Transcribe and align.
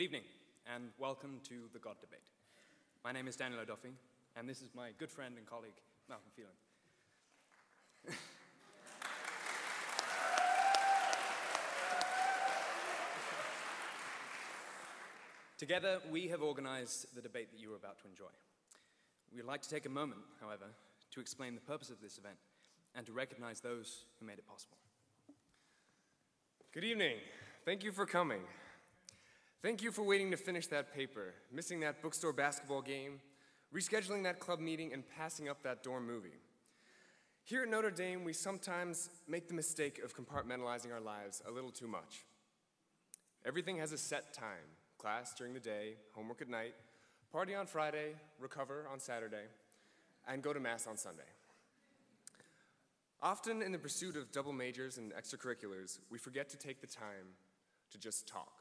Good 0.00 0.04
evening, 0.04 0.24
and 0.74 0.84
welcome 0.96 1.40
to 1.46 1.68
the 1.74 1.78
God 1.78 1.96
Debate. 2.00 2.24
My 3.04 3.12
name 3.12 3.28
is 3.28 3.36
Daniel 3.36 3.60
O'Duffy, 3.60 3.92
and 4.34 4.48
this 4.48 4.62
is 4.62 4.70
my 4.74 4.92
good 4.96 5.10
friend 5.10 5.34
and 5.36 5.44
colleague, 5.44 5.74
Malcolm 6.08 6.30
Phelan. 6.34 6.54
Together, 15.58 15.98
we 16.10 16.28
have 16.28 16.40
organized 16.40 17.14
the 17.14 17.20
debate 17.20 17.50
that 17.52 17.60
you 17.60 17.70
are 17.70 17.76
about 17.76 17.98
to 17.98 18.08
enjoy. 18.08 18.32
We'd 19.36 19.44
like 19.44 19.60
to 19.60 19.68
take 19.68 19.84
a 19.84 19.90
moment, 19.90 20.22
however, 20.40 20.64
to 21.10 21.20
explain 21.20 21.54
the 21.54 21.60
purpose 21.60 21.90
of 21.90 22.00
this 22.00 22.16
event 22.16 22.38
and 22.94 23.04
to 23.04 23.12
recognize 23.12 23.60
those 23.60 24.06
who 24.18 24.24
made 24.24 24.38
it 24.38 24.48
possible. 24.48 24.78
Good 26.72 26.84
evening. 26.84 27.18
Thank 27.66 27.84
you 27.84 27.92
for 27.92 28.06
coming. 28.06 28.40
Thank 29.62 29.82
you 29.82 29.92
for 29.92 30.02
waiting 30.02 30.30
to 30.30 30.38
finish 30.38 30.68
that 30.68 30.94
paper, 30.94 31.34
missing 31.52 31.80
that 31.80 32.00
bookstore 32.00 32.32
basketball 32.32 32.80
game, 32.80 33.20
rescheduling 33.74 34.22
that 34.22 34.40
club 34.40 34.58
meeting, 34.58 34.94
and 34.94 35.04
passing 35.18 35.50
up 35.50 35.62
that 35.64 35.82
dorm 35.82 36.06
movie. 36.06 36.40
Here 37.44 37.64
at 37.64 37.68
Notre 37.68 37.90
Dame, 37.90 38.24
we 38.24 38.32
sometimes 38.32 39.10
make 39.28 39.48
the 39.48 39.54
mistake 39.54 40.00
of 40.02 40.16
compartmentalizing 40.16 40.94
our 40.94 41.00
lives 41.00 41.42
a 41.46 41.50
little 41.50 41.70
too 41.70 41.86
much. 41.86 42.24
Everything 43.44 43.76
has 43.76 43.92
a 43.92 43.98
set 43.98 44.32
time 44.32 44.76
class 44.96 45.34
during 45.34 45.52
the 45.52 45.60
day, 45.60 45.96
homework 46.14 46.40
at 46.40 46.48
night, 46.48 46.74
party 47.30 47.54
on 47.54 47.66
Friday, 47.66 48.14
recover 48.38 48.86
on 48.90 48.98
Saturday, 48.98 49.44
and 50.26 50.42
go 50.42 50.54
to 50.54 50.60
Mass 50.60 50.86
on 50.86 50.96
Sunday. 50.96 51.22
Often, 53.22 53.60
in 53.60 53.72
the 53.72 53.78
pursuit 53.78 54.16
of 54.16 54.32
double 54.32 54.54
majors 54.54 54.96
and 54.96 55.12
extracurriculars, 55.12 55.98
we 56.10 56.16
forget 56.16 56.48
to 56.48 56.56
take 56.56 56.80
the 56.80 56.86
time 56.86 57.34
to 57.90 57.98
just 57.98 58.26
talk. 58.26 58.59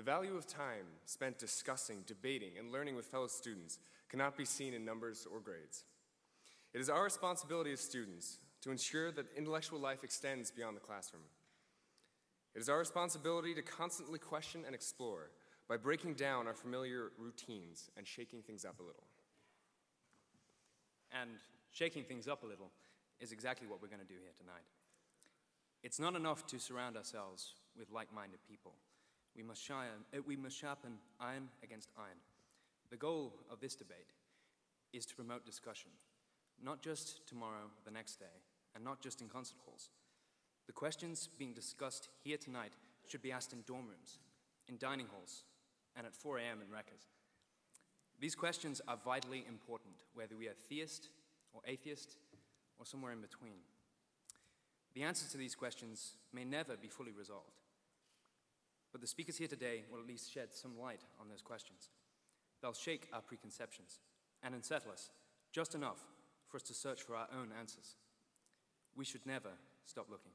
The 0.00 0.04
value 0.04 0.34
of 0.34 0.46
time 0.46 0.86
spent 1.04 1.38
discussing, 1.38 2.04
debating, 2.06 2.52
and 2.58 2.72
learning 2.72 2.96
with 2.96 3.04
fellow 3.04 3.26
students 3.26 3.78
cannot 4.08 4.34
be 4.34 4.46
seen 4.46 4.72
in 4.72 4.82
numbers 4.82 5.26
or 5.30 5.40
grades. 5.40 5.84
It 6.72 6.80
is 6.80 6.88
our 6.88 7.04
responsibility 7.04 7.70
as 7.72 7.80
students 7.80 8.38
to 8.62 8.70
ensure 8.70 9.12
that 9.12 9.26
intellectual 9.36 9.78
life 9.78 10.02
extends 10.02 10.50
beyond 10.50 10.74
the 10.74 10.80
classroom. 10.80 11.24
It 12.54 12.60
is 12.60 12.70
our 12.70 12.78
responsibility 12.78 13.52
to 13.52 13.60
constantly 13.60 14.18
question 14.18 14.62
and 14.64 14.74
explore 14.74 15.32
by 15.68 15.76
breaking 15.76 16.14
down 16.14 16.46
our 16.46 16.54
familiar 16.54 17.12
routines 17.18 17.90
and 17.98 18.06
shaking 18.06 18.40
things 18.40 18.64
up 18.64 18.80
a 18.80 18.82
little. 18.82 19.04
And 21.12 21.28
shaking 21.72 22.04
things 22.04 22.26
up 22.26 22.42
a 22.42 22.46
little 22.46 22.70
is 23.20 23.32
exactly 23.32 23.68
what 23.68 23.82
we're 23.82 23.88
going 23.88 24.00
to 24.00 24.06
do 24.06 24.18
here 24.18 24.32
tonight. 24.38 24.64
It's 25.82 26.00
not 26.00 26.16
enough 26.16 26.46
to 26.46 26.58
surround 26.58 26.96
ourselves 26.96 27.52
with 27.76 27.90
like 27.90 28.08
minded 28.14 28.38
people. 28.48 28.72
We 29.36 29.42
must, 29.42 29.62
sharpen, 29.62 30.04
uh, 30.14 30.18
we 30.26 30.36
must 30.36 30.56
sharpen 30.56 30.98
iron 31.20 31.48
against 31.62 31.90
iron. 31.96 32.18
The 32.90 32.96
goal 32.96 33.32
of 33.50 33.60
this 33.60 33.74
debate 33.74 34.12
is 34.92 35.06
to 35.06 35.14
promote 35.14 35.46
discussion, 35.46 35.90
not 36.62 36.82
just 36.82 37.26
tomorrow, 37.28 37.70
the 37.84 37.90
next 37.90 38.16
day, 38.18 38.36
and 38.74 38.84
not 38.84 39.00
just 39.00 39.20
in 39.20 39.28
concert 39.28 39.58
halls. 39.64 39.90
The 40.66 40.72
questions 40.72 41.28
being 41.38 41.52
discussed 41.52 42.08
here 42.22 42.36
tonight 42.36 42.72
should 43.06 43.22
be 43.22 43.32
asked 43.32 43.52
in 43.52 43.62
dorm 43.66 43.86
rooms, 43.86 44.18
in 44.68 44.78
dining 44.78 45.06
halls, 45.06 45.44
and 45.96 46.06
at 46.06 46.14
4 46.14 46.38
a.m. 46.38 46.60
in 46.64 46.72
Reckers. 46.72 47.08
These 48.20 48.34
questions 48.34 48.80
are 48.86 48.98
vitally 49.04 49.44
important, 49.48 49.94
whether 50.14 50.36
we 50.36 50.46
are 50.46 50.54
theist 50.68 51.08
or 51.52 51.62
atheist 51.66 52.16
or 52.78 52.86
somewhere 52.86 53.12
in 53.12 53.20
between. 53.20 53.60
The 54.94 55.02
answers 55.02 55.30
to 55.32 55.38
these 55.38 55.54
questions 55.54 56.16
may 56.32 56.44
never 56.44 56.76
be 56.76 56.88
fully 56.88 57.12
resolved. 57.12 57.59
But 58.92 59.00
the 59.00 59.06
speakers 59.06 59.38
here 59.38 59.48
today 59.48 59.84
will 59.90 60.00
at 60.00 60.06
least 60.06 60.32
shed 60.32 60.48
some 60.52 60.78
light 60.78 61.02
on 61.20 61.28
those 61.28 61.42
questions. 61.42 61.90
They'll 62.60 62.72
shake 62.72 63.08
our 63.12 63.22
preconceptions 63.22 64.00
and 64.42 64.54
unsettle 64.54 64.92
us 64.92 65.10
just 65.52 65.74
enough 65.74 66.04
for 66.48 66.56
us 66.56 66.62
to 66.64 66.74
search 66.74 67.02
for 67.02 67.16
our 67.16 67.28
own 67.32 67.50
answers. 67.58 67.96
We 68.96 69.04
should 69.04 69.24
never 69.24 69.50
stop 69.86 70.06
looking. 70.10 70.32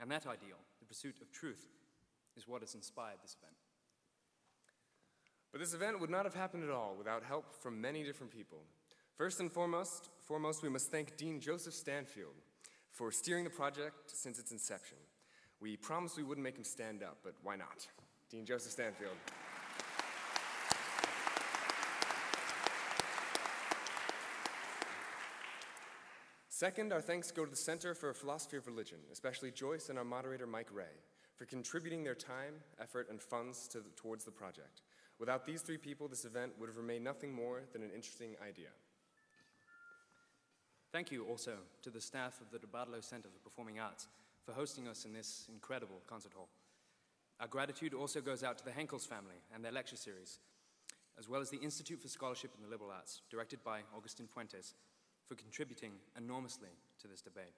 And 0.00 0.10
that 0.10 0.26
ideal, 0.26 0.58
the 0.78 0.86
pursuit 0.86 1.16
of 1.20 1.32
truth, 1.32 1.68
is 2.36 2.46
what 2.46 2.62
has 2.62 2.74
inspired 2.74 3.18
this 3.22 3.36
event. 3.40 3.56
But 5.52 5.60
this 5.60 5.74
event 5.74 6.00
would 6.00 6.10
not 6.10 6.24
have 6.24 6.34
happened 6.34 6.64
at 6.64 6.70
all 6.70 6.94
without 6.96 7.24
help 7.24 7.52
from 7.62 7.80
many 7.80 8.04
different 8.04 8.32
people. 8.32 8.58
First 9.16 9.40
and 9.40 9.50
foremost, 9.50 10.08
foremost, 10.26 10.62
we 10.62 10.68
must 10.68 10.90
thank 10.90 11.16
Dean 11.16 11.40
Joseph 11.40 11.74
Stanfield 11.74 12.34
for 12.92 13.10
steering 13.10 13.44
the 13.44 13.50
project 13.50 14.10
since 14.10 14.38
its 14.38 14.52
inception. 14.52 14.96
We 15.60 15.76
promised 15.76 16.16
we 16.16 16.22
wouldn't 16.22 16.44
make 16.44 16.56
him 16.56 16.64
stand 16.64 17.02
up, 17.02 17.18
but 17.22 17.34
why 17.42 17.56
not? 17.56 17.86
Dean 18.30 18.46
Joseph 18.46 18.72
Stanfield. 18.72 19.16
Second, 26.48 26.92
our 26.92 27.00
thanks 27.00 27.30
go 27.30 27.44
to 27.44 27.50
the 27.50 27.56
Center 27.56 27.94
for 27.94 28.12
Philosophy 28.12 28.56
of 28.56 28.66
Religion, 28.66 28.98
especially 29.12 29.50
Joyce 29.50 29.88
and 29.88 29.98
our 29.98 30.04
moderator 30.04 30.46
Mike 30.46 30.68
Rea, 30.72 30.84
for 31.36 31.46
contributing 31.46 32.04
their 32.04 32.14
time, 32.14 32.54
effort, 32.78 33.08
and 33.08 33.20
funds 33.20 33.66
to 33.68 33.78
the, 33.78 33.88
towards 33.96 34.24
the 34.24 34.30
project. 34.30 34.82
Without 35.18 35.46
these 35.46 35.62
three 35.62 35.78
people, 35.78 36.06
this 36.06 36.24
event 36.24 36.52
would 36.58 36.68
have 36.68 36.76
remained 36.76 37.04
nothing 37.04 37.32
more 37.32 37.62
than 37.72 37.82
an 37.82 37.90
interesting 37.94 38.34
idea. 38.46 38.68
Thank 40.92 41.10
you 41.10 41.24
also 41.24 41.54
to 41.82 41.90
the 41.90 42.00
staff 42.00 42.40
of 42.40 42.50
the 42.50 42.58
DeBartolo 42.58 43.02
Center 43.02 43.28
for 43.28 43.38
Performing 43.38 43.78
Arts 43.78 44.08
for 44.44 44.52
hosting 44.52 44.88
us 44.88 45.04
in 45.04 45.12
this 45.12 45.46
incredible 45.52 46.00
concert 46.06 46.32
hall. 46.34 46.48
Our 47.40 47.48
gratitude 47.48 47.94
also 47.94 48.20
goes 48.20 48.42
out 48.42 48.58
to 48.58 48.64
the 48.64 48.70
Henkels 48.70 49.06
family 49.06 49.36
and 49.54 49.64
their 49.64 49.72
lecture 49.72 49.96
series, 49.96 50.38
as 51.18 51.28
well 51.28 51.40
as 51.40 51.50
the 51.50 51.58
Institute 51.58 52.00
for 52.00 52.08
Scholarship 52.08 52.50
in 52.56 52.62
the 52.62 52.70
Liberal 52.70 52.90
Arts, 52.90 53.22
directed 53.30 53.62
by 53.64 53.80
Augustin 53.96 54.26
Fuentes, 54.26 54.74
for 55.26 55.34
contributing 55.34 55.92
enormously 56.16 56.68
to 57.00 57.08
this 57.08 57.22
debate. 57.22 57.54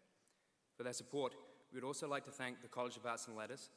For 0.76 0.84
their 0.84 0.92
support, 0.92 1.34
we 1.72 1.80
would 1.80 1.86
also 1.86 2.08
like 2.08 2.24
to 2.26 2.30
thank 2.30 2.60
the 2.60 2.68
College 2.68 2.96
of 2.96 3.06
Arts 3.06 3.26
and 3.26 3.36
Letters, 3.36 3.70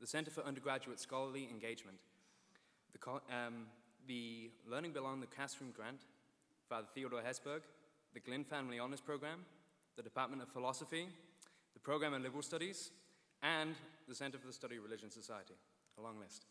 the 0.00 0.06
Center 0.06 0.30
for 0.30 0.44
Undergraduate 0.44 0.98
Scholarly 0.98 1.48
Engagement, 1.50 1.98
the, 2.92 3.10
um, 3.34 3.66
the 4.06 4.50
Learning 4.68 4.92
Beyond 4.92 5.22
the 5.22 5.26
Classroom 5.26 5.72
Grant, 5.76 6.00
Father 6.68 6.86
Theodore 6.94 7.20
Hesburgh, 7.20 7.62
the 8.14 8.20
Glynn 8.20 8.44
Family 8.44 8.78
Honors 8.78 9.00
Program, 9.00 9.40
the 9.96 10.02
Department 10.02 10.42
of 10.42 10.48
Philosophy, 10.48 11.08
Program 11.84 12.14
of 12.14 12.22
Liberal 12.22 12.42
Studies, 12.42 12.90
and 13.42 13.74
the 14.08 14.14
Center 14.14 14.38
for 14.38 14.46
the 14.46 14.54
Study 14.54 14.76
of 14.76 14.84
Religion 14.84 15.04
and 15.04 15.12
Society. 15.12 15.52
A 15.98 16.02
long 16.02 16.18
list. 16.18 16.46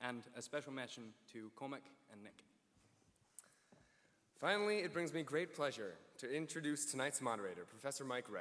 And 0.00 0.22
a 0.36 0.40
special 0.40 0.72
mention 0.72 1.12
to 1.32 1.50
Cormac 1.54 1.82
and 2.10 2.22
Nick. 2.22 2.42
Finally, 4.40 4.78
it 4.78 4.94
brings 4.94 5.12
me 5.12 5.22
great 5.22 5.54
pleasure 5.54 5.92
to 6.16 6.34
introduce 6.34 6.86
tonight's 6.86 7.20
moderator, 7.20 7.66
Professor 7.68 8.04
Mike 8.04 8.30
Rea. 8.30 8.40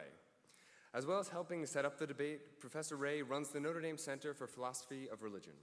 As 0.94 1.06
well 1.06 1.20
as 1.20 1.28
helping 1.28 1.66
set 1.66 1.84
up 1.84 2.00
the 2.00 2.08
debate, 2.08 2.62
Professor 2.62 2.96
Rea 2.96 3.22
runs 3.22 3.50
the 3.50 3.60
Notre 3.60 3.82
Dame 3.82 3.98
Center 3.98 4.34
for 4.34 4.48
Philosophy 4.48 5.10
of 5.12 5.24
Religion. 5.24 5.54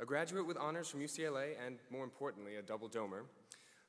A 0.00 0.06
graduate 0.06 0.46
with 0.46 0.56
honors 0.56 0.88
from 0.88 1.00
UCLA 1.00 1.50
and, 1.64 1.80
more 1.90 2.04
importantly, 2.04 2.56
a 2.56 2.62
double 2.62 2.88
domer, 2.88 3.24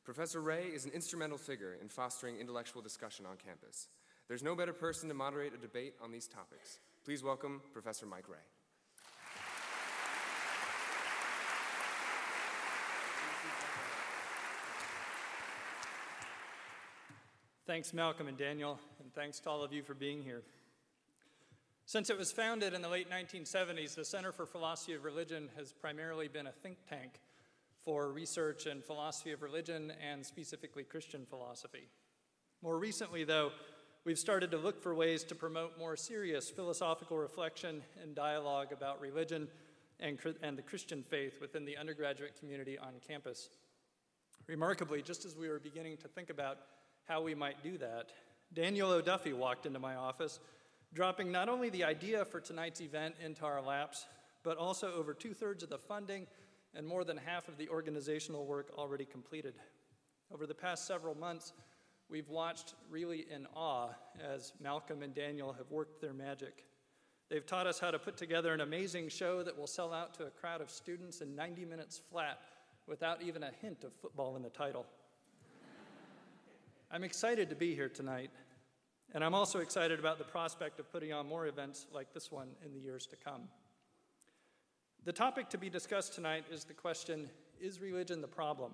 Professor 0.04 0.42
Rea 0.42 0.64
is 0.64 0.84
an 0.84 0.92
instrumental 0.92 1.38
figure 1.38 1.78
in 1.82 1.88
fostering 1.88 2.38
intellectual 2.40 2.82
discussion 2.82 3.26
on 3.26 3.38
campus. 3.38 3.88
There's 4.30 4.44
no 4.44 4.56
better 4.56 4.74
person 4.74 5.10
to 5.10 5.16
moderate 5.16 5.56
a 5.56 5.58
debate 5.58 5.96
on 6.04 6.12
these 6.12 6.28
topics. 6.28 6.78
Please 7.04 7.24
welcome 7.24 7.64
Professor 7.74 8.06
Mike 8.06 8.30
Rea. 8.30 8.38
Thanks, 17.66 17.92
Malcolm 17.92 18.28
and 18.28 18.38
Daniel, 18.38 18.80
and 19.00 19.12
thanks 19.16 19.40
to 19.40 19.50
all 19.50 19.64
of 19.64 19.74
you 19.74 19.82
for 19.82 19.96
being 19.96 20.22
here. 20.22 20.44
Since 21.88 22.12
it 22.12 22.18
was 22.18 22.32
founded 22.32 22.76
in 22.76 22.84
the 22.84 22.88
late 22.88 23.10
1970s, 23.10 23.96
the 23.96 24.06
Center 24.06 24.32
for 24.32 24.46
Philosophy 24.46 24.94
of 24.94 25.06
Religion 25.06 25.50
has 25.58 25.74
primarily 25.74 26.28
been 26.28 26.46
a 26.46 26.52
think 26.52 26.78
tank 26.88 27.20
for 27.84 28.12
research 28.12 28.68
in 28.68 28.84
philosophy 28.84 29.32
of 29.32 29.42
religion 29.42 29.92
and 30.08 30.24
specifically 30.24 30.84
Christian 30.84 31.26
philosophy. 31.28 31.90
More 32.62 32.78
recently, 32.78 33.24
though, 33.24 33.52
we've 34.06 34.20
started 34.20 34.52
to 34.52 34.58
look 34.58 34.82
for 34.82 34.94
ways 34.96 35.24
to 35.26 35.36
promote 35.36 35.78
more 35.78 35.96
serious 35.96 36.50
philosophical 36.50 37.18
reflection 37.18 37.82
and 38.02 38.16
dialogue 38.16 38.72
about 38.72 39.02
religion 39.02 39.48
and, 40.00 40.18
and 40.42 40.58
the 40.58 40.62
Christian 40.62 41.04
faith 41.04 41.42
within 41.42 41.66
the 41.66 41.78
undergraduate 41.78 42.40
community 42.40 42.78
on 42.78 42.94
campus. 43.06 43.50
Remarkably, 44.48 45.02
just 45.02 45.26
as 45.26 45.36
we 45.36 45.50
were 45.50 45.60
beginning 45.60 45.98
to 45.98 46.08
think 46.08 46.30
about 46.30 46.58
how 47.08 47.22
we 47.22 47.36
might 47.36 47.62
do 47.64 47.78
that, 47.78 48.12
Daniel 48.54 48.92
O'Duffy 48.92 49.34
walked 49.34 49.66
into 49.66 49.80
my 49.80 49.96
office, 49.96 50.40
dropping 50.94 51.32
not 51.32 51.50
only 51.50 51.70
the 51.70 51.84
idea 51.84 52.26
for 52.26 52.40
tonight's 52.40 52.82
event 52.82 53.16
into 53.24 53.46
our 53.46 53.62
laps, 53.62 54.08
but 54.44 54.58
also 54.58 54.94
over 54.94 55.14
two 55.14 55.34
thirds 55.34 55.62
of 55.62 55.70
the 55.70 55.78
funding 55.78 56.26
and 56.74 56.88
more 56.88 57.04
than 57.04 57.18
half 57.18 57.48
of 57.48 57.58
the 57.58 57.68
organizational 57.70 58.46
work 58.46 58.72
already 58.78 59.06
completed. 59.06 59.56
Over 60.34 60.46
the 60.46 60.56
past 60.56 60.88
several 60.88 61.16
months, 61.16 61.54
we've 62.10 62.30
watched 62.30 62.74
really 62.90 63.26
in 63.34 63.48
awe 63.56 63.90
as 64.22 64.54
Malcolm 64.62 65.04
and 65.04 65.14
Daniel 65.14 65.54
have 65.54 65.70
worked 65.70 66.02
their 66.02 66.14
magic. 66.14 66.66
They've 67.30 67.46
taught 67.46 67.68
us 67.68 67.80
how 67.80 67.92
to 67.92 68.00
put 68.00 68.18
together 68.18 68.54
an 68.54 68.62
amazing 68.62 69.10
show 69.10 69.44
that 69.44 69.58
will 69.58 69.68
sell 69.68 69.94
out 69.94 70.16
to 70.16 70.26
a 70.26 70.32
crowd 70.32 70.62
of 70.62 70.72
students 70.72 71.22
in 71.22 71.36
90 71.36 71.66
minutes 71.66 72.02
flat 72.12 72.40
without 72.88 73.22
even 73.22 73.44
a 73.44 73.52
hint 73.62 73.84
of 73.84 73.94
football 73.94 74.36
in 74.36 74.42
the 74.42 74.50
title. 74.50 74.86
I'm 76.92 77.04
excited 77.04 77.52
to 77.52 77.56
be 77.56 77.76
here 77.76 77.90
tonight, 77.90 78.32
and 79.14 79.24
I'm 79.24 79.36
also 79.36 79.60
excited 79.60 80.00
about 80.00 80.18
the 80.18 80.24
prospect 80.24 80.80
of 80.80 80.92
putting 80.92 81.14
on 81.14 81.28
more 81.28 81.46
events 81.46 81.86
like 81.94 82.14
this 82.16 82.32
one 82.32 82.48
in 82.66 82.74
the 82.74 82.80
years 82.80 83.06
to 83.08 83.16
come. 83.16 83.44
The 85.06 85.14
topic 85.14 85.50
to 85.50 85.60
be 85.60 85.70
discussed 85.70 86.16
tonight 86.16 86.46
is 86.52 86.64
the 86.64 86.74
question 86.74 87.30
Is 87.62 87.80
religion 87.80 88.22
the 88.22 88.28
problem? 88.28 88.72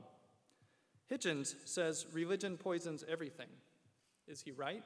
Hitchens 1.12 1.56
says 1.66 2.06
religion 2.12 2.58
poisons 2.58 3.04
everything. 3.08 3.50
Is 4.28 4.42
he 4.42 4.52
right? 4.52 4.84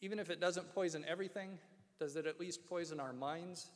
Even 0.00 0.18
if 0.18 0.30
it 0.30 0.40
doesn't 0.40 0.74
poison 0.74 1.04
everything, 1.06 1.58
does 1.98 2.16
it 2.16 2.26
at 2.26 2.40
least 2.40 2.66
poison 2.66 2.98
our 2.98 3.12
minds? 3.12 3.70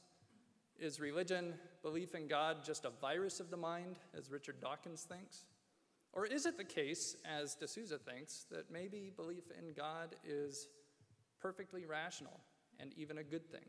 Is 0.78 0.98
religion, 0.98 1.54
belief 1.82 2.14
in 2.14 2.26
God, 2.26 2.64
just 2.64 2.84
a 2.84 2.90
virus 3.00 3.38
of 3.38 3.50
the 3.50 3.56
mind, 3.56 3.98
as 4.16 4.30
Richard 4.30 4.60
Dawkins 4.60 5.02
thinks? 5.02 5.44
Or 6.12 6.26
is 6.26 6.46
it 6.46 6.56
the 6.56 6.64
case, 6.64 7.16
as 7.24 7.54
D'Souza 7.54 7.98
thinks, 7.98 8.46
that 8.50 8.70
maybe 8.70 9.12
belief 9.14 9.44
in 9.56 9.72
God 9.72 10.16
is 10.24 10.68
perfectly 11.40 11.86
rational 11.86 12.40
and 12.80 12.92
even 12.96 13.18
a 13.18 13.24
good 13.24 13.48
thing? 13.50 13.66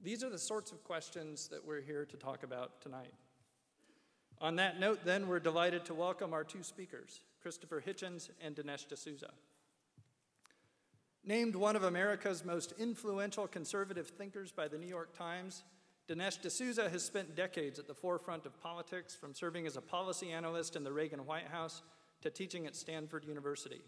These 0.00 0.22
are 0.22 0.30
the 0.30 0.38
sorts 0.38 0.70
of 0.70 0.84
questions 0.84 1.48
that 1.48 1.64
we're 1.64 1.80
here 1.80 2.04
to 2.06 2.16
talk 2.16 2.44
about 2.44 2.80
tonight. 2.80 3.12
On 4.40 4.56
that 4.56 4.78
note, 4.78 5.00
then, 5.04 5.26
we're 5.26 5.40
delighted 5.40 5.84
to 5.86 5.94
welcome 5.94 6.32
our 6.32 6.44
two 6.44 6.62
speakers, 6.62 7.22
Christopher 7.42 7.82
Hitchens 7.84 8.30
and 8.40 8.54
Dinesh 8.54 8.86
D'Souza. 8.88 9.30
Named 11.24 11.56
one 11.56 11.74
of 11.74 11.82
America's 11.82 12.44
most 12.44 12.72
influential 12.78 13.48
conservative 13.48 14.08
thinkers 14.08 14.52
by 14.52 14.68
the 14.68 14.78
New 14.78 14.86
York 14.86 15.16
Times, 15.16 15.64
Dinesh 16.08 16.40
D'Souza 16.40 16.88
has 16.88 17.04
spent 17.04 17.34
decades 17.34 17.80
at 17.80 17.88
the 17.88 17.94
forefront 17.94 18.46
of 18.46 18.60
politics, 18.62 19.14
from 19.14 19.34
serving 19.34 19.66
as 19.66 19.76
a 19.76 19.80
policy 19.80 20.30
analyst 20.30 20.76
in 20.76 20.84
the 20.84 20.92
Reagan 20.92 21.26
White 21.26 21.48
House 21.48 21.82
to 22.22 22.30
teaching 22.30 22.66
at 22.66 22.76
Stanford 22.76 23.24
University. 23.24 23.82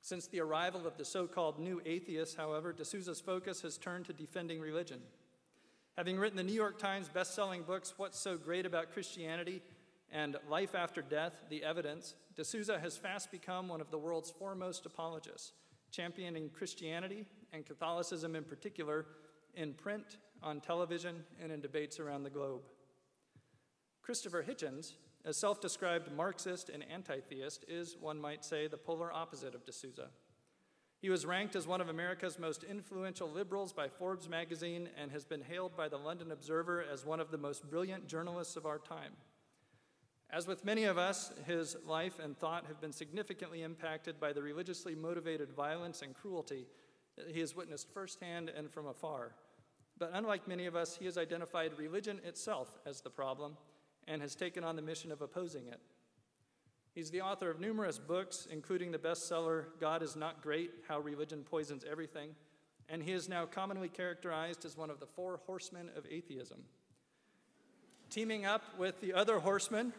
Since 0.00 0.26
the 0.28 0.40
arrival 0.40 0.86
of 0.86 0.96
the 0.96 1.04
so 1.04 1.26
called 1.26 1.58
new 1.58 1.82
atheists, 1.84 2.34
however, 2.34 2.72
D'Souza's 2.72 3.20
focus 3.20 3.60
has 3.60 3.76
turned 3.76 4.06
to 4.06 4.12
defending 4.14 4.58
religion. 4.58 5.02
Having 5.96 6.18
written 6.18 6.36
the 6.36 6.42
New 6.42 6.52
York 6.52 6.78
Times 6.78 7.08
best-selling 7.08 7.62
books 7.62 7.94
What's 7.96 8.18
So 8.18 8.36
Great 8.36 8.66
About 8.66 8.92
Christianity 8.92 9.62
and 10.12 10.36
Life 10.46 10.74
After 10.74 11.00
Death, 11.00 11.32
The 11.48 11.64
Evidence, 11.64 12.16
D'Souza 12.36 12.78
has 12.78 12.98
fast 12.98 13.30
become 13.30 13.66
one 13.66 13.80
of 13.80 13.90
the 13.90 13.96
world's 13.96 14.30
foremost 14.30 14.84
apologists, 14.84 15.52
championing 15.90 16.50
Christianity 16.50 17.24
and 17.54 17.64
Catholicism 17.64 18.36
in 18.36 18.44
particular 18.44 19.06
in 19.54 19.72
print, 19.72 20.18
on 20.42 20.60
television, 20.60 21.24
and 21.42 21.50
in 21.50 21.62
debates 21.62 21.98
around 21.98 22.24
the 22.24 22.30
globe. 22.30 22.60
Christopher 24.02 24.44
Hitchens, 24.46 24.92
a 25.24 25.32
self-described 25.32 26.12
Marxist 26.12 26.68
and 26.68 26.84
anti-theist, 26.92 27.64
is, 27.68 27.96
one 27.98 28.20
might 28.20 28.44
say, 28.44 28.66
the 28.66 28.76
polar 28.76 29.10
opposite 29.14 29.54
of 29.54 29.64
D'Souza. 29.64 30.10
He 31.02 31.10
was 31.10 31.26
ranked 31.26 31.56
as 31.56 31.66
one 31.66 31.80
of 31.80 31.88
America's 31.88 32.38
most 32.38 32.64
influential 32.64 33.30
liberals 33.30 33.72
by 33.72 33.88
Forbes 33.88 34.28
magazine 34.28 34.88
and 35.00 35.10
has 35.10 35.24
been 35.24 35.42
hailed 35.42 35.76
by 35.76 35.88
the 35.88 35.98
London 35.98 36.32
Observer 36.32 36.84
as 36.90 37.04
one 37.04 37.20
of 37.20 37.30
the 37.30 37.38
most 37.38 37.68
brilliant 37.68 38.06
journalists 38.06 38.56
of 38.56 38.66
our 38.66 38.78
time. 38.78 39.12
As 40.30 40.46
with 40.46 40.64
many 40.64 40.84
of 40.84 40.98
us, 40.98 41.30
his 41.46 41.76
life 41.86 42.18
and 42.18 42.36
thought 42.36 42.66
have 42.66 42.80
been 42.80 42.92
significantly 42.92 43.62
impacted 43.62 44.18
by 44.18 44.32
the 44.32 44.42
religiously 44.42 44.94
motivated 44.94 45.52
violence 45.52 46.02
and 46.02 46.14
cruelty 46.14 46.66
that 47.16 47.30
he 47.30 47.40
has 47.40 47.54
witnessed 47.54 47.92
firsthand 47.92 48.50
and 48.50 48.70
from 48.70 48.86
afar. 48.86 49.32
But 49.98 50.10
unlike 50.12 50.48
many 50.48 50.66
of 50.66 50.76
us, 50.76 50.96
he 50.96 51.04
has 51.04 51.16
identified 51.16 51.78
religion 51.78 52.20
itself 52.24 52.78
as 52.84 53.00
the 53.00 53.10
problem 53.10 53.56
and 54.08 54.20
has 54.20 54.34
taken 54.34 54.64
on 54.64 54.76
the 54.76 54.82
mission 54.82 55.12
of 55.12 55.22
opposing 55.22 55.66
it. 55.68 55.80
He's 56.96 57.10
the 57.10 57.20
author 57.20 57.50
of 57.50 57.60
numerous 57.60 57.98
books, 57.98 58.48
including 58.50 58.90
the 58.90 58.96
bestseller 58.96 59.66
God 59.78 60.02
is 60.02 60.16
Not 60.16 60.40
Great 60.40 60.70
How 60.88 60.98
Religion 60.98 61.44
Poisons 61.44 61.84
Everything, 61.84 62.30
and 62.88 63.02
he 63.02 63.12
is 63.12 63.28
now 63.28 63.44
commonly 63.44 63.90
characterized 63.90 64.64
as 64.64 64.78
one 64.78 64.88
of 64.88 64.98
the 64.98 65.04
four 65.04 65.38
horsemen 65.44 65.90
of 65.94 66.06
atheism. 66.10 66.62
Teaming 68.08 68.46
up 68.46 68.62
with 68.78 68.98
the 69.02 69.12
other 69.12 69.38
horsemen, 69.38 69.92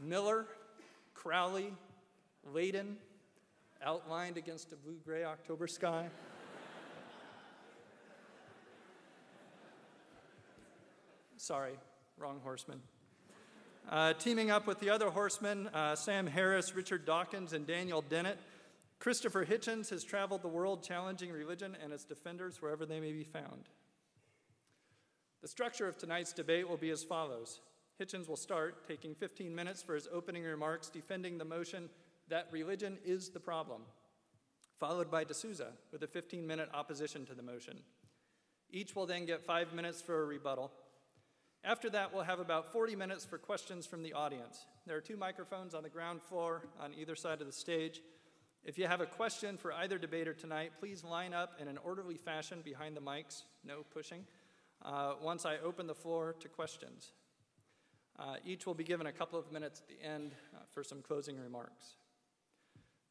Miller, 0.00 0.46
Crowley, 1.12 1.74
Layden, 2.50 2.94
outlined 3.84 4.38
against 4.38 4.72
a 4.72 4.76
blue 4.76 4.96
gray 5.04 5.22
October 5.22 5.66
sky. 5.66 6.08
Sorry, 11.36 11.74
wrong 12.16 12.40
horseman. 12.42 12.80
Uh, 13.88 14.12
teaming 14.14 14.50
up 14.50 14.66
with 14.66 14.80
the 14.80 14.90
other 14.90 15.10
horsemen, 15.10 15.68
uh, 15.68 15.94
Sam 15.94 16.26
Harris, 16.26 16.74
Richard 16.74 17.06
Dawkins, 17.06 17.52
and 17.52 17.66
Daniel 17.66 18.02
Dennett, 18.02 18.38
Christopher 18.98 19.46
Hitchens 19.46 19.90
has 19.90 20.02
traveled 20.02 20.42
the 20.42 20.48
world 20.48 20.82
challenging 20.82 21.30
religion 21.30 21.76
and 21.80 21.92
its 21.92 22.04
defenders 22.04 22.60
wherever 22.60 22.84
they 22.84 22.98
may 22.98 23.12
be 23.12 23.22
found. 23.22 23.68
The 25.40 25.48
structure 25.48 25.86
of 25.86 25.96
tonight's 25.96 26.32
debate 26.32 26.68
will 26.68 26.76
be 26.76 26.90
as 26.90 27.04
follows 27.04 27.60
Hitchens 28.00 28.28
will 28.28 28.36
start, 28.36 28.86
taking 28.86 29.14
15 29.14 29.54
minutes 29.54 29.82
for 29.82 29.94
his 29.94 30.08
opening 30.12 30.42
remarks, 30.42 30.90
defending 30.90 31.38
the 31.38 31.44
motion 31.44 31.88
that 32.28 32.48
religion 32.50 32.98
is 33.04 33.30
the 33.30 33.40
problem, 33.40 33.82
followed 34.78 35.10
by 35.10 35.24
D'Souza 35.24 35.68
with 35.92 36.02
a 36.02 36.06
15 36.06 36.46
minute 36.46 36.68
opposition 36.74 37.24
to 37.26 37.34
the 37.34 37.42
motion. 37.42 37.78
Each 38.70 38.94
will 38.96 39.06
then 39.06 39.24
get 39.24 39.46
five 39.46 39.72
minutes 39.72 40.02
for 40.02 40.22
a 40.22 40.26
rebuttal. 40.26 40.72
After 41.66 41.90
that, 41.90 42.14
we'll 42.14 42.22
have 42.22 42.38
about 42.38 42.70
40 42.70 42.94
minutes 42.94 43.24
for 43.24 43.38
questions 43.38 43.86
from 43.86 44.04
the 44.04 44.12
audience. 44.12 44.66
There 44.86 44.96
are 44.96 45.00
two 45.00 45.16
microphones 45.16 45.74
on 45.74 45.82
the 45.82 45.88
ground 45.88 46.22
floor 46.22 46.62
on 46.78 46.94
either 46.94 47.16
side 47.16 47.40
of 47.40 47.48
the 47.48 47.52
stage. 47.52 48.02
If 48.62 48.78
you 48.78 48.86
have 48.86 49.00
a 49.00 49.06
question 49.06 49.56
for 49.56 49.72
either 49.72 49.98
debater 49.98 50.32
tonight, 50.32 50.74
please 50.78 51.02
line 51.02 51.34
up 51.34 51.54
in 51.60 51.66
an 51.66 51.76
orderly 51.78 52.18
fashion 52.18 52.60
behind 52.64 52.96
the 52.96 53.00
mics, 53.00 53.42
no 53.64 53.82
pushing, 53.92 54.24
uh, 54.84 55.14
once 55.20 55.44
I 55.44 55.56
open 55.58 55.88
the 55.88 55.94
floor 55.94 56.36
to 56.38 56.48
questions. 56.48 57.10
Uh, 58.16 58.36
each 58.44 58.64
will 58.64 58.74
be 58.74 58.84
given 58.84 59.08
a 59.08 59.12
couple 59.12 59.36
of 59.36 59.50
minutes 59.50 59.80
at 59.80 59.88
the 59.88 60.06
end 60.06 60.36
uh, 60.54 60.60
for 60.72 60.84
some 60.84 61.02
closing 61.02 61.36
remarks. 61.36 61.96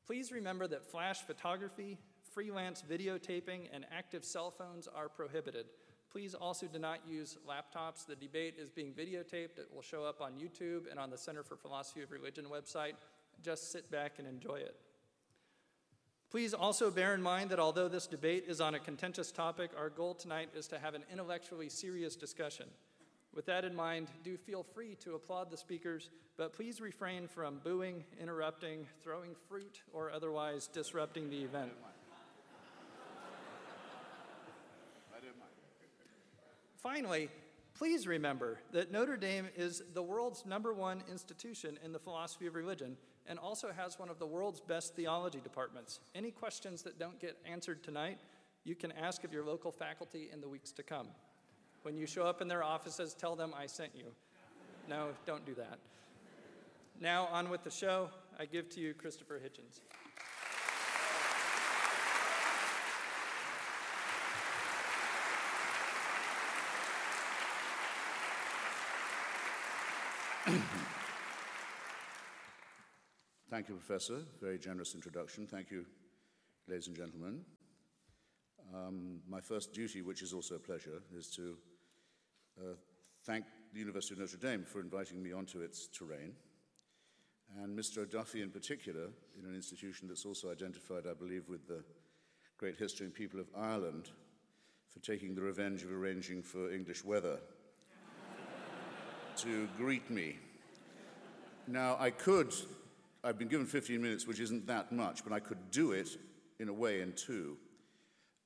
Please 0.07 0.31
remember 0.31 0.65
that 0.65 0.89
flash 0.89 1.19
photography, 1.23 1.97
freelance 2.31 2.81
videotaping, 2.89 3.67
and 3.73 3.85
active 3.91 4.23
cell 4.23 4.49
phones 4.49 4.87
are 4.87 5.09
prohibited. 5.09 5.65
Please 6.15 6.33
also 6.33 6.65
do 6.65 6.79
not 6.79 6.99
use 7.05 7.37
laptops. 7.45 8.05
The 8.05 8.15
debate 8.15 8.53
is 8.57 8.69
being 8.69 8.93
videotaped. 8.93 9.59
It 9.59 9.67
will 9.73 9.81
show 9.81 10.05
up 10.05 10.21
on 10.21 10.35
YouTube 10.35 10.89
and 10.89 10.97
on 10.97 11.09
the 11.09 11.17
Center 11.17 11.43
for 11.43 11.57
Philosophy 11.57 12.03
of 12.03 12.11
Religion 12.11 12.45
website. 12.45 12.93
Just 13.43 13.69
sit 13.69 13.91
back 13.91 14.13
and 14.17 14.25
enjoy 14.25 14.55
it. 14.55 14.77
Please 16.31 16.53
also 16.53 16.89
bear 16.89 17.13
in 17.13 17.21
mind 17.21 17.49
that 17.49 17.59
although 17.59 17.89
this 17.89 18.07
debate 18.07 18.45
is 18.47 18.61
on 18.61 18.75
a 18.75 18.79
contentious 18.79 19.29
topic, 19.29 19.71
our 19.77 19.89
goal 19.89 20.13
tonight 20.13 20.47
is 20.55 20.67
to 20.69 20.79
have 20.79 20.93
an 20.93 21.03
intellectually 21.11 21.67
serious 21.67 22.15
discussion. 22.15 22.67
With 23.33 23.45
that 23.47 23.65
in 23.65 23.75
mind, 23.75 24.07
do 24.23 24.37
feel 24.37 24.63
free 24.63 24.95
to 25.01 25.15
applaud 25.15 25.51
the 25.51 25.57
speakers, 25.57 26.11
but 26.37 26.53
please 26.53 26.79
refrain 26.79 27.27
from 27.27 27.59
booing, 27.61 28.05
interrupting, 28.21 28.87
throwing 29.03 29.35
fruit, 29.49 29.81
or 29.91 30.11
otherwise 30.11 30.67
disrupting 30.67 31.29
the 31.29 31.43
event. 31.43 31.73
Finally, 36.85 37.29
please 37.73 38.05
remember 38.05 38.59
that 38.71 38.91
Notre 38.91 39.17
Dame 39.17 39.47
is 39.57 39.81
the 39.95 40.03
world's 40.03 40.45
number 40.45 40.71
one 40.71 41.01
institution 41.09 41.79
in 41.83 41.91
the 41.91 41.97
philosophy 41.97 42.45
of 42.45 42.53
religion 42.53 42.95
and 43.25 43.39
also 43.39 43.71
has 43.71 43.97
one 43.97 44.07
of 44.07 44.19
the 44.19 44.25
world's 44.27 44.61
best 44.61 44.95
theology 44.95 45.39
departments. 45.43 45.99
Any 46.13 46.29
questions 46.29 46.83
that 46.83 46.99
don't 46.99 47.19
get 47.19 47.37
answered 47.43 47.83
tonight, 47.83 48.19
you 48.65 48.75
can 48.75 48.91
ask 48.91 49.23
of 49.23 49.33
your 49.33 49.43
local 49.43 49.71
faculty 49.71 50.29
in 50.31 50.41
the 50.41 50.47
weeks 50.47 50.71
to 50.73 50.83
come. 50.83 51.07
When 51.81 51.97
you 51.97 52.05
show 52.05 52.21
up 52.21 52.39
in 52.39 52.47
their 52.47 52.63
offices, 52.63 53.15
tell 53.15 53.35
them 53.35 53.51
I 53.57 53.65
sent 53.65 53.95
you. 53.95 54.11
No, 54.87 55.07
don't 55.25 55.43
do 55.43 55.55
that. 55.55 55.79
Now, 57.01 57.25
on 57.31 57.49
with 57.49 57.63
the 57.63 57.71
show. 57.71 58.11
I 58.39 58.45
give 58.45 58.69
to 58.69 58.79
you 58.79 58.93
Christopher 58.93 59.41
Hitchens. 59.43 59.79
Thank 73.55 73.69
you, 73.69 73.75
Professor. 73.75 74.19
Very 74.41 74.59
generous 74.59 74.95
introduction. 74.95 75.47
Thank 75.47 75.71
you, 75.71 75.85
ladies 76.67 76.87
and 76.87 76.95
gentlemen. 76.97 77.39
Um, 78.73 79.21
my 79.29 79.39
first 79.39 79.71
duty, 79.71 80.01
which 80.01 80.21
is 80.21 80.33
also 80.33 80.55
a 80.55 80.59
pleasure, 80.59 81.01
is 81.17 81.29
to 81.37 81.55
uh, 82.59 82.73
thank 83.23 83.45
the 83.71 83.79
University 83.79 84.13
of 84.13 84.19
Notre 84.19 84.35
Dame 84.35 84.65
for 84.65 84.81
inviting 84.81 85.23
me 85.23 85.31
onto 85.31 85.61
its 85.61 85.87
terrain, 85.87 86.33
and 87.63 87.79
Mr. 87.79 87.99
O'Duffy 87.99 88.41
in 88.41 88.49
particular, 88.49 89.07
in 89.39 89.45
an 89.47 89.55
institution 89.55 90.09
that's 90.09 90.25
also 90.25 90.51
identified, 90.51 91.05
I 91.09 91.13
believe, 91.13 91.47
with 91.47 91.65
the 91.65 91.81
great 92.57 92.75
history 92.75 93.05
and 93.05 93.15
people 93.15 93.39
of 93.39 93.47
Ireland, 93.55 94.09
for 94.89 94.99
taking 94.99 95.33
the 95.33 95.41
revenge 95.41 95.81
of 95.81 95.93
arranging 95.93 96.43
for 96.43 96.73
English 96.73 97.05
weather 97.05 97.37
to 99.37 99.69
greet 99.77 100.11
me. 100.11 100.39
Now, 101.69 101.95
I 102.01 102.09
could, 102.09 102.53
I've 103.25 103.39
been 103.39 103.47
given 103.47 103.65
15 103.65 103.99
minutes, 103.99 104.27
which 104.27 104.39
isn't 104.39 104.67
that 104.67 104.91
much, 104.91 105.23
but 105.23 105.33
I 105.33 105.39
could 105.39 105.71
do 105.71 105.93
it 105.93 106.09
in 106.59 106.69
a 106.69 106.73
way 106.73 107.01
in 107.01 107.11
two, 107.13 107.57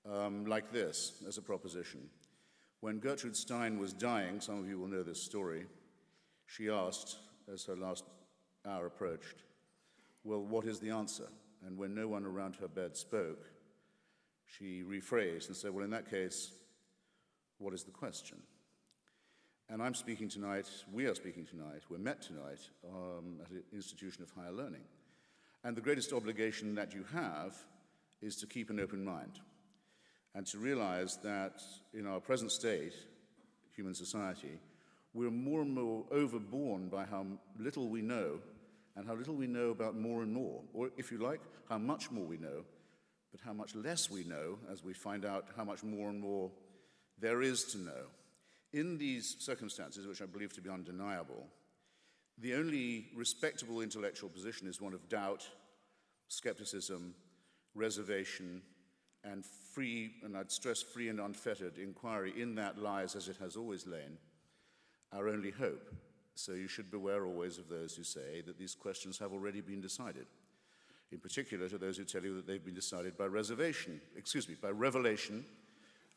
um, 0.09 0.45
like 0.45 0.71
this 0.71 1.21
as 1.27 1.37
a 1.37 1.41
proposition. 1.41 1.99
When 2.79 2.99
Gertrude 2.99 3.35
Stein 3.35 3.77
was 3.77 3.91
dying, 3.91 4.39
some 4.39 4.57
of 4.57 4.69
you 4.69 4.79
will 4.79 4.87
know 4.87 5.03
this 5.03 5.21
story, 5.21 5.65
she 6.45 6.69
asked, 6.69 7.17
as 7.51 7.65
her 7.65 7.75
last 7.75 8.05
hour 8.65 8.85
approached, 8.85 9.43
Well, 10.23 10.45
what 10.45 10.65
is 10.65 10.79
the 10.79 10.91
answer? 10.91 11.27
And 11.67 11.77
when 11.77 11.93
no 11.93 12.07
one 12.07 12.25
around 12.25 12.55
her 12.55 12.69
bed 12.69 12.95
spoke, 12.95 13.49
she 14.45 14.81
rephrased 14.81 15.47
and 15.47 15.57
said, 15.57 15.71
Well, 15.71 15.83
in 15.83 15.91
that 15.91 16.09
case, 16.09 16.53
what 17.57 17.73
is 17.73 17.83
the 17.83 17.91
question? 17.91 18.37
And 19.71 19.83
I'm 19.83 19.93
speaking 19.93 20.29
tonight, 20.29 20.65
we 20.91 21.05
are 21.05 21.13
speaking 21.13 21.45
tonight, 21.45 21.83
we're 21.89 21.99
met 21.99 22.23
tonight 22.23 22.57
um, 22.91 23.35
at 23.39 23.51
an 23.51 23.61
institution 23.71 24.23
of 24.23 24.31
higher 24.31 24.51
learning. 24.51 24.81
And 25.63 25.77
the 25.77 25.81
greatest 25.81 26.11
obligation 26.11 26.73
that 26.73 26.95
you 26.95 27.05
have 27.13 27.55
is 28.19 28.35
to 28.37 28.47
keep 28.47 28.71
an 28.71 28.79
open 28.79 29.05
mind 29.05 29.39
and 30.33 30.43
to 30.47 30.57
realize 30.57 31.19
that 31.23 31.61
in 31.93 32.07
our 32.07 32.19
present 32.19 32.51
state, 32.51 32.93
human 33.75 33.93
society, 33.93 34.59
we're 35.13 35.29
more 35.29 35.61
and 35.61 35.71
more 35.71 36.03
overborne 36.09 36.89
by 36.89 37.05
how 37.05 37.27
little 37.59 37.89
we 37.89 38.01
know 38.01 38.39
and 38.95 39.05
how 39.05 39.13
little 39.13 39.35
we 39.35 39.45
know 39.45 39.69
about 39.69 39.95
more 39.95 40.23
and 40.23 40.33
more, 40.33 40.61
or 40.73 40.89
if 40.97 41.11
you 41.11 41.19
like, 41.19 41.41
how 41.69 41.77
much 41.77 42.09
more 42.09 42.25
we 42.25 42.37
know, 42.37 42.63
but 43.31 43.39
how 43.45 43.53
much 43.53 43.75
less 43.75 44.09
we 44.09 44.23
know 44.23 44.57
as 44.71 44.83
we 44.83 44.93
find 44.93 45.25
out 45.25 45.45
how 45.55 45.63
much 45.63 45.83
more 45.83 46.09
and 46.09 46.19
more 46.19 46.49
there 47.19 47.43
is 47.43 47.65
to 47.65 47.77
know. 47.77 48.07
In 48.73 48.97
these 48.97 49.35
circumstances, 49.39 50.05
which 50.05 50.21
I 50.21 50.25
believe 50.25 50.53
to 50.53 50.61
be 50.61 50.69
undeniable, 50.69 51.47
the 52.37 52.53
only 52.53 53.07
respectable 53.15 53.81
intellectual 53.81 54.29
position 54.29 54.67
is 54.67 54.79
one 54.79 54.93
of 54.93 55.09
doubt, 55.09 55.47
skepticism, 56.27 57.15
reservation, 57.73 58.61
and 59.23 59.43
free, 59.73 60.11
and 60.23 60.37
I'd 60.37 60.51
stress 60.51 60.81
free 60.81 61.09
and 61.09 61.19
unfettered 61.19 61.77
inquiry. 61.77 62.33
In 62.39 62.55
that 62.55 62.77
lies, 62.77 63.15
as 63.15 63.27
it 63.27 63.37
has 63.37 63.57
always 63.57 63.87
lain, 63.87 64.17
our 65.11 65.27
only 65.27 65.51
hope. 65.51 65.93
So 66.35 66.53
you 66.53 66.67
should 66.67 66.89
beware 66.89 67.25
always 67.25 67.57
of 67.57 67.67
those 67.67 67.95
who 67.95 68.03
say 68.03 68.41
that 68.45 68.57
these 68.57 68.75
questions 68.75 69.17
have 69.19 69.33
already 69.33 69.61
been 69.61 69.81
decided. 69.81 70.27
In 71.11 71.19
particular, 71.19 71.67
to 71.67 71.77
those 71.77 71.97
who 71.97 72.05
tell 72.05 72.23
you 72.23 72.35
that 72.35 72.47
they've 72.47 72.63
been 72.63 72.75
decided 72.75 73.17
by 73.17 73.25
reservation, 73.25 73.99
excuse 74.15 74.47
me, 74.47 74.55
by 74.61 74.69
revelation, 74.69 75.43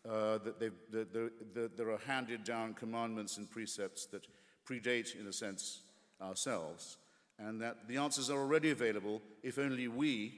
uh, 0.08 0.38
that, 0.38 0.58
that, 0.58 1.54
that 1.54 1.76
there 1.76 1.90
are 1.90 2.00
handed 2.06 2.44
down 2.44 2.74
commandments 2.74 3.36
and 3.36 3.50
precepts 3.50 4.06
that 4.06 4.26
predate, 4.66 5.18
in 5.18 5.26
a 5.26 5.32
sense, 5.32 5.82
ourselves, 6.20 6.96
and 7.38 7.60
that 7.60 7.88
the 7.88 7.96
answers 7.96 8.30
are 8.30 8.38
already 8.38 8.70
available 8.70 9.20
if 9.42 9.58
only 9.58 9.88
we 9.88 10.34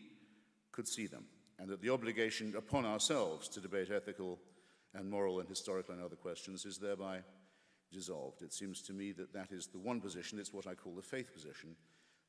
could 0.73 0.89
see 0.89 1.07
them, 1.07 1.25
and 1.59 1.69
that 1.69 1.81
the 1.81 1.91
obligation 1.91 2.55
upon 2.57 2.85
ourselves 2.85 3.49
to 3.49 3.61
debate 3.61 3.91
ethical 3.91 4.39
and 4.95 5.11
moral 5.11 5.41
and 5.41 5.49
historical 5.49 5.95
and 5.95 6.03
other 6.03 6.17
questions 6.17 6.65
is 6.65 6.79
thereby 6.79 7.21
dissolved. 7.93 8.43
It 8.43 8.53
seems 8.53 8.83
to 8.83 8.93
me 8.93 9.13
that 9.13 9.33
that 9.33 9.51
is 9.51 9.67
the 9.67 9.79
one 9.79 10.01
position, 10.01 10.39
it's 10.39 10.53
what 10.53 10.67
I 10.67 10.75
call 10.75 10.95
the 10.95 11.03
faith 11.03 11.33
position, 11.33 11.77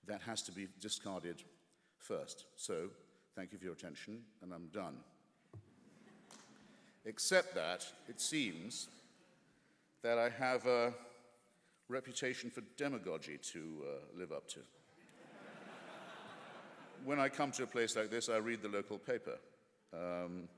that 0.07 0.21
has 0.21 0.41
to 0.43 0.51
be 0.51 0.67
discarded 0.79 1.43
first. 1.97 2.45
So, 2.55 2.89
thank 3.35 3.51
you 3.51 3.57
for 3.57 3.65
your 3.65 3.73
attention, 3.73 4.21
and 4.41 4.53
I'm 4.53 4.67
done. 4.67 4.97
Except 7.05 7.53
that 7.53 7.85
it 8.07 8.19
seems 8.19 8.87
that 10.01 10.17
I 10.17 10.29
have 10.29 10.65
a 10.65 10.93
reputation 11.87 12.49
for 12.49 12.61
demagogy 12.77 13.37
to 13.51 13.59
uh, 13.59 14.19
live 14.19 14.31
up 14.31 14.47
to. 14.49 14.59
when 17.05 17.19
I 17.19 17.29
come 17.29 17.51
to 17.51 17.63
a 17.63 17.67
place 17.67 17.95
like 17.95 18.09
this, 18.09 18.27
I 18.27 18.37
read 18.37 18.63
the 18.63 18.69
local 18.69 18.97
paper, 18.97 19.37
um, 19.93 20.49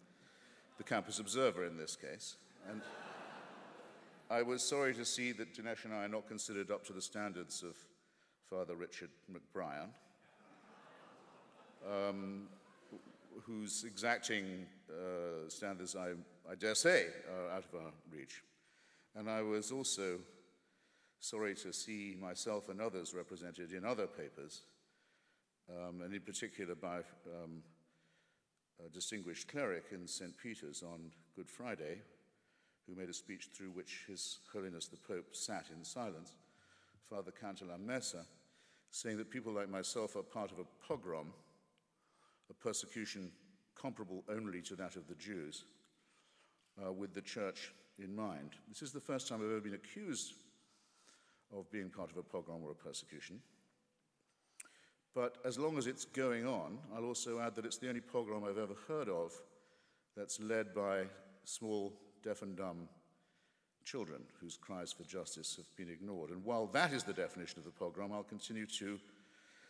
the 0.78 0.84
Campus 0.84 1.20
Observer 1.20 1.66
in 1.66 1.78
this 1.78 1.98
case. 1.98 2.38
And 2.70 2.82
I 4.30 4.42
was 4.42 4.64
sorry 4.64 4.94
to 4.94 5.06
see 5.06 5.34
that 5.34 5.54
Dinesh 5.54 5.86
and 5.86 5.94
I 5.94 6.06
are 6.06 6.10
not 6.10 6.28
considered 6.28 6.72
up 6.72 6.86
to 6.86 6.94
the 6.94 7.02
standards 7.02 7.64
of 7.64 7.76
Father 8.50 8.76
Richard 8.76 9.10
McBrien, 9.32 9.90
um, 11.86 12.48
whose 13.46 13.84
exacting 13.84 14.66
uh, 14.90 15.50
standards, 15.50 15.96
I, 15.96 16.12
I 16.50 16.56
dare 16.56 16.76
say, 16.76 17.08
are 17.32 17.52
out 17.52 17.66
of 17.72 17.80
our 17.80 17.92
reach. 18.12 18.44
And 19.16 19.30
I 19.30 19.42
was 19.42 19.72
also 19.72 20.20
sorry 21.20 21.56
to 21.56 21.74
see 21.74 22.16
myself 22.20 22.70
and 22.70 22.80
others 22.82 23.14
represented 23.14 23.72
in 23.72 23.84
other 23.86 24.08
papers, 24.08 24.62
um, 25.70 26.02
and 26.02 26.14
in 26.14 26.22
particular 26.22 26.76
by 26.76 26.98
um, 27.44 27.64
a 28.86 28.90
distinguished 28.90 29.48
cleric 29.48 29.86
in 29.92 30.08
St. 30.08 30.38
Peter's 30.38 30.84
on 30.84 31.12
Good 31.36 31.50
Friday, 31.50 32.02
who 32.88 32.96
made 32.96 33.10
a 33.10 33.14
speech 33.14 33.50
through 33.54 33.72
which 33.72 34.06
His 34.08 34.40
Holiness 34.54 34.88
the 34.88 34.98
Pope 34.98 35.36
sat 35.36 35.66
in 35.76 35.84
silence, 35.84 36.34
Father 37.10 37.32
Cantalamessa, 37.32 38.26
saying 38.92 39.18
that 39.18 39.30
people 39.30 39.54
like 39.54 39.70
myself 39.70 40.16
are 40.16 40.24
part 40.24 40.52
of 40.52 40.60
a 40.60 40.88
pogrom, 40.88 41.34
a 42.50 42.54
persecution 42.54 43.32
comparable 43.76 44.24
only 44.30 44.62
to 44.62 44.76
that 44.76 44.96
of 44.96 45.08
the 45.08 45.16
Jews, 45.16 45.66
uh, 46.84 46.92
with 46.92 47.14
the 47.14 47.22
church 47.22 47.74
in 48.00 48.16
mind. 48.16 48.52
This 48.68 48.82
is 48.82 48.92
the 48.92 49.00
first 49.00 49.28
time 49.28 49.40
I've 49.40 49.52
ever 49.52 49.60
been 49.60 49.74
accused 49.74 50.34
of 51.56 51.70
being 51.72 51.90
part 51.90 52.12
of 52.12 52.18
a 52.18 52.24
pogrom 52.24 52.64
or 52.64 52.72
a 52.72 52.76
persecution. 52.76 53.40
But 55.16 55.38
as 55.46 55.58
long 55.58 55.78
as 55.78 55.88
it's 55.88 56.06
going 56.06 56.46
on, 56.46 56.78
I'll 56.96 57.06
also 57.06 57.40
add 57.40 57.56
that 57.56 57.66
it's 57.66 57.78
the 57.78 57.90
only 57.90 58.02
pogrom 58.02 58.44
I've 58.44 58.58
ever 58.58 58.76
heard 58.88 59.10
of 59.10 59.32
that's 60.16 60.40
led 60.40 60.74
by 60.76 61.06
small 61.44 61.94
deaf 62.24 62.42
and 62.42 62.56
dumb 62.56 62.88
children 63.84 64.22
whose 64.42 64.58
cries 64.58 64.92
for 64.92 65.04
justice 65.04 65.56
have 65.56 65.76
been 65.76 65.90
ignored. 65.90 66.30
And 66.30 66.44
while 66.44 66.68
that 66.68 66.94
is 66.94 67.04
the 67.04 67.14
definition 67.14 67.58
of 67.58 67.66
the 67.66 67.72
pogrom, 67.72 68.12
I'll 68.12 68.24
continue 68.24 68.66
to 68.66 69.00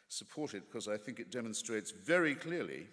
support 0.10 0.54
it 0.54 0.64
because 0.68 0.88
I 0.88 0.98
think 0.98 1.20
it 1.20 1.32
demonstrates 1.32 1.92
very 1.92 2.36
clearly 2.36 2.88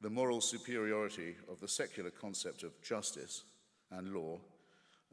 the 0.00 0.10
moral 0.10 0.40
superiority 0.40 1.34
of 1.50 1.60
the 1.60 1.68
secular 1.68 2.10
concept 2.10 2.62
of 2.62 2.80
justice 2.82 3.44
and 3.90 4.12
law 4.12 4.38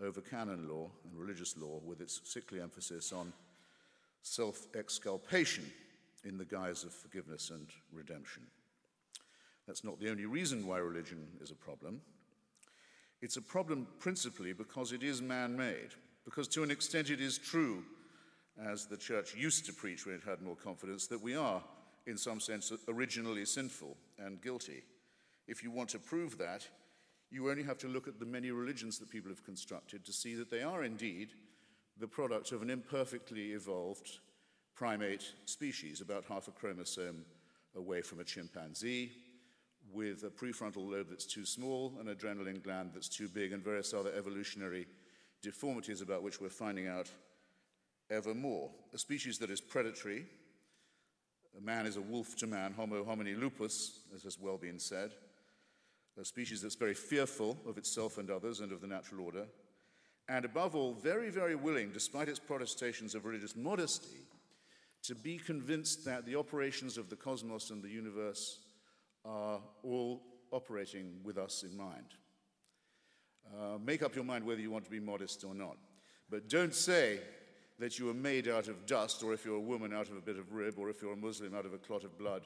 over 0.04 0.22
canon 0.22 0.68
law 0.68 0.90
and 1.04 1.18
religious 1.18 1.56
law 1.58 1.80
with 1.86 2.02
its 2.02 2.22
sickly 2.24 2.60
emphasis 2.60 3.14
on 3.14 3.32
self 4.22 4.68
exculpation 4.76 5.64
in 6.24 6.38
the 6.38 6.46
guise 6.46 6.84
of 6.84 6.94
forgiveness 6.94 7.50
and 7.50 7.68
redemption. 7.92 8.44
That's 9.68 9.84
not 9.84 10.00
the 10.00 10.10
only 10.10 10.26
reason 10.26 10.66
why 10.66 10.80
religion 10.80 11.28
is 11.42 11.52
a 11.52 11.56
problem. 11.56 12.02
It's 13.22 13.38
a 13.38 13.42
problem 13.42 13.88
principally 14.00 14.54
because 14.54 14.92
it 14.92 15.04
is 15.04 15.22
man 15.22 15.56
made, 15.56 15.90
because 16.26 16.48
to 16.50 16.64
an 16.64 16.72
extent 16.72 17.10
it 17.10 17.22
is 17.22 17.38
true, 17.38 17.84
as 18.60 18.86
the 18.86 18.98
church 18.98 19.36
used 19.36 19.66
to 19.66 19.74
preach 19.74 20.06
when 20.06 20.16
it 20.16 20.24
had 20.24 20.42
more 20.42 20.56
confidence, 20.56 21.08
that 21.08 21.22
we 21.22 21.36
are, 21.36 21.64
in 22.06 22.18
some 22.18 22.40
sense, 22.40 22.72
originally 22.88 23.46
sinful 23.46 23.98
and 24.20 24.42
guilty. 24.42 24.84
If 25.48 25.64
you 25.64 25.72
want 25.72 25.90
to 25.90 26.00
prove 26.00 26.38
that, 26.38 26.68
you 27.30 27.50
only 27.50 27.64
have 27.64 27.78
to 27.80 27.88
look 27.88 28.08
at 28.08 28.20
the 28.20 28.26
many 28.26 28.52
religions 28.52 29.00
that 29.00 29.10
people 29.10 29.30
have 29.30 29.46
constructed 29.46 30.06
to 30.06 30.14
see 30.14 30.36
that 30.36 30.52
they 30.52 30.64
are 30.64 30.84
indeed 30.84 31.30
the 31.98 32.08
product 32.08 32.52
of 32.52 32.62
an 32.62 32.70
imperfectly 32.70 33.52
evolved 33.52 34.20
primate 34.76 35.34
species, 35.46 36.02
about 36.02 36.26
half 36.26 36.48
a 36.48 36.52
chromosome 36.52 37.24
away 37.76 38.02
from 38.02 38.20
a 38.20 38.24
chimpanzee, 38.24 39.12
with 39.94 40.24
a 40.24 40.30
prefrontal 40.30 40.90
lobe 40.90 41.08
that's 41.10 41.26
too 41.26 41.46
small, 41.46 41.94
an 42.00 42.08
adrenaline 42.08 42.64
gland 42.64 42.92
that's 42.94 43.10
too 43.10 43.28
big, 43.28 43.54
and 43.54 43.64
various 43.64 43.94
other 43.94 44.12
evolutionary 44.18 44.88
deformities 45.42 46.02
about 46.02 46.24
which 46.24 46.40
we're 46.40 46.50
finding 46.50 46.88
out 46.88 47.10
ever 48.12 48.36
more. 48.36 48.70
A 48.94 48.98
species 48.98 49.38
that 49.40 49.50
is 49.50 49.62
predatory, 49.62 50.26
a 51.58 51.62
man 51.62 51.86
is 51.86 51.98
a 51.98 52.02
wolf 52.02 52.36
to 52.38 52.48
man, 52.48 52.74
Homo 52.74 53.04
homini 53.04 53.40
lupus, 53.40 54.02
as 54.14 54.24
has 54.24 54.38
well 54.40 54.58
been 54.58 54.78
said, 54.78 55.12
a 56.20 56.26
species 56.26 56.62
that's 56.62 56.76
very 56.76 56.94
fearful 56.94 57.58
of 57.66 57.78
itself 57.78 58.18
and 58.18 58.30
others 58.30 58.60
and 58.60 58.72
of 58.72 58.82
the 58.82 58.88
natural 58.88 59.26
order, 59.26 59.46
and 60.28 60.46
above 60.46 60.76
all, 60.76 60.94
very, 60.94 61.30
very 61.30 61.56
willing, 61.56 61.90
despite 61.92 62.30
its 62.30 62.40
protestations 62.40 63.16
of 63.16 63.26
religious 63.26 63.56
modesty, 63.56 64.20
to 65.04 65.16
be 65.16 65.38
convinced 65.38 66.06
that 66.06 66.26
the 66.26 66.36
operations 66.36 66.98
of 66.98 67.10
the 67.10 67.16
cosmos 67.16 67.72
and 67.72 67.82
the 67.82 67.90
universe 67.90 68.60
are 69.26 69.60
all 69.84 70.22
operating 70.52 71.20
with 71.24 71.38
us 71.38 71.64
in 71.64 71.76
mind. 71.76 72.06
Uh, 73.48 73.78
make 73.84 74.04
up 74.04 74.16
your 74.16 74.24
mind 74.24 74.46
whether 74.46 74.62
you 74.62 74.70
want 74.70 74.86
to 74.86 74.92
be 74.92 75.00
modest 75.00 75.44
or 75.44 75.56
not. 75.56 75.78
But 76.30 76.48
don't 76.48 76.74
say 76.74 77.20
that 77.82 77.98
you 77.98 78.08
are 78.10 78.14
made 78.14 78.48
out 78.48 78.68
of 78.68 78.86
dust, 78.86 79.24
or 79.24 79.34
if 79.34 79.44
you're 79.44 79.56
a 79.56 79.60
woman, 79.60 79.92
out 79.92 80.08
of 80.08 80.16
a 80.16 80.22
bit 80.22 80.38
of 80.38 80.54
rib, 80.54 80.76
or 80.78 80.90
if 80.90 81.02
you're 81.02 81.14
a 81.14 81.18
Muslim, 81.18 81.56
out 81.56 81.66
of 81.66 81.74
a 81.74 81.80
clot 81.80 82.04
of 82.04 82.16
blood, 82.16 82.46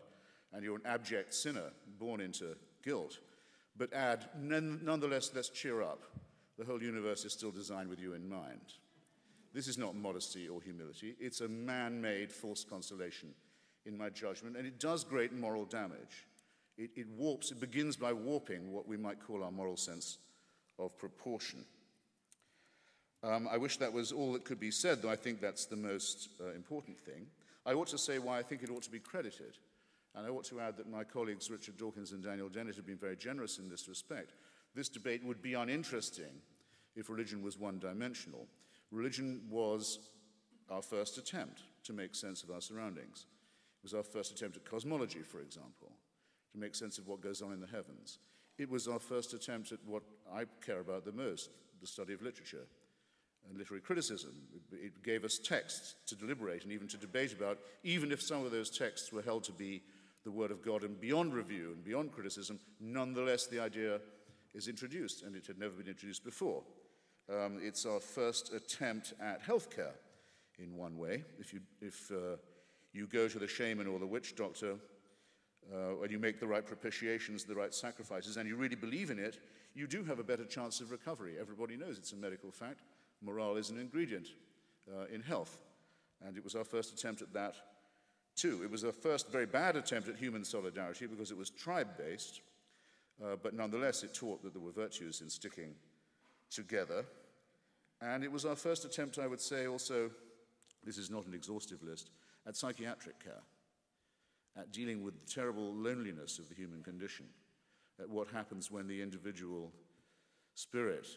and 0.53 0.63
you're 0.63 0.77
an 0.77 0.85
abject 0.85 1.33
sinner 1.33 1.71
born 1.99 2.21
into 2.21 2.55
guilt. 2.83 3.19
but 3.77 3.91
add, 3.93 4.29
nonetheless, 4.39 5.31
let's 5.35 5.49
cheer 5.49 5.81
up. 5.81 6.03
The 6.57 6.63
whole 6.63 6.81
universe 6.81 7.25
is 7.25 7.33
still 7.33 7.51
designed 7.51 7.89
with 7.89 7.99
you 7.99 8.13
in 8.13 8.29
mind. 8.29 8.61
This 9.53 9.67
is 9.67 9.77
not 9.77 9.93
modesty 9.93 10.47
or 10.47 10.61
humility, 10.61 11.15
it's 11.19 11.41
a 11.41 11.49
man 11.49 11.99
made 11.99 12.31
false 12.31 12.63
consolation, 12.63 13.33
in 13.85 13.97
my 13.97 14.09
judgment, 14.09 14.55
and 14.55 14.65
it 14.65 14.79
does 14.79 15.03
great 15.03 15.33
moral 15.33 15.65
damage. 15.65 16.27
It, 16.77 16.91
it, 16.95 17.07
warps, 17.09 17.51
it 17.51 17.59
begins 17.59 17.97
by 17.97 18.13
warping 18.13 18.71
what 18.71 18.87
we 18.87 18.95
might 18.95 19.25
call 19.25 19.43
our 19.43 19.51
moral 19.51 19.77
sense 19.77 20.17
of 20.79 20.97
proportion. 20.97 21.65
Um, 23.23 23.47
I 23.51 23.57
wish 23.57 23.77
that 23.77 23.93
was 23.93 24.11
all 24.11 24.33
that 24.33 24.45
could 24.45 24.59
be 24.59 24.71
said, 24.71 25.01
though 25.01 25.09
I 25.09 25.15
think 25.15 25.41
that's 25.41 25.65
the 25.65 25.75
most 25.75 26.29
uh, 26.39 26.51
important 26.53 26.99
thing. 26.99 27.27
I 27.65 27.73
ought 27.73 27.87
to 27.87 27.97
say 27.97 28.19
why 28.19 28.37
I 28.37 28.43
think 28.43 28.61
it 28.61 28.69
ought 28.69 28.83
to 28.83 28.91
be 28.91 28.99
credited. 28.99 29.57
And 30.15 30.25
I 30.25 30.29
ought 30.29 30.45
to 30.45 30.61
add 30.61 30.77
that 30.77 30.89
my 30.89 31.03
colleagues 31.03 31.49
Richard 31.49 31.77
Dawkins 31.77 32.11
and 32.11 32.23
Daniel 32.23 32.47
Dennett 32.47 32.75
have 32.77 32.85
been 32.85 32.97
very 32.97 33.17
generous 33.17 33.57
in 33.57 33.69
this 33.69 33.89
respect. 33.89 34.33
This 34.73 34.87
debate 34.87 35.23
would 35.25 35.41
be 35.41 35.55
uninteresting 35.55 36.41
if 36.95 37.09
religion 37.09 37.43
was 37.43 37.57
one 37.57 37.79
dimensional. 37.79 38.47
Religion 38.91 39.41
was 39.49 39.99
our 40.69 40.81
first 40.81 41.17
attempt 41.17 41.63
to 41.83 41.93
make 41.93 42.15
sense 42.15 42.43
of 42.43 42.51
our 42.51 42.61
surroundings. 42.61 43.25
It 43.81 43.83
was 43.83 43.93
our 43.93 44.03
first 44.03 44.31
attempt 44.31 44.57
at 44.57 44.65
cosmology, 44.65 45.19
for 45.19 45.41
example, 45.41 45.91
to 46.53 46.57
make 46.57 46.75
sense 46.75 46.97
of 46.97 47.07
what 47.07 47.21
goes 47.21 47.41
on 47.41 47.51
in 47.51 47.59
the 47.59 47.67
heavens. 47.67 48.19
It 48.57 48.69
was 48.69 48.87
our 48.87 48.99
first 48.99 49.33
attempt 49.33 49.71
at 49.73 49.79
what 49.85 50.03
I 50.33 50.45
care 50.65 50.79
about 50.79 51.03
the 51.03 51.11
most 51.11 51.49
the 51.81 51.87
study 51.87 52.13
of 52.13 52.21
literature 52.21 52.65
and 53.49 53.57
literary 53.57 53.81
criticism. 53.81 54.31
It, 54.71 54.85
it 54.85 55.03
gave 55.03 55.23
us 55.23 55.37
texts 55.37 55.95
to 56.07 56.15
deliberate 56.15 56.63
and 56.63 56.71
even 56.71 56.87
to 56.89 56.97
debate 56.97 57.33
about, 57.33 57.59
even 57.83 58.11
if 58.11 58.21
some 58.21 58.45
of 58.45 58.51
those 58.51 58.69
texts 58.69 59.11
were 59.11 59.21
held 59.21 59.43
to 59.45 59.51
be 59.51 59.81
the 60.23 60.31
Word 60.31 60.51
of 60.51 60.63
God 60.63 60.83
and 60.83 60.99
beyond 60.99 61.33
review 61.33 61.71
and 61.73 61.83
beyond 61.83 62.11
criticism, 62.11 62.59
nonetheless 62.79 63.47
the 63.47 63.59
idea 63.59 63.99
is 64.53 64.67
introduced, 64.67 65.23
and 65.23 65.35
it 65.35 65.45
had 65.45 65.59
never 65.59 65.73
been 65.73 65.87
introduced 65.87 66.23
before. 66.23 66.63
Um, 67.29 67.59
it's 67.61 67.85
our 67.85 67.99
first 67.99 68.53
attempt 68.53 69.13
at 69.21 69.45
healthcare 69.45 69.93
in 70.57 70.75
one 70.75 70.97
way. 70.97 71.23
If 71.39 71.53
you, 71.53 71.59
if, 71.81 72.11
uh, 72.11 72.37
you 72.93 73.07
go 73.07 73.27
to 73.27 73.39
the 73.39 73.47
shaman 73.47 73.87
or 73.87 73.99
the 73.99 74.07
witch 74.07 74.35
doctor 74.35 74.75
uh, 75.73 76.01
and 76.01 76.11
you 76.11 76.19
make 76.19 76.39
the 76.39 76.47
right 76.47 76.65
propitiations, 76.65 77.43
the 77.43 77.55
right 77.55 77.73
sacrifices, 77.73 78.37
and 78.37 78.47
you 78.47 78.55
really 78.55 78.75
believe 78.75 79.09
in 79.09 79.19
it, 79.19 79.39
you 79.73 79.87
do 79.87 80.03
have 80.05 80.19
a 80.19 80.23
better 80.23 80.45
chance 80.45 80.79
of 80.79 80.91
recovery. 80.91 81.35
Everybody 81.39 81.75
knows 81.75 81.97
it's 81.97 82.13
a 82.13 82.15
medical 82.15 82.51
fact. 82.51 82.81
Morale 83.21 83.57
is 83.57 83.69
an 83.69 83.79
ingredient 83.79 84.27
uh, 84.91 85.05
in 85.13 85.21
health. 85.21 85.57
And 86.25 86.37
it 86.37 86.43
was 86.43 86.55
our 86.55 86.63
first 86.63 86.93
attempt 86.93 87.21
at 87.21 87.33
that, 87.33 87.55
too. 88.35 88.61
It 88.63 88.71
was 88.71 88.83
our 88.83 88.91
first 88.91 89.31
very 89.31 89.45
bad 89.45 89.75
attempt 89.75 90.07
at 90.07 90.15
human 90.15 90.43
solidarity 90.43 91.07
because 91.07 91.31
it 91.31 91.37
was 91.37 91.49
tribe 91.49 91.97
based, 91.97 92.41
uh, 93.23 93.35
but 93.41 93.53
nonetheless, 93.53 94.03
it 94.03 94.13
taught 94.13 94.43
that 94.43 94.53
there 94.53 94.61
were 94.61 94.71
virtues 94.71 95.21
in 95.21 95.29
sticking 95.29 95.75
together. 96.49 97.05
And 98.01 98.23
it 98.23 98.31
was 98.31 98.45
our 98.45 98.55
first 98.55 98.85
attempt, 98.85 99.19
I 99.19 99.27
would 99.27 99.41
say, 99.41 99.67
also, 99.67 100.11
this 100.83 100.97
is 100.97 101.09
not 101.09 101.25
an 101.25 101.33
exhaustive 101.33 101.81
list, 101.81 102.11
at 102.47 102.55
psychiatric 102.55 103.23
care, 103.23 103.41
at 104.57 104.71
dealing 104.71 105.03
with 105.03 105.19
the 105.19 105.31
terrible 105.31 105.73
loneliness 105.73 106.39
of 106.39 106.49
the 106.49 106.55
human 106.55 106.83
condition, 106.83 107.25
at 107.99 108.09
what 108.09 108.27
happens 108.27 108.69
when 108.69 108.87
the 108.87 109.01
individual 109.01 109.71
spirit 110.53 111.07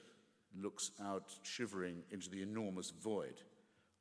looks 0.57 0.91
out 1.03 1.35
shivering 1.43 2.03
into 2.11 2.31
the 2.31 2.43
enormous 2.43 2.91
void 2.91 3.41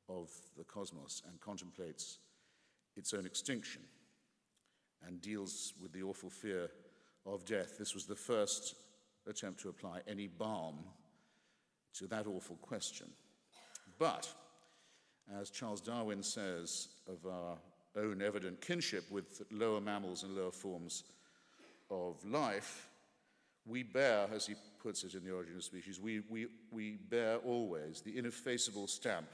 of 0.08 0.30
the 0.56 0.64
cosmos 0.64 1.22
and 1.28 1.40
contemplates 1.40 2.18
its 2.96 3.12
own 3.14 3.26
extinction 3.26 3.82
and 5.06 5.20
deals 5.20 5.74
with 5.80 5.92
the 5.92 6.02
awful 6.02 6.30
fear 6.30 6.68
of 7.26 7.44
death. 7.44 7.78
This 7.78 7.94
was 7.94 8.06
the 8.06 8.16
first 8.16 8.74
attempt 9.26 9.60
to 9.60 9.68
apply 9.68 10.00
any 10.08 10.26
balm 10.26 10.78
to 11.94 12.06
that 12.06 12.26
awful 12.26 12.56
question. 12.56 13.08
But, 13.98 14.32
as 15.38 15.50
Charles 15.50 15.80
Darwin 15.80 16.22
says 16.22 16.88
of 17.06 17.26
our 17.30 17.58
own 17.96 18.22
evident 18.22 18.60
kinship 18.60 19.04
with 19.10 19.42
lower 19.50 19.80
mammals 19.80 20.22
and 20.22 20.34
lower 20.34 20.52
forms 20.52 21.04
of 21.90 22.24
life, 22.24 22.88
we 23.68 23.82
bear, 23.82 24.26
as 24.34 24.46
he 24.46 24.54
puts 24.82 25.04
it 25.04 25.14
in 25.14 25.24
The 25.24 25.32
Origin 25.32 25.56
of 25.56 25.64
Species, 25.64 26.00
we, 26.00 26.22
we, 26.28 26.46
we 26.70 26.98
bear 27.10 27.36
always 27.38 28.00
the 28.00 28.16
ineffaceable 28.16 28.86
stamp 28.86 29.28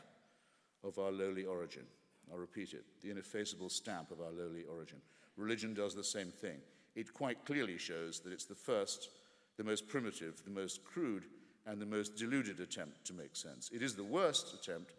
of 0.83 0.99
our 0.99 1.13
lowly 1.13 1.45
origin. 1.45 1.85
I'll 2.31 2.39
repeat 2.39 2.73
it 2.73 2.85
the 3.03 3.11
ineffaceable 3.11 3.69
stamp 3.69 4.11
of 4.11 4.21
our 4.21 4.31
lowly 4.31 4.65
origin. 4.65 4.99
Religion 5.37 5.75
does 5.75 5.95
the 5.95 6.05
same 6.05 6.29
thing. 6.29 6.59
It 6.95 7.13
quite 7.13 7.45
clearly 7.45 7.79
shows 7.79 8.21
that 8.21 8.33
it's 8.33 8.45
the 8.45 8.55
first, 8.55 9.11
the 9.57 9.65
most 9.65 9.89
primitive, 9.89 10.43
the 10.45 10.51
most 10.51 10.85
crude, 10.85 11.25
and 11.67 11.81
the 11.81 11.87
most 11.87 12.17
deluded 12.17 12.61
attempt 12.61 13.05
to 13.07 13.15
make 13.15 13.35
sense. 13.37 13.71
It 13.73 13.83
is 13.83 13.95
the 13.95 14.05
worst 14.05 14.55
attempt, 14.55 14.93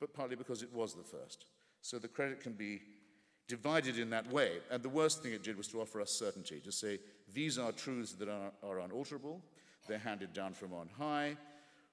but 0.00 0.14
partly 0.14 0.36
because 0.36 0.62
it 0.62 0.72
was 0.72 0.94
the 0.94 1.02
first. 1.02 1.46
So 1.82 1.98
the 1.98 2.08
credit 2.08 2.40
can 2.40 2.52
be 2.52 2.80
divided 3.48 3.98
in 3.98 4.10
that 4.10 4.30
way. 4.30 4.58
And 4.70 4.82
the 4.82 4.88
worst 4.88 5.22
thing 5.22 5.32
it 5.32 5.42
did 5.42 5.56
was 5.56 5.68
to 5.68 5.80
offer 5.80 6.00
us 6.00 6.10
certainty, 6.10 6.60
to 6.60 6.70
say 6.70 7.00
these 7.32 7.58
are 7.58 7.72
truths 7.72 8.12
that 8.14 8.28
are, 8.28 8.52
are 8.62 8.80
unalterable, 8.80 9.40
they're 9.88 9.98
handed 9.98 10.32
down 10.34 10.52
from 10.52 10.72
on 10.72 10.88
high. 10.98 11.36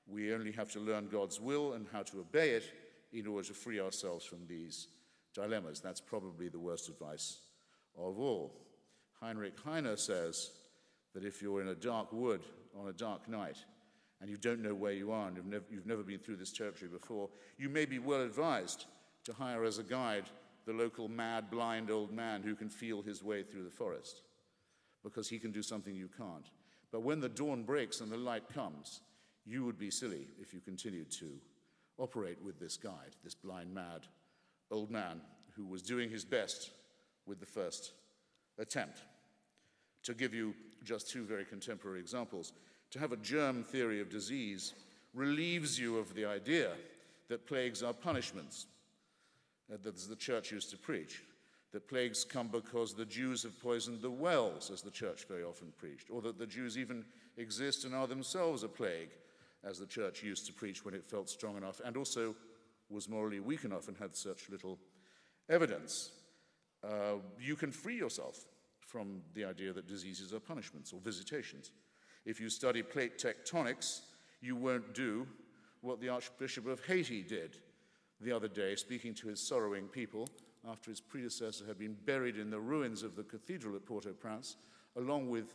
We 0.08 0.34
only 0.34 0.52
have 0.52 0.72
to 0.74 0.80
learn 0.80 1.08
God's 1.08 1.40
will 1.40 1.74
and 1.74 1.88
how 1.92 2.04
to 2.04 2.20
obey 2.20 2.52
it 2.52 2.72
in 3.14 3.26
order 3.26 3.48
to 3.48 3.54
free 3.54 3.80
ourselves 3.80 4.26
from 4.26 4.46
these 4.48 4.88
dilemmas. 5.34 5.80
That's 5.80 6.02
probably 6.02 6.50
the 6.50 6.60
worst 6.60 6.90
advice 6.90 7.40
of 7.98 8.20
all. 8.20 8.54
Heinrich 9.22 9.58
Heine 9.64 9.98
says 9.98 10.52
that 11.14 11.24
if 11.24 11.42
you're 11.42 11.62
in 11.62 11.70
a 11.70 11.76
dark 11.76 12.12
wood 12.12 12.42
on 12.78 12.90
a 12.90 12.94
dark 12.94 13.28
night 13.30 13.58
and 14.22 14.30
you 14.30 14.38
don't 14.38 14.62
know 14.62 14.76
where 14.76 14.92
you 14.92 15.12
are 15.12 15.28
and 15.28 15.38
you've 15.38 15.64
you've 15.72 15.86
never 15.86 16.04
been 16.04 16.20
through 16.20 16.36
this 16.36 16.52
territory 16.52 16.92
before, 16.92 17.30
you 17.58 17.70
may 17.70 17.86
be 17.86 18.00
well 18.00 18.22
advised 18.22 18.86
to 19.24 19.34
hire 19.34 19.64
as 19.64 19.80
a 19.80 19.84
guide 19.84 20.26
the 20.66 20.74
local 20.74 21.08
mad, 21.08 21.50
blind 21.52 21.92
old 21.92 22.12
man 22.12 22.42
who 22.42 22.56
can 22.56 22.70
feel 22.70 23.02
his 23.02 23.24
way 23.24 23.44
through 23.44 23.64
the 23.64 23.70
forest 23.70 24.22
because 25.04 25.30
he 25.30 25.38
can 25.38 25.52
do 25.52 25.62
something 25.62 25.96
you 25.96 26.10
can't. 26.18 26.50
But 26.92 27.04
when 27.04 27.20
the 27.20 27.30
dawn 27.30 27.64
breaks 27.64 28.02
and 28.02 28.12
the 28.12 28.18
light 28.18 28.44
comes, 28.54 29.02
you 29.46 29.64
would 29.66 29.78
be 29.78 29.92
silly 29.92 30.28
if 30.42 30.54
you 30.54 30.60
continued 30.60 31.12
to 31.12 31.28
operate 31.98 32.42
with 32.44 32.60
this 32.60 32.78
guide, 32.78 33.16
this 33.24 33.36
blind, 33.36 33.74
mad 33.74 34.08
old 34.72 34.90
man 34.90 35.22
who 35.56 35.66
was 35.66 35.82
doing 35.82 36.10
his 36.10 36.26
best 36.26 36.72
with 37.26 37.40
the 37.40 37.46
first 37.46 37.94
attempt. 38.58 39.02
To 40.04 40.14
give 40.14 40.34
you 40.34 40.54
just 40.84 41.10
two 41.10 41.24
very 41.24 41.46
contemporary 41.46 42.00
examples, 42.00 42.54
to 42.92 43.00
have 43.00 43.12
a 43.12 43.18
germ 43.18 43.64
theory 43.64 44.02
of 44.02 44.10
disease 44.10 44.74
relieves 45.14 45.80
you 45.80 45.98
of 45.98 46.14
the 46.14 46.26
idea 46.26 46.72
that 47.30 47.48
plagues 47.48 47.82
are 47.82 47.94
punishments, 47.94 48.68
that 49.70 49.84
the 49.84 50.16
church 50.16 50.52
used 50.52 50.70
to 50.72 50.78
preach. 50.78 51.24
That 51.72 51.90
plagues 51.90 52.24
come 52.24 52.48
because 52.48 52.94
the 52.94 53.06
Jews 53.06 53.44
have 53.44 53.60
poisoned 53.62 54.02
the 54.02 54.10
wells, 54.10 54.72
as 54.72 54.82
the 54.82 54.92
church 54.92 55.28
very 55.28 55.44
often 55.44 55.74
preached, 55.78 56.10
or 56.10 56.22
that 56.22 56.38
the 56.38 56.48
Jews 56.48 56.78
even 56.78 57.04
exist 57.38 57.84
and 57.84 57.94
are 57.94 58.08
themselves 58.08 58.64
a 58.64 58.70
plague, 58.70 59.10
as 59.64 59.80
the 59.80 59.86
church 59.86 60.24
used 60.24 60.46
to 60.46 60.54
preach 60.54 60.86
when 60.86 60.94
it 60.94 61.04
felt 61.04 61.30
strong 61.30 61.58
enough 61.58 61.82
and 61.84 61.98
also 61.98 62.36
was 62.90 63.10
morally 63.10 63.40
weak 63.40 63.66
enough 63.66 63.88
and 63.88 63.98
had 63.98 64.16
such 64.16 64.50
little 64.50 64.78
evidence. 65.50 66.12
Uh, 66.84 67.16
you 67.40 67.56
can 67.56 67.72
free 67.72 67.98
yourself 67.98 68.46
from 68.80 69.22
the 69.34 69.44
idea 69.44 69.74
that 69.74 69.88
diseases 69.88 70.34
are 70.34 70.40
punishments 70.40 70.94
or 70.94 71.00
visitations. 71.02 71.72
If 72.26 72.40
you 72.40 72.50
study 72.50 72.84
plate 72.84 73.18
tectonics, 73.18 74.02
you 74.40 74.56
won't 74.56 74.94
do 74.94 75.28
what 75.82 76.00
the 76.00 76.10
Archbishop 76.10 76.68
of 76.68 76.86
Haiti 76.86 77.24
did 77.24 77.58
the 78.22 78.32
other 78.32 78.48
day, 78.48 78.76
speaking 78.76 79.14
to 79.16 79.28
his 79.28 79.46
sorrowing 79.46 79.88
people 79.88 80.30
after 80.70 80.90
his 80.90 81.02
predecessor 81.02 81.66
had 81.66 81.78
been 81.78 81.96
buried 82.06 82.38
in 82.38 82.50
the 82.50 82.60
ruins 82.60 83.04
of 83.04 83.16
the 83.16 83.24
cathedral 83.24 83.76
at 83.76 83.86
Port 83.86 84.06
au 84.08 84.14
Prince, 84.14 84.56
along 84.96 85.30
with 85.30 85.54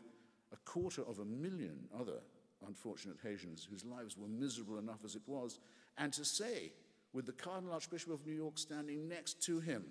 a 0.52 0.56
quarter 0.64 1.02
of 1.02 1.18
a 1.18 1.24
million 1.24 1.78
other 1.98 2.20
unfortunate 2.66 3.16
Haitians 3.22 3.66
whose 3.70 3.84
lives 3.84 4.16
were 4.16 4.28
miserable 4.28 4.78
enough 4.78 5.04
as 5.04 5.14
it 5.14 5.22
was, 5.26 5.58
and 5.98 6.12
to 6.12 6.24
say, 6.24 6.72
with 7.12 7.26
the 7.26 7.32
Cardinal 7.32 7.72
Archbishop 7.72 8.12
of 8.12 8.26
New 8.26 8.34
York 8.34 8.58
standing 8.58 9.08
next 9.08 9.42
to 9.44 9.60
him, 9.60 9.84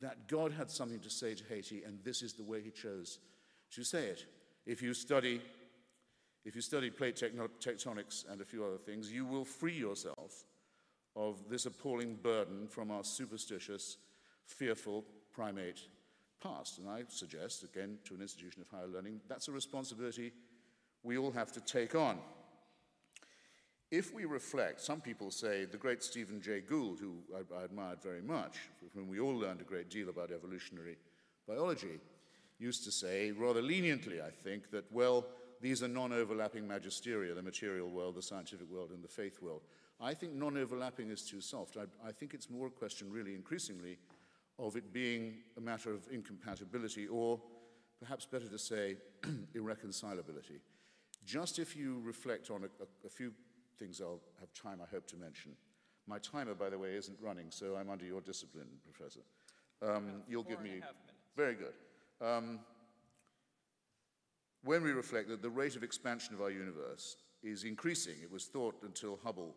that 0.00 0.28
God 0.28 0.52
had 0.52 0.70
something 0.70 1.00
to 1.00 1.10
say 1.10 1.34
to 1.34 1.44
Haiti, 1.48 1.82
and 1.84 1.98
this 2.02 2.22
is 2.22 2.32
the 2.32 2.42
way 2.42 2.62
he 2.62 2.70
chose 2.70 3.18
to 3.72 3.84
say 3.84 4.06
it. 4.06 4.24
If 4.66 4.82
you 4.82 4.94
study, 4.94 5.40
if 6.44 6.56
you 6.56 6.62
study 6.62 6.90
plate 6.90 7.16
tectonics 7.16 8.24
and 8.30 8.40
a 8.40 8.44
few 8.44 8.64
other 8.64 8.78
things, 8.78 9.12
you 9.12 9.26
will 9.26 9.44
free 9.44 9.74
yourself 9.76 10.44
of 11.16 11.48
this 11.48 11.66
appalling 11.66 12.16
burden 12.16 12.66
from 12.68 12.90
our 12.90 13.04
superstitious, 13.04 13.96
fearful 14.44 15.04
primate 15.32 15.80
past. 16.42 16.78
And 16.78 16.88
I 16.88 17.04
suggest, 17.08 17.62
again, 17.64 17.98
to 18.04 18.14
an 18.14 18.22
institution 18.22 18.62
of 18.62 18.68
higher 18.68 18.88
learning, 18.88 19.20
that's 19.28 19.48
a 19.48 19.52
responsibility 19.52 20.32
we 21.02 21.18
all 21.18 21.32
have 21.32 21.52
to 21.52 21.60
take 21.60 21.94
on. 21.94 22.18
If 23.90 24.14
we 24.14 24.24
reflect, 24.24 24.80
some 24.80 25.00
people 25.00 25.30
say 25.32 25.64
the 25.64 25.76
great 25.76 26.02
Stephen 26.02 26.40
Jay 26.40 26.60
Gould, 26.60 27.00
who 27.00 27.16
I, 27.34 27.60
I 27.60 27.64
admired 27.64 28.00
very 28.02 28.22
much, 28.22 28.58
from 28.78 28.88
whom 28.94 29.08
we 29.08 29.18
all 29.18 29.34
learned 29.34 29.60
a 29.60 29.64
great 29.64 29.90
deal 29.90 30.08
about 30.08 30.30
evolutionary 30.30 30.96
biology, 31.48 31.98
used 32.60 32.84
to 32.84 32.92
say, 32.92 33.32
rather 33.32 33.62
leniently, 33.62 34.20
I 34.20 34.30
think, 34.30 34.70
that, 34.70 34.84
well, 34.92 35.26
these 35.60 35.82
are 35.82 35.88
non 35.88 36.12
overlapping 36.12 36.64
magisteria 36.64 37.34
the 37.34 37.42
material 37.42 37.88
world, 37.88 38.14
the 38.14 38.22
scientific 38.22 38.70
world, 38.70 38.90
and 38.90 39.02
the 39.02 39.08
faith 39.08 39.42
world. 39.42 39.62
I 40.00 40.14
think 40.14 40.34
non 40.34 40.56
overlapping 40.56 41.10
is 41.10 41.22
too 41.22 41.40
soft. 41.40 41.76
I, 41.76 42.08
I, 42.08 42.12
think 42.12 42.32
it's 42.32 42.48
more 42.48 42.68
a 42.68 42.70
question, 42.70 43.10
really, 43.10 43.34
increasingly, 43.34 43.98
of 44.58 44.76
it 44.76 44.92
being 44.92 45.34
a 45.58 45.60
matter 45.60 45.92
of 45.92 46.06
incompatibility, 46.10 47.06
or 47.06 47.40
perhaps 48.00 48.24
better 48.24 48.48
to 48.48 48.58
say, 48.58 48.96
irreconcilability. 49.54 50.60
Just 51.26 51.58
if 51.58 51.76
you 51.76 52.00
reflect 52.02 52.50
on 52.50 52.62
a, 52.62 52.66
a, 52.82 53.06
a 53.06 53.10
few 53.10 53.32
things 53.78 54.00
I'll 54.00 54.20
have 54.40 54.52
time, 54.54 54.80
I 54.82 54.88
hope, 54.90 55.06
to 55.08 55.16
mention. 55.16 55.52
My 56.06 56.18
timer, 56.18 56.54
by 56.54 56.70
the 56.70 56.78
way, 56.78 56.94
isn't 56.94 57.18
running, 57.20 57.50
so 57.50 57.76
I'm 57.76 57.90
under 57.90 58.04
your 58.04 58.20
discipline, 58.22 58.68
Professor. 58.84 59.20
Um, 59.82 60.22
you'll 60.28 60.44
give 60.44 60.62
me. 60.62 60.80
Very 61.36 61.54
good. 61.54 61.74
Um, 62.20 62.60
when 64.62 64.82
we 64.82 64.92
reflect 64.92 65.28
that 65.28 65.42
the 65.42 65.50
rate 65.50 65.76
of 65.76 65.82
expansion 65.82 66.34
of 66.34 66.40
our 66.40 66.50
universe 66.50 67.16
is 67.42 67.64
increasing, 67.64 68.14
it 68.22 68.30
was 68.30 68.46
thought 68.46 68.76
until 68.82 69.18
Hubble 69.22 69.54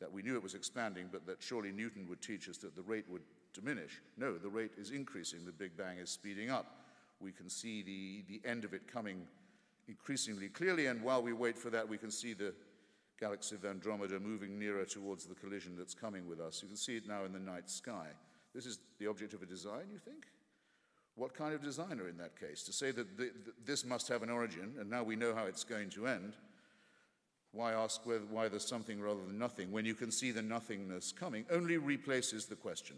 that 0.00 0.12
we 0.12 0.22
knew 0.22 0.34
it 0.36 0.42
was 0.42 0.54
expanding, 0.54 1.08
but 1.10 1.26
that 1.26 1.42
surely 1.42 1.72
Newton 1.72 2.06
would 2.08 2.20
teach 2.20 2.48
us 2.48 2.58
that 2.58 2.74
the 2.74 2.82
rate 2.82 3.04
would 3.08 3.22
diminish. 3.52 4.00
No, 4.16 4.36
the 4.36 4.48
rate 4.48 4.72
is 4.76 4.90
increasing. 4.90 5.44
The 5.44 5.52
Big 5.52 5.76
Bang 5.76 5.98
is 5.98 6.10
speeding 6.10 6.50
up. 6.50 6.80
We 7.20 7.32
can 7.32 7.48
see 7.48 7.82
the, 7.82 8.24
the 8.28 8.48
end 8.48 8.64
of 8.64 8.74
it 8.74 8.90
coming 8.92 9.26
increasingly 9.88 10.48
clearly, 10.48 10.86
and 10.86 11.02
while 11.02 11.22
we 11.22 11.32
wait 11.32 11.58
for 11.58 11.70
that, 11.70 11.88
we 11.88 11.98
can 11.98 12.10
see 12.10 12.34
the 12.34 12.54
galaxy 13.20 13.54
of 13.54 13.64
Andromeda 13.64 14.18
moving 14.18 14.58
nearer 14.58 14.84
towards 14.84 15.26
the 15.26 15.34
collision 15.34 15.76
that's 15.76 15.94
coming 15.94 16.28
with 16.28 16.40
us. 16.40 16.60
You 16.62 16.68
can 16.68 16.76
see 16.76 16.96
it 16.96 17.06
now 17.06 17.24
in 17.24 17.32
the 17.32 17.38
night 17.38 17.70
sky. 17.70 18.08
This 18.54 18.66
is 18.66 18.78
the 18.98 19.06
object 19.06 19.34
of 19.34 19.42
a 19.42 19.46
design, 19.46 19.86
you 19.92 19.98
think? 19.98 20.26
What 21.16 21.34
kind 21.34 21.54
of 21.54 21.62
designer 21.62 22.08
in 22.08 22.16
that 22.18 22.38
case? 22.38 22.64
To 22.64 22.72
say 22.72 22.90
that 22.90 23.16
the, 23.16 23.30
this 23.64 23.84
must 23.84 24.08
have 24.08 24.22
an 24.22 24.30
origin, 24.30 24.74
and 24.80 24.90
now 24.90 25.04
we 25.04 25.14
know 25.16 25.34
how 25.34 25.44
it's 25.44 25.62
going 25.62 25.90
to 25.90 26.06
end, 26.08 26.34
why 27.54 27.72
ask 27.72 28.00
why 28.04 28.48
there's 28.48 28.66
something 28.66 29.00
rather 29.00 29.20
than 29.20 29.38
nothing 29.38 29.70
when 29.70 29.84
you 29.84 29.94
can 29.94 30.10
see 30.10 30.32
the 30.32 30.42
nothingness 30.42 31.12
coming? 31.12 31.44
Only 31.50 31.78
replaces 31.78 32.46
the 32.46 32.56
question. 32.56 32.96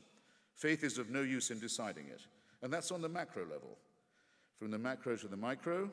Faith 0.54 0.82
is 0.82 0.98
of 0.98 1.10
no 1.10 1.20
use 1.20 1.50
in 1.50 1.58
deciding 1.58 2.06
it. 2.06 2.22
And 2.62 2.72
that's 2.72 2.90
on 2.90 3.02
the 3.02 3.08
macro 3.08 3.44
level. 3.44 3.76
From 4.58 4.70
the 4.70 4.78
macro 4.78 5.16
to 5.16 5.28
the 5.28 5.36
micro, 5.36 5.90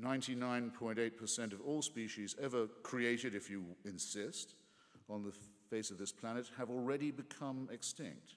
99.8% 0.00 1.52
of 1.52 1.60
all 1.62 1.82
species 1.82 2.36
ever 2.40 2.66
created, 2.82 3.34
if 3.34 3.50
you 3.50 3.64
insist, 3.84 4.54
on 5.08 5.24
the 5.24 5.32
face 5.70 5.90
of 5.90 5.98
this 5.98 6.12
planet 6.12 6.50
have 6.58 6.70
already 6.70 7.10
become 7.10 7.68
extinct, 7.72 8.34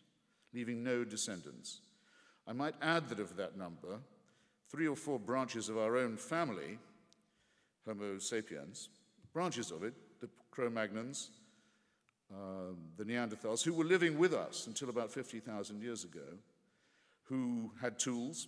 leaving 0.53 0.83
no 0.83 1.03
descendants. 1.03 1.81
I 2.47 2.53
might 2.53 2.75
add 2.81 3.09
that 3.09 3.19
of 3.19 3.35
that 3.35 3.57
number, 3.57 3.99
three 4.69 4.87
or 4.87 4.95
four 4.95 5.19
branches 5.19 5.69
of 5.69 5.77
our 5.77 5.97
own 5.97 6.17
family, 6.17 6.79
Homo 7.85 8.17
sapiens, 8.17 8.89
branches 9.33 9.71
of 9.71 9.83
it, 9.83 9.93
the 10.19 10.29
Cro 10.51 10.69
Magnons, 10.69 11.29
uh, 12.31 12.73
the 12.97 13.03
Neanderthals, 13.03 13.63
who 13.63 13.73
were 13.73 13.85
living 13.85 14.17
with 14.17 14.33
us 14.33 14.67
until 14.67 14.89
about 14.89 15.11
50,000 15.11 15.81
years 15.81 16.03
ago, 16.03 16.37
who 17.23 17.71
had 17.81 17.97
tools, 17.97 18.47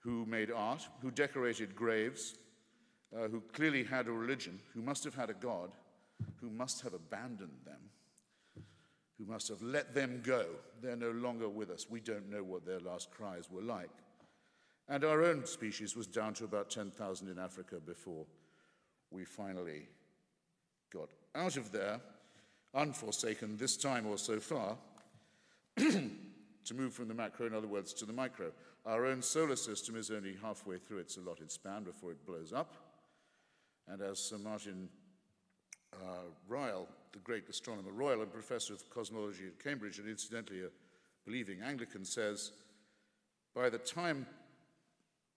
who 0.00 0.26
made 0.26 0.50
art, 0.50 0.86
who 1.00 1.10
decorated 1.10 1.76
graves, 1.76 2.34
uh, 3.16 3.28
who 3.28 3.40
clearly 3.52 3.84
had 3.84 4.06
a 4.08 4.12
religion, 4.12 4.58
who 4.74 4.82
must 4.82 5.04
have 5.04 5.14
had 5.14 5.30
a 5.30 5.34
God, 5.34 5.70
who 6.40 6.50
must 6.50 6.82
have 6.82 6.94
abandoned 6.94 7.60
them, 7.64 7.80
who 9.18 9.26
must 9.26 9.48
have 9.48 9.62
let 9.62 9.94
them 9.94 10.20
go. 10.24 10.46
They're 10.80 10.96
no 10.96 11.10
longer 11.10 11.48
with 11.48 11.70
us. 11.70 11.86
We 11.88 12.00
don't 12.00 12.30
know 12.30 12.42
what 12.42 12.66
their 12.66 12.80
last 12.80 13.10
cries 13.10 13.50
were 13.50 13.62
like. 13.62 13.90
And 14.88 15.04
our 15.04 15.22
own 15.22 15.46
species 15.46 15.94
was 15.94 16.06
down 16.06 16.34
to 16.34 16.44
about 16.44 16.70
10,000 16.70 17.28
in 17.28 17.38
Africa 17.38 17.76
before 17.84 18.26
we 19.12 19.24
finally 19.24 19.88
got 20.92 21.10
out 21.34 21.56
of 21.56 21.72
there, 21.72 22.00
unforsaken 22.74 23.56
this 23.56 23.76
time 23.76 24.06
or 24.06 24.18
so 24.18 24.40
far, 24.40 24.76
to 25.76 26.74
move 26.74 26.92
from 26.92 27.08
the 27.08 27.14
macro, 27.14 27.46
in 27.46 27.54
other 27.54 27.66
words, 27.66 27.92
to 27.94 28.04
the 28.04 28.12
micro. 28.12 28.50
Our 28.84 29.06
own 29.06 29.22
solar 29.22 29.56
system 29.56 29.96
is 29.96 30.10
only 30.10 30.36
halfway 30.42 30.78
through 30.78 30.98
its 30.98 31.16
allotted 31.16 31.50
span 31.50 31.84
before 31.84 32.12
it 32.12 32.26
blows 32.26 32.52
up. 32.52 32.74
And 33.88 34.00
as 34.00 34.18
Sir 34.18 34.38
Martin 34.38 34.88
uh, 35.94 36.30
Ryle, 36.48 36.88
the 37.12 37.18
great 37.18 37.48
astronomer 37.48 37.92
royal 37.92 38.22
and 38.22 38.32
professor 38.32 38.72
of 38.72 38.88
cosmology 38.90 39.46
at 39.46 39.62
Cambridge, 39.62 39.98
and 39.98 40.08
incidentally 40.08 40.62
a 40.62 40.68
believing 41.24 41.60
Anglican, 41.60 42.04
says, 42.04 42.52
by 43.54 43.68
the 43.68 43.78
time 43.78 44.26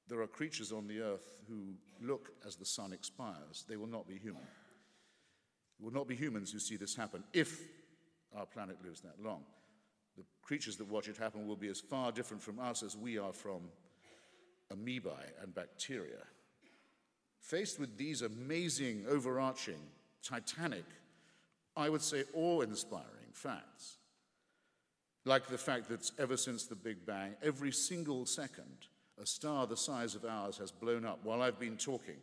there 0.08 0.22
are 0.22 0.28
creatures 0.28 0.72
on 0.72 0.88
the 0.88 1.02
earth 1.02 1.36
who 1.48 1.74
look 2.02 2.32
as 2.46 2.56
the 2.56 2.66
sun 2.66 2.94
expires, 2.94 3.66
they 3.68 3.78
will 3.78 3.88
not 3.88 4.08
be 4.08 4.18
human. 4.18 4.44
It 5.80 5.84
will 5.84 5.94
not 5.94 6.08
be 6.08 6.16
humans 6.16 6.52
who 6.52 6.60
see 6.60 6.78
this 6.78 6.96
happen 6.96 7.24
if 7.34 7.62
our 8.36 8.46
planet 8.46 8.78
lives 8.84 9.02
that 9.02 9.24
long. 9.24 9.44
The 10.18 10.24
creatures 10.42 10.78
that 10.78 10.88
watch 10.88 11.08
it 11.08 11.18
happen 11.18 11.48
will 11.48 11.56
be 11.56 11.68
as 11.68 11.82
far 11.82 12.12
different 12.12 12.42
from 12.42 12.60
us 12.60 12.84
as 12.84 12.96
we 12.96 13.18
are 13.18 13.34
from 13.34 13.62
amoebae 14.74 15.42
and 15.42 15.54
bacteria. 15.54 16.24
Faced 17.40 17.80
with 17.80 17.98
these 17.98 18.22
amazing, 18.22 19.06
overarching, 19.10 19.80
titanic, 20.24 20.86
I 21.76 21.90
would 21.90 22.02
say 22.02 22.24
awe 22.34 22.62
inspiring 22.62 23.34
facts, 23.34 23.98
like 25.26 25.48
the 25.48 25.58
fact 25.58 25.90
that 25.90 26.10
ever 26.18 26.38
since 26.38 26.66
the 26.66 26.76
Big 26.76 27.06
Bang, 27.06 27.36
every 27.44 27.72
single 27.72 28.26
second, 28.26 28.88
a 29.22 29.26
star 29.26 29.66
the 29.66 29.78
size 29.78 30.16
of 30.16 30.26
ours 30.26 30.58
has 30.58 30.72
blown 30.72 31.06
up 31.06 31.20
while 31.24 31.42
I've 31.42 31.60
been 31.60 31.78
talking. 31.78 32.18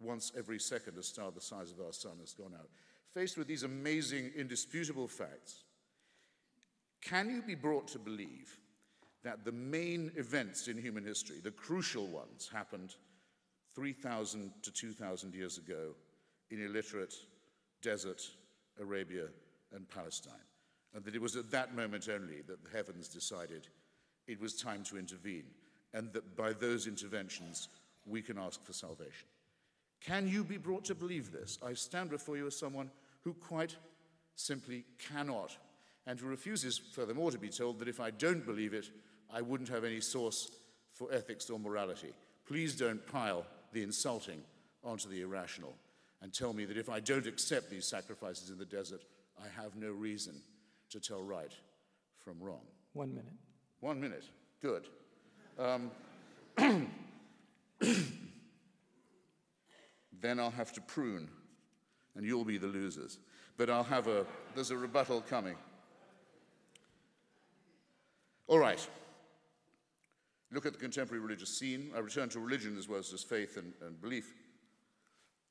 Once 0.00 0.32
every 0.36 0.60
second, 0.60 0.96
a 0.96 1.02
star 1.02 1.30
the 1.30 1.40
size 1.40 1.72
of 1.72 1.84
our 1.84 1.92
sun 1.92 2.18
has 2.20 2.32
gone 2.32 2.54
out. 2.56 2.68
Faced 3.12 3.36
with 3.36 3.48
these 3.48 3.64
amazing, 3.64 4.30
indisputable 4.36 5.08
facts, 5.08 5.64
can 7.02 7.30
you 7.30 7.42
be 7.42 7.54
brought 7.54 7.88
to 7.88 7.98
believe 7.98 8.58
that 9.24 9.44
the 9.44 9.52
main 9.52 10.12
events 10.16 10.68
in 10.68 10.78
human 10.78 11.04
history, 11.04 11.40
the 11.42 11.50
crucial 11.50 12.06
ones, 12.06 12.48
happened 12.52 12.94
3,000 13.74 14.52
to 14.62 14.72
2,000 14.72 15.34
years 15.34 15.58
ago 15.58 15.94
in 16.50 16.64
illiterate 16.64 17.14
desert 17.82 18.22
Arabia 18.80 19.26
and 19.72 19.88
Palestine? 19.88 20.34
And 20.94 21.04
that 21.04 21.14
it 21.14 21.20
was 21.20 21.36
at 21.36 21.50
that 21.50 21.74
moment 21.74 22.08
only 22.08 22.42
that 22.42 22.64
the 22.64 22.76
heavens 22.76 23.08
decided 23.08 23.68
it 24.26 24.40
was 24.40 24.54
time 24.54 24.84
to 24.84 24.98
intervene 24.98 25.46
and 25.94 26.12
that 26.12 26.36
by 26.36 26.52
those 26.52 26.86
interventions 26.86 27.68
we 28.06 28.22
can 28.22 28.38
ask 28.38 28.64
for 28.64 28.72
salvation. 28.72 29.26
Can 30.00 30.28
you 30.28 30.44
be 30.44 30.56
brought 30.56 30.84
to 30.86 30.94
believe 30.94 31.32
this? 31.32 31.58
I 31.64 31.74
stand 31.74 32.10
before 32.10 32.36
you 32.36 32.46
as 32.46 32.56
someone 32.56 32.90
who 33.24 33.34
quite 33.34 33.76
simply 34.36 34.84
cannot, 34.98 35.56
and 36.06 36.18
who 36.18 36.28
refuses, 36.28 36.78
furthermore, 36.78 37.30
to 37.30 37.38
be 37.38 37.48
told 37.48 37.78
that 37.78 37.88
if 37.88 38.00
I 38.00 38.10
don't 38.10 38.46
believe 38.46 38.72
it, 38.72 38.90
I 39.32 39.42
wouldn't 39.42 39.68
have 39.68 39.84
any 39.84 40.00
source 40.00 40.50
for 40.94 41.12
ethics 41.12 41.50
or 41.50 41.58
morality. 41.58 42.12
Please 42.46 42.74
don't 42.74 43.04
pile 43.06 43.44
the 43.72 43.82
insulting 43.82 44.40
onto 44.82 45.08
the 45.08 45.20
irrational 45.20 45.74
and 46.22 46.32
tell 46.32 46.52
me 46.52 46.64
that 46.64 46.78
if 46.78 46.88
I 46.88 47.00
don't 47.00 47.26
accept 47.26 47.70
these 47.70 47.86
sacrifices 47.86 48.50
in 48.50 48.58
the 48.58 48.64
desert, 48.64 49.02
I 49.38 49.62
have 49.62 49.76
no 49.76 49.92
reason 49.92 50.34
to 50.90 51.00
tell 51.00 51.22
right 51.22 51.52
from 52.24 52.40
wrong. 52.40 52.62
One 52.94 53.10
minute. 53.10 53.34
One 53.80 54.00
minute. 54.00 54.24
Good. 54.62 54.88
Um, 55.58 55.90
then 60.20 60.38
I'll 60.38 60.50
have 60.50 60.72
to 60.74 60.80
prune, 60.80 61.28
and 62.14 62.24
you'll 62.24 62.44
be 62.44 62.58
the 62.58 62.66
losers. 62.66 63.18
But 63.56 63.68
I'll 63.70 63.84
have 63.84 64.06
a, 64.06 64.24
there's 64.54 64.70
a 64.70 64.76
rebuttal 64.76 65.20
coming. 65.22 65.56
All 68.46 68.58
right. 68.58 68.86
Look 70.52 70.64
at 70.64 70.72
the 70.72 70.78
contemporary 70.78 71.22
religious 71.22 71.58
scene. 71.58 71.90
I 71.94 71.98
return 71.98 72.28
to 72.30 72.40
religion 72.40 72.78
as 72.78 72.88
well 72.88 73.00
as 73.00 73.10
just 73.10 73.28
faith 73.28 73.56
and, 73.56 73.74
and 73.82 74.00
belief. 74.00 74.32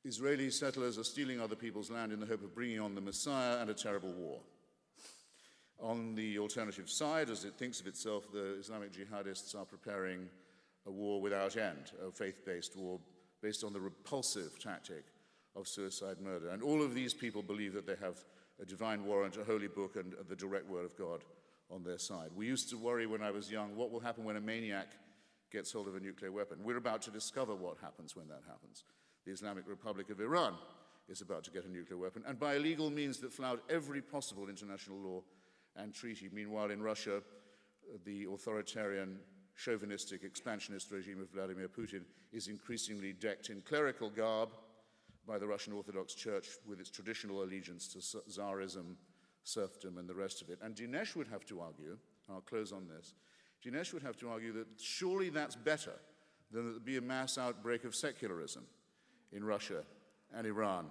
Israeli 0.04 0.50
settlers 0.50 0.98
are 0.98 1.04
stealing 1.04 1.40
other 1.40 1.54
people's 1.54 1.90
land 1.90 2.12
in 2.12 2.20
the 2.20 2.26
hope 2.26 2.42
of 2.42 2.54
bringing 2.54 2.80
on 2.80 2.94
the 2.94 3.00
Messiah 3.00 3.58
and 3.60 3.70
a 3.70 3.74
terrible 3.74 4.12
war. 4.12 4.40
On 5.80 6.14
the 6.14 6.38
alternative 6.38 6.90
side, 6.90 7.30
as 7.30 7.44
it 7.44 7.54
thinks 7.54 7.80
of 7.80 7.86
itself, 7.86 8.32
the 8.32 8.58
Islamic 8.58 8.92
jihadists 8.92 9.54
are 9.54 9.64
preparing 9.64 10.28
a 10.86 10.90
war 10.90 11.20
without 11.20 11.56
end, 11.56 11.92
a 12.06 12.10
faith 12.10 12.44
based 12.44 12.76
war 12.76 12.98
based 13.40 13.62
on 13.62 13.72
the 13.72 13.80
repulsive 13.80 14.58
tactic 14.58 15.04
of 15.54 15.68
suicide 15.68 16.16
murder. 16.20 16.48
And 16.48 16.62
all 16.62 16.82
of 16.82 16.94
these 16.94 17.14
people 17.14 17.42
believe 17.42 17.74
that 17.74 17.86
they 17.86 17.94
have 18.00 18.24
a 18.60 18.64
divine 18.64 19.04
warrant, 19.04 19.36
a 19.36 19.44
holy 19.44 19.68
book, 19.68 19.94
and 19.94 20.14
the 20.28 20.34
direct 20.34 20.68
word 20.68 20.84
of 20.84 20.96
God 20.96 21.22
on 21.70 21.84
their 21.84 21.98
side. 21.98 22.30
We 22.34 22.46
used 22.46 22.70
to 22.70 22.78
worry 22.78 23.06
when 23.06 23.22
I 23.22 23.30
was 23.30 23.50
young 23.50 23.76
what 23.76 23.92
will 23.92 24.00
happen 24.00 24.24
when 24.24 24.36
a 24.36 24.40
maniac 24.40 24.88
gets 25.52 25.72
hold 25.72 25.86
of 25.86 25.94
a 25.94 26.00
nuclear 26.00 26.32
weapon. 26.32 26.58
We're 26.62 26.76
about 26.76 27.02
to 27.02 27.10
discover 27.10 27.54
what 27.54 27.78
happens 27.80 28.16
when 28.16 28.26
that 28.28 28.42
happens. 28.48 28.84
The 29.24 29.32
Islamic 29.32 29.68
Republic 29.68 30.10
of 30.10 30.20
Iran 30.20 30.54
is 31.08 31.20
about 31.20 31.44
to 31.44 31.50
get 31.50 31.64
a 31.64 31.70
nuclear 31.70 31.98
weapon, 31.98 32.22
and 32.26 32.38
by 32.38 32.56
illegal 32.56 32.90
means 32.90 33.18
that 33.18 33.32
flout 33.32 33.62
every 33.70 34.02
possible 34.02 34.48
international 34.48 34.98
law 34.98 35.22
and 35.76 35.94
treaty. 35.94 36.28
Meanwhile, 36.32 36.70
in 36.70 36.82
Russia, 36.82 37.22
the 38.04 38.24
authoritarian 38.24 39.18
chauvinistic, 39.56 40.22
expansionist 40.22 40.90
regime 40.90 41.20
of 41.20 41.30
Vladimir 41.30 41.68
Putin 41.68 42.02
is 42.32 42.48
increasingly 42.48 43.12
decked 43.12 43.50
in 43.50 43.60
clerical 43.62 44.10
garb 44.10 44.50
by 45.26 45.38
the 45.38 45.46
Russian 45.46 45.72
Orthodox 45.72 46.14
Church 46.14 46.48
with 46.66 46.80
its 46.80 46.90
traditional 46.90 47.42
allegiance 47.42 47.88
to 47.88 47.98
Tsarism, 47.98 48.96
serfdom, 49.44 49.98
and 49.98 50.08
the 50.08 50.14
rest 50.14 50.42
of 50.42 50.48
it. 50.48 50.58
And 50.62 50.74
Dinesh 50.74 51.16
would 51.16 51.28
have 51.28 51.44
to 51.46 51.60
argue, 51.60 51.98
I'll 52.30 52.40
close 52.40 52.72
on 52.72 52.88
this, 52.88 53.14
Dinesh 53.64 53.92
would 53.92 54.02
have 54.02 54.16
to 54.18 54.30
argue 54.30 54.52
that 54.52 54.66
surely 54.78 55.30
that's 55.30 55.56
better 55.56 55.94
than 56.50 56.66
that 56.66 56.72
there 56.72 56.80
be 56.80 56.96
a 56.96 57.02
mass 57.02 57.36
outbreak 57.36 57.84
of 57.84 57.94
secularism 57.94 58.64
in 59.32 59.44
Russia 59.44 59.82
and 60.34 60.46
Iran 60.46 60.86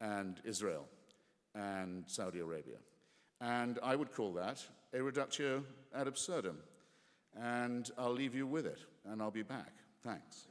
and 0.00 0.40
Israel 0.44 0.86
and 1.54 2.04
Saudi 2.06 2.38
Arabia. 2.38 2.76
And 3.40 3.78
I 3.82 3.94
would 3.94 4.12
call 4.12 4.32
that 4.34 4.64
a 4.92 5.02
reductio 5.02 5.62
ad 5.94 6.06
absurdum. 6.06 6.58
And 7.40 7.90
I'll 7.96 8.12
leave 8.12 8.34
you 8.34 8.46
with 8.46 8.66
it, 8.66 8.80
and 9.04 9.22
I'll 9.22 9.30
be 9.30 9.42
back. 9.42 9.72
Thanks. 10.02 10.46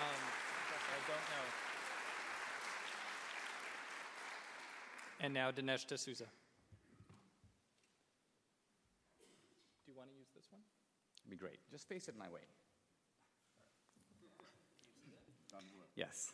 Um. 0.00 0.22
And 5.20 5.34
now 5.34 5.50
Dinesh 5.50 5.84
D'Souza. 5.86 6.24
Do 9.84 9.90
you 9.90 9.96
want 9.96 10.10
to 10.10 10.16
use 10.16 10.28
this 10.34 10.46
one? 10.50 10.62
It'd 11.28 11.38
be 11.38 11.44
great. 11.44 11.58
Just 11.70 11.86
face 11.86 12.08
it 12.08 12.14
my 12.18 12.28
way. 12.30 12.40
Yes. 15.94 16.32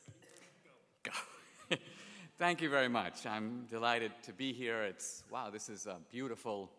Go. 1.02 1.10
Thank 2.38 2.62
you 2.62 2.70
very 2.70 2.86
much. 2.86 3.26
I'm 3.26 3.66
delighted 3.68 4.12
to 4.22 4.32
be 4.32 4.52
here. 4.52 4.82
It's, 4.82 5.24
wow, 5.32 5.50
this 5.50 5.68
is 5.68 5.86
a 5.86 5.96
beautiful 6.12 6.70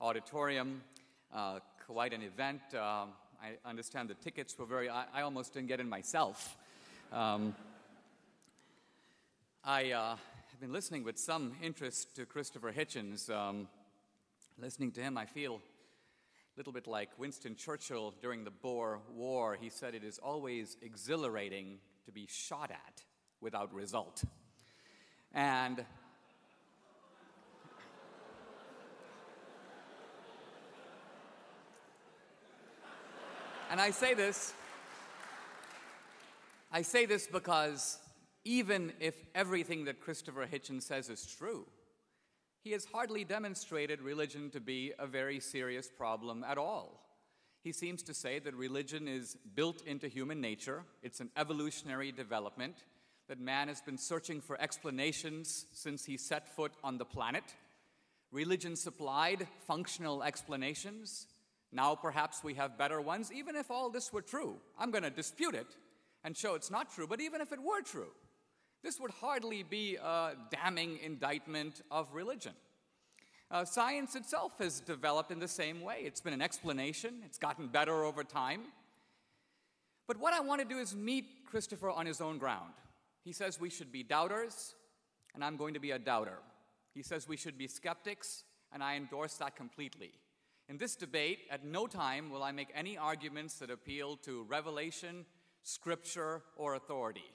auditorium, 0.00 0.82
uh, 1.34 1.58
quite 1.84 2.12
an 2.12 2.22
event. 2.22 2.60
Uh, 2.72 3.06
I 3.42 3.56
understand 3.64 4.08
the 4.08 4.14
tickets 4.14 4.56
were 4.56 4.66
very, 4.66 4.88
I, 4.88 5.06
I 5.12 5.22
almost 5.22 5.52
didn't 5.54 5.66
get 5.66 5.80
in 5.80 5.88
myself. 5.88 6.56
Um, 7.12 7.56
I 9.64 9.90
uh, 9.90 10.10
have 10.50 10.60
been 10.60 10.72
listening 10.72 11.02
with 11.02 11.18
some 11.18 11.56
interest 11.60 12.14
to 12.14 12.24
Christopher 12.24 12.72
Hitchens. 12.72 13.28
Um, 13.28 13.66
listening 14.60 14.92
to 14.92 15.00
him, 15.00 15.18
I 15.18 15.26
feel 15.26 15.60
little 16.58 16.72
bit 16.72 16.88
like 16.88 17.08
Winston 17.18 17.54
Churchill 17.54 18.12
during 18.20 18.42
the 18.42 18.50
Boer 18.50 18.98
War. 19.14 19.56
He 19.60 19.70
said 19.70 19.94
it 19.94 20.02
is 20.02 20.18
always 20.18 20.76
exhilarating 20.82 21.78
to 22.04 22.10
be 22.10 22.26
shot 22.28 22.72
at 22.72 23.04
without 23.40 23.72
result. 23.72 24.24
And 25.32 25.84
And 33.70 33.80
I 33.80 33.92
say 33.92 34.14
this 34.14 34.52
I 36.72 36.82
say 36.82 37.06
this 37.06 37.28
because 37.28 38.00
even 38.44 38.92
if 38.98 39.14
everything 39.32 39.84
that 39.84 40.00
Christopher 40.00 40.48
Hitchens 40.52 40.82
says 40.82 41.08
is 41.08 41.24
true, 41.24 41.68
he 42.62 42.72
has 42.72 42.86
hardly 42.92 43.24
demonstrated 43.24 44.02
religion 44.02 44.50
to 44.50 44.60
be 44.60 44.92
a 44.98 45.06
very 45.06 45.40
serious 45.40 45.88
problem 45.88 46.44
at 46.44 46.58
all. 46.58 47.00
He 47.62 47.72
seems 47.72 48.02
to 48.04 48.14
say 48.14 48.38
that 48.38 48.54
religion 48.54 49.08
is 49.08 49.36
built 49.54 49.82
into 49.82 50.08
human 50.08 50.40
nature, 50.40 50.84
it's 51.02 51.20
an 51.20 51.30
evolutionary 51.36 52.12
development, 52.12 52.76
that 53.28 53.40
man 53.40 53.68
has 53.68 53.80
been 53.80 53.98
searching 53.98 54.40
for 54.40 54.60
explanations 54.60 55.66
since 55.72 56.04
he 56.04 56.16
set 56.16 56.54
foot 56.54 56.72
on 56.82 56.98
the 56.98 57.04
planet. 57.04 57.44
Religion 58.30 58.76
supplied 58.76 59.46
functional 59.66 60.22
explanations. 60.22 61.26
Now 61.72 61.94
perhaps 61.94 62.42
we 62.42 62.54
have 62.54 62.78
better 62.78 63.00
ones, 63.00 63.30
even 63.32 63.56
if 63.56 63.70
all 63.70 63.90
this 63.90 64.12
were 64.12 64.22
true. 64.22 64.56
I'm 64.78 64.90
going 64.90 65.04
to 65.04 65.10
dispute 65.10 65.54
it 65.54 65.66
and 66.24 66.36
show 66.36 66.54
it's 66.54 66.70
not 66.70 66.94
true, 66.94 67.06
but 67.06 67.20
even 67.20 67.40
if 67.40 67.52
it 67.52 67.62
were 67.62 67.82
true, 67.82 68.12
this 68.88 68.98
would 68.98 69.10
hardly 69.10 69.62
be 69.62 69.96
a 69.96 70.30
damning 70.50 70.98
indictment 71.02 71.82
of 71.90 72.06
religion. 72.14 72.54
Uh, 73.50 73.62
science 73.62 74.16
itself 74.16 74.52
has 74.58 74.80
developed 74.80 75.30
in 75.30 75.38
the 75.38 75.46
same 75.46 75.82
way. 75.82 75.98
It's 76.04 76.22
been 76.22 76.32
an 76.32 76.40
explanation, 76.40 77.16
it's 77.26 77.36
gotten 77.36 77.68
better 77.68 78.02
over 78.02 78.24
time. 78.24 78.62
But 80.06 80.16
what 80.16 80.32
I 80.32 80.40
want 80.40 80.62
to 80.62 80.66
do 80.66 80.78
is 80.78 80.96
meet 80.96 81.26
Christopher 81.44 81.90
on 81.90 82.06
his 82.06 82.22
own 82.22 82.38
ground. 82.38 82.72
He 83.26 83.32
says 83.32 83.60
we 83.60 83.68
should 83.68 83.92
be 83.92 84.02
doubters, 84.02 84.74
and 85.34 85.44
I'm 85.44 85.58
going 85.58 85.74
to 85.74 85.80
be 85.80 85.90
a 85.90 85.98
doubter. 85.98 86.38
He 86.94 87.02
says 87.02 87.28
we 87.28 87.36
should 87.36 87.58
be 87.58 87.66
skeptics, 87.66 88.44
and 88.72 88.82
I 88.82 88.96
endorse 88.96 89.34
that 89.34 89.54
completely. 89.54 90.12
In 90.70 90.78
this 90.78 90.96
debate, 90.96 91.40
at 91.50 91.62
no 91.62 91.86
time 91.86 92.30
will 92.30 92.42
I 92.42 92.52
make 92.52 92.68
any 92.74 92.96
arguments 92.96 93.58
that 93.58 93.70
appeal 93.70 94.16
to 94.24 94.46
revelation, 94.48 95.26
scripture, 95.62 96.40
or 96.56 96.76
authority. 96.76 97.30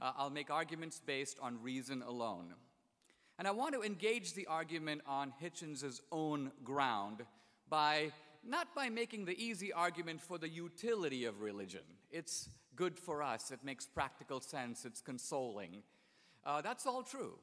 Uh, 0.00 0.12
I'll 0.16 0.30
make 0.30 0.50
arguments 0.50 1.00
based 1.04 1.38
on 1.40 1.62
reason 1.62 2.02
alone. 2.02 2.54
And 3.38 3.48
I 3.48 3.50
want 3.50 3.74
to 3.74 3.82
engage 3.82 4.34
the 4.34 4.46
argument 4.46 5.02
on 5.06 5.32
Hitchens' 5.42 6.00
own 6.12 6.52
ground 6.62 7.22
by 7.68 8.12
not 8.46 8.74
by 8.74 8.88
making 8.88 9.24
the 9.24 9.42
easy 9.42 9.72
argument 9.72 10.20
for 10.20 10.38
the 10.38 10.48
utility 10.48 11.24
of 11.24 11.40
religion. 11.40 11.80
It's 12.10 12.48
good 12.76 12.98
for 12.98 13.22
us, 13.22 13.50
it 13.50 13.64
makes 13.64 13.86
practical 13.86 14.40
sense, 14.40 14.84
it's 14.84 15.00
consoling. 15.00 15.82
Uh, 16.44 16.60
that's 16.60 16.86
all 16.86 17.02
true. 17.02 17.38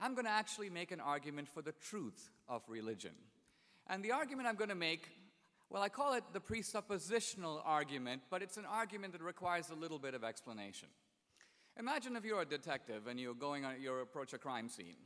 I'm 0.00 0.14
going 0.14 0.26
to 0.26 0.30
actually 0.30 0.70
make 0.70 0.90
an 0.90 1.00
argument 1.00 1.48
for 1.48 1.62
the 1.62 1.72
truth 1.72 2.30
of 2.48 2.62
religion. 2.68 3.12
And 3.86 4.04
the 4.04 4.12
argument 4.12 4.48
I'm 4.48 4.56
going 4.56 4.70
to 4.70 4.74
make, 4.74 5.08
well, 5.70 5.82
I 5.82 5.88
call 5.88 6.14
it 6.14 6.24
the 6.32 6.40
presuppositional 6.40 7.60
argument, 7.64 8.22
but 8.30 8.42
it's 8.42 8.56
an 8.56 8.66
argument 8.66 9.12
that 9.12 9.22
requires 9.22 9.70
a 9.70 9.74
little 9.74 9.98
bit 9.98 10.14
of 10.14 10.24
explanation. 10.24 10.88
Imagine 11.78 12.14
if 12.16 12.24
you're 12.24 12.42
a 12.42 12.46
detective 12.46 13.06
and 13.08 13.18
you're 13.18 13.34
going 13.34 13.64
on, 13.64 13.80
you 13.80 13.92
approach 13.94 14.32
a 14.32 14.38
crime 14.38 14.68
scene. 14.68 14.96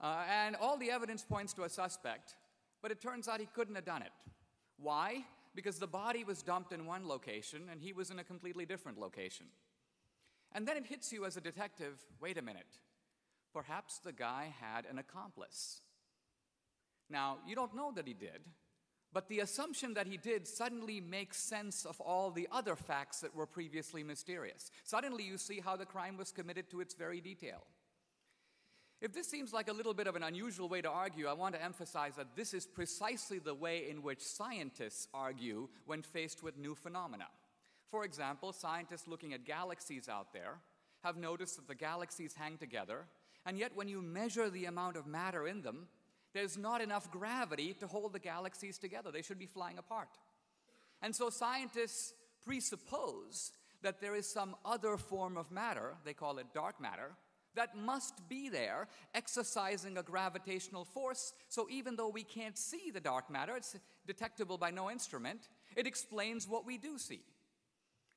Uh, 0.00 0.24
and 0.28 0.56
all 0.56 0.76
the 0.76 0.90
evidence 0.90 1.22
points 1.22 1.52
to 1.54 1.62
a 1.62 1.68
suspect, 1.68 2.34
but 2.82 2.90
it 2.90 3.00
turns 3.00 3.28
out 3.28 3.40
he 3.40 3.46
couldn't 3.46 3.76
have 3.76 3.84
done 3.84 4.02
it. 4.02 4.10
Why? 4.76 5.24
Because 5.54 5.78
the 5.78 5.86
body 5.86 6.24
was 6.24 6.42
dumped 6.42 6.72
in 6.72 6.84
one 6.84 7.06
location 7.06 7.68
and 7.70 7.80
he 7.80 7.92
was 7.92 8.10
in 8.10 8.18
a 8.18 8.24
completely 8.24 8.66
different 8.66 8.98
location. 8.98 9.46
And 10.52 10.66
then 10.66 10.76
it 10.76 10.86
hits 10.86 11.12
you 11.12 11.24
as 11.24 11.36
a 11.36 11.40
detective 11.40 12.00
wait 12.20 12.38
a 12.38 12.42
minute, 12.42 12.78
perhaps 13.52 13.98
the 13.98 14.12
guy 14.12 14.52
had 14.60 14.86
an 14.86 14.98
accomplice. 14.98 15.80
Now, 17.08 17.38
you 17.46 17.54
don't 17.54 17.74
know 17.76 17.92
that 17.92 18.08
he 18.08 18.14
did, 18.14 18.40
but 19.14 19.28
the 19.28 19.38
assumption 19.38 19.94
that 19.94 20.08
he 20.08 20.16
did 20.16 20.46
suddenly 20.46 21.00
makes 21.00 21.38
sense 21.38 21.86
of 21.86 22.00
all 22.00 22.32
the 22.32 22.48
other 22.50 22.74
facts 22.74 23.20
that 23.20 23.34
were 23.34 23.46
previously 23.46 24.02
mysterious. 24.02 24.72
Suddenly, 24.82 25.22
you 25.22 25.38
see 25.38 25.60
how 25.60 25.76
the 25.76 25.86
crime 25.86 26.16
was 26.16 26.32
committed 26.32 26.68
to 26.70 26.80
its 26.80 26.94
very 26.94 27.20
detail. 27.20 27.64
If 29.00 29.12
this 29.12 29.28
seems 29.28 29.52
like 29.52 29.68
a 29.68 29.72
little 29.72 29.94
bit 29.94 30.08
of 30.08 30.16
an 30.16 30.24
unusual 30.24 30.68
way 30.68 30.80
to 30.80 30.90
argue, 30.90 31.28
I 31.28 31.32
want 31.34 31.54
to 31.54 31.62
emphasize 31.62 32.16
that 32.16 32.34
this 32.34 32.52
is 32.52 32.66
precisely 32.66 33.38
the 33.38 33.54
way 33.54 33.88
in 33.88 34.02
which 34.02 34.20
scientists 34.20 35.06
argue 35.14 35.68
when 35.86 36.02
faced 36.02 36.42
with 36.42 36.58
new 36.58 36.74
phenomena. 36.74 37.26
For 37.90 38.04
example, 38.04 38.52
scientists 38.52 39.06
looking 39.06 39.32
at 39.32 39.44
galaxies 39.44 40.08
out 40.08 40.32
there 40.32 40.58
have 41.04 41.16
noticed 41.16 41.56
that 41.56 41.68
the 41.68 41.74
galaxies 41.76 42.34
hang 42.34 42.56
together, 42.56 43.04
and 43.46 43.58
yet 43.58 43.76
when 43.76 43.88
you 43.88 44.02
measure 44.02 44.50
the 44.50 44.64
amount 44.64 44.96
of 44.96 45.06
matter 45.06 45.46
in 45.46 45.62
them, 45.62 45.86
there's 46.34 46.58
not 46.58 46.80
enough 46.80 47.10
gravity 47.10 47.74
to 47.80 47.86
hold 47.86 48.12
the 48.12 48.18
galaxies 48.18 48.76
together. 48.76 49.10
They 49.10 49.22
should 49.22 49.38
be 49.38 49.46
flying 49.46 49.78
apart. 49.78 50.08
And 51.00 51.14
so 51.14 51.30
scientists 51.30 52.12
presuppose 52.44 53.52
that 53.82 54.00
there 54.00 54.14
is 54.14 54.28
some 54.28 54.56
other 54.64 54.96
form 54.96 55.36
of 55.36 55.50
matter, 55.50 55.94
they 56.04 56.14
call 56.14 56.38
it 56.38 56.46
dark 56.52 56.80
matter, 56.80 57.12
that 57.54 57.76
must 57.76 58.28
be 58.28 58.48
there, 58.48 58.88
exercising 59.14 59.96
a 59.96 60.02
gravitational 60.02 60.84
force. 60.84 61.32
So 61.48 61.68
even 61.70 61.94
though 61.94 62.08
we 62.08 62.24
can't 62.24 62.58
see 62.58 62.90
the 62.92 63.00
dark 63.00 63.30
matter, 63.30 63.56
it's 63.56 63.76
detectable 64.06 64.58
by 64.58 64.70
no 64.70 64.90
instrument, 64.90 65.48
it 65.76 65.86
explains 65.86 66.48
what 66.48 66.66
we 66.66 66.78
do 66.78 66.98
see. 66.98 67.20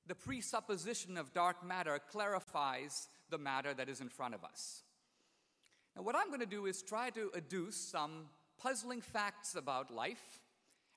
The 0.08 0.16
presupposition 0.16 1.18
of 1.18 1.34
dark 1.34 1.64
matter 1.64 2.00
clarifies 2.12 3.10
the 3.30 3.38
matter 3.38 3.74
that 3.74 3.90
is 3.90 4.02
in 4.02 4.10
front 4.10 4.34
of 4.34 4.44
us. 4.44 4.84
Now, 5.98 6.04
what 6.04 6.16
I'm 6.16 6.28
going 6.28 6.42
to 6.42 6.46
do 6.46 6.68
is 6.68 6.84
try 6.84 7.10
to 7.12 7.32
adduce 7.36 7.74
some 7.74 8.28
puzzling 8.62 9.02
facts 9.02 9.56
about 9.56 9.90
life 9.90 10.42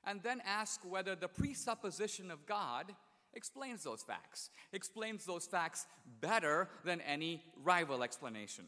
and 0.05 0.23
then 0.23 0.43
ask 0.45 0.81
whether 0.85 1.17
the 1.17 1.27
presupposition 1.27 2.31
of 2.31 2.45
God 2.45 2.95
explains 3.33 3.83
those 3.83 4.03
facts, 4.03 4.51
explains 4.75 5.25
those 5.25 5.47
facts 5.47 5.87
better 6.21 6.69
than 6.85 7.01
any 7.01 7.43
rival 7.65 8.03
explanation. 8.03 8.67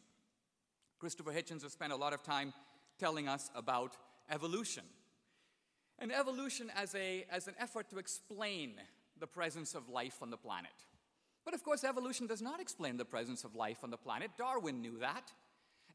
Christopher 0.99 1.33
Hitchens 1.33 1.65
has 1.65 1.73
spent 1.73 1.93
a 1.93 1.97
lot 1.97 2.15
of 2.15 2.23
time 2.23 2.55
telling 2.99 3.29
us 3.29 3.51
about 3.55 3.99
evolution. 4.31 4.85
And 5.99 6.11
evolution 6.11 6.73
as, 6.75 6.95
a, 6.95 7.27
as 7.31 7.47
an 7.47 7.55
effort 7.61 7.91
to 7.91 7.99
explain 7.99 8.77
the 9.21 9.27
presence 9.27 9.75
of 9.75 9.91
life 9.91 10.23
on 10.23 10.31
the 10.31 10.39
planet. 10.39 10.73
But 11.45 11.53
of 11.53 11.63
course, 11.63 11.85
evolution 11.85 12.27
does 12.27 12.41
not 12.41 12.59
explain 12.59 12.97
the 12.97 13.05
presence 13.05 13.45
of 13.45 13.55
life 13.55 13.79
on 13.83 13.91
the 13.91 13.99
planet. 13.99 14.31
Darwin 14.39 14.81
knew 14.81 14.99
that. 15.01 15.31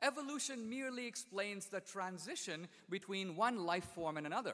Evolution 0.01 0.69
merely 0.69 1.07
explains 1.07 1.67
the 1.67 1.81
transition 1.81 2.67
between 2.89 3.35
one 3.35 3.65
life 3.65 3.85
form 3.95 4.17
and 4.17 4.27
another. 4.27 4.53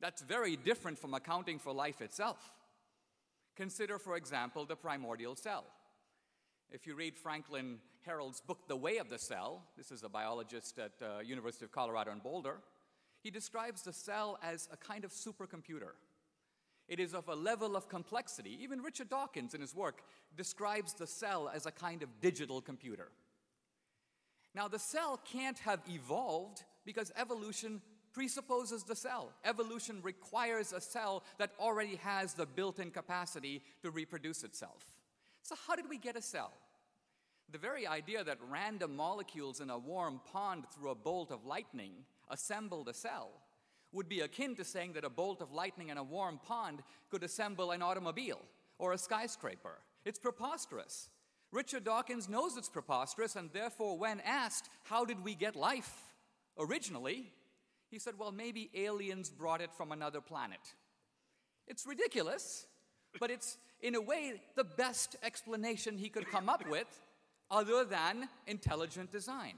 That's 0.00 0.22
very 0.22 0.56
different 0.56 0.98
from 0.98 1.14
accounting 1.14 1.58
for 1.58 1.72
life 1.72 2.00
itself. 2.00 2.52
Consider, 3.56 3.98
for 3.98 4.16
example, 4.16 4.64
the 4.64 4.76
primordial 4.76 5.34
cell. 5.34 5.64
If 6.70 6.86
you 6.86 6.94
read 6.94 7.16
Franklin 7.16 7.78
Harold's 8.04 8.40
book, 8.40 8.68
The 8.68 8.76
Way 8.76 8.98
of 8.98 9.08
the 9.08 9.18
Cell, 9.18 9.62
this 9.76 9.90
is 9.90 10.02
a 10.02 10.08
biologist 10.08 10.78
at 10.78 10.92
uh, 11.02 11.20
University 11.20 11.64
of 11.64 11.72
Colorado 11.72 12.12
in 12.12 12.18
Boulder, 12.18 12.58
he 13.20 13.30
describes 13.30 13.82
the 13.82 13.92
cell 13.92 14.38
as 14.42 14.68
a 14.72 14.76
kind 14.76 15.04
of 15.04 15.10
supercomputer. 15.10 15.92
It 16.86 17.00
is 17.00 17.14
of 17.14 17.28
a 17.28 17.34
level 17.34 17.76
of 17.76 17.88
complexity. 17.88 18.56
Even 18.62 18.80
Richard 18.80 19.10
Dawkins, 19.10 19.54
in 19.54 19.60
his 19.60 19.74
work, 19.74 20.02
describes 20.36 20.94
the 20.94 21.06
cell 21.06 21.50
as 21.52 21.66
a 21.66 21.72
kind 21.72 22.02
of 22.02 22.20
digital 22.20 22.60
computer. 22.60 23.10
Now, 24.58 24.66
the 24.66 24.76
cell 24.80 25.20
can't 25.24 25.56
have 25.60 25.78
evolved 25.88 26.64
because 26.84 27.12
evolution 27.16 27.80
presupposes 28.12 28.82
the 28.82 28.96
cell. 28.96 29.32
Evolution 29.44 30.00
requires 30.02 30.72
a 30.72 30.80
cell 30.80 31.22
that 31.38 31.52
already 31.60 31.94
has 32.02 32.34
the 32.34 32.44
built 32.44 32.80
in 32.80 32.90
capacity 32.90 33.62
to 33.82 33.92
reproduce 33.92 34.42
itself. 34.42 34.84
So, 35.44 35.54
how 35.64 35.76
did 35.76 35.88
we 35.88 35.96
get 35.96 36.16
a 36.16 36.20
cell? 36.20 36.54
The 37.52 37.58
very 37.58 37.86
idea 37.86 38.24
that 38.24 38.38
random 38.50 38.96
molecules 38.96 39.60
in 39.60 39.70
a 39.70 39.78
warm 39.78 40.20
pond 40.32 40.64
through 40.74 40.90
a 40.90 40.96
bolt 40.96 41.30
of 41.30 41.46
lightning 41.46 41.92
assembled 42.28 42.88
a 42.88 42.94
cell 42.94 43.30
would 43.92 44.08
be 44.08 44.22
akin 44.22 44.56
to 44.56 44.64
saying 44.64 44.94
that 44.94 45.04
a 45.04 45.08
bolt 45.08 45.40
of 45.40 45.52
lightning 45.52 45.90
in 45.90 45.98
a 45.98 46.02
warm 46.02 46.40
pond 46.44 46.82
could 47.10 47.22
assemble 47.22 47.70
an 47.70 47.80
automobile 47.80 48.40
or 48.80 48.92
a 48.92 48.98
skyscraper. 48.98 49.78
It's 50.04 50.18
preposterous. 50.18 51.10
Richard 51.50 51.84
Dawkins 51.84 52.28
knows 52.28 52.56
it's 52.56 52.68
preposterous, 52.68 53.36
and 53.36 53.50
therefore, 53.52 53.96
when 53.96 54.20
asked, 54.20 54.68
How 54.84 55.04
did 55.04 55.24
we 55.24 55.34
get 55.34 55.56
life 55.56 55.92
originally? 56.58 57.32
he 57.90 57.98
said, 57.98 58.14
Well, 58.18 58.32
maybe 58.32 58.70
aliens 58.74 59.30
brought 59.30 59.60
it 59.60 59.72
from 59.72 59.92
another 59.92 60.20
planet. 60.20 60.60
It's 61.66 61.86
ridiculous, 61.86 62.66
but 63.18 63.30
it's, 63.30 63.56
in 63.80 63.94
a 63.94 64.00
way, 64.00 64.40
the 64.56 64.64
best 64.64 65.16
explanation 65.22 65.98
he 65.98 66.08
could 66.08 66.30
come 66.30 66.48
up 66.48 66.68
with 66.68 66.86
other 67.50 67.84
than 67.84 68.28
intelligent 68.46 69.10
design. 69.10 69.54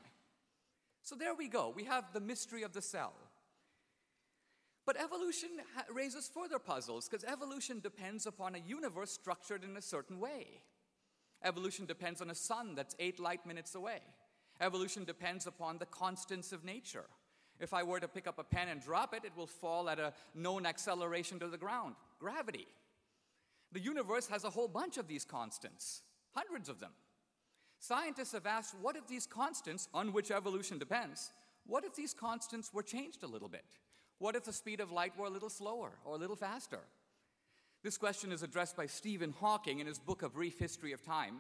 So 1.02 1.16
there 1.16 1.34
we 1.34 1.48
go. 1.48 1.72
We 1.74 1.84
have 1.84 2.04
the 2.12 2.20
mystery 2.20 2.62
of 2.62 2.72
the 2.72 2.82
cell. 2.82 3.14
But 4.86 5.00
evolution 5.00 5.48
raises 5.92 6.28
further 6.28 6.58
puzzles 6.58 7.08
because 7.08 7.24
evolution 7.24 7.80
depends 7.80 8.26
upon 8.26 8.54
a 8.54 8.58
universe 8.58 9.10
structured 9.10 9.64
in 9.64 9.76
a 9.76 9.82
certain 9.82 10.18
way. 10.18 10.62
Evolution 11.44 11.86
depends 11.86 12.20
on 12.20 12.30
a 12.30 12.34
sun 12.34 12.74
that's 12.74 12.94
eight 12.98 13.18
light 13.18 13.44
minutes 13.46 13.74
away. 13.74 14.00
Evolution 14.60 15.04
depends 15.04 15.46
upon 15.46 15.78
the 15.78 15.86
constants 15.86 16.52
of 16.52 16.64
nature. 16.64 17.06
If 17.58 17.74
I 17.74 17.82
were 17.82 18.00
to 18.00 18.08
pick 18.08 18.26
up 18.26 18.38
a 18.38 18.44
pen 18.44 18.68
and 18.68 18.82
drop 18.82 19.14
it, 19.14 19.24
it 19.24 19.32
will 19.36 19.46
fall 19.46 19.88
at 19.88 19.98
a 19.98 20.12
known 20.34 20.66
acceleration 20.66 21.38
to 21.38 21.48
the 21.48 21.58
ground 21.58 21.94
gravity. 22.18 22.66
The 23.72 23.80
universe 23.80 24.26
has 24.28 24.44
a 24.44 24.50
whole 24.50 24.68
bunch 24.68 24.98
of 24.98 25.08
these 25.08 25.24
constants, 25.24 26.02
hundreds 26.34 26.68
of 26.68 26.80
them. 26.80 26.90
Scientists 27.78 28.32
have 28.32 28.46
asked 28.46 28.74
what 28.80 28.96
if 28.96 29.06
these 29.06 29.26
constants, 29.26 29.88
on 29.94 30.12
which 30.12 30.30
evolution 30.30 30.78
depends, 30.78 31.32
what 31.66 31.84
if 31.84 31.94
these 31.94 32.12
constants 32.12 32.72
were 32.74 32.82
changed 32.82 33.22
a 33.22 33.26
little 33.26 33.48
bit? 33.48 33.64
What 34.18 34.36
if 34.36 34.44
the 34.44 34.52
speed 34.52 34.80
of 34.80 34.92
light 34.92 35.16
were 35.16 35.26
a 35.26 35.30
little 35.30 35.48
slower 35.48 35.92
or 36.04 36.16
a 36.16 36.18
little 36.18 36.36
faster? 36.36 36.80
This 37.82 37.96
question 37.96 38.30
is 38.30 38.42
addressed 38.42 38.76
by 38.76 38.84
Stephen 38.84 39.34
Hawking 39.40 39.78
in 39.78 39.86
his 39.86 39.98
book, 39.98 40.22
A 40.22 40.28
Brief 40.28 40.58
History 40.58 40.92
of 40.92 41.02
Time. 41.02 41.36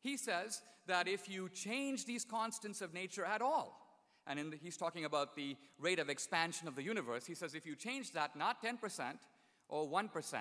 He 0.00 0.16
says 0.16 0.60
that 0.88 1.06
if 1.06 1.28
you 1.28 1.48
change 1.48 2.04
these 2.04 2.24
constants 2.24 2.80
of 2.80 2.92
nature 2.92 3.24
at 3.24 3.40
all, 3.40 3.84
and 4.26 4.52
the, 4.52 4.56
he's 4.56 4.76
talking 4.76 5.04
about 5.04 5.36
the 5.36 5.56
rate 5.78 6.00
of 6.00 6.08
expansion 6.08 6.66
of 6.66 6.74
the 6.74 6.82
universe, 6.82 7.26
he 7.26 7.34
says 7.34 7.54
if 7.54 7.64
you 7.64 7.76
change 7.76 8.12
that 8.12 8.34
not 8.34 8.60
10% 8.60 9.14
or 9.68 9.88
1%, 9.88 10.36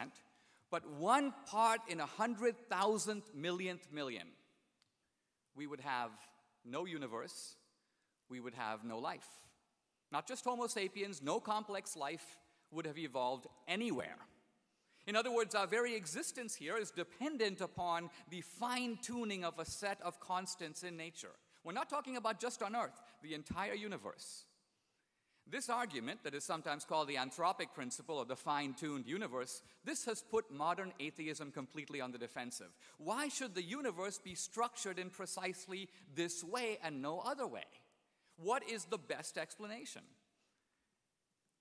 but 0.72 0.90
one 0.90 1.34
part 1.46 1.82
in 1.88 2.00
a 2.00 2.06
hundred 2.06 2.58
thousandth 2.70 3.34
millionth 3.36 3.88
million, 3.92 4.28
we 5.56 5.68
would 5.68 5.82
have 5.82 6.10
no 6.66 6.86
universe, 6.86 7.56
we 8.28 8.40
would 8.40 8.56
have 8.56 8.84
no 8.84 8.98
life. 8.98 9.28
Not 10.12 10.28
just 10.28 10.46
Homo 10.46 10.66
sapiens, 10.66 11.22
no 11.22 11.40
complex 11.40 11.96
life 11.96 12.38
would 12.72 12.88
have 12.88 12.98
evolved 12.98 13.46
anywhere. 13.68 14.18
In 15.08 15.16
other 15.16 15.32
words, 15.32 15.56
our 15.56 15.68
very 15.68 15.96
existence 15.96 16.54
here 16.54 16.78
is 16.78 16.92
dependent 16.92 17.62
upon 17.62 18.10
the 18.30 18.42
fine 18.42 19.00
tuning 19.02 19.46
of 19.46 19.58
a 19.58 19.66
set 19.66 20.00
of 20.02 20.20
constants 20.20 20.84
in 20.84 20.98
nature. 20.98 21.32
We're 21.64 21.72
not 21.72 21.90
talking 21.90 22.18
about 22.18 22.42
just 22.42 22.62
on 22.62 22.76
Earth, 22.76 23.02
the 23.24 23.34
entire 23.34 23.74
universe. 23.74 24.44
This 25.50 25.70
argument, 25.70 26.24
that 26.24 26.36
is 26.36 26.44
sometimes 26.44 26.84
called 26.84 27.08
the 27.08 27.16
anthropic 27.16 27.74
principle 27.74 28.20
of 28.20 28.28
the 28.28 28.36
fine 28.36 28.74
tuned 28.74 29.08
universe, 29.08 29.62
this 29.86 30.04
has 30.04 30.22
put 30.22 30.52
modern 30.52 30.92
atheism 31.00 31.52
completely 31.52 32.02
on 32.02 32.12
the 32.12 32.18
defensive. 32.18 32.76
Why 32.98 33.30
should 33.30 33.56
the 33.56 33.64
universe 33.64 34.20
be 34.22 34.36
structured 34.36 35.00
in 35.00 35.10
precisely 35.10 35.88
this 36.16 36.44
way 36.44 36.80
and 36.84 37.02
no 37.02 37.20
other 37.20 37.48
way? 37.48 37.64
What 38.36 38.62
is 38.70 38.86
the 38.86 38.98
best 38.98 39.38
explanation? 39.38 40.02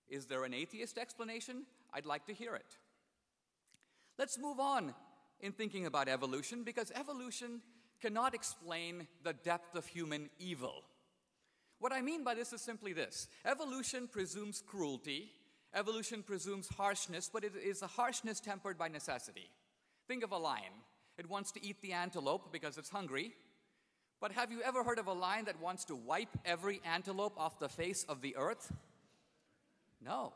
Is 0.09 0.27
there 0.27 0.45
an 0.45 0.53
atheist 0.53 0.99
explanation? 0.99 1.65
I'd 1.95 2.07
like 2.07 2.27
to 2.27 2.35
hear 2.35 2.57
it. 2.57 2.77
Let's 4.19 4.39
move 4.39 4.61
on 4.61 4.95
in 5.41 5.53
thinking 5.53 5.87
about 5.87 6.09
evolution 6.09 6.63
because 6.65 6.91
evolution 6.95 7.61
cannot 8.01 8.35
explain 8.35 9.07
the 9.23 9.35
depth 9.35 9.75
of 9.75 9.87
human 9.87 10.31
evil. 10.39 10.85
What 11.79 11.93
I 11.93 12.01
mean 12.01 12.25
by 12.25 12.35
this 12.35 12.53
is 12.53 12.63
simply 12.63 12.93
this 12.93 13.29
evolution 13.45 14.09
presumes 14.11 14.63
cruelty, 14.67 15.31
evolution 15.75 16.23
presumes 16.23 16.69
harshness, 16.69 17.31
but 17.31 17.45
it 17.45 17.53
is 17.55 17.83
a 17.83 17.87
harshness 17.87 18.41
tempered 18.41 18.79
by 18.79 18.89
necessity. 18.89 19.51
Think 20.09 20.25
of 20.25 20.33
a 20.33 20.39
lion. 20.39 20.73
It 21.19 21.29
wants 21.29 21.53
to 21.53 21.65
eat 21.65 21.81
the 21.83 21.93
antelope 21.93 22.53
because 22.53 22.79
it's 22.79 22.91
hungry. 22.91 23.33
But 24.21 24.33
have 24.33 24.51
you 24.51 24.63
ever 24.63 24.83
heard 24.83 24.99
of 24.99 25.09
a 25.09 25.13
lion 25.13 25.45
that 25.45 25.61
wants 25.61 25.85
to 25.87 25.97
wipe 25.97 26.39
every 26.45 26.81
antelope 26.85 27.35
off 27.39 27.59
the 27.59 27.69
face 27.69 28.05
of 28.09 28.23
the 28.23 28.37
earth? 28.37 28.73
No. 30.03 30.33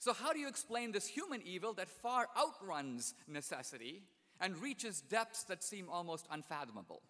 So, 0.00 0.14
how 0.14 0.32
do 0.32 0.38
you 0.38 0.48
explain 0.48 0.92
this 0.92 1.06
human 1.06 1.42
evil 1.44 1.74
that 1.74 1.90
far 1.90 2.26
outruns 2.36 3.14
necessity 3.28 4.02
and 4.40 4.56
reaches 4.56 5.02
depths 5.02 5.44
that 5.44 5.62
seem 5.62 5.90
almost 5.90 6.26
unfathomable? 6.30 7.02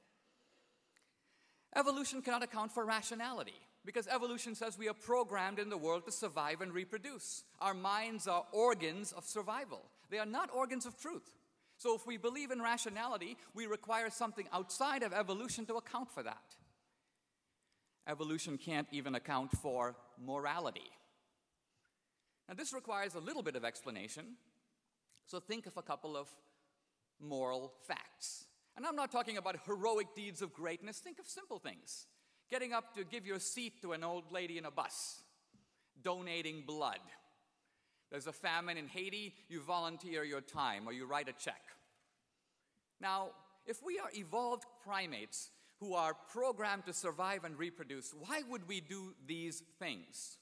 Evolution 1.77 2.21
cannot 2.21 2.43
account 2.43 2.73
for 2.73 2.85
rationality 2.85 3.55
because 3.85 4.09
evolution 4.09 4.57
says 4.57 4.77
we 4.77 4.89
are 4.89 4.95
programmed 4.95 5.61
in 5.61 5.71
the 5.71 5.79
world 5.79 6.05
to 6.05 6.11
survive 6.11 6.63
and 6.63 6.75
reproduce. 6.75 7.45
Our 7.61 7.75
minds 7.75 8.27
are 8.27 8.45
organs 8.51 9.13
of 9.13 9.25
survival, 9.25 9.83
they 10.11 10.19
are 10.19 10.27
not 10.27 10.51
organs 10.53 10.85
of 10.85 11.01
truth. 11.01 11.37
So, 11.79 11.95
if 11.95 12.09
we 12.09 12.17
believe 12.17 12.51
in 12.51 12.61
rationality, 12.61 13.37
we 13.55 13.67
require 13.67 14.11
something 14.11 14.49
outside 14.53 15.05
of 15.05 15.13
evolution 15.13 15.65
to 15.67 15.77
account 15.77 16.11
for 16.11 16.25
that. 16.25 16.57
Evolution 18.09 18.59
can't 18.59 18.89
even 18.91 19.15
account 19.15 19.53
for 19.53 19.95
morality. 20.19 20.91
Now, 22.51 22.57
this 22.57 22.73
requires 22.73 23.15
a 23.15 23.21
little 23.21 23.45
bit 23.45 23.55
of 23.55 23.65
explanation. 23.65 24.35
So, 25.25 25.39
think 25.39 25.67
of 25.67 25.77
a 25.77 25.83
couple 25.83 26.17
of 26.17 26.29
moral 27.21 27.73
facts. 27.87 28.47
And 28.77 28.85
I'm 28.85 28.97
not 28.97 29.13
talking 29.13 29.37
about 29.37 29.57
heroic 29.67 30.17
deeds 30.17 30.43
of 30.43 30.53
greatness. 30.53 30.99
Think 30.99 31.21
of 31.21 31.29
simple 31.29 31.61
things 31.61 32.07
getting 32.51 32.73
up 32.73 32.93
to 32.97 33.05
give 33.05 33.25
your 33.25 33.39
seat 33.39 33.81
to 33.83 33.93
an 33.93 34.03
old 34.03 34.33
lady 34.33 34.59
in 34.59 34.65
a 34.65 34.71
bus, 34.73 35.23
donating 36.03 36.65
blood. 36.67 36.99
There's 38.11 38.27
a 38.27 38.33
famine 38.33 38.77
in 38.77 38.89
Haiti, 38.89 39.33
you 39.49 39.61
volunteer 39.61 40.25
your 40.25 40.41
time 40.41 40.89
or 40.89 40.93
you 40.93 41.07
write 41.07 41.29
a 41.29 41.33
check. 41.33 41.63
Now, 43.01 43.29
if 43.65 43.81
we 43.85 44.01
are 44.01 44.11
evolved 44.13 44.65
primates 44.85 45.51
who 45.79 45.95
are 45.95 46.17
programmed 46.33 46.87
to 46.87 46.93
survive 46.93 47.45
and 47.45 47.57
reproduce, 47.57 48.13
why 48.19 48.43
would 48.49 48.67
we 48.67 48.81
do 48.81 49.15
these 49.25 49.63
things? 49.79 50.39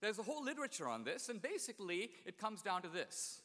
There's 0.00 0.18
a 0.18 0.22
whole 0.22 0.44
literature 0.44 0.88
on 0.88 1.04
this, 1.04 1.28
and 1.28 1.42
basically 1.42 2.10
it 2.24 2.38
comes 2.38 2.62
down 2.62 2.82
to 2.82 2.88
this. 2.88 3.40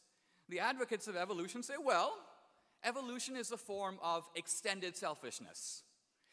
The 0.50 0.60
advocates 0.60 1.08
of 1.08 1.16
evolution 1.16 1.64
say, 1.64 1.76
well, 1.84 2.18
Evolution 2.84 3.38
is 3.38 3.52
a 3.52 3.58
form 3.58 3.98
of 4.04 4.28
extended 4.36 4.98
selfishness. 4.98 5.84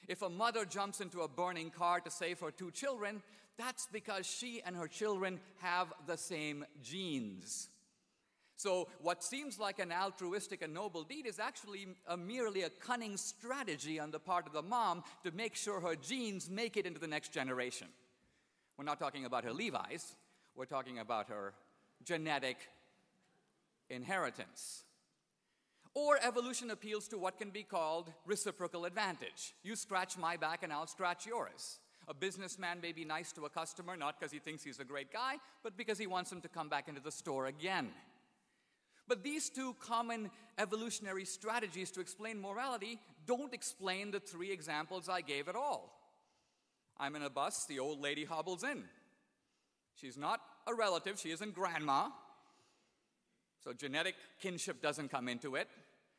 If 0.09 0.23
a 0.23 0.29
mother 0.29 0.65
jumps 0.65 1.01
into 1.01 1.21
a 1.21 1.29
burning 1.29 1.71
car 1.71 2.01
to 2.01 2.11
save 2.11 2.41
her 2.41 2.51
two 2.51 2.73
children, 2.73 3.23
that's 3.57 3.87
because 3.93 4.27
she 4.27 4.61
and 4.63 4.75
her 4.75 4.89
children 4.89 5.39
have 5.61 5.93
the 6.07 6.17
same 6.17 6.65
genes. 6.83 7.69
So, 8.57 8.89
what 9.01 9.23
seems 9.23 9.59
like 9.59 9.79
an 9.79 9.93
altruistic 9.93 10.61
and 10.61 10.75
noble 10.75 11.05
deed 11.05 11.27
is 11.27 11.39
actually 11.39 11.87
a 12.09 12.17
merely 12.17 12.63
a 12.63 12.71
cunning 12.71 13.17
strategy 13.17 14.01
on 14.01 14.11
the 14.11 14.19
part 14.19 14.47
of 14.47 14.53
the 14.53 14.61
mom 14.61 15.05
to 15.25 15.31
make 15.31 15.55
sure 15.55 15.81
her 15.81 15.95
genes 15.95 16.51
make 16.51 16.77
it 16.77 16.85
into 16.85 17.01
the 17.01 17.07
next 17.07 17.33
generation. 17.33 17.87
We're 18.81 18.85
not 18.85 18.99
talking 18.99 19.27
about 19.27 19.45
her 19.45 19.53
Levi's, 19.53 20.15
we're 20.57 20.65
talking 20.65 21.01
about 21.01 21.29
her 21.29 21.53
genetic 22.03 22.57
inheritance. 23.91 24.85
Or 25.93 26.19
evolution 26.23 26.71
appeals 26.71 27.07
to 27.09 27.19
what 27.19 27.37
can 27.37 27.51
be 27.51 27.63
called 27.63 28.11
reciprocal 28.25 28.87
advantage. 28.87 29.53
You 29.63 29.77
scratch 29.77 30.17
my 30.17 30.39
back 30.39 30.63
and 30.63 30.73
I'll 30.73 30.87
scratch 30.87 31.27
yours. 31.27 31.79
A 32.09 32.15
businessman 32.15 32.81
may 32.81 32.93
be 32.93 33.05
nice 33.05 33.33
to 33.33 33.45
a 33.45 33.51
customer 33.51 33.99
not 33.99 34.19
because 34.19 34.33
he 34.33 34.39
thinks 34.39 34.65
he's 34.65 34.81
a 34.81 34.85
great 34.85 35.13
guy, 35.13 35.35
but 35.63 35.77
because 35.77 35.99
he 35.99 36.07
wants 36.07 36.33
him 36.33 36.41
to 36.41 36.49
come 36.49 36.71
back 36.71 36.89
into 36.89 37.03
the 37.03 37.13
store 37.13 37.49
again. 37.49 37.91
But 39.07 39.23
these 39.23 39.51
two 39.51 39.77
common 39.79 40.31
evolutionary 40.57 41.27
strategies 41.27 41.91
to 41.91 42.01
explain 42.01 42.41
morality 42.41 42.99
don't 43.27 43.53
explain 43.53 44.11
the 44.11 44.21
three 44.21 44.51
examples 44.51 45.07
I 45.07 45.21
gave 45.21 45.51
at 45.51 45.55
all. 45.55 46.00
I'm 47.01 47.17
in 47.17 47.23
a 47.23 47.31
bus, 47.31 47.65
the 47.65 47.79
old 47.79 48.01
lady 48.01 48.25
hobbles 48.25 48.63
in. 48.63 48.85
She's 49.95 50.17
not 50.17 50.41
a 50.67 50.75
relative, 50.75 51.19
she 51.19 51.31
isn't 51.31 51.55
grandma. 51.55 52.09
So 53.65 53.73
genetic 53.73 54.15
kinship 54.41 54.81
doesn't 54.81 55.11
come 55.11 55.29
into 55.29 55.57
it, 55.57 55.69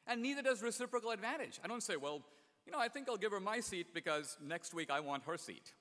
and 0.08 0.22
neither 0.22 0.42
does 0.42 0.62
reciprocal 0.62 1.12
advantage. 1.12 1.60
I 1.64 1.68
don't 1.68 1.82
say, 1.84 1.96
well, 1.96 2.22
you 2.66 2.72
know, 2.72 2.80
I 2.80 2.88
think 2.88 3.08
I'll 3.10 3.18
give 3.18 3.32
her 3.32 3.40
my 3.40 3.60
seat 3.60 3.94
because 3.94 4.38
next 4.44 4.74
week 4.74 4.90
I 4.92 5.00
want 5.00 5.24
her 5.24 5.38
seat. 5.38 5.72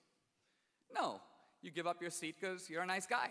No, 0.95 1.21
you 1.63 1.71
give 1.71 1.87
up 1.87 2.01
your 2.01 2.11
seat 2.11 2.37
because 2.41 2.69
you're 2.71 2.83
a 2.83 2.87
nice 2.87 3.07
guy. 3.07 3.31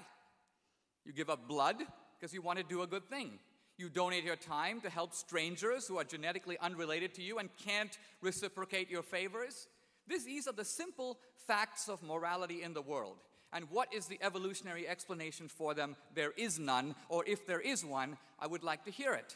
You 1.05 1.13
give 1.13 1.29
up 1.29 1.47
blood 1.47 1.77
because 2.19 2.33
you 2.33 2.41
want 2.41 2.59
to 2.59 2.63
do 2.63 2.81
a 2.81 2.87
good 2.87 3.09
thing. 3.09 3.39
You 3.77 3.89
donate 3.89 4.23
your 4.23 4.35
time 4.35 4.81
to 4.81 4.89
help 4.89 5.13
strangers 5.13 5.87
who 5.87 5.97
are 5.97 6.03
genetically 6.03 6.57
unrelated 6.59 7.13
to 7.15 7.21
you 7.21 7.39
and 7.39 7.49
can't 7.65 7.97
reciprocate 8.21 8.89
your 8.89 9.03
favors. 9.03 9.67
These 10.09 10.47
are 10.47 10.53
the 10.53 10.65
simple 10.65 11.19
facts 11.47 11.87
of 11.87 12.03
morality 12.03 12.63
in 12.63 12.73
the 12.73 12.81
world. 12.81 13.17
And 13.51 13.65
what 13.71 13.93
is 13.93 14.05
the 14.05 14.19
evolutionary 14.21 14.87
explanation 14.87 15.47
for 15.47 15.73
them? 15.73 15.95
There 16.13 16.33
is 16.37 16.59
none, 16.59 16.95
or 17.07 17.23
if 17.25 17.47
there 17.47 17.59
is 17.59 17.83
one, 17.83 18.17
I 18.39 18.47
would 18.47 18.63
like 18.63 18.85
to 18.85 18.91
hear 18.91 19.13
it. 19.13 19.35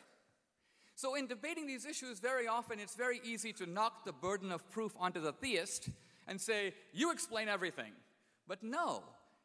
So, 0.95 1.15
in 1.15 1.25
debating 1.25 1.65
these 1.65 1.85
issues, 1.85 2.19
very 2.19 2.47
often 2.47 2.79
it's 2.79 2.95
very 2.95 3.19
easy 3.23 3.51
to 3.53 3.65
knock 3.65 4.05
the 4.05 4.13
burden 4.13 4.51
of 4.51 4.69
proof 4.69 4.93
onto 4.99 5.19
the 5.19 5.33
theist 5.33 5.89
and 6.27 6.39
say, 6.39 6.73
You 6.93 7.11
explain 7.11 7.49
everything. 7.49 7.93
But 8.47 8.61
no, 8.61 9.03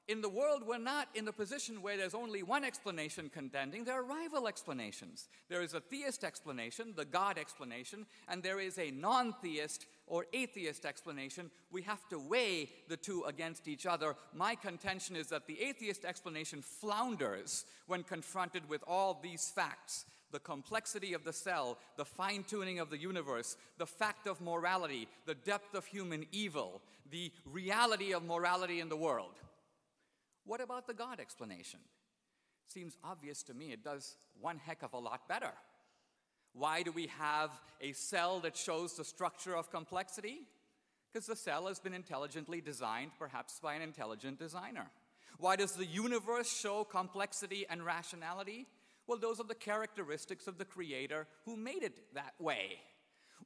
in 0.09 0.23
the 0.23 0.29
world, 0.29 0.63
we're 0.67 0.79
not 0.79 1.09
in 1.15 1.27
the 1.27 1.33
position 1.33 1.83
where 1.83 1.97
there's 1.97 2.15
only 2.15 2.43
one 2.43 2.65
explanation 2.65 3.31
contending. 3.33 3.85
There 3.85 3.99
are 3.99 4.03
rival 4.03 4.49
explanations. 4.49 5.29
There 5.49 5.63
is 5.63 5.75
a 5.75 5.81
theist 5.81 6.25
explanation, 6.25 6.95
the 6.97 7.05
God 7.05 7.39
explanation, 7.39 8.07
and 8.27 8.43
there 8.43 8.59
is 8.59 8.79
a 8.79 8.91
non 8.91 9.35
theist 9.43 9.87
or 10.09 10.27
atheist 10.33 10.85
explanation. 10.85 11.51
We 11.71 11.83
have 11.83 12.07
to 12.09 12.19
weigh 12.19 12.71
the 12.89 12.97
two 12.97 13.25
against 13.25 13.69
each 13.69 13.87
other. 13.87 14.17
My 14.35 14.55
contention 14.55 15.17
is 15.17 15.29
that 15.29 15.47
the 15.47 15.61
atheist 15.63 16.05
explanation 16.05 16.63
flounders 16.63 17.65
when 17.87 18.03
confronted 18.03 18.69
with 18.69 18.83
all 18.87 19.21
these 19.23 19.51
facts 19.55 20.05
the 20.31 20.39
complexity 20.39 21.15
of 21.15 21.25
the 21.25 21.33
cell, 21.33 21.79
the 21.97 22.05
fine 22.05 22.45
tuning 22.45 22.79
of 22.79 22.91
the 22.91 22.99
universe, 22.99 23.57
the 23.79 23.87
fact 23.87 24.27
of 24.27 24.41
morality, 24.41 25.09
the 25.27 25.35
depth 25.35 25.75
of 25.75 25.87
human 25.87 26.27
evil, 26.33 26.83
the 27.11 27.33
reality 27.47 28.13
of 28.13 28.25
morality 28.25 28.81
in 28.81 28.89
the 28.89 28.97
world. 28.97 29.41
What 30.45 30.61
about 30.61 30.87
the 30.87 30.95
God 30.95 31.21
explanation? 31.21 31.81
Seems 32.67 32.97
obvious 33.03 33.43
to 33.45 33.55
me 33.55 33.73
it 33.73 33.83
does 33.83 34.17
one 34.41 34.59
heck 34.59 34.83
of 34.83 34.93
a 34.93 34.99
lot 34.99 35.27
better. 35.29 35.53
Why 36.53 36.83
do 36.83 36.93
we 36.93 37.09
have 37.19 37.51
a 37.81 37.93
cell 37.93 38.41
that 38.41 38.57
shows 38.57 38.95
the 38.95 39.05
structure 39.05 39.57
of 39.57 39.71
complexity? 39.71 40.41
Because 41.13 41.27
the 41.27 41.37
cell 41.37 41.67
has 41.69 41.79
been 41.79 41.95
intelligently 41.95 42.61
designed, 42.61 43.13
perhaps 43.19 43.61
by 43.61 43.75
an 43.75 43.83
intelligent 43.83 44.39
designer. 44.39 44.91
Why 45.39 45.57
does 45.57 45.73
the 45.73 45.87
universe 45.87 46.53
show 46.53 46.85
complexity 46.85 47.65
and 47.69 47.85
rationality? 47.85 48.67
Well, 49.07 49.19
those 49.19 49.41
are 49.41 49.47
the 49.47 49.55
characteristics 49.55 50.47
of 50.47 50.59
the 50.59 50.65
Creator 50.65 51.27
who 51.45 51.57
made 51.57 51.83
it 51.83 52.15
that 52.15 52.35
way. 52.39 52.81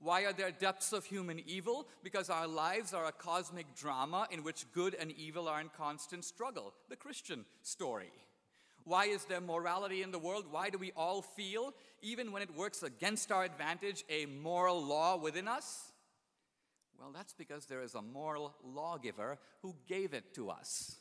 Why 0.00 0.22
are 0.24 0.32
there 0.32 0.50
depths 0.50 0.92
of 0.92 1.04
human 1.04 1.40
evil? 1.46 1.86
Because 2.02 2.30
our 2.30 2.48
lives 2.48 2.92
are 2.92 3.04
a 3.04 3.12
cosmic 3.12 3.76
drama 3.76 4.26
in 4.32 4.42
which 4.42 4.64
good 4.72 4.94
and 4.94 5.12
evil 5.12 5.46
are 5.46 5.60
in 5.60 5.68
constant 5.68 6.24
struggle. 6.24 6.74
The 6.88 6.96
Christian 6.96 7.44
story. 7.62 8.10
Why 8.84 9.06
is 9.06 9.24
there 9.24 9.40
morality 9.40 10.02
in 10.02 10.10
the 10.10 10.18
world? 10.18 10.46
Why 10.50 10.70
do 10.70 10.78
we 10.78 10.92
all 10.96 11.22
feel, 11.22 11.74
even 12.00 12.32
when 12.32 12.42
it 12.42 12.56
works 12.56 12.82
against 12.82 13.30
our 13.30 13.44
advantage, 13.44 14.04
a 14.08 14.26
moral 14.26 14.84
law 14.84 15.16
within 15.16 15.48
us? 15.48 15.92
Well, 16.98 17.12
that's 17.12 17.34
because 17.34 17.66
there 17.66 17.82
is 17.82 17.94
a 17.94 18.02
moral 18.02 18.54
lawgiver 18.64 19.38
who 19.62 19.74
gave 19.88 20.14
it 20.14 20.34
to 20.34 20.50
us. 20.50 20.96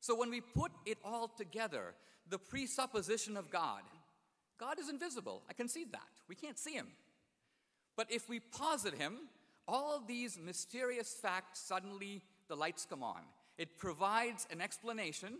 So 0.00 0.14
when 0.14 0.30
we 0.30 0.40
put 0.40 0.72
it 0.84 0.98
all 1.02 1.28
together, 1.28 1.94
the 2.28 2.38
presupposition 2.38 3.36
of 3.36 3.50
God, 3.50 3.82
God 4.58 4.78
is 4.78 4.88
invisible. 4.88 5.42
I 5.48 5.54
concede 5.54 5.92
that. 5.92 6.08
We 6.28 6.34
can't 6.34 6.58
see 6.58 6.74
him. 6.74 6.88
But 7.96 8.10
if 8.10 8.28
we 8.28 8.40
posit 8.40 8.94
him, 8.94 9.28
all 9.66 10.02
these 10.06 10.38
mysterious 10.38 11.14
facts 11.14 11.60
suddenly 11.60 12.22
the 12.48 12.56
lights 12.56 12.86
come 12.88 13.02
on. 13.02 13.22
It 13.56 13.78
provides 13.78 14.46
an 14.50 14.60
explanation. 14.60 15.38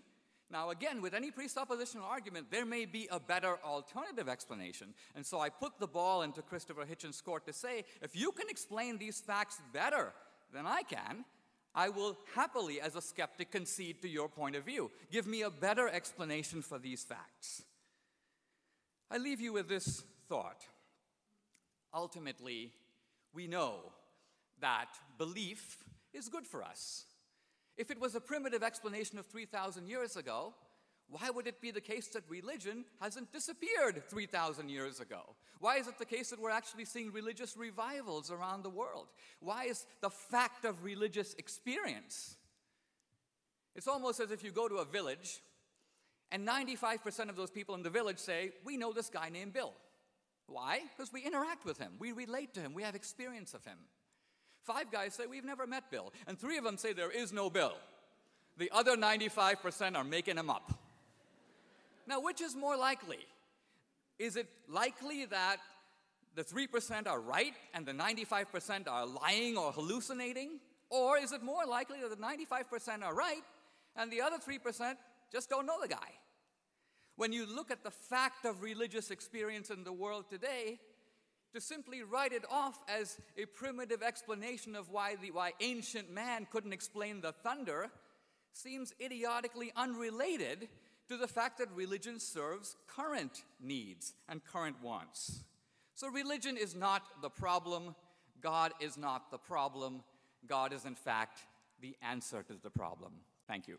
Now, 0.55 0.71
again, 0.71 1.03
with 1.03 1.15
any 1.15 1.33
presuppositional 1.33 2.05
argument, 2.05 2.47
there 2.49 2.65
may 2.65 2.85
be 2.85 3.09
a 3.11 3.19
better 3.19 3.59
alternative 3.65 4.29
explanation. 4.29 4.95
And 5.17 5.27
so 5.27 5.41
I 5.41 5.49
put 5.49 5.81
the 5.81 5.89
ball 5.89 6.23
into 6.23 6.43
Christopher 6.43 6.85
Hitchens' 6.85 7.25
court 7.25 7.45
to 7.47 7.53
say 7.53 7.85
if 8.01 8.15
you 8.15 8.31
can 8.31 8.49
explain 8.49 8.97
these 8.97 9.19
facts 9.19 9.61
better 9.73 10.13
than 10.53 10.65
I 10.65 10.83
can, 10.83 11.25
I 11.75 11.89
will 11.89 12.17
happily, 12.37 12.81
as 12.81 12.95
a 12.95 13.03
skeptic, 13.03 13.51
concede 13.51 14.01
to 14.03 14.09
your 14.09 14.29
point 14.29 14.55
of 14.55 14.65
view. 14.65 14.93
Give 15.11 15.27
me 15.27 15.43
a 15.43 15.51
better 15.51 15.89
explanation 15.89 16.63
for 16.63 16.79
these 16.79 17.03
facts. 17.03 17.65
I 19.11 19.19
leave 19.19 19.41
you 19.41 19.53
with 19.53 19.69
this 19.69 20.05
thought. 20.29 20.63
Ultimately, 21.93 22.71
we 23.35 23.49
know 23.49 23.81
that 24.61 24.91
belief 25.19 25.79
is 26.13 26.29
good 26.29 26.47
for 26.47 26.63
us. 26.63 27.07
If 27.77 27.91
it 27.91 28.01
was 28.01 28.15
a 28.15 28.21
primitive 28.21 28.63
explanation 28.63 29.19
of 29.19 29.27
3,000 29.27 29.89
years 29.89 30.17
ago, 30.17 30.55
why 31.09 31.31
would 31.31 31.47
it 31.47 31.61
be 31.61 31.71
the 31.71 31.81
case 31.81 32.09
that 32.09 32.23
religion 32.29 32.85
hasn't 33.01 33.33
disappeared 33.33 34.03
3,000 34.09 34.69
years 34.69 35.01
ago? 35.01 35.37
Why 35.59 35.77
is 35.77 35.87
it 35.87 35.99
the 35.99 36.05
case 36.05 36.31
that 36.31 36.41
we're 36.41 36.51
actually 36.51 36.87
seeing 36.87 37.13
religious 37.13 37.57
revivals 37.57 38.31
around 38.31 38.63
the 38.63 38.71
world? 38.71 39.09
Why 39.41 39.65
is 39.65 39.87
the 40.01 40.11
fact 40.11 40.65
of 40.65 40.83
religious 40.85 41.35
experience? 41.35 42.37
It's 43.77 43.89
almost 43.89 44.21
as 44.21 44.31
if 44.31 44.43
you 44.43 44.51
go 44.51 44.69
to 44.69 44.77
a 44.77 44.85
village 44.85 45.41
and 46.33 46.47
95% 46.47 47.29
of 47.29 47.37
those 47.37 47.51
people 47.51 47.75
in 47.75 47.83
the 47.83 47.91
village 47.91 48.19
say, 48.19 48.53
We 48.65 48.77
know 48.77 48.93
this 48.93 49.11
guy 49.11 49.29
named 49.29 49.53
Bill. 49.53 49.73
Why? 50.47 50.81
Because 50.97 51.13
we 51.13 51.23
interact 51.23 51.65
with 51.65 51.79
him, 51.79 51.93
we 51.99 52.13
relate 52.13 52.55
to 52.55 52.61
him, 52.61 52.75
we 52.75 52.83
have 52.83 52.95
experience 52.95 53.55
of 53.55 53.65
him. 53.65 53.79
Five 54.65 54.91
guys 54.91 55.15
say, 55.15 55.27
We've 55.27 55.45
never 55.45 55.67
met 55.67 55.91
Bill. 55.91 56.13
And 56.27 56.39
three 56.39 56.57
of 56.57 56.65
them 56.65 56.77
say, 56.77 56.93
There 56.93 57.11
is 57.11 57.33
no 57.33 57.51
Bill. 57.51 57.75
The 58.57 58.71
other 58.73 58.97
95% 58.97 59.97
are 59.97 60.05
making 60.05 60.37
him 60.37 60.49
up. 60.49 60.73
Now, 62.07 62.21
which 62.21 62.41
is 62.41 62.55
more 62.55 62.77
likely? 62.77 63.27
Is 64.19 64.37
it 64.37 64.49
likely 64.69 65.25
that 65.27 65.57
the 66.35 66.45
3% 66.45 67.07
are 67.07 67.21
right 67.21 67.55
and 67.73 67.85
the 67.85 67.93
95% 67.93 68.89
are 68.89 69.07
lying 69.07 69.57
or 69.57 69.73
hallucinating? 69.73 70.61
Or 70.89 71.19
is 71.19 71.33
it 71.33 71.43
more 71.43 71.67
likely 71.67 71.99
that 72.01 72.11
the 72.11 72.17
95% 72.17 73.03
are 73.03 73.15
right 73.15 73.43
and 73.97 74.11
the 74.11 74.21
other 74.21 74.37
3% 74.37 74.95
just 75.33 75.51
don't 75.51 75.67
know 75.67 75.81
the 75.81 75.89
guy? 75.89 76.13
When 77.17 77.33
you 77.33 77.47
look 77.47 77.71
at 77.71 77.83
the 77.83 77.91
fact 77.91 78.45
of 78.45 78.63
religious 78.63 79.11
experience 79.11 79.71
in 79.71 79.85
the 79.85 79.93
world 79.93 80.27
today, 80.31 80.79
to 81.55 81.61
simply 81.61 82.03
write 82.03 82.33
it 82.33 82.45
off 82.51 82.81
as 82.89 83.17
a 83.39 83.47
primitive 83.47 84.03
explanation 84.03 84.75
of 84.75 84.91
why, 84.91 85.15
the, 85.23 85.31
why 85.31 85.53
ancient 85.61 86.13
man 86.13 86.47
couldn't 86.51 86.73
explain 86.73 87.21
the 87.21 87.33
thunder 87.33 87.91
seems 88.53 88.93
idiotically 89.01 89.73
unrelated 89.77 90.69
to 91.09 91.17
the 91.17 91.29
fact 91.29 91.59
that 91.59 91.69
religion 91.75 92.19
serves 92.19 92.77
current 92.89 93.45
needs 93.61 94.15
and 94.29 94.45
current 94.45 94.77
wants. 94.83 95.45
So, 95.95 96.09
religion 96.09 96.57
is 96.57 96.75
not 96.75 97.03
the 97.23 97.31
problem, 97.31 97.95
God 98.41 98.73
is 98.81 98.99
not 98.99 99.31
the 99.31 99.39
problem. 99.39 100.03
God 100.47 100.73
is, 100.73 100.85
in 100.85 100.95
fact, 100.95 101.41
the 101.81 101.97
answer 102.03 102.43
to 102.43 102.55
the 102.63 102.71
problem. 102.71 103.13
Thank 103.49 103.67
you. 103.69 103.79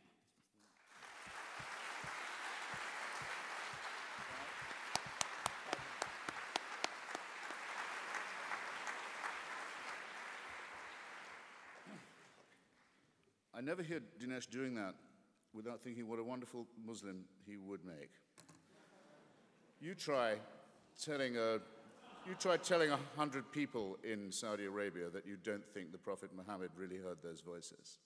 Never 13.66 13.84
hear 13.84 14.00
Dinesh 14.22 14.50
doing 14.50 14.76
that 14.76 14.94
without 15.54 15.82
thinking 15.82 16.08
what 16.08 16.20
a 16.20 16.24
wonderful 16.24 16.68
Muslim 16.86 17.26
he 17.48 17.58
would 17.58 17.84
make. 17.84 18.12
You 19.82 19.96
try 19.96 20.36
telling 21.02 21.38
a, 21.38 21.60
you 22.28 22.36
try 22.40 22.58
telling 22.58 22.92
a 22.92 23.00
hundred 23.16 23.52
people 23.52 23.98
in 24.04 24.32
Saudi 24.32 24.66
Arabia 24.66 25.10
that 25.10 25.26
you 25.26 25.38
don't 25.44 25.66
think 25.74 25.92
the 25.92 25.98
Prophet 25.98 26.30
Muhammad 26.36 26.70
really 26.78 26.98
heard 26.98 27.18
those 27.24 27.42
voices. 27.42 28.00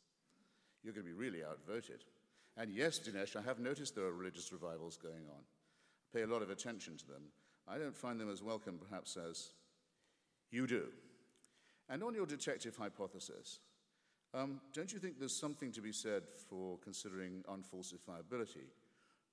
You're 0.84 0.94
going 0.94 1.06
to 1.06 1.12
be 1.12 1.18
really 1.18 1.44
outvoted. 1.44 2.06
And 2.58 2.72
yes, 2.72 3.00
Dinesh, 3.00 3.36
I 3.36 3.42
have 3.42 3.60
noticed 3.60 3.96
there 3.96 4.06
are 4.06 4.14
religious 4.14 4.52
revivals 4.52 4.98
going 4.98 5.26
on. 5.30 5.42
I 5.42 6.18
pay 6.18 6.24
a 6.24 6.28
lot 6.28 6.42
of 6.42 6.50
attention 6.50 6.98
to 6.98 7.08
them. 7.08 7.24
I 7.68 7.78
don't 7.78 7.96
find 7.96 8.20
them 8.20 8.32
as 8.32 8.42
welcome, 8.42 8.80
perhaps, 8.80 9.18
as 9.18 9.50
you 10.52 10.68
do. 10.68 10.86
And 11.90 12.04
on 12.04 12.16
your 12.16 12.26
detective 12.26 12.76
hypothesis, 12.76 13.60
um, 14.34 14.62
don't 14.74 14.94
you 14.94 15.00
think 15.00 15.20
there's 15.20 15.36
something 15.36 15.72
to 15.72 15.82
be 15.82 15.92
said 15.92 16.24
for 16.50 16.78
considering 16.84 17.44
unfalsifiability 17.50 18.68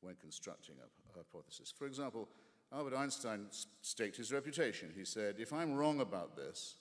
when 0.00 0.14
constructing 0.16 0.76
a 0.76 1.16
hypothesis? 1.16 1.72
For 1.76 1.86
example, 1.86 2.28
Albert 2.72 2.96
Einstein 2.96 3.46
staked 3.82 4.16
his 4.16 4.32
reputation. 4.32 4.90
He 4.96 5.04
said, 5.04 5.36
If 5.38 5.52
I'm 5.52 5.74
wrong 5.74 6.00
about 6.00 6.36
this, 6.36 6.76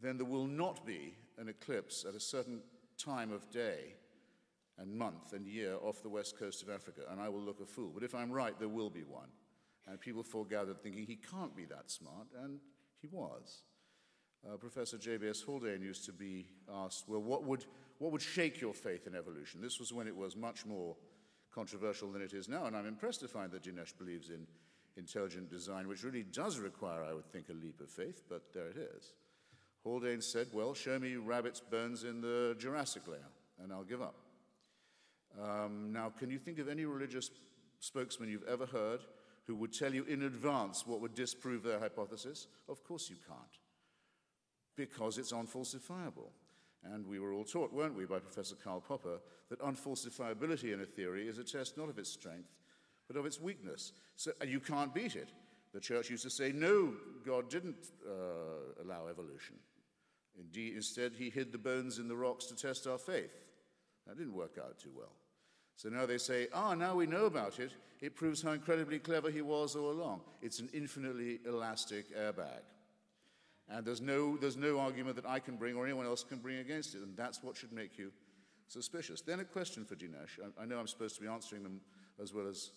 then 0.00 0.16
there 0.16 0.26
will 0.26 0.46
not 0.46 0.84
be 0.86 1.14
an 1.38 1.48
eclipse 1.48 2.04
at 2.06 2.14
a 2.14 2.20
certain 2.20 2.60
time 2.98 3.32
of 3.32 3.50
day 3.50 3.94
and 4.78 4.96
month 4.96 5.32
and 5.32 5.46
year 5.46 5.76
off 5.82 6.02
the 6.02 6.08
west 6.08 6.38
coast 6.38 6.62
of 6.62 6.70
Africa, 6.70 7.02
and 7.10 7.20
I 7.20 7.28
will 7.28 7.40
look 7.40 7.60
a 7.60 7.66
fool. 7.66 7.90
But 7.94 8.02
if 8.02 8.14
I'm 8.14 8.30
right, 8.30 8.58
there 8.58 8.68
will 8.68 8.90
be 8.90 9.04
one. 9.04 9.28
And 9.86 10.00
people 10.00 10.22
foregathered 10.22 10.80
thinking 10.82 11.04
he 11.04 11.16
can't 11.16 11.56
be 11.56 11.64
that 11.66 11.90
smart, 11.90 12.28
and 12.42 12.60
he 13.00 13.08
was. 13.10 13.62
Uh, 14.44 14.56
Professor 14.56 14.98
J.B.S. 14.98 15.42
Haldane 15.42 15.82
used 15.82 16.04
to 16.06 16.12
be 16.12 16.46
asked, 16.72 17.04
well, 17.08 17.22
what 17.22 17.44
would, 17.44 17.64
what 17.98 18.10
would 18.10 18.22
shake 18.22 18.60
your 18.60 18.74
faith 18.74 19.06
in 19.06 19.14
evolution? 19.14 19.60
This 19.60 19.78
was 19.78 19.92
when 19.92 20.08
it 20.08 20.16
was 20.16 20.34
much 20.34 20.66
more 20.66 20.96
controversial 21.54 22.10
than 22.10 22.22
it 22.22 22.32
is 22.32 22.48
now, 22.48 22.64
and 22.64 22.76
I'm 22.76 22.86
impressed 22.86 23.20
to 23.20 23.28
find 23.28 23.52
that 23.52 23.62
Dinesh 23.62 23.96
believes 23.96 24.30
in 24.30 24.46
intelligent 24.96 25.48
design, 25.50 25.86
which 25.86 26.02
really 26.02 26.24
does 26.24 26.58
require, 26.58 27.04
I 27.04 27.12
would 27.12 27.30
think, 27.30 27.48
a 27.50 27.52
leap 27.52 27.80
of 27.80 27.88
faith, 27.88 28.22
but 28.28 28.52
there 28.52 28.68
it 28.68 28.76
is. 28.76 29.14
Haldane 29.84 30.20
said, 30.20 30.48
Well, 30.52 30.74
show 30.74 30.98
me 30.98 31.16
rabbits' 31.16 31.60
bones 31.60 32.04
in 32.04 32.20
the 32.20 32.56
Jurassic 32.58 33.06
layer, 33.08 33.28
and 33.62 33.72
I'll 33.72 33.84
give 33.84 34.02
up. 34.02 34.14
Um, 35.40 35.92
now, 35.92 36.10
can 36.10 36.30
you 36.30 36.38
think 36.38 36.58
of 36.58 36.68
any 36.68 36.84
religious 36.84 37.30
spokesman 37.80 38.28
you've 38.28 38.48
ever 38.48 38.66
heard 38.66 39.00
who 39.46 39.56
would 39.56 39.72
tell 39.72 39.92
you 39.92 40.04
in 40.04 40.22
advance 40.22 40.86
what 40.86 41.00
would 41.00 41.14
disprove 41.14 41.62
their 41.62 41.80
hypothesis? 41.80 42.46
Of 42.68 42.84
course 42.84 43.10
you 43.10 43.16
can't, 43.26 43.58
because 44.76 45.18
it's 45.18 45.32
unfalsifiable. 45.32 46.30
And 46.84 47.06
we 47.06 47.20
were 47.20 47.32
all 47.32 47.44
taught, 47.44 47.72
weren't 47.72 47.96
we, 47.96 48.06
by 48.06 48.18
Professor 48.18 48.56
Karl 48.56 48.80
Popper, 48.80 49.20
that 49.50 49.60
unfalsifiability 49.60 50.72
in 50.72 50.80
a 50.80 50.86
theory 50.86 51.28
is 51.28 51.38
a 51.38 51.44
test 51.44 51.76
not 51.76 51.88
of 51.88 51.98
its 51.98 52.10
strength, 52.10 52.48
but 53.06 53.16
of 53.16 53.26
its 53.26 53.40
weakness. 53.40 53.92
So, 54.16 54.32
and 54.40 54.50
you 54.50 54.60
can't 54.60 54.94
beat 54.94 55.14
it. 55.14 55.28
The 55.72 55.80
church 55.80 56.10
used 56.10 56.24
to 56.24 56.30
say, 56.30 56.52
no, 56.52 56.92
God 57.24 57.48
didn't 57.48 57.86
uh, 58.06 58.82
allow 58.82 59.06
evolution. 59.06 59.56
Indeed, 60.38 60.74
instead, 60.76 61.12
he 61.16 61.30
hid 61.30 61.52
the 61.52 61.58
bones 61.58 61.98
in 61.98 62.08
the 62.08 62.16
rocks 62.16 62.46
to 62.46 62.56
test 62.56 62.86
our 62.86 62.98
faith. 62.98 63.32
That 64.06 64.18
didn't 64.18 64.34
work 64.34 64.58
out 64.58 64.78
too 64.78 64.92
well. 64.96 65.12
So 65.76 65.88
now 65.88 66.06
they 66.06 66.18
say, 66.18 66.48
ah, 66.52 66.74
now 66.74 66.94
we 66.94 67.06
know 67.06 67.26
about 67.26 67.58
it. 67.58 67.72
It 68.00 68.16
proves 68.16 68.42
how 68.42 68.52
incredibly 68.52 68.98
clever 68.98 69.30
he 69.30 69.42
was 69.42 69.76
all 69.76 69.90
along. 69.90 70.20
It's 70.40 70.58
an 70.58 70.68
infinitely 70.72 71.40
elastic 71.46 72.16
airbag. 72.16 72.60
And 73.72 73.86
there's 73.86 74.02
no, 74.02 74.36
there's 74.36 74.56
no 74.56 74.78
argument 74.78 75.16
that 75.16 75.26
I 75.26 75.38
can 75.38 75.56
bring 75.56 75.76
or 75.76 75.84
anyone 75.84 76.04
else 76.04 76.22
can 76.22 76.38
bring 76.38 76.58
against 76.58 76.94
it. 76.94 77.00
And 77.00 77.16
that's 77.16 77.42
what 77.42 77.56
should 77.56 77.72
make 77.72 77.96
you 77.96 78.12
suspicious. 78.68 79.22
Then 79.22 79.40
a 79.40 79.44
question 79.44 79.84
for 79.84 79.96
Dinesh. 79.96 80.38
I, 80.42 80.62
I 80.62 80.66
know 80.66 80.78
I'm 80.78 80.86
supposed 80.86 81.16
to 81.16 81.22
be 81.22 81.28
answering 81.28 81.62
them 81.62 81.80
as 82.20 82.34
well 82.34 82.46
as 82.46 82.70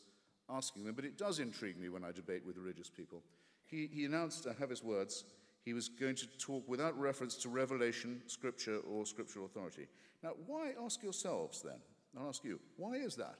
asking 0.49 0.85
them, 0.85 0.95
but 0.95 1.03
it 1.03 1.17
does 1.17 1.39
intrigue 1.39 1.77
me 1.77 1.89
when 1.89 2.05
I 2.05 2.11
debate 2.11 2.45
with 2.45 2.57
religious 2.57 2.89
people. 2.89 3.21
He, 3.65 3.89
he 3.91 4.05
announced, 4.05 4.47
I 4.47 4.53
have 4.59 4.69
his 4.69 4.83
words, 4.83 5.25
he 5.63 5.73
was 5.73 5.89
going 5.89 6.15
to 6.15 6.27
talk 6.37 6.63
without 6.67 6.97
reference 6.97 7.35
to 7.37 7.49
revelation, 7.49 8.21
scripture, 8.27 8.77
or 8.89 9.05
scriptural 9.05 9.47
authority. 9.47 9.87
Now, 10.23 10.33
why 10.45 10.73
ask 10.83 11.03
yourselves 11.03 11.61
then? 11.61 11.79
I'll 12.17 12.29
ask 12.29 12.43
you, 12.43 12.59
why 12.77 12.93
is 12.93 13.15
that? 13.15 13.35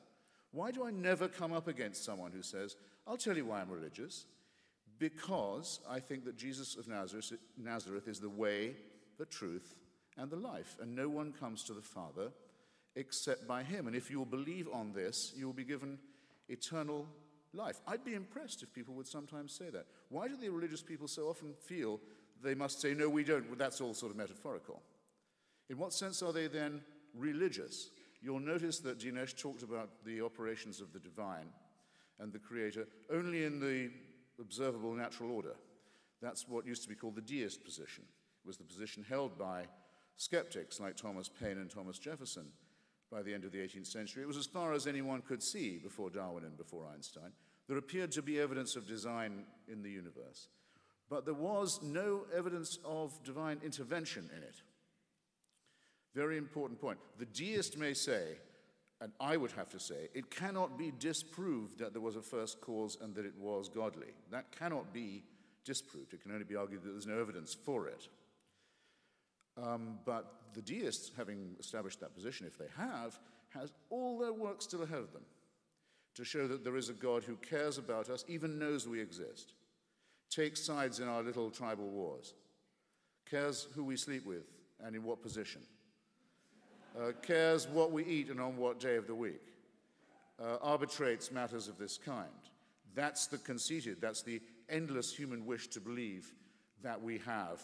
Why 0.52 0.72
do 0.72 0.86
I 0.86 0.92
never 0.92 1.28
come 1.28 1.54
up 1.54 1.68
against 1.68 2.04
someone 2.04 2.32
who 2.32 2.42
says, 2.42 2.76
I'll 3.08 3.18
tell 3.18 3.38
you 3.38 3.46
why 3.46 3.62
I'm 3.62 3.70
religious? 3.70 4.26
Because 4.98 5.80
I 5.90 6.00
think 6.00 6.26
that 6.26 6.38
Jesus 6.38 6.76
of 6.76 6.88
Nazareth, 6.88 7.34
Nazareth 7.58 8.08
is 8.08 8.20
the 8.20 8.30
way, 8.30 8.76
the 9.18 9.26
truth, 9.26 9.76
and 10.18 10.30
the 10.30 10.38
life, 10.38 10.78
and 10.82 10.96
no 10.96 11.10
one 11.10 11.34
comes 11.34 11.64
to 11.66 11.74
the 11.74 11.82
Father 11.82 12.32
except 12.96 13.48
by 13.48 13.64
him. 13.64 13.88
And 13.88 13.96
if 13.96 14.10
you 14.10 14.18
will 14.18 14.26
believe 14.26 14.68
on 14.72 14.94
this, 14.94 15.34
you 15.36 15.46
will 15.46 15.54
be 15.54 15.66
given 15.66 16.00
eternal 16.48 17.06
life. 17.54 17.82
I'd 17.88 18.06
be 18.06 18.14
impressed 18.14 18.64
if 18.64 18.74
people 18.74 18.94
would 18.96 19.08
sometimes 19.08 19.54
say 19.54 19.70
that. 19.72 19.86
Why 20.10 20.28
do 20.28 20.38
the 20.38 20.50
religious 20.50 20.82
people 20.82 21.08
so 21.08 21.24
often 21.24 21.54
feel 21.54 22.00
they 22.42 22.56
must 22.56 22.82
say, 22.82 22.94
no, 22.94 23.10
we 23.10 23.24
don't? 23.24 23.48
Well, 23.48 23.58
that's 23.58 23.82
all 23.82 23.94
sort 23.94 24.12
of 24.12 24.18
metaphorical. 24.18 24.82
In 25.70 25.78
what 25.78 25.94
sense 25.94 26.22
are 26.22 26.32
they 26.32 26.48
then 26.48 26.82
religious? 27.14 27.90
You'll 28.22 28.40
notice 28.40 28.80
that 28.80 29.00
Dinesh 29.00 29.36
talked 29.38 29.64
about 29.64 29.90
the 30.06 30.22
operations 30.22 30.80
of 30.80 30.94
the 30.94 31.00
divine 31.00 31.48
and 32.20 32.32
the 32.32 32.40
creator 32.40 32.88
only 33.12 33.44
in 33.44 33.60
the 33.60 33.92
observable 34.40 34.94
natural 34.94 35.32
order. 35.32 35.56
That's 36.22 36.48
what 36.48 36.66
used 36.66 36.84
to 36.84 36.90
be 36.90 36.96
called 36.96 37.16
the 37.16 37.22
deist 37.22 37.64
position. 37.64 38.04
It 38.44 38.48
was 38.48 38.58
the 38.58 38.64
position 38.64 39.06
held 39.08 39.38
by 39.38 39.66
skeptics 40.18 40.80
like 40.80 40.96
Thomas 40.96 41.30
Paine 41.30 41.58
and 41.58 41.70
Thomas 41.70 42.00
Jefferson 42.00 42.46
by 43.12 43.22
the 43.22 43.34
end 43.34 43.44
of 43.44 43.52
the 43.52 43.60
18th 43.60 43.88
century. 43.88 44.24
It 44.24 44.28
was 44.28 44.38
as 44.38 44.46
far 44.46 44.74
as 44.74 44.88
anyone 44.88 45.22
could 45.22 45.44
see 45.44 45.78
before 45.78 46.10
Darwin 46.10 46.44
and 46.44 46.58
before 46.58 46.86
Einstein. 46.94 47.32
There 47.68 47.78
appeared 47.78 48.12
to 48.14 48.22
be 48.22 48.40
evidence 48.40 48.76
of 48.76 48.88
design 48.88 49.44
in 49.68 49.82
the 49.82 49.90
universe, 49.90 50.50
but 51.10 51.26
there 51.26 51.34
was 51.34 51.80
no 51.82 52.26
evidence 52.36 52.80
of 52.86 53.22
divine 53.24 53.60
intervention 53.64 54.30
in 54.36 54.44
it. 54.44 54.62
Very 56.14 56.38
important 56.38 56.80
point. 56.80 57.00
The 57.18 57.26
deist 57.26 57.78
may 57.78 57.94
say, 57.94 58.38
and 59.06 59.14
I 59.20 59.38
would 59.38 59.52
have 59.52 59.70
to 59.70 59.80
say, 59.80 60.10
it 60.16 60.32
cannot 60.32 60.80
be 60.80 60.92
disproved 60.98 61.78
that 61.78 61.94
there 61.94 62.02
was 62.02 62.16
a 62.16 62.24
first 62.24 62.60
cause 62.60 62.98
and 63.00 63.14
that 63.14 63.24
it 63.24 63.38
was 63.38 63.70
godly. 63.70 64.08
That 64.32 64.52
cannot 64.52 64.92
be 64.92 65.22
disproved. 65.64 66.16
It 66.16 66.24
can 66.24 66.32
only 66.32 66.44
be 66.44 66.56
argued 66.56 66.82
that 66.82 66.90
there's 66.90 67.06
no 67.06 67.22
evidence 67.22 67.54
for 67.54 67.88
it. 67.88 68.08
Um, 69.62 70.00
but 70.08 70.34
the 70.56 70.62
deists, 70.64 71.12
having 71.16 71.56
established 71.60 72.00
that 72.00 72.16
position, 72.16 72.48
if 72.48 72.58
they 72.58 72.66
have, 72.76 73.20
has 73.50 73.72
all 73.92 74.18
their 74.18 74.34
work 74.34 74.64
still 74.64 74.82
ahead 74.82 74.98
of 74.98 75.14
them 75.14 75.26
to 76.16 76.26
show 76.26 76.48
that 76.48 76.64
there 76.64 76.76
is 76.76 76.90
a 76.90 76.94
God 76.94 77.24
who 77.24 77.36
cares 77.36 77.78
about 77.78 78.10
us, 78.10 78.26
even 78.28 78.58
knows 78.58 78.88
we 78.88 79.00
exist, 79.00 79.54
takes 80.32 80.66
sides 80.66 81.00
in 81.00 81.08
our 81.08 81.22
little 81.22 81.52
tribal 81.52 81.92
wars, 81.92 82.34
cares 83.30 83.68
who 83.76 83.84
we 83.84 83.98
sleep 83.98 84.26
with 84.26 84.48
and 84.84 84.96
in 84.96 85.04
what 85.04 85.22
position, 85.22 85.62
uh, 86.98 87.12
cares 87.22 87.68
what 87.68 87.92
we 87.92 88.06
eat 88.06 88.30
and 88.30 88.40
on 88.40 88.58
what 88.58 88.80
day 88.80 88.96
of 88.96 89.08
the 89.08 89.16
week, 89.16 89.42
uh, 90.40 90.58
arbitrates 90.62 91.32
matters 91.32 91.68
of 91.68 91.78
this 91.78 91.98
kind. 91.98 92.30
That's 92.94 93.28
the 93.28 93.38
conceited, 93.38 93.98
that's 94.00 94.22
the 94.22 94.42
endless 94.70 95.14
human 95.14 95.46
wish 95.46 95.68
to 95.70 95.82
believe 95.82 96.34
that 96.82 97.02
we 97.02 97.20
have 97.20 97.62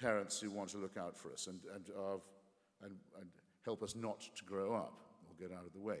parents 0.00 0.40
who 0.40 0.50
want 0.50 0.70
to 0.70 0.78
look 0.78 0.96
out 0.96 1.16
for 1.16 1.32
us 1.32 1.46
and, 1.48 1.60
and, 1.74 1.90
and, 2.82 2.94
and 3.20 3.26
help 3.64 3.82
us 3.82 3.96
not 3.96 4.20
to 4.20 4.44
grow 4.44 4.74
up 4.74 5.00
or 5.26 5.34
get 5.40 5.56
out 5.56 5.66
of 5.66 5.72
the 5.72 5.80
way. 5.80 5.98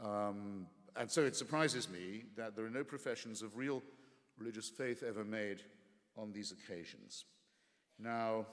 Um, 0.00 0.66
and 0.96 1.10
so 1.10 1.22
it 1.22 1.34
surprises 1.34 1.88
me 1.88 2.24
that 2.36 2.54
there 2.54 2.64
are 2.64 2.70
no 2.70 2.84
professions 2.84 3.42
of 3.42 3.56
real 3.56 3.82
religious 4.38 4.68
faith 4.68 5.02
ever 5.06 5.24
made 5.24 5.62
on 6.16 6.32
these 6.32 6.52
occasions. 6.52 7.24
Now, 7.98 8.46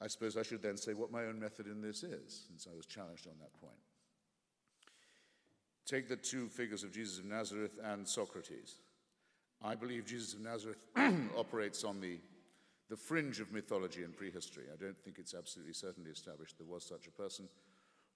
I 0.00 0.08
suppose 0.08 0.36
I 0.36 0.42
should 0.42 0.62
then 0.62 0.76
say 0.76 0.92
what 0.92 1.10
my 1.10 1.24
own 1.24 1.40
method 1.40 1.66
in 1.66 1.80
this 1.80 2.02
is, 2.02 2.44
since 2.48 2.66
I 2.70 2.76
was 2.76 2.86
challenged 2.86 3.26
on 3.26 3.34
that 3.40 3.58
point. 3.60 3.80
Take 5.86 6.08
the 6.08 6.16
two 6.16 6.48
figures 6.48 6.82
of 6.82 6.92
Jesus 6.92 7.18
of 7.18 7.24
Nazareth 7.24 7.78
and 7.82 8.06
Socrates. 8.06 8.76
I 9.62 9.74
believe 9.74 10.04
Jesus 10.04 10.34
of 10.34 10.40
Nazareth 10.40 10.78
operates 11.36 11.84
on 11.84 12.00
the, 12.00 12.18
the 12.90 12.96
fringe 12.96 13.40
of 13.40 13.52
mythology 13.52 14.02
and 14.02 14.14
prehistory. 14.14 14.64
I 14.72 14.76
don't 14.76 14.98
think 14.98 15.18
it's 15.18 15.34
absolutely 15.34 15.72
certainly 15.72 16.10
established 16.10 16.58
there 16.58 16.66
was 16.66 16.84
such 16.84 17.06
a 17.06 17.10
person, 17.10 17.48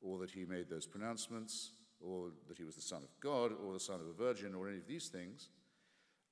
or 0.02 0.18
that 0.18 0.30
he 0.30 0.44
made 0.44 0.68
those 0.68 0.86
pronouncements, 0.86 1.70
or 2.00 2.30
that 2.48 2.58
he 2.58 2.64
was 2.64 2.74
the 2.74 2.82
Son 2.82 3.02
of 3.02 3.20
God, 3.20 3.52
or 3.64 3.72
the 3.72 3.80
Son 3.80 4.00
of 4.00 4.06
a 4.06 4.12
Virgin, 4.12 4.54
or 4.54 4.68
any 4.68 4.78
of 4.78 4.86
these 4.86 5.08
things. 5.08 5.48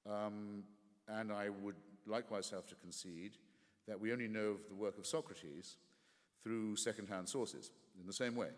Um, 0.06 0.64
and 1.08 1.32
I 1.32 1.48
would 1.48 1.76
likewise 2.06 2.50
have 2.50 2.66
to 2.66 2.74
concede 2.74 3.36
that 3.88 3.98
we 3.98 4.12
only 4.12 4.28
know 4.28 4.50
of 4.50 4.68
the 4.68 4.74
work 4.74 4.98
of 4.98 5.06
Socrates 5.06 5.76
through 6.42 6.76
second-hand 6.76 7.28
sources, 7.28 7.72
in 7.98 8.06
the 8.06 8.12
same 8.12 8.36
way, 8.36 8.50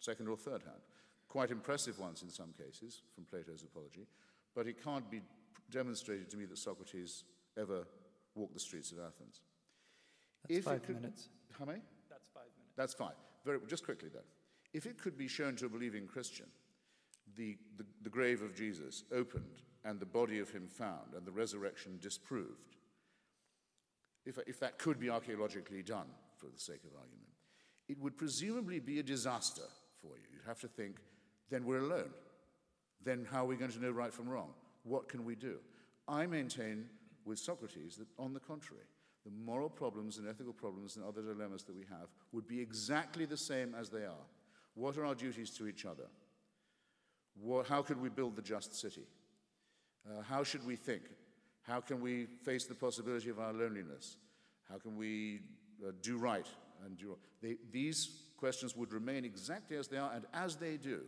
second 0.00 0.28
or 0.28 0.36
third 0.36 0.62
hand. 0.62 0.82
Quite 1.28 1.50
impressive 1.50 1.98
ones 1.98 2.22
in 2.22 2.28
some 2.28 2.52
cases, 2.58 3.02
from 3.14 3.24
Plato's 3.24 3.62
Apology, 3.62 4.06
but 4.54 4.66
it 4.66 4.82
can't 4.84 5.10
be 5.10 5.22
demonstrated 5.70 6.28
to 6.30 6.36
me 6.36 6.44
that 6.44 6.58
Socrates 6.58 7.24
ever 7.56 7.86
walked 8.34 8.52
the 8.52 8.60
streets 8.60 8.92
of 8.92 8.98
Athens. 8.98 9.40
That's 10.42 10.58
if 10.58 10.64
five 10.64 10.82
could, 10.82 10.96
minutes. 10.96 11.28
How 11.58 11.64
many? 11.64 11.80
That's 12.10 12.28
five 12.34 12.50
minutes. 12.56 12.74
That's 12.76 12.94
fine. 12.94 13.14
Very, 13.46 13.58
just 13.66 13.84
quickly 13.84 14.08
then. 14.12 14.22
If 14.74 14.86
it 14.86 14.98
could 14.98 15.16
be 15.16 15.28
shown 15.28 15.56
to 15.56 15.66
a 15.66 15.68
believing 15.68 16.06
Christian, 16.06 16.46
the, 17.36 17.56
the, 17.78 17.84
the 18.02 18.10
grave 18.10 18.42
of 18.42 18.54
Jesus 18.54 19.04
opened 19.14 19.62
and 19.84 20.00
the 20.00 20.06
body 20.06 20.38
of 20.38 20.50
him 20.50 20.66
found 20.68 21.14
and 21.16 21.24
the 21.24 21.32
resurrection 21.32 21.98
disproved, 22.00 22.76
if, 24.24 24.38
if 24.46 24.60
that 24.60 24.78
could 24.78 24.98
be 24.98 25.10
archaeologically 25.10 25.82
done 25.82 26.06
for 26.36 26.46
the 26.46 26.58
sake 26.58 26.80
of 26.84 26.90
argument, 26.96 27.28
it 27.88 27.98
would 28.00 28.16
presumably 28.16 28.80
be 28.80 28.98
a 28.98 29.02
disaster 29.02 29.68
for 30.00 30.16
you. 30.16 30.24
You'd 30.32 30.46
have 30.46 30.60
to 30.60 30.68
think, 30.68 30.96
then 31.50 31.64
we're 31.64 31.78
alone. 31.78 32.10
Then 33.04 33.26
how 33.30 33.44
are 33.44 33.48
we 33.48 33.56
going 33.56 33.72
to 33.72 33.82
know 33.82 33.90
right 33.90 34.12
from 34.12 34.28
wrong? 34.28 34.50
what 34.84 35.08
can 35.08 35.24
we 35.24 35.34
do? 35.34 35.58
I 36.08 36.26
maintain 36.26 36.86
with 37.24 37.38
Socrates 37.38 37.96
that, 37.96 38.08
on 38.18 38.34
the 38.34 38.40
contrary, 38.40 38.84
the 39.24 39.30
moral 39.30 39.70
problems 39.70 40.18
and 40.18 40.28
ethical 40.28 40.52
problems 40.52 40.96
and 40.96 41.04
other 41.04 41.22
dilemmas 41.22 41.62
that 41.64 41.76
we 41.76 41.84
have 41.88 42.08
would 42.32 42.48
be 42.48 42.60
exactly 42.60 43.24
the 43.24 43.36
same 43.36 43.74
as 43.78 43.88
they 43.88 44.04
are. 44.04 44.26
What 44.74 44.96
are 44.96 45.06
our 45.06 45.14
duties 45.14 45.50
to 45.50 45.68
each 45.68 45.84
other? 45.84 46.06
What, 47.40 47.68
how 47.68 47.82
could 47.82 48.00
we 48.00 48.08
build 48.08 48.36
the 48.36 48.42
just 48.42 48.74
city? 48.74 49.06
Uh, 50.06 50.22
how 50.22 50.42
should 50.42 50.66
we 50.66 50.74
think? 50.74 51.02
How 51.62 51.80
can 51.80 52.00
we 52.00 52.26
face 52.44 52.66
the 52.66 52.74
possibility 52.74 53.30
of 53.30 53.38
our 53.38 53.52
loneliness? 53.52 54.16
How 54.68 54.78
can 54.78 54.96
we 54.96 55.40
uh, 55.86 55.92
do 56.02 56.18
right 56.18 56.46
and 56.84 56.98
do 56.98 57.16
they, 57.40 57.56
these 57.70 58.22
questions 58.36 58.76
would 58.76 58.92
remain 58.92 59.24
exactly 59.24 59.76
as 59.76 59.88
they 59.88 59.98
are, 59.98 60.12
and 60.12 60.24
as 60.34 60.56
they 60.56 60.76
do. 60.76 61.02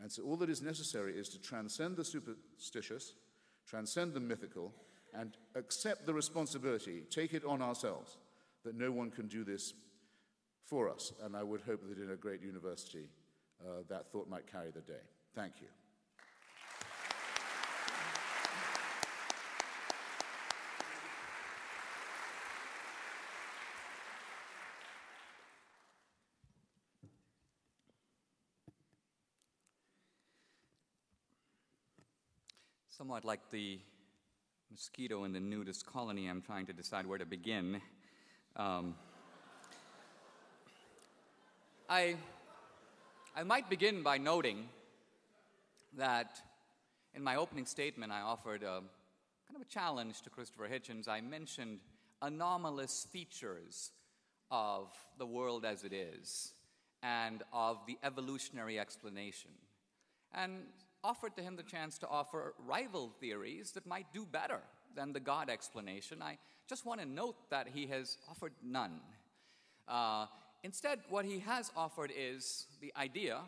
And 0.00 0.10
so 0.12 0.22
all 0.24 0.36
that 0.36 0.50
is 0.50 0.60
necessary 0.60 1.16
is 1.16 1.28
to 1.30 1.40
transcend 1.40 1.96
the 1.96 2.04
superstitious, 2.04 3.14
transcend 3.66 4.12
the 4.12 4.20
mythical, 4.20 4.72
and 5.14 5.36
accept 5.54 6.04
the 6.04 6.12
responsibility, 6.12 7.04
take 7.10 7.32
it 7.32 7.44
on 7.44 7.62
ourselves, 7.62 8.18
that 8.64 8.74
no 8.74 8.90
one 8.90 9.10
can 9.10 9.28
do 9.28 9.44
this 9.44 9.72
for 10.66 10.90
us. 10.90 11.12
And 11.22 11.36
I 11.36 11.42
would 11.42 11.62
hope 11.62 11.80
that 11.88 12.02
in 12.02 12.10
a 12.10 12.16
great 12.16 12.42
university, 12.42 13.08
uh, 13.64 13.82
that 13.88 14.10
thought 14.10 14.28
might 14.28 14.50
carry 14.50 14.70
the 14.70 14.80
day. 14.80 15.04
Thank 15.34 15.54
you. 15.60 15.68
Somewhat 33.04 33.26
like 33.26 33.50
the 33.50 33.78
mosquito 34.70 35.24
in 35.24 35.34
the 35.34 35.40
nudist 35.40 35.84
colony, 35.84 36.26
I'm 36.26 36.40
trying 36.40 36.64
to 36.64 36.72
decide 36.72 37.06
where 37.06 37.18
to 37.18 37.26
begin. 37.26 37.82
Um, 38.56 38.94
I, 41.86 42.16
I 43.36 43.42
might 43.42 43.68
begin 43.68 44.02
by 44.02 44.16
noting 44.16 44.70
that 45.98 46.40
in 47.14 47.22
my 47.22 47.36
opening 47.36 47.66
statement, 47.66 48.10
I 48.10 48.22
offered 48.22 48.62
a 48.62 48.80
kind 48.80 49.56
of 49.56 49.60
a 49.60 49.66
challenge 49.66 50.22
to 50.22 50.30
Christopher 50.30 50.66
Hitchens. 50.66 51.06
I 51.06 51.20
mentioned 51.20 51.80
anomalous 52.22 53.06
features 53.10 53.90
of 54.50 54.88
the 55.18 55.26
world 55.26 55.66
as 55.66 55.84
it 55.84 55.92
is 55.92 56.54
and 57.02 57.42
of 57.52 57.80
the 57.86 57.98
evolutionary 58.02 58.78
explanation. 58.78 59.50
And 60.32 60.62
offered 61.04 61.36
to 61.36 61.42
him 61.42 61.54
the 61.54 61.62
chance 61.62 61.98
to 61.98 62.08
offer 62.08 62.54
rival 62.66 63.12
theories 63.20 63.72
that 63.72 63.86
might 63.86 64.06
do 64.12 64.24
better 64.24 64.60
than 64.96 65.12
the 65.12 65.20
God 65.20 65.50
explanation. 65.50 66.22
I 66.22 66.38
just 66.68 66.86
want 66.86 67.00
to 67.00 67.06
note 67.06 67.36
that 67.50 67.68
he 67.72 67.86
has 67.88 68.16
offered 68.28 68.52
none. 68.62 69.00
Uh, 69.86 70.26
instead, 70.62 71.00
what 71.10 71.26
he 71.26 71.40
has 71.40 71.70
offered 71.76 72.10
is 72.16 72.66
the 72.80 72.92
idea 72.96 73.40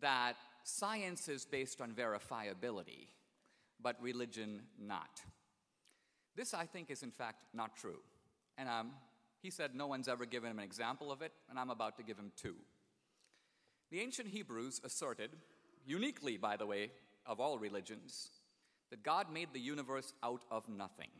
that 0.00 0.34
science 0.64 1.28
is 1.28 1.44
based 1.44 1.80
on 1.80 1.92
verifiability, 1.92 3.08
but 3.82 3.96
religion 4.02 4.60
not. 4.78 5.22
This, 6.36 6.52
I 6.52 6.66
think, 6.66 6.90
is 6.90 7.02
in 7.02 7.10
fact 7.10 7.38
not 7.54 7.76
true. 7.76 8.00
And 8.58 8.68
um, 8.68 8.90
he 9.40 9.50
said 9.50 9.74
no 9.74 9.86
one's 9.86 10.08
ever 10.08 10.26
given 10.26 10.50
him 10.50 10.58
an 10.58 10.64
example 10.64 11.10
of 11.10 11.22
it, 11.22 11.32
and 11.48 11.58
I'm 11.58 11.70
about 11.70 11.96
to 11.96 12.02
give 12.02 12.18
him 12.18 12.32
two. 12.36 12.56
The 13.90 14.00
ancient 14.00 14.28
Hebrews 14.28 14.80
asserted 14.84 15.30
uniquely, 15.86 16.36
by 16.36 16.56
the 16.56 16.66
way, 16.66 16.90
of 17.26 17.40
all 17.40 17.58
religions, 17.58 18.30
that 18.90 19.02
God 19.02 19.32
made 19.32 19.48
the 19.52 19.60
universe 19.60 20.12
out 20.22 20.42
of 20.50 20.68
nothing. 20.68 21.10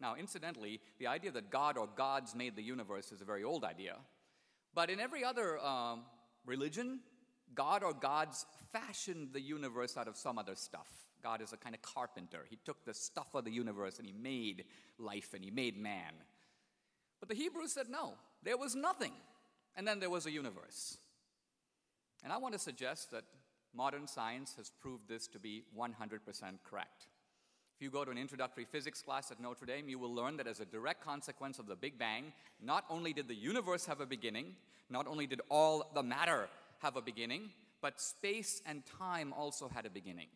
Now, 0.00 0.16
incidentally, 0.16 0.80
the 0.98 1.06
idea 1.06 1.30
that 1.32 1.50
God 1.50 1.78
or 1.78 1.86
gods 1.86 2.34
made 2.34 2.56
the 2.56 2.62
universe 2.62 3.12
is 3.12 3.22
a 3.22 3.24
very 3.24 3.44
old 3.44 3.64
idea. 3.64 3.96
But 4.74 4.90
in 4.90 5.00
every 5.00 5.24
other 5.24 5.58
um, 5.58 6.02
religion, 6.44 7.00
God 7.54 7.82
or 7.82 7.94
gods 7.94 8.44
fashioned 8.72 9.32
the 9.32 9.40
universe 9.40 9.96
out 9.96 10.08
of 10.08 10.16
some 10.16 10.38
other 10.38 10.54
stuff. 10.54 10.88
God 11.22 11.40
is 11.40 11.52
a 11.52 11.56
kind 11.56 11.74
of 11.74 11.80
carpenter. 11.82 12.44
He 12.48 12.58
took 12.64 12.84
the 12.84 12.92
stuff 12.92 13.34
of 13.34 13.44
the 13.44 13.50
universe 13.50 13.98
and 13.98 14.06
he 14.06 14.12
made 14.12 14.64
life 14.98 15.32
and 15.34 15.42
he 15.42 15.50
made 15.50 15.76
man. 15.78 16.12
But 17.20 17.30
the 17.30 17.34
Hebrews 17.34 17.72
said 17.72 17.88
no, 17.88 18.14
there 18.42 18.58
was 18.58 18.74
nothing. 18.74 19.12
And 19.76 19.86
then 19.86 19.98
there 19.98 20.10
was 20.10 20.26
a 20.26 20.30
universe. 20.30 20.98
And 22.22 22.32
I 22.32 22.38
want 22.38 22.54
to 22.54 22.58
suggest 22.58 23.10
that 23.10 23.24
Modern 23.76 24.06
science 24.06 24.54
has 24.56 24.70
proved 24.80 25.06
this 25.06 25.26
to 25.28 25.38
be 25.38 25.64
100% 25.78 25.90
correct. 26.64 27.08
If 27.76 27.82
you 27.82 27.90
go 27.90 28.06
to 28.06 28.10
an 28.10 28.16
introductory 28.16 28.64
physics 28.64 29.02
class 29.02 29.30
at 29.30 29.38
Notre 29.38 29.66
Dame, 29.66 29.90
you 29.90 29.98
will 29.98 30.14
learn 30.14 30.38
that 30.38 30.46
as 30.46 30.60
a 30.60 30.64
direct 30.64 31.04
consequence 31.04 31.58
of 31.58 31.66
the 31.66 31.76
Big 31.76 31.98
Bang, 31.98 32.32
not 32.62 32.86
only 32.88 33.12
did 33.12 33.28
the 33.28 33.34
universe 33.34 33.84
have 33.84 34.00
a 34.00 34.06
beginning, 34.06 34.56
not 34.88 35.06
only 35.06 35.26
did 35.26 35.42
all 35.50 35.90
the 35.94 36.02
matter 36.02 36.48
have 36.78 36.96
a 36.96 37.02
beginning, 37.02 37.50
but 37.82 38.00
space 38.00 38.62
and 38.64 38.82
time 38.98 39.34
also 39.34 39.68
had 39.68 39.84
a 39.84 39.90
beginning. 39.90 40.28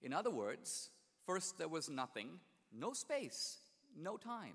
In 0.00 0.12
other 0.12 0.30
words, 0.30 0.90
first 1.26 1.58
there 1.58 1.66
was 1.66 1.90
nothing, 1.90 2.28
no 2.72 2.92
space, 2.92 3.58
no 3.98 4.16
time. 4.16 4.54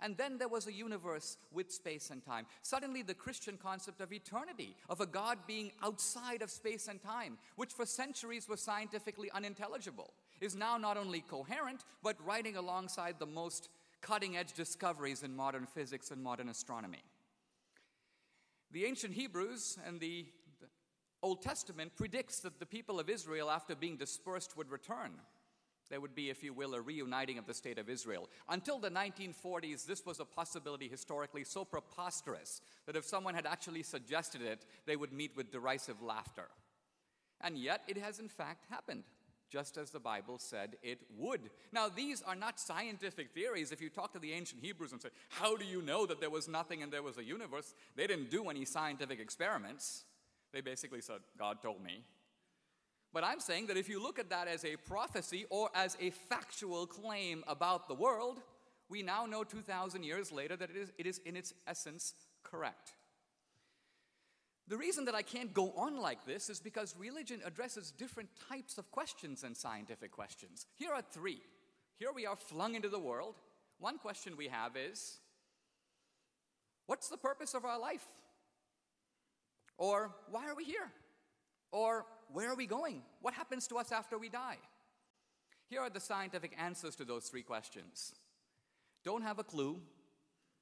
And 0.00 0.16
then 0.16 0.38
there 0.38 0.48
was 0.48 0.66
a 0.66 0.72
universe 0.72 1.38
with 1.52 1.72
space 1.72 2.10
and 2.10 2.24
time. 2.24 2.46
Suddenly, 2.62 3.02
the 3.02 3.14
Christian 3.14 3.56
concept 3.56 4.00
of 4.00 4.12
eternity, 4.12 4.76
of 4.88 5.00
a 5.00 5.06
God 5.06 5.38
being 5.46 5.72
outside 5.82 6.40
of 6.40 6.50
space 6.50 6.86
and 6.86 7.02
time, 7.02 7.38
which 7.56 7.72
for 7.72 7.84
centuries 7.84 8.48
was 8.48 8.60
scientifically 8.60 9.30
unintelligible, 9.32 10.12
is 10.40 10.54
now 10.54 10.76
not 10.76 10.96
only 10.96 11.20
coherent, 11.20 11.84
but 12.02 12.16
riding 12.24 12.56
alongside 12.56 13.16
the 13.18 13.26
most 13.26 13.70
cutting 14.00 14.36
edge 14.36 14.52
discoveries 14.52 15.22
in 15.22 15.34
modern 15.34 15.66
physics 15.66 16.10
and 16.12 16.22
modern 16.22 16.48
astronomy. 16.48 17.02
The 18.70 18.84
ancient 18.84 19.14
Hebrews 19.14 19.78
and 19.86 19.98
the, 19.98 20.26
the 20.60 20.68
Old 21.22 21.42
Testament 21.42 21.96
predicts 21.96 22.40
that 22.40 22.60
the 22.60 22.66
people 22.66 23.00
of 23.00 23.10
Israel, 23.10 23.50
after 23.50 23.74
being 23.74 23.96
dispersed, 23.96 24.56
would 24.56 24.70
return. 24.70 25.12
There 25.90 26.00
would 26.00 26.14
be, 26.14 26.28
if 26.28 26.42
you 26.42 26.52
will, 26.52 26.74
a 26.74 26.80
reuniting 26.80 27.38
of 27.38 27.46
the 27.46 27.54
state 27.54 27.78
of 27.78 27.88
Israel. 27.88 28.28
Until 28.48 28.78
the 28.78 28.90
1940s, 28.90 29.86
this 29.86 30.04
was 30.04 30.20
a 30.20 30.24
possibility 30.24 30.88
historically 30.88 31.44
so 31.44 31.64
preposterous 31.64 32.60
that 32.86 32.96
if 32.96 33.04
someone 33.04 33.34
had 33.34 33.46
actually 33.46 33.82
suggested 33.82 34.42
it, 34.42 34.66
they 34.86 34.96
would 34.96 35.12
meet 35.12 35.36
with 35.36 35.50
derisive 35.50 36.02
laughter. 36.02 36.48
And 37.40 37.56
yet, 37.56 37.82
it 37.88 37.96
has 37.96 38.18
in 38.18 38.28
fact 38.28 38.66
happened, 38.68 39.04
just 39.50 39.78
as 39.78 39.90
the 39.90 40.00
Bible 40.00 40.38
said 40.38 40.76
it 40.82 41.00
would. 41.16 41.50
Now, 41.72 41.88
these 41.88 42.20
are 42.22 42.34
not 42.34 42.60
scientific 42.60 43.30
theories. 43.30 43.72
If 43.72 43.80
you 43.80 43.88
talk 43.88 44.12
to 44.12 44.18
the 44.18 44.32
ancient 44.32 44.62
Hebrews 44.62 44.92
and 44.92 45.00
say, 45.00 45.10
How 45.30 45.56
do 45.56 45.64
you 45.64 45.80
know 45.80 46.04
that 46.04 46.20
there 46.20 46.30
was 46.30 46.48
nothing 46.48 46.82
and 46.82 46.92
there 46.92 47.02
was 47.02 47.16
a 47.16 47.24
universe? 47.24 47.74
They 47.96 48.06
didn't 48.06 48.30
do 48.30 48.50
any 48.50 48.66
scientific 48.66 49.20
experiments. 49.20 50.04
They 50.52 50.60
basically 50.60 51.00
said, 51.00 51.20
God 51.38 51.62
told 51.62 51.82
me. 51.82 52.04
But 53.12 53.24
I'm 53.24 53.40
saying 53.40 53.68
that 53.68 53.76
if 53.76 53.88
you 53.88 54.02
look 54.02 54.18
at 54.18 54.30
that 54.30 54.48
as 54.48 54.64
a 54.64 54.76
prophecy 54.76 55.46
or 55.50 55.70
as 55.74 55.96
a 56.00 56.10
factual 56.10 56.86
claim 56.86 57.42
about 57.46 57.88
the 57.88 57.94
world, 57.94 58.40
we 58.88 59.02
now 59.02 59.26
know 59.26 59.44
2,000 59.44 60.02
years 60.02 60.30
later 60.30 60.56
that 60.56 60.70
it 60.70 60.76
is, 60.76 60.92
it 60.98 61.06
is 61.06 61.20
in 61.24 61.36
its 61.36 61.54
essence 61.66 62.14
correct. 62.42 62.92
The 64.68 64.76
reason 64.76 65.06
that 65.06 65.14
I 65.14 65.22
can't 65.22 65.54
go 65.54 65.72
on 65.72 65.98
like 65.98 66.26
this 66.26 66.50
is 66.50 66.60
because 66.60 66.94
religion 66.98 67.40
addresses 67.44 67.90
different 67.90 68.28
types 68.50 68.76
of 68.76 68.90
questions 68.90 69.40
than 69.40 69.54
scientific 69.54 70.12
questions. 70.12 70.66
Here 70.76 70.92
are 70.92 71.02
three. 71.02 71.40
Here 71.98 72.12
we 72.14 72.26
are 72.26 72.36
flung 72.36 72.74
into 72.74 72.90
the 72.90 72.98
world. 72.98 73.36
One 73.78 73.96
question 73.96 74.36
we 74.36 74.48
have 74.48 74.76
is 74.76 75.20
What's 76.86 77.08
the 77.08 77.16
purpose 77.16 77.54
of 77.54 77.64
our 77.64 77.78
life? 77.78 78.06
Or 79.78 80.10
why 80.30 80.48
are 80.48 80.54
we 80.54 80.64
here? 80.64 80.90
Or 81.70 82.06
where 82.32 82.50
are 82.50 82.56
we 82.56 82.66
going? 82.66 83.02
What 83.20 83.34
happens 83.34 83.66
to 83.68 83.76
us 83.76 83.92
after 83.92 84.18
we 84.18 84.28
die? 84.28 84.58
Here 85.68 85.80
are 85.80 85.90
the 85.90 86.00
scientific 86.00 86.54
answers 86.58 86.96
to 86.96 87.04
those 87.04 87.28
three 87.28 87.42
questions 87.42 88.14
don't 89.04 89.22
have 89.22 89.38
a 89.38 89.44
clue, 89.44 89.80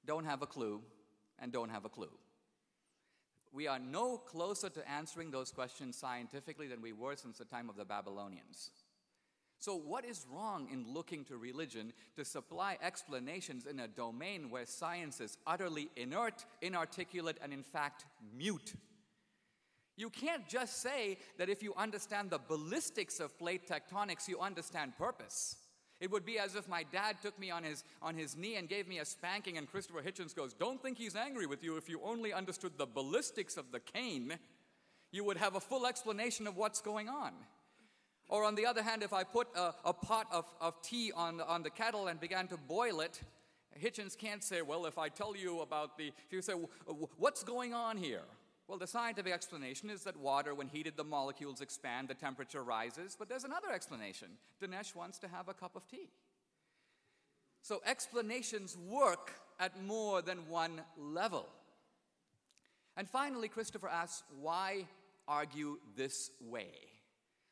don't 0.05 0.25
have 0.25 0.43
a 0.43 0.47
clue, 0.47 0.81
and 1.39 1.53
don't 1.53 1.71
have 1.71 1.85
a 1.85 1.89
clue. 1.89 2.13
We 3.53 3.67
are 3.67 3.79
no 3.79 4.19
closer 4.19 4.69
to 4.69 4.89
answering 4.89 5.31
those 5.31 5.51
questions 5.51 5.97
scientifically 5.97 6.69
than 6.69 6.83
we 6.83 6.93
were 6.93 7.17
since 7.17 7.39
the 7.39 7.45
time 7.45 7.71
of 7.71 7.77
the 7.77 7.85
Babylonians. 7.85 8.71
So, 9.59 9.75
what 9.75 10.05
is 10.05 10.27
wrong 10.31 10.69
in 10.71 10.93
looking 10.93 11.25
to 11.25 11.39
religion 11.39 11.93
to 12.17 12.25
supply 12.25 12.77
explanations 12.83 13.65
in 13.65 13.81
a 13.81 13.89
domain 13.89 14.51
where 14.51 14.67
science 14.67 15.21
is 15.21 15.39
utterly 15.47 15.89
inert, 15.97 16.45
inarticulate, 16.61 17.39
and 17.43 17.53
in 17.53 17.63
fact 17.63 18.05
mute? 18.37 18.75
You 19.97 20.11
can't 20.11 20.47
just 20.47 20.83
say 20.83 21.19
that 21.39 21.49
if 21.49 21.63
you 21.63 21.73
understand 21.77 22.31
the 22.31 22.39
ballistics 22.39 23.19
of 23.19 23.39
plate 23.39 23.67
tectonics, 23.67 24.29
you 24.29 24.41
understand 24.41 24.97
purpose. 24.99 25.57
It 26.01 26.11
would 26.11 26.27
be 26.27 26.39
as 26.39 26.55
if 26.55 26.69
my 26.69 26.83
dad 26.83 27.17
took 27.23 27.39
me 27.39 27.51
on 27.51 27.65
his, 27.65 27.83
on 28.03 28.15
his 28.15 28.37
knee 28.37 28.57
and 28.57 28.69
gave 28.69 28.87
me 28.87 28.99
a 28.99 29.05
spanking, 29.07 29.57
and 29.57 29.71
Christopher 29.71 30.03
Hitchens 30.03 30.35
goes, 30.35 30.53
Don't 30.53 30.83
think 30.83 30.99
he's 30.99 31.17
angry 31.17 31.47
with 31.47 31.65
you. 31.65 31.79
If 31.79 31.89
you 31.89 32.01
only 32.05 32.35
understood 32.35 32.73
the 32.77 32.87
ballistics 32.87 33.57
of 33.57 33.73
the 33.73 33.81
cane, 33.81 34.35
you 35.11 35.25
would 35.25 35.39
have 35.39 35.55
a 35.55 35.61
full 35.61 35.87
explanation 35.87 36.47
of 36.47 36.57
what's 36.57 36.83
going 36.83 37.09
on. 37.09 37.33
Or 38.29 38.45
on 38.45 38.57
the 38.57 38.67
other 38.67 38.83
hand, 38.83 39.03
if 39.03 39.15
I 39.15 39.25
put 39.25 39.49
a, 39.57 39.73
a 39.85 39.95
pot 39.95 40.27
of, 40.31 40.45
of 40.61 40.83
tea 40.83 41.13
on, 41.15 41.41
on 41.41 41.63
the 41.63 41.71
kettle 41.71 42.09
and 42.09 42.21
began 42.21 42.49
to 42.49 42.57
boil 42.57 43.01
it, 43.01 43.21
Hitchens 43.81 44.19
can't 44.19 44.43
say, 44.43 44.63
well, 44.63 44.85
if 44.85 44.99
I 44.99 45.09
tell 45.09 45.37
you 45.37 45.61
about 45.61 45.97
the, 45.97 46.09
if 46.09 46.33
you 46.33 46.43
say, 46.43 46.55
what's 47.17 47.43
going 47.43 47.73
on 47.73 47.97
here? 47.97 48.23
Well, 48.69 48.79
the 48.79 48.87
scientific 48.87 49.33
explanation 49.33 49.91
is 49.91 50.03
that 50.05 50.17
water, 50.17 50.55
when 50.55 50.69
heated, 50.69 50.97
the 50.97 51.05
molecules 51.05 51.61
expand, 51.61 52.09
the 52.09 52.15
temperature 52.15 52.65
rises. 52.65 53.17
But 53.17 53.29
there's 53.29 53.45
another 53.45 53.71
explanation. 53.73 54.29
Dinesh 54.61 54.95
wants 54.95 55.19
to 55.21 55.29
have 55.29 55.49
a 55.49 55.55
cup 55.55 55.77
of 55.77 55.87
tea. 55.87 56.11
So 57.63 57.81
explanations 57.87 58.77
work 58.77 59.33
at 59.61 59.83
more 59.85 60.21
than 60.21 60.49
one 60.49 60.81
level. 60.97 61.47
And 62.97 63.09
finally, 63.09 63.49
Christopher 63.49 63.89
asks, 63.89 64.25
why 64.41 64.87
argue 65.29 65.79
this 65.97 66.31
way? 66.41 66.73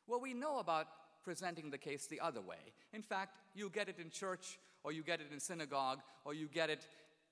Well, 0.06 0.20
we 0.20 0.34
know 0.34 0.58
about 0.58 0.86
presenting 1.22 1.70
the 1.70 1.78
case 1.78 2.06
the 2.06 2.20
other 2.20 2.40
way. 2.40 2.72
In 2.92 3.02
fact, 3.02 3.38
you 3.54 3.70
get 3.70 3.88
it 3.88 3.98
in 3.98 4.10
church, 4.10 4.58
or 4.82 4.92
you 4.92 5.02
get 5.02 5.20
it 5.20 5.28
in 5.32 5.40
synagogue, 5.40 6.00
or 6.24 6.34
you 6.34 6.48
get 6.48 6.70
it 6.70 6.86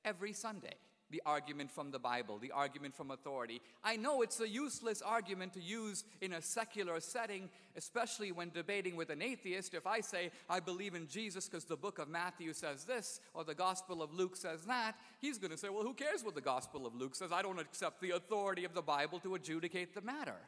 every 0.05 0.33
Sunday 0.33 0.75
the 1.13 1.23
argument 1.25 1.71
from 1.71 1.91
the 1.91 1.99
Bible, 1.99 2.39
the 2.39 2.51
argument 2.51 2.97
from 2.97 3.11
authority. 3.11 3.61
I 3.85 3.97
know 3.97 4.23
it's 4.23 4.41
a 4.41 4.49
useless 4.49 5.03
argument 5.03 5.53
to 5.55 5.61
use 5.61 6.05
in 6.21 6.33
a 6.33 6.43
secular 6.43 6.99
setting, 7.01 7.51
especially 7.77 8.33
when 8.33 8.51
debating 8.51 8.97
with 8.97 9.11
an 9.11 9.23
atheist. 9.23 9.75
If 9.75 9.87
I 9.87 10.01
say, 10.01 10.31
I 10.51 10.59
believe 10.59 10.95
in 10.95 11.07
Jesus 11.07 11.49
because 11.49 11.65
the 11.65 11.77
book 11.77 11.99
of 11.99 12.09
Matthew 12.09 12.53
says 12.55 12.85
this, 12.85 13.21
or 13.35 13.45
the 13.45 13.55
Gospel 13.55 14.03
of 14.03 14.13
Luke 14.13 14.35
says 14.35 14.65
that, 14.65 14.95
he's 15.21 15.39
going 15.39 15.53
to 15.53 15.59
say, 15.59 15.69
Well, 15.69 15.85
who 15.85 15.95
cares 15.95 16.25
what 16.25 16.35
the 16.35 16.41
Gospel 16.41 16.87
of 16.87 16.95
Luke 16.95 17.15
says? 17.15 17.31
I 17.31 17.43
don't 17.43 17.61
accept 17.61 18.01
the 18.01 18.11
authority 18.11 18.65
of 18.65 18.75
the 18.75 18.83
Bible 18.83 19.21
to 19.21 19.35
adjudicate 19.35 19.95
the 19.95 20.03
matter. 20.03 20.41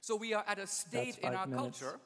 So 0.00 0.16
we 0.16 0.34
are 0.34 0.44
at 0.48 0.58
a 0.58 0.66
state 0.66 1.18
in 1.18 1.34
our 1.34 1.46
minutes. 1.46 1.80
culture 1.80 2.00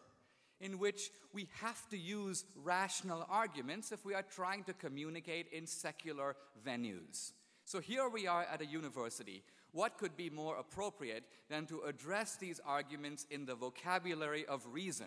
in 0.60 0.78
which 0.78 1.10
we 1.32 1.48
have 1.60 1.88
to 1.88 1.96
use 1.96 2.44
rational 2.54 3.26
arguments 3.30 3.92
if 3.92 4.04
we 4.04 4.14
are 4.14 4.22
trying 4.22 4.62
to 4.64 4.74
communicate 4.74 5.46
in 5.52 5.66
secular 5.66 6.36
venues. 6.66 7.32
So 7.70 7.78
here 7.78 8.08
we 8.08 8.26
are 8.26 8.42
at 8.52 8.62
a 8.62 8.66
university. 8.66 9.44
What 9.70 9.96
could 9.96 10.16
be 10.16 10.28
more 10.28 10.56
appropriate 10.56 11.22
than 11.48 11.66
to 11.66 11.82
address 11.82 12.34
these 12.34 12.60
arguments 12.66 13.28
in 13.30 13.46
the 13.46 13.54
vocabulary 13.54 14.44
of 14.44 14.66
reason? 14.72 15.06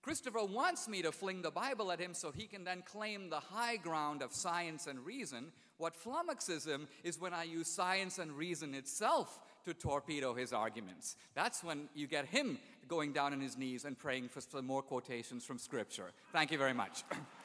Christopher 0.00 0.42
wants 0.46 0.88
me 0.88 1.02
to 1.02 1.12
fling 1.12 1.42
the 1.42 1.50
Bible 1.50 1.92
at 1.92 2.00
him 2.00 2.14
so 2.14 2.32
he 2.32 2.46
can 2.46 2.64
then 2.64 2.84
claim 2.86 3.28
the 3.28 3.40
high 3.40 3.76
ground 3.76 4.22
of 4.22 4.32
science 4.32 4.86
and 4.86 5.04
reason. 5.04 5.52
What 5.76 5.94
flummoxes 5.94 6.66
him 6.66 6.88
is 7.04 7.20
when 7.20 7.34
I 7.34 7.42
use 7.42 7.68
science 7.68 8.18
and 8.18 8.32
reason 8.32 8.74
itself 8.74 9.38
to 9.66 9.74
torpedo 9.74 10.32
his 10.32 10.54
arguments. 10.54 11.16
That's 11.34 11.62
when 11.62 11.90
you 11.94 12.06
get 12.06 12.24
him 12.24 12.58
going 12.88 13.12
down 13.12 13.34
on 13.34 13.42
his 13.42 13.58
knees 13.58 13.84
and 13.84 13.98
praying 13.98 14.30
for 14.30 14.40
some 14.40 14.66
more 14.66 14.80
quotations 14.80 15.44
from 15.44 15.58
Scripture. 15.58 16.12
Thank 16.32 16.50
you 16.50 16.56
very 16.56 16.72
much. 16.72 17.04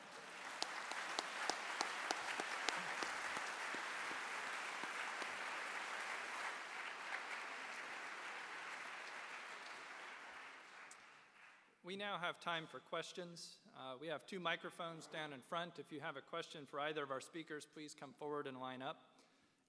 We 11.96 12.00
now 12.00 12.18
have 12.22 12.42
time 12.42 12.66
for 12.70 12.80
questions. 12.80 13.52
Uh, 13.74 13.94
we 14.02 14.08
have 14.08 14.26
two 14.26 14.42
microphones 14.42 15.08
down 15.08 15.32
in 15.32 15.40
front. 15.48 15.80
If 15.80 15.94
you 15.94 16.02
have 16.02 16.18
a 16.18 16.22
question 16.22 16.68
for 16.70 16.78
either 16.82 17.02
of 17.02 17.10
our 17.10 17.22
speakers, 17.22 17.66
please 17.74 17.96
come 17.98 18.10
forward 18.20 18.48
and 18.48 18.60
line 18.60 18.82
up. 18.82 18.98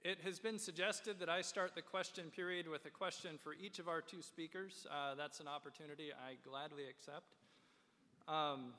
It 0.03 0.19
has 0.25 0.41
been 0.41 0.59
suggested 0.59 1.21
that 1.21 1.29
I 1.29 1.41
start 1.41 1.77
the 1.77 1.83
question 1.83 2.33
period 2.35 2.67
with 2.67 2.85
a 2.85 2.91
question 2.91 3.39
for 3.45 3.55
each 3.55 3.79
of 3.79 3.87
our 3.87 4.01
two 4.01 4.23
speakers. 4.23 4.89
Uh, 4.91 5.15
that's 5.15 5.39
an 5.39 5.47
opportunity 5.47 6.11
I 6.11 6.35
gladly 6.45 6.89
accept. 6.91 7.37
Um, 8.27 8.73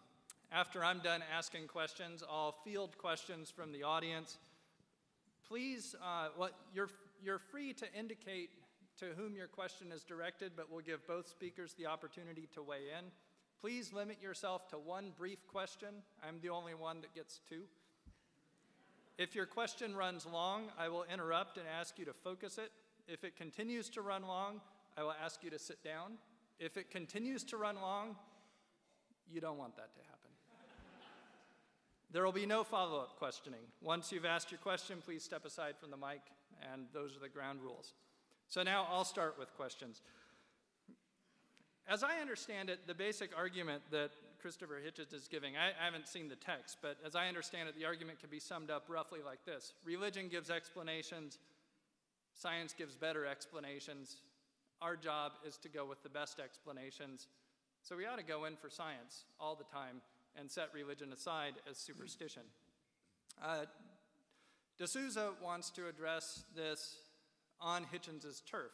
after 0.52 0.84
I'm 0.84 1.00
done 1.00 1.24
asking 1.34 1.68
questions, 1.68 2.26
I'll 2.30 2.58
field 2.66 2.98
questions 2.98 3.50
from 3.50 3.72
the 3.72 3.84
audience. 3.84 4.40
Please, 5.48 5.96
uh, 6.04 6.32
what, 6.36 6.52
you're, 6.76 6.90
you're 7.24 7.40
free 7.40 7.72
to 7.76 7.86
indicate 7.98 8.50
to 9.00 9.06
whom 9.16 9.38
your 9.38 9.48
question 9.48 9.94
is 9.94 10.04
directed, 10.04 10.52
but 10.58 10.70
we'll 10.70 10.82
give 10.82 11.08
both 11.08 11.30
speakers 11.30 11.74
the 11.76 11.86
opportunity 11.86 12.50
to 12.54 12.62
weigh 12.62 12.90
in. 13.00 13.06
Please 13.60 13.92
limit 13.92 14.22
yourself 14.22 14.68
to 14.70 14.78
one 14.78 15.14
brief 15.18 15.40
question. 15.48 15.90
I'm 16.26 16.40
the 16.42 16.50
only 16.50 16.76
one 16.76 17.02
that 17.02 17.16
gets 17.16 17.40
two. 17.50 17.64
If 19.18 19.34
your 19.34 19.48
question 19.48 19.96
runs 19.96 20.28
long, 20.28 20.66
I 20.78 20.90
will 20.90 21.06
interrupt 21.12 21.58
and 21.58 21.66
ask 21.68 21.98
you 21.98 22.06
to 22.06 22.14
focus 22.14 22.60
it. 22.60 22.72
If 23.08 23.24
it 23.24 23.36
continues 23.36 23.90
to 23.90 24.02
run 24.02 24.28
long, 24.28 24.62
I 24.96 25.02
will 25.02 25.16
ask 25.24 25.44
you 25.44 25.50
to 25.50 25.58
sit 25.58 25.84
down. 25.84 26.20
If 26.60 26.78
it 26.78 26.92
continues 26.92 27.44
to 27.46 27.58
run 27.58 27.78
long, 27.82 28.16
you 29.28 29.42
don't 29.42 29.58
want 29.58 29.76
that 29.78 29.96
to 29.96 30.02
happen. 30.02 30.32
there 32.12 32.24
will 32.24 32.32
be 32.32 32.46
no 32.46 32.64
follow 32.64 33.00
up 33.00 33.18
questioning. 33.18 33.62
Once 33.82 34.12
you've 34.12 34.26
asked 34.26 34.52
your 34.52 34.60
question, 34.60 34.98
please 35.04 35.24
step 35.24 35.46
aside 35.46 35.76
from 35.80 35.90
the 35.90 35.98
mic, 35.98 36.22
and 36.72 36.86
those 36.94 37.16
are 37.16 37.20
the 37.20 37.30
ground 37.30 37.62
rules. 37.64 37.94
So 38.48 38.62
now 38.62 38.88
I'll 38.92 39.04
start 39.04 39.36
with 39.40 39.52
questions. 39.56 40.02
As 41.90 42.04
I 42.04 42.20
understand 42.20 42.70
it, 42.70 42.86
the 42.86 42.94
basic 42.94 43.32
argument 43.38 43.82
that 43.92 44.12
Christopher 44.42 44.82
Hitchens 44.86 45.14
is 45.14 45.30
giving, 45.30 45.56
I, 45.56 45.70
I, 45.82 45.86
haven't 45.86 46.08
seen 46.08 46.28
the 46.28 46.36
text, 46.36 46.80
but 46.82 46.98
as 47.06 47.16
I 47.16 47.30
understand 47.30 47.70
it, 47.70 47.76
the 47.80 47.86
argument 47.86 48.20
can 48.20 48.30
be 48.30 48.40
summed 48.40 48.70
up 48.70 48.86
roughly 48.90 49.20
like 49.26 49.46
this 49.46 49.74
Religion 49.86 50.28
gives 50.28 50.50
explanations, 50.50 51.38
science 52.34 52.74
gives 52.78 52.96
better 52.98 53.26
explanations. 53.26 54.18
Our 54.82 54.98
job 54.98 55.32
is 55.48 55.58
to 55.60 55.70
go 55.70 55.86
with 55.86 56.04
the 56.04 56.10
best 56.10 56.40
explanations. 56.40 57.28
So 57.84 57.96
we 57.96 58.06
ought 58.06 58.18
to 58.18 58.24
go 58.24 58.46
in 58.46 58.58
for 58.58 58.70
science 58.70 59.24
all 59.40 59.56
the 59.56 59.64
time 59.64 60.02
and 60.36 60.52
set 60.52 60.70
religion 60.74 61.14
aside 61.14 61.54
as 61.70 61.78
superstition. 61.78 62.44
Uh, 63.40 63.66
D'Souza 64.80 65.34
wants 65.44 65.70
to 65.70 65.88
address 65.88 66.44
this 66.56 66.96
on 67.62 67.84
Hitchens's 67.84 68.42
turf. 68.50 68.72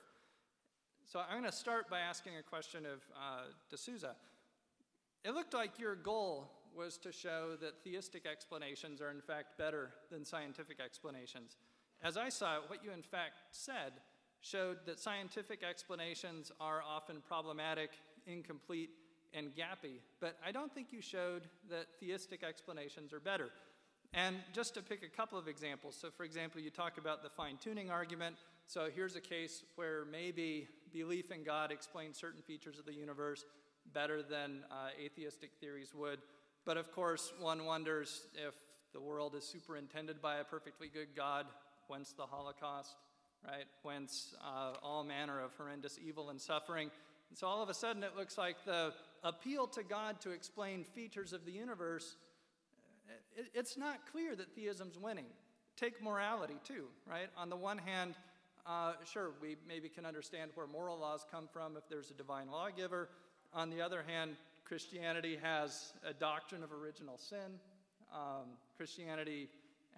So 1.06 1.20
I'm 1.20 1.40
going 1.40 1.52
to 1.52 1.56
start 1.56 1.90
by 1.90 2.00
asking 2.00 2.34
a 2.40 2.44
question 2.44 2.86
of 2.86 3.02
uh, 3.16 3.44
D'Souza. 3.70 4.16
It 5.24 5.34
looked 5.34 5.54
like 5.54 5.78
your 5.78 5.96
goal 5.96 6.50
was 6.76 6.98
to 6.98 7.12
show 7.12 7.56
that 7.62 7.84
theistic 7.84 8.26
explanations 8.26 9.00
are 9.02 9.12
in 9.12 9.22
fact 9.22 9.58
better 9.58 9.92
than 10.12 10.26
scientific 10.26 10.80
explanations. 10.80 11.58
As 12.02 12.18
I 12.18 12.30
saw 12.30 12.58
it, 12.58 12.64
what 12.68 12.84
you 12.84 12.92
in 12.92 13.04
fact 13.04 13.42
said 13.52 13.94
showed 14.42 14.78
that 14.86 15.00
scientific 15.00 15.64
explanations 15.64 16.52
are 16.60 16.82
often 16.82 17.22
problematic, 17.28 17.92
incomplete, 18.26 18.90
and 19.34 19.56
gappy. 19.56 20.00
But 20.20 20.38
I 20.46 20.52
don't 20.52 20.74
think 20.74 20.88
you 20.92 21.02
showed 21.02 21.44
that 21.70 21.86
theistic 22.00 22.44
explanations 22.44 23.14
are 23.14 23.20
better. 23.20 23.50
And 24.14 24.38
just 24.54 24.74
to 24.76 24.82
pick 24.82 25.04
a 25.04 25.16
couple 25.16 25.40
of 25.40 25.48
examples, 25.48 25.96
so 26.00 26.10
for 26.12 26.24
example, 26.24 26.62
you 26.62 26.70
talk 26.70 26.98
about 26.98 27.24
the 27.24 27.30
fine 27.30 27.58
tuning 27.58 27.90
argument. 27.90 28.36
So 28.68 28.90
here's 28.94 29.16
a 29.16 29.22
case 29.22 29.64
where 29.76 30.06
maybe 30.12 30.68
belief 30.94 31.32
in 31.32 31.44
God 31.44 31.72
explains 31.72 32.18
certain 32.18 32.42
features 32.42 32.80
of 32.80 32.86
the 32.86 32.94
universe 32.94 33.46
better 33.94 34.22
than 34.22 34.64
uh, 34.72 34.90
atheistic 35.04 35.52
theories 35.60 35.94
would. 35.94 36.20
But 36.66 36.78
of 36.78 36.92
course, 36.92 37.34
one 37.40 37.66
wonders 37.66 38.28
if 38.36 38.54
the 38.94 39.02
world 39.02 39.36
is 39.36 39.44
superintended 39.44 40.22
by 40.22 40.38
a 40.38 40.44
perfectly 40.44 40.88
good 40.88 41.10
God, 41.16 41.46
whence 41.88 42.14
the 42.14 42.26
Holocaust, 42.26 42.96
right? 43.46 43.66
Whence 43.82 44.36
uh, 44.42 44.74
all 44.82 45.04
manner 45.04 45.42
of 45.42 45.54
horrendous 45.58 46.00
evil 46.02 46.30
and 46.30 46.40
suffering. 46.40 46.90
And 47.30 47.38
so 47.38 47.48
all 47.48 47.62
of 47.62 47.70
a 47.70 47.74
sudden, 47.74 48.04
it 48.04 48.12
looks 48.16 48.38
like 48.38 48.64
the 48.66 48.94
appeal 49.24 49.68
to 49.68 49.84
God 49.84 50.22
to 50.22 50.32
explain 50.32 50.84
features 50.84 51.34
of 51.34 51.46
the 51.46 51.52
universe, 51.52 52.16
it, 53.36 53.48
it's 53.54 53.78
not 53.78 54.00
clear 54.12 54.36
that 54.36 54.56
theism's 54.56 54.98
winning. 54.98 55.26
Take 55.76 56.02
morality, 56.04 56.58
too, 56.64 56.86
right? 57.10 57.30
On 57.36 57.50
the 57.50 57.56
one 57.56 57.80
hand, 57.80 58.14
uh, 58.66 58.94
sure, 59.12 59.32
we 59.42 59.58
maybe 59.68 59.90
can 59.90 60.06
understand 60.06 60.52
where 60.56 60.68
moral 60.68 60.98
laws 60.98 61.26
come 61.30 61.48
from 61.52 61.76
if 61.76 61.88
there's 61.90 62.12
a 62.12 62.14
divine 62.14 62.50
lawgiver. 62.50 63.10
On 63.54 63.70
the 63.70 63.82
other 63.82 64.04
hand, 64.08 64.36
Christianity 64.64 65.38
has 65.42 65.94
a 66.08 66.14
doctrine 66.14 66.64
of 66.64 66.72
original 66.72 67.18
sin. 67.18 67.60
Um, 68.14 68.58
Christianity 68.78 69.50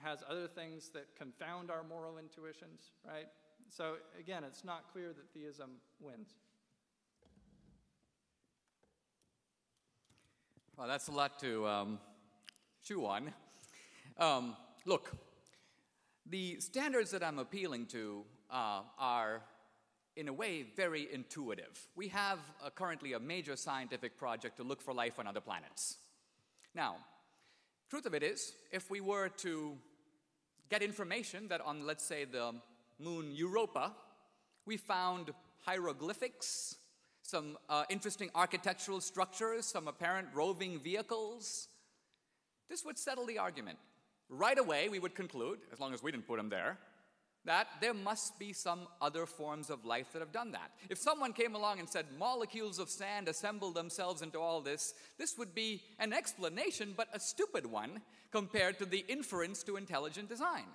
has 0.01 0.23
other 0.29 0.47
things 0.47 0.89
that 0.89 1.15
confound 1.15 1.69
our 1.69 1.83
moral 1.83 2.17
intuitions, 2.17 2.91
right? 3.07 3.27
So 3.69 3.95
again, 4.19 4.43
it's 4.43 4.63
not 4.63 4.91
clear 4.91 5.09
that 5.09 5.33
theism 5.33 5.71
wins. 5.99 6.29
Well, 10.77 10.87
that's 10.87 11.07
a 11.07 11.11
lot 11.11 11.39
to 11.39 11.67
um, 11.67 11.99
chew 12.83 13.05
on. 13.05 13.31
Um, 14.17 14.57
look, 14.85 15.11
the 16.25 16.59
standards 16.59 17.11
that 17.11 17.23
I'm 17.23 17.39
appealing 17.39 17.85
to 17.87 18.25
uh, 18.55 18.81
are, 18.97 19.41
in 20.15 20.29
a 20.29 20.33
way, 20.33 20.65
very 20.75 21.07
intuitive. 21.11 21.77
We 21.95 22.07
have 22.07 22.39
uh, 22.63 22.69
currently 22.69 23.13
a 23.13 23.19
major 23.19 23.55
scientific 23.57 24.17
project 24.17 24.55
to 24.57 24.63
look 24.63 24.81
for 24.81 24.93
life 24.93 25.19
on 25.19 25.27
other 25.27 25.41
planets. 25.41 25.97
Now, 26.73 26.95
truth 27.89 28.05
of 28.05 28.13
it 28.13 28.23
is, 28.23 28.53
if 28.71 28.89
we 28.89 29.01
were 29.01 29.27
to 29.39 29.73
get 30.69 30.81
information 30.81 31.49
that 31.49 31.59
on, 31.59 31.85
let's 31.85 32.05
say, 32.05 32.23
the 32.23 32.53
moon 32.97 33.31
Europa, 33.33 33.91
we 34.65 34.77
found 34.77 35.31
hieroglyphics, 35.65 36.77
some 37.21 37.57
uh, 37.69 37.83
interesting 37.89 38.29
architectural 38.35 39.01
structures, 39.01 39.65
some 39.65 39.87
apparent 39.89 40.29
roving 40.33 40.79
vehicles. 40.79 41.67
This 42.69 42.85
would 42.85 42.97
settle 42.97 43.25
the 43.25 43.37
argument. 43.37 43.79
Right 44.29 44.57
away, 44.57 44.87
we 44.87 44.99
would 44.99 45.13
conclude, 45.13 45.59
as 45.73 45.79
long 45.79 45.93
as 45.93 46.01
we 46.01 46.11
didn't 46.11 46.27
put 46.27 46.37
them 46.37 46.49
there, 46.49 46.77
that 47.45 47.67
there 47.79 47.93
must 47.93 48.37
be 48.39 48.53
some 48.53 48.87
other 49.01 49.25
forms 49.25 49.69
of 49.69 49.85
life 49.85 50.11
that 50.13 50.19
have 50.19 50.31
done 50.31 50.51
that. 50.51 50.71
If 50.89 50.97
someone 50.97 51.33
came 51.33 51.55
along 51.55 51.79
and 51.79 51.89
said 51.89 52.05
molecules 52.17 52.79
of 52.79 52.89
sand 52.89 53.27
assemble 53.27 53.71
themselves 53.71 54.21
into 54.21 54.39
all 54.39 54.61
this, 54.61 54.93
this 55.17 55.37
would 55.37 55.53
be 55.53 55.83
an 55.99 56.13
explanation, 56.13 56.93
but 56.95 57.07
a 57.13 57.19
stupid 57.19 57.65
one 57.65 58.01
compared 58.31 58.79
to 58.79 58.85
the 58.85 59.05
inference 59.07 59.63
to 59.63 59.77
intelligent 59.77 60.27
design. 60.27 60.65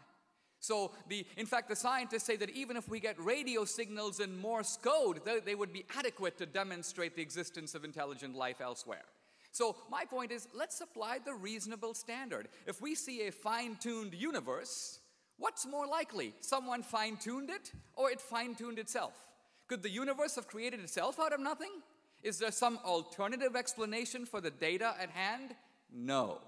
So, 0.60 0.92
the, 1.08 1.26
in 1.38 1.46
fact, 1.46 1.70
the 1.70 1.76
scientists 1.76 2.24
say 2.24 2.36
that 2.36 2.50
even 2.50 2.76
if 2.76 2.86
we 2.88 3.00
get 3.00 3.18
radio 3.18 3.64
signals 3.64 4.20
in 4.20 4.38
Morse 4.38 4.78
code, 4.82 5.20
they, 5.24 5.40
they 5.40 5.54
would 5.54 5.72
be 5.72 5.86
adequate 5.96 6.36
to 6.36 6.46
demonstrate 6.46 7.16
the 7.16 7.22
existence 7.22 7.74
of 7.74 7.82
intelligent 7.82 8.36
life 8.36 8.60
elsewhere. 8.60 9.04
So, 9.52 9.76
my 9.90 10.04
point 10.04 10.30
is 10.30 10.48
let's 10.54 10.80
apply 10.82 11.20
the 11.24 11.34
reasonable 11.34 11.94
standard. 11.94 12.48
If 12.66 12.80
we 12.80 12.94
see 12.94 13.26
a 13.26 13.32
fine 13.32 13.76
tuned 13.80 14.14
universe, 14.14 14.99
what's 15.40 15.66
more 15.66 15.86
likely? 15.86 16.32
Someone 16.40 16.82
fine 16.82 17.16
tuned 17.16 17.50
it 17.50 17.72
or 17.96 18.10
it 18.10 18.20
fine 18.20 18.54
tuned 18.54 18.78
itself? 18.78 19.12
Could 19.66 19.82
the 19.82 19.90
universe 19.90 20.36
have 20.36 20.46
created 20.46 20.80
itself 20.80 21.18
out 21.18 21.32
of 21.32 21.40
nothing? 21.40 21.70
Is 22.22 22.38
there 22.38 22.52
some 22.52 22.78
alternative 22.84 23.56
explanation 23.56 24.26
for 24.26 24.40
the 24.40 24.50
data 24.50 24.94
at 25.00 25.10
hand? 25.10 25.54
No. 25.92 26.38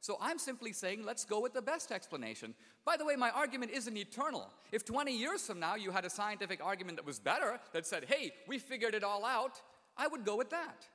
So 0.00 0.16
I'm 0.20 0.38
simply 0.38 0.72
saying 0.72 1.04
let's 1.04 1.24
go 1.24 1.40
with 1.40 1.52
the 1.52 1.62
best 1.62 1.92
explanation. 1.92 2.54
By 2.84 2.96
the 2.96 3.04
way, 3.04 3.16
my 3.16 3.30
argument 3.30 3.72
isn't 3.72 3.96
eternal. 3.96 4.48
If 4.72 4.84
20 4.84 5.16
years 5.16 5.46
from 5.46 5.60
now 5.60 5.74
you 5.74 5.90
had 5.90 6.04
a 6.04 6.10
scientific 6.10 6.64
argument 6.64 6.96
that 6.96 7.06
was 7.06 7.18
better, 7.18 7.60
that 7.72 7.86
said, 7.86 8.04
hey, 8.08 8.32
we 8.46 8.58
figured 8.58 8.94
it 8.94 9.04
all 9.04 9.24
out, 9.24 9.60
I 9.96 10.06
would 10.06 10.24
go 10.24 10.36
with 10.36 10.50
that. 10.50 10.86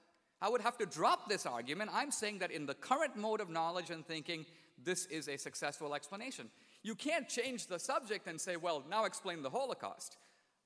I 0.41 0.49
would 0.49 0.62
have 0.62 0.78
to 0.80 0.86
drop 0.86 1.30
this 1.30 1.45
argument. 1.45 1.91
I'm 1.93 2.12
saying 2.12 2.39
that 2.39 2.51
in 2.51 2.66
the 2.66 2.74
current 2.74 3.16
mode 3.16 3.41
of 3.41 3.49
knowledge 3.49 3.91
and 3.91 4.06
thinking, 4.06 4.45
this 4.84 5.06
is 5.06 5.28
a 5.28 5.38
successful 5.38 5.93
explanation. 5.93 6.49
You 6.84 6.96
can't 6.96 7.28
change 7.28 7.68
the 7.68 7.80
subject 7.80 8.28
and 8.28 8.40
say, 8.40 8.58
well, 8.58 8.84
now 8.90 9.06
explain 9.06 9.42
the 9.42 9.50
Holocaust. 9.50 10.18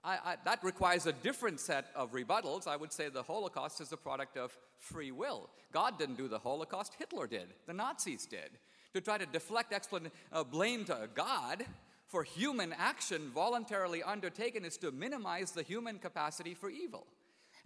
I, 0.03 0.13
I, 0.13 0.36
that 0.45 0.63
requires 0.63 1.05
a 1.05 1.13
different 1.13 1.59
set 1.59 1.88
of 1.95 2.11
rebuttals. 2.11 2.68
I 2.68 2.76
would 2.76 2.91
say 2.91 3.09
the 3.09 3.24
Holocaust 3.24 3.82
is 3.82 3.89
the 3.89 3.97
product 3.97 4.38
of 4.38 4.57
free 4.80 5.11
will. 5.11 5.49
God 5.72 5.99
didn't 5.99 6.15
do 6.15 6.28
the 6.28 6.39
Holocaust, 6.39 6.95
Hitler 6.97 7.28
did, 7.28 7.47
the 7.65 7.74
Nazis 7.74 8.26
did. 8.26 8.57
To 8.93 9.01
try 9.01 9.18
to 9.18 9.26
deflect 9.26 9.72
explan- 9.74 10.11
uh, 10.32 10.43
blame 10.43 10.86
to 10.86 11.09
God 11.13 11.65
for 12.07 12.24
human 12.24 12.74
action 12.74 13.30
voluntarily 13.34 14.01
undertaken 14.01 14.63
is 14.65 14.78
to 14.78 14.91
minimize 14.91 15.51
the 15.51 15.61
human 15.61 15.99
capacity 15.99 16.53
for 16.53 16.70
evil. 16.70 17.05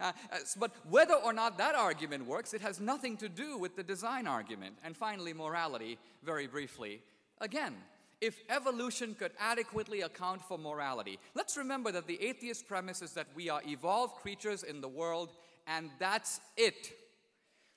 Uh, 0.00 0.12
uh, 0.32 0.38
but 0.58 0.72
whether 0.90 1.14
or 1.14 1.32
not 1.32 1.58
that 1.58 1.76
argument 1.76 2.26
works, 2.26 2.54
it 2.54 2.60
has 2.60 2.80
nothing 2.80 3.16
to 3.18 3.28
do 3.28 3.56
with 3.56 3.76
the 3.76 3.84
design 3.84 4.26
argument. 4.26 4.74
And 4.84 4.96
finally, 4.96 5.32
morality, 5.32 5.96
very 6.24 6.48
briefly. 6.48 7.02
Again, 7.40 7.74
if 8.22 8.40
evolution 8.48 9.16
could 9.18 9.32
adequately 9.40 10.02
account 10.02 10.40
for 10.42 10.56
morality, 10.56 11.18
let's 11.34 11.56
remember 11.56 11.90
that 11.90 12.06
the 12.06 12.22
atheist 12.22 12.68
premise 12.68 13.02
is 13.02 13.12
that 13.14 13.26
we 13.34 13.50
are 13.50 13.60
evolved 13.66 14.14
creatures 14.14 14.62
in 14.62 14.80
the 14.80 14.88
world, 14.88 15.30
and 15.66 15.90
that's 15.98 16.40
it. 16.56 16.92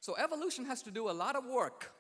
So 0.02 0.16
evolution 0.16 0.64
has 0.66 0.84
to 0.84 0.92
do 0.92 1.10
a 1.10 1.12
lot 1.12 1.36
of 1.36 1.46
work. 1.46 1.92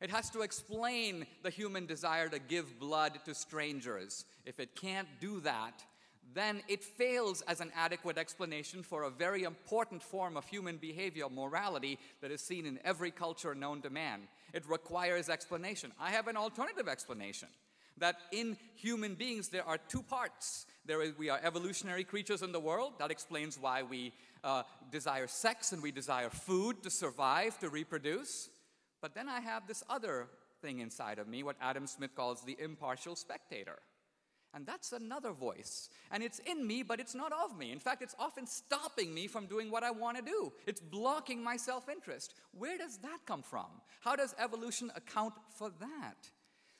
It 0.00 0.10
has 0.10 0.30
to 0.30 0.42
explain 0.42 1.26
the 1.42 1.50
human 1.50 1.86
desire 1.86 2.28
to 2.28 2.38
give 2.38 2.78
blood 2.78 3.18
to 3.24 3.34
strangers. 3.34 4.24
If 4.44 4.60
it 4.60 4.76
can't 4.76 5.08
do 5.20 5.40
that, 5.40 5.84
then 6.32 6.62
it 6.68 6.84
fails 6.84 7.40
as 7.48 7.60
an 7.60 7.72
adequate 7.74 8.16
explanation 8.16 8.84
for 8.84 9.02
a 9.02 9.10
very 9.10 9.42
important 9.42 10.04
form 10.04 10.36
of 10.36 10.46
human 10.46 10.76
behavior, 10.76 11.28
morality, 11.28 11.98
that 12.20 12.30
is 12.30 12.42
seen 12.42 12.64
in 12.64 12.78
every 12.84 13.10
culture 13.10 13.56
known 13.56 13.82
to 13.82 13.90
man. 13.90 14.28
It 14.52 14.62
requires 14.68 15.28
explanation. 15.28 15.90
I 15.98 16.10
have 16.10 16.28
an 16.28 16.36
alternative 16.36 16.86
explanation 16.86 17.48
that 17.98 18.16
in 18.32 18.56
human 18.74 19.14
beings 19.14 19.48
there 19.48 19.66
are 19.66 19.78
two 19.88 20.02
parts. 20.02 20.66
There 20.86 21.02
is, 21.02 21.16
we 21.18 21.28
are 21.28 21.40
evolutionary 21.42 22.04
creatures 22.04 22.42
in 22.42 22.52
the 22.52 22.60
world. 22.60 22.94
That 22.98 23.10
explains 23.10 23.58
why 23.58 23.82
we 23.82 24.12
uh, 24.42 24.62
desire 24.90 25.26
sex 25.26 25.72
and 25.72 25.82
we 25.82 25.92
desire 25.92 26.30
food 26.30 26.82
to 26.82 26.90
survive, 26.90 27.58
to 27.60 27.68
reproduce. 27.68 28.48
But 29.00 29.14
then 29.14 29.28
I 29.28 29.40
have 29.40 29.66
this 29.66 29.82
other 29.88 30.28
thing 30.60 30.80
inside 30.80 31.18
of 31.18 31.28
me, 31.28 31.42
what 31.42 31.56
Adam 31.60 31.86
Smith 31.86 32.14
calls 32.14 32.42
the 32.42 32.56
impartial 32.60 33.14
spectator. 33.16 33.78
And 34.54 34.66
that's 34.66 34.92
another 34.92 35.32
voice. 35.32 35.90
And 36.10 36.22
it's 36.22 36.38
in 36.40 36.66
me, 36.66 36.82
but 36.82 37.00
it's 37.00 37.14
not 37.14 37.32
of 37.32 37.56
me. 37.58 37.70
In 37.70 37.78
fact, 37.78 38.02
it's 38.02 38.14
often 38.18 38.46
stopping 38.46 39.12
me 39.12 39.26
from 39.26 39.46
doing 39.46 39.70
what 39.70 39.84
I 39.84 39.90
want 39.90 40.16
to 40.16 40.22
do. 40.22 40.52
It's 40.66 40.80
blocking 40.80 41.44
my 41.44 41.56
self 41.56 41.88
interest. 41.88 42.34
Where 42.52 42.78
does 42.78 42.96
that 42.98 43.18
come 43.26 43.42
from? 43.42 43.66
How 44.00 44.16
does 44.16 44.34
evolution 44.38 44.90
account 44.96 45.34
for 45.54 45.70
that? 45.80 46.30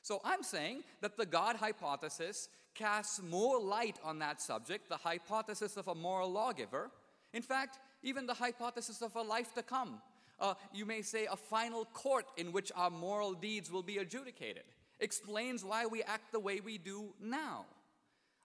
So 0.03 0.21
I'm 0.25 0.43
saying 0.43 0.83
that 1.01 1.17
the 1.17 1.27
God 1.27 1.57
hypothesis 1.57 2.49
casts 2.75 3.21
more 3.23 3.61
light 3.61 3.99
on 4.05 4.21
that 4.21 4.41
subject, 4.41 4.89
the 4.89 4.97
hypothesis 4.97 5.77
of 5.77 5.89
a 5.89 5.95
moral 5.95 6.31
lawgiver. 6.31 6.91
In 7.33 7.43
fact, 7.43 7.79
even 8.03 8.27
the 8.27 8.35
hypothesis 8.35 9.03
of 9.03 9.15
a 9.17 9.23
life 9.23 9.53
to 9.55 9.63
come. 9.63 10.01
Uh, 10.41 10.55
you 10.73 10.87
may 10.87 11.03
say 11.03 11.27
a 11.27 11.37
final 11.37 11.85
court 11.87 12.27
in 12.37 12.53
which 12.53 12.71
our 12.77 12.91
moral 12.91 13.35
deeds 13.35 13.71
will 13.71 13.83
be 13.83 13.99
adjudicated 13.99 14.63
explains 15.01 15.65
why 15.65 15.87
we 15.87 16.03
act 16.03 16.33
the 16.33 16.41
way 16.41 16.61
we 16.61 16.79
do 16.79 17.15
now. 17.21 17.67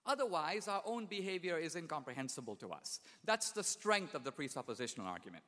Otherwise, 0.05 0.67
our 0.67 0.81
own 0.85 1.05
behavior 1.05 1.57
is 1.57 1.75
incomprehensible 1.75 2.55
to 2.57 2.69
us. 2.69 2.99
That's 3.23 3.51
the 3.51 3.63
strength 3.63 4.15
of 4.15 4.23
the 4.23 4.31
presuppositional 4.31 5.05
argument. 5.05 5.43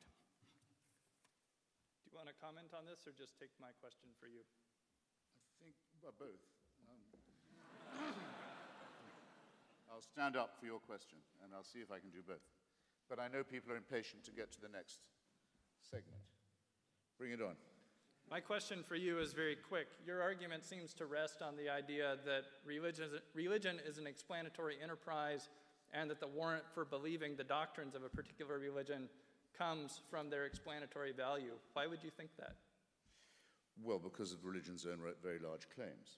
Do 2.05 2.11
you 2.11 2.17
want 2.17 2.29
to 2.29 2.35
comment 2.41 2.69
on 2.77 2.85
this 2.85 3.05
or 3.05 3.11
just 3.11 3.37
take 3.37 3.51
my 3.59 3.69
question 3.81 4.09
for 4.19 4.27
you? 4.27 4.41
Well, 6.05 6.13
both. 6.19 6.45
Um, 7.97 8.13
I'll 9.91 10.05
stand 10.05 10.37
up 10.37 10.53
for 10.59 10.67
your 10.67 10.77
question 10.77 11.17
and 11.43 11.51
I'll 11.51 11.65
see 11.65 11.79
if 11.79 11.89
I 11.89 11.97
can 11.97 12.11
do 12.11 12.21
both. 12.21 12.45
But 13.09 13.17
I 13.17 13.27
know 13.27 13.41
people 13.43 13.73
are 13.73 13.75
impatient 13.75 14.23
to 14.25 14.31
get 14.31 14.51
to 14.51 14.61
the 14.61 14.69
next 14.69 14.99
segment. 15.81 16.21
Bring 17.17 17.31
it 17.31 17.41
on. 17.41 17.55
My 18.29 18.39
question 18.39 18.83
for 18.87 18.95
you 18.95 19.17
is 19.17 19.33
very 19.33 19.55
quick. 19.55 19.87
Your 20.05 20.21
argument 20.21 20.63
seems 20.63 20.93
to 20.95 21.07
rest 21.07 21.41
on 21.41 21.57
the 21.57 21.69
idea 21.69 22.17
that 22.23 22.43
religion, 22.65 23.09
religion 23.33 23.79
is 23.87 23.97
an 23.97 24.05
explanatory 24.05 24.77
enterprise 24.81 25.49
and 25.91 26.07
that 26.11 26.19
the 26.19 26.27
warrant 26.27 26.65
for 26.75 26.85
believing 26.85 27.35
the 27.35 27.43
doctrines 27.43 27.95
of 27.95 28.03
a 28.03 28.09
particular 28.09 28.59
religion 28.59 29.09
comes 29.57 30.01
from 30.11 30.29
their 30.29 30.45
explanatory 30.45 31.13
value. 31.13 31.53
Why 31.73 31.87
would 31.87 32.03
you 32.03 32.11
think 32.15 32.29
that? 32.37 32.53
Well, 33.83 33.99
because 33.99 34.31
of 34.31 34.45
religion's 34.45 34.85
own 34.85 34.99
very 35.21 35.39
large 35.39 35.67
claims. 35.73 36.17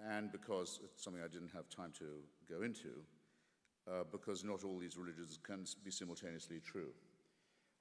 And 0.00 0.30
because 0.30 0.80
it's 0.84 1.02
something 1.02 1.22
I 1.22 1.28
didn't 1.28 1.52
have 1.52 1.68
time 1.68 1.92
to 1.98 2.04
go 2.48 2.62
into, 2.62 3.02
uh, 3.88 4.04
because 4.12 4.44
not 4.44 4.64
all 4.64 4.78
these 4.78 4.96
religions 4.96 5.38
can 5.42 5.64
be 5.84 5.90
simultaneously 5.90 6.60
true. 6.60 6.90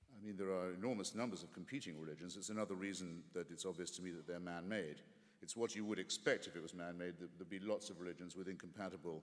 I 0.09 0.25
mean, 0.25 0.37
there 0.37 0.51
are 0.51 0.73
enormous 0.73 1.13
numbers 1.13 1.43
of 1.43 1.53
competing 1.53 1.99
religions. 1.99 2.37
It's 2.37 2.49
another 2.49 2.75
reason 2.75 3.21
that 3.33 3.51
it's 3.51 3.65
obvious 3.65 3.91
to 3.91 4.01
me 4.01 4.11
that 4.11 4.25
they're 4.25 4.39
man 4.39 4.67
made. 4.67 5.01
It's 5.43 5.55
what 5.55 5.75
you 5.75 5.85
would 5.85 5.99
expect 5.99 6.47
if 6.47 6.55
it 6.55 6.63
was 6.63 6.73
man 6.73 6.97
made, 6.97 7.19
that 7.19 7.37
there'd 7.37 7.49
be 7.49 7.59
lots 7.59 7.89
of 7.89 7.99
religions 7.99 8.35
with 8.35 8.47
incompatible 8.47 9.21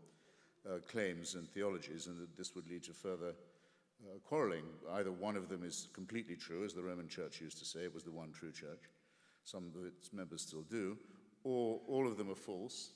uh, 0.68 0.78
claims 0.88 1.34
and 1.34 1.48
theologies, 1.48 2.06
and 2.06 2.18
that 2.18 2.36
this 2.36 2.54
would 2.54 2.68
lead 2.68 2.84
to 2.84 2.92
further 2.92 3.34
uh, 4.04 4.18
quarreling. 4.22 4.64
Either 4.92 5.10
one 5.10 5.36
of 5.36 5.48
them 5.48 5.64
is 5.64 5.88
completely 5.92 6.36
true, 6.36 6.64
as 6.64 6.74
the 6.74 6.82
Roman 6.82 7.08
Church 7.08 7.40
used 7.40 7.58
to 7.58 7.64
say, 7.64 7.80
it 7.80 7.94
was 7.94 8.04
the 8.04 8.12
one 8.12 8.30
true 8.30 8.52
church. 8.52 8.88
Some 9.44 9.70
of 9.74 9.84
its 9.84 10.12
members 10.12 10.42
still 10.42 10.62
do, 10.62 10.96
or 11.44 11.80
all 11.86 12.06
of 12.06 12.16
them 12.16 12.30
are 12.30 12.34
false, 12.34 12.90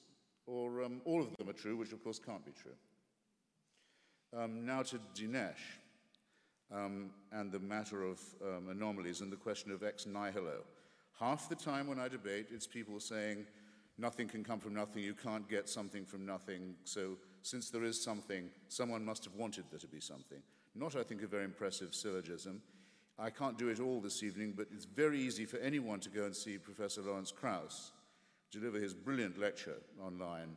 or 0.47 0.83
um, 0.83 1.03
all 1.05 1.23
of 1.23 1.37
them 1.37 1.49
are 1.49 1.55
true, 1.55 1.77
which 1.77 1.93
of 1.93 2.03
course 2.03 2.19
can't 2.19 2.45
be 2.45 2.53
true. 2.53 2.73
Um, 4.37 4.65
now 4.67 4.83
to 4.83 4.99
Dinesh 5.15 5.79
um, 6.75 7.11
and 7.33 7.51
the 7.51 7.59
matter 7.59 8.03
of 8.03 8.21
um, 8.43 8.69
anomalies 8.71 9.21
and 9.21 9.33
the 9.33 9.37
question 9.37 9.71
of 9.71 9.83
ex 9.83 10.07
nihilo. 10.07 10.65
Half 11.19 11.49
the 11.49 11.55
time 11.55 11.87
when 11.87 11.99
I 11.99 12.09
debate, 12.09 12.49
it's 12.53 12.67
people 12.67 13.01
saying, 13.01 13.47
nothing 13.99 14.29
can 14.29 14.45
come 14.45 14.61
from 14.61 14.75
nothing, 14.75 15.03
you 15.03 15.15
can't 15.15 15.49
get 15.49 15.69
something 15.69 16.05
from 16.05 16.25
nothing, 16.25 16.75
so 16.85 17.17
since 17.43 17.71
there 17.71 17.85
is 17.85 18.03
something, 18.03 18.51
someone 18.69 19.05
must 19.05 19.25
have 19.25 19.35
wanted 19.35 19.65
there 19.71 19.81
to 19.81 19.87
be 19.87 20.01
something. 20.01 20.39
Not, 20.75 20.95
I 20.95 21.03
think, 21.03 21.23
a 21.23 21.27
very 21.27 21.45
impressive 21.45 21.95
syllogism. 21.95 22.63
I 23.19 23.31
can't 23.31 23.59
do 23.59 23.69
it 23.69 23.81
all 23.81 24.01
this 24.01 24.23
evening, 24.23 24.55
but 24.57 24.69
it's 24.73 24.85
very 24.85 25.21
easy 25.21 25.45
for 25.45 25.59
anyone 25.59 26.01
to 26.01 26.09
go 26.09 26.25
and 26.25 26.37
see 26.37 26.59
Professor 26.59 27.03
Lawrence 27.03 27.33
Krauss 27.33 27.93
deliver 28.53 28.79
his 28.79 28.95
brilliant 28.95 29.39
lecture 29.39 29.77
online 30.05 30.57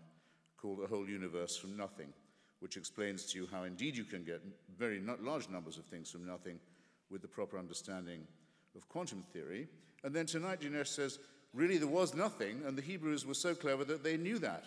called 0.58 0.82
The 0.82 0.88
Whole 0.88 1.10
Universe 1.10 1.58
from 1.58 1.76
Nothing 1.76 2.14
which 2.62 2.78
explains 2.78 3.26
to 3.26 3.40
you 3.40 3.48
how 3.52 3.64
indeed 3.64 3.98
you 3.98 4.04
can 4.04 4.24
get 4.24 4.42
very 4.78 5.02
large 5.22 5.50
numbers 5.50 5.78
of 5.78 5.86
things 5.86 6.10
from 6.12 6.26
nothing 6.26 6.60
with 7.10 7.22
the 7.22 7.28
proper 7.28 7.58
understanding 7.58 8.22
of 8.76 8.88
quantum 8.88 9.24
theory. 9.34 9.68
And 10.04 10.14
then 10.14 10.28
tonight, 10.28 10.62
Dinesh 10.62 10.88
says, 10.88 11.18
really 11.54 11.80
there 11.80 11.88
was 11.88 12.14
nothing, 12.14 12.62
and 12.66 12.78
the 12.78 12.84
Hebrews 12.84 13.26
were 13.26 13.34
so 13.34 13.56
clever 13.56 13.84
that 13.86 14.04
they 14.04 14.16
knew 14.16 14.38
that. 14.40 14.64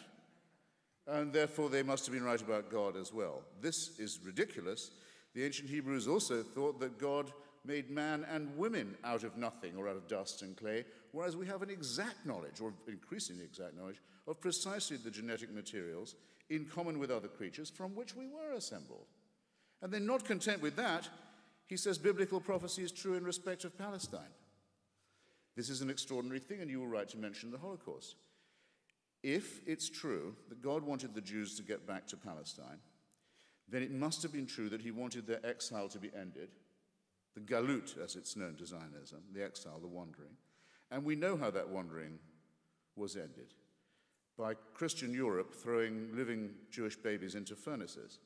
And 1.07 1.33
therefore, 1.33 1.71
they 1.71 1.85
must 1.85 2.05
have 2.07 2.15
been 2.15 2.25
right 2.25 2.41
about 2.41 2.71
God 2.71 2.97
as 2.97 3.13
well. 3.13 3.43
This 3.61 3.97
is 4.01 4.19
ridiculous. 4.25 4.91
The 5.35 5.45
ancient 5.45 5.71
Hebrews 5.71 6.09
also 6.09 6.43
thought 6.43 6.81
that 6.81 6.99
God 6.99 7.33
made 7.65 7.91
man 7.91 8.27
and 8.31 8.57
women 8.57 8.97
out 9.05 9.25
of 9.25 9.37
nothing 9.37 9.77
or 9.77 9.89
out 9.89 9.97
of 9.97 10.09
dust 10.09 10.43
and 10.43 10.57
clay, 10.57 10.85
whereas 11.13 11.37
we 11.37 11.47
have 11.47 11.63
an 11.63 11.71
exact 11.71 12.27
knowledge, 12.27 12.61
or 12.61 12.73
increasingly 12.87 13.45
exact 13.45 13.77
knowledge, 13.77 14.01
of 14.27 14.41
precisely 14.41 14.97
the 14.97 15.11
genetic 15.11 15.53
materials 15.53 16.15
in 16.51 16.65
common 16.67 16.99
with 16.99 17.11
other 17.11 17.29
creatures 17.29 17.71
from 17.71 17.95
which 17.95 18.15
we 18.15 18.27
were 18.27 18.53
assembled. 18.53 19.07
And 19.83 19.93
then, 19.93 20.07
not 20.07 20.25
content 20.25 20.63
with 20.63 20.77
that, 20.77 21.09
he 21.67 21.77
says 21.77 21.99
biblical 21.99 22.41
prophecy 22.41 22.83
is 22.83 22.93
true 22.93 23.15
in 23.15 23.25
respect 23.25 23.65
of 23.65 23.77
Palestine. 23.79 24.21
This 25.57 25.71
is 25.71 25.81
an 25.81 25.91
extraordinary 25.91 26.41
thing, 26.41 26.61
and 26.61 26.71
you 26.71 26.81
were 26.81 26.89
right 26.89 27.09
to 27.09 27.19
mention 27.19 27.51
the 27.51 27.59
Holocaust. 27.59 28.17
If 29.23 29.67
it's 29.67 29.89
true 29.89 30.35
that 30.49 30.63
God 30.63 30.83
wanted 30.83 31.15
the 31.15 31.21
Jews 31.21 31.57
to 31.57 31.63
get 31.63 31.87
back 31.87 32.07
to 32.09 32.17
Palestine, 32.17 32.79
then 33.69 33.83
it 33.83 33.91
must 33.91 34.23
have 34.23 34.33
been 34.33 34.47
true 34.47 34.69
that 34.69 34.83
he 34.83 34.91
wanted 34.91 35.27
their 35.27 35.45
exile 35.47 35.89
to 35.89 35.99
be 35.99 36.11
ended, 36.15 36.51
the 37.35 37.41
galut, 37.41 38.03
as 38.03 38.17
it's 38.17 38.37
known 38.37 38.55
to 38.57 38.67
Zionism, 38.67 39.23
the 39.33 39.45
exile, 39.45 39.79
the 39.81 39.89
wandering. 39.89 40.37
And 40.91 41.05
we 41.05 41.17
know 41.17 41.37
how 41.37 41.51
that 41.51 41.69
wandering 41.69 42.19
was 42.97 43.17
ended 43.17 43.53
by 44.37 44.55
Christian 44.75 45.13
Europe 45.13 45.55
throwing 45.55 46.15
living 46.15 46.51
Jewish 46.71 46.97
babies 46.97 47.35
into 47.35 47.55
furnaces. 47.55 48.19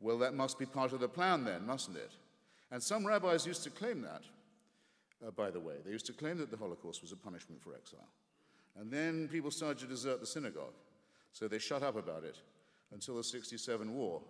Well, 0.00 0.18
that 0.18 0.34
must 0.34 0.58
be 0.58 0.66
part 0.66 0.92
of 0.92 1.00
the 1.00 1.08
plan 1.08 1.44
then, 1.44 1.66
mustn't 1.66 1.96
it? 1.96 2.12
And 2.70 2.82
some 2.82 3.06
rabbis 3.06 3.46
used 3.46 3.62
to 3.64 3.70
claim 3.70 4.02
that, 4.02 4.22
uh, 5.26 5.30
by 5.30 5.50
the 5.50 5.60
way. 5.60 5.76
They 5.84 5.92
used 5.92 6.06
to 6.06 6.12
claim 6.12 6.38
that 6.38 6.50
the 6.50 6.56
Holocaust 6.56 7.02
was 7.02 7.12
a 7.12 7.16
punishment 7.16 7.62
for 7.62 7.74
exile. 7.74 8.08
And 8.78 8.90
then 8.90 9.28
people 9.28 9.50
started 9.50 9.78
to 9.78 9.86
desert 9.86 10.20
the 10.20 10.26
synagogue. 10.26 10.74
So 11.32 11.48
they 11.48 11.58
shut 11.58 11.82
up 11.82 11.96
about 11.96 12.24
it 12.24 12.38
until 12.92 13.16
the 13.16 13.24
67 13.24 13.92
war. 13.94 14.22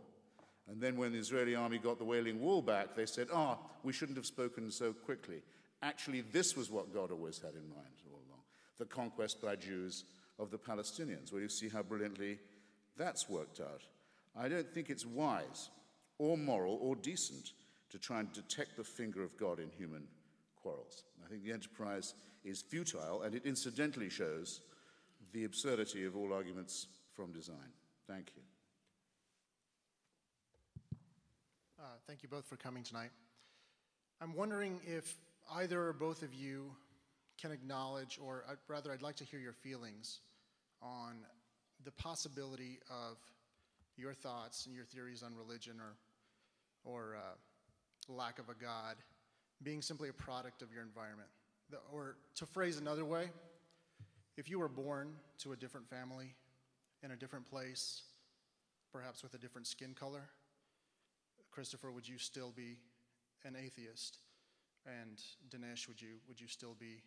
And 0.68 0.80
then 0.80 0.96
when 0.96 1.12
the 1.12 1.18
Israeli 1.18 1.54
army 1.54 1.78
got 1.78 1.98
the 1.98 2.04
Wailing 2.04 2.40
Wall 2.40 2.60
back, 2.60 2.96
they 2.96 3.06
said, 3.06 3.28
ah, 3.32 3.58
we 3.84 3.92
shouldn't 3.92 4.18
have 4.18 4.26
spoken 4.26 4.70
so 4.70 4.92
quickly. 4.92 5.42
Actually, 5.82 6.22
this 6.22 6.56
was 6.56 6.70
what 6.70 6.92
God 6.92 7.12
always 7.12 7.38
had 7.38 7.54
in 7.54 7.68
mind 7.68 8.02
all 8.10 8.20
along 8.28 8.42
the 8.78 8.84
conquest 8.84 9.40
by 9.40 9.56
Jews 9.56 10.04
of 10.38 10.50
the 10.50 10.58
Palestinians. 10.58 11.32
Well, 11.32 11.40
you 11.40 11.48
see 11.48 11.68
how 11.68 11.82
brilliantly 11.82 12.38
that's 12.96 13.28
worked 13.28 13.60
out. 13.60 13.82
I 14.36 14.48
don't 14.48 14.70
think 14.72 14.90
it's 14.90 15.06
wise 15.06 15.70
or 16.18 16.36
moral 16.36 16.78
or 16.82 16.96
decent 16.96 17.52
to 17.90 17.98
try 17.98 18.20
and 18.20 18.32
detect 18.32 18.76
the 18.76 18.84
finger 18.84 19.22
of 19.22 19.36
God 19.38 19.58
in 19.60 19.70
human 19.70 20.06
quarrels. 20.60 21.04
I 21.24 21.28
think 21.28 21.44
the 21.44 21.52
enterprise 21.52 22.14
is 22.44 22.62
futile 22.62 23.22
and 23.22 23.34
it 23.34 23.46
incidentally 23.46 24.10
shows 24.10 24.60
the 25.32 25.44
absurdity 25.44 26.04
of 26.04 26.16
all 26.16 26.32
arguments 26.32 26.86
from 27.14 27.32
design. 27.32 27.72
Thank 28.06 28.32
you. 28.36 28.42
Uh, 31.78 31.95
thank 32.06 32.22
you 32.22 32.28
both 32.28 32.46
for 32.46 32.56
coming 32.56 32.84
tonight. 32.84 33.10
I'm 34.20 34.34
wondering 34.34 34.80
if 34.86 35.16
either 35.56 35.88
or 35.88 35.92
both 35.92 36.22
of 36.22 36.32
you 36.32 36.70
can 37.40 37.50
acknowledge, 37.50 38.18
or 38.22 38.44
I'd, 38.48 38.58
rather, 38.68 38.92
I'd 38.92 39.02
like 39.02 39.16
to 39.16 39.24
hear 39.24 39.40
your 39.40 39.52
feelings 39.52 40.20
on 40.80 41.16
the 41.84 41.90
possibility 41.90 42.78
of 42.88 43.16
your 43.96 44.14
thoughts 44.14 44.66
and 44.66 44.74
your 44.74 44.84
theories 44.84 45.24
on 45.24 45.34
religion 45.34 45.74
or, 45.80 45.96
or 46.84 47.16
uh, 47.16 48.12
lack 48.12 48.38
of 48.38 48.48
a 48.48 48.54
God 48.54 48.96
being 49.62 49.82
simply 49.82 50.08
a 50.08 50.12
product 50.12 50.62
of 50.62 50.72
your 50.72 50.82
environment. 50.82 51.28
The, 51.70 51.78
or 51.92 52.16
to 52.36 52.46
phrase 52.46 52.78
another 52.78 53.04
way, 53.04 53.30
if 54.36 54.48
you 54.48 54.60
were 54.60 54.68
born 54.68 55.14
to 55.38 55.52
a 55.52 55.56
different 55.56 55.88
family 55.88 56.34
in 57.02 57.10
a 57.10 57.16
different 57.16 57.50
place, 57.50 58.02
perhaps 58.92 59.24
with 59.24 59.34
a 59.34 59.38
different 59.38 59.66
skin 59.66 59.92
color, 59.98 60.22
Christopher, 61.56 61.90
would 61.90 62.06
you 62.06 62.18
still 62.18 62.52
be 62.54 62.76
an 63.46 63.56
atheist? 63.56 64.18
And 64.84 65.16
Dinesh, 65.48 65.88
would 65.88 66.02
you, 66.02 66.20
would 66.28 66.38
you 66.38 66.48
still 66.48 66.76
be, 66.78 67.00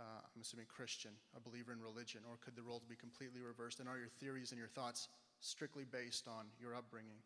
uh, 0.00 0.24
I'm 0.34 0.40
assuming, 0.40 0.64
Christian, 0.66 1.10
a 1.36 1.40
believer 1.40 1.70
in 1.70 1.78
religion? 1.78 2.22
Or 2.26 2.38
could 2.42 2.56
the 2.56 2.62
roles 2.62 2.84
be 2.88 2.96
completely 2.96 3.42
reversed? 3.42 3.80
And 3.80 3.88
are 3.88 3.98
your 3.98 4.08
theories 4.08 4.50
and 4.50 4.58
your 4.58 4.68
thoughts 4.68 5.10
strictly 5.40 5.84
based 5.84 6.26
on 6.26 6.46
your 6.58 6.74
upbringing? 6.74 7.20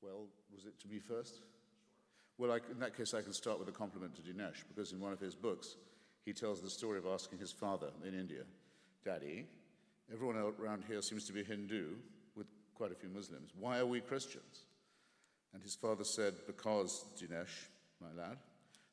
Well, 0.00 0.28
was 0.54 0.64
it 0.64 0.80
to 0.80 0.88
be 0.88 1.00
first? 1.00 1.42
Well, 2.38 2.50
I, 2.50 2.60
in 2.72 2.78
that 2.78 2.96
case, 2.96 3.12
I 3.12 3.20
can 3.20 3.34
start 3.34 3.58
with 3.58 3.68
a 3.68 3.72
compliment 3.72 4.16
to 4.16 4.22
Dinesh, 4.22 4.64
because 4.74 4.92
in 4.92 5.00
one 5.00 5.12
of 5.12 5.20
his 5.20 5.34
books, 5.34 5.76
he 6.24 6.32
tells 6.32 6.62
the 6.62 6.70
story 6.70 6.96
of 6.96 7.04
asking 7.04 7.40
his 7.40 7.52
father 7.52 7.90
in 8.08 8.18
India, 8.18 8.44
Daddy, 9.04 9.44
everyone 10.10 10.36
around 10.58 10.84
here 10.88 11.02
seems 11.02 11.26
to 11.26 11.34
be 11.34 11.44
Hindu, 11.44 11.96
quite 12.80 12.92
a 12.92 12.94
few 12.94 13.10
Muslims. 13.10 13.50
Why 13.58 13.78
are 13.78 13.84
we 13.84 14.00
Christians? 14.00 14.64
And 15.52 15.62
his 15.62 15.74
father 15.74 16.02
said, 16.02 16.32
Because, 16.46 17.04
Dinesh, 17.20 17.66
my 18.00 18.08
lad, 18.16 18.38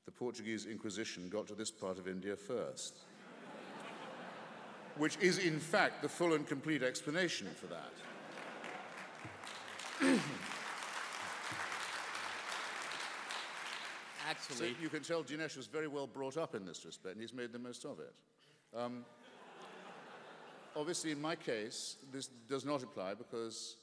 the 0.03 0.11
Portuguese 0.11 0.65
Inquisition 0.65 1.29
got 1.29 1.47
to 1.47 1.55
this 1.55 1.71
part 1.71 1.97
of 1.97 2.05
India 2.05 2.35
first. 2.35 2.95
Which 4.97 5.17
is, 5.21 5.37
in 5.37 5.57
fact, 5.57 6.01
the 6.01 6.09
full 6.09 6.33
and 6.33 6.45
complete 6.45 6.83
explanation 6.83 7.47
for 7.55 7.67
that. 7.67 7.93
Actually, 14.29 14.57
so 14.57 14.65
you 14.81 14.89
can 14.89 15.01
tell 15.01 15.23
Dinesh 15.23 15.55
was 15.55 15.67
very 15.67 15.87
well 15.87 16.07
brought 16.07 16.35
up 16.35 16.55
in 16.55 16.65
this 16.65 16.83
respect, 16.85 17.15
and 17.15 17.21
he's 17.21 17.33
made 17.33 17.53
the 17.53 17.59
most 17.59 17.85
of 17.85 18.01
it. 18.01 18.13
Um, 18.77 19.05
obviously, 20.77 21.11
in 21.11 21.21
my 21.21 21.35
case, 21.35 21.97
this 22.11 22.27
does 22.27 22.65
not 22.65 22.83
apply 22.83 23.13
because, 23.15 23.77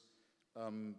um, 0.57 0.95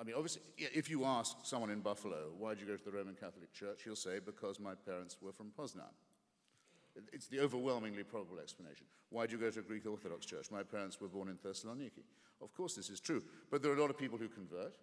I 0.00 0.04
mean, 0.04 0.14
obviously, 0.16 0.42
if 0.58 0.90
you 0.90 1.04
ask 1.04 1.36
someone 1.44 1.70
in 1.70 1.80
Buffalo, 1.80 2.32
why 2.38 2.54
did 2.54 2.60
you 2.60 2.66
go 2.66 2.76
to 2.76 2.84
the 2.84 2.90
Roman 2.90 3.14
Catholic 3.14 3.52
Church, 3.52 3.82
he'll 3.84 3.96
say, 3.96 4.18
because 4.24 4.58
my 4.58 4.74
parents 4.74 5.16
were 5.20 5.32
from 5.32 5.52
Poznan. 5.58 5.92
It's 7.12 7.26
the 7.26 7.40
overwhelmingly 7.40 8.04
probable 8.04 8.38
explanation. 8.40 8.86
Why 9.10 9.22
did 9.22 9.32
you 9.32 9.38
go 9.38 9.50
to 9.50 9.60
a 9.60 9.62
Greek 9.62 9.86
Orthodox 9.86 10.24
church? 10.24 10.50
My 10.50 10.62
parents 10.62 10.98
were 10.98 11.08
born 11.08 11.28
in 11.28 11.36
Thessaloniki. 11.36 12.04
Of 12.40 12.54
course, 12.54 12.74
this 12.74 12.88
is 12.88 13.00
true. 13.00 13.22
But 13.50 13.62
there 13.62 13.70
are 13.70 13.76
a 13.76 13.80
lot 13.80 13.90
of 13.90 13.98
people 13.98 14.18
who 14.18 14.28
convert. 14.28 14.78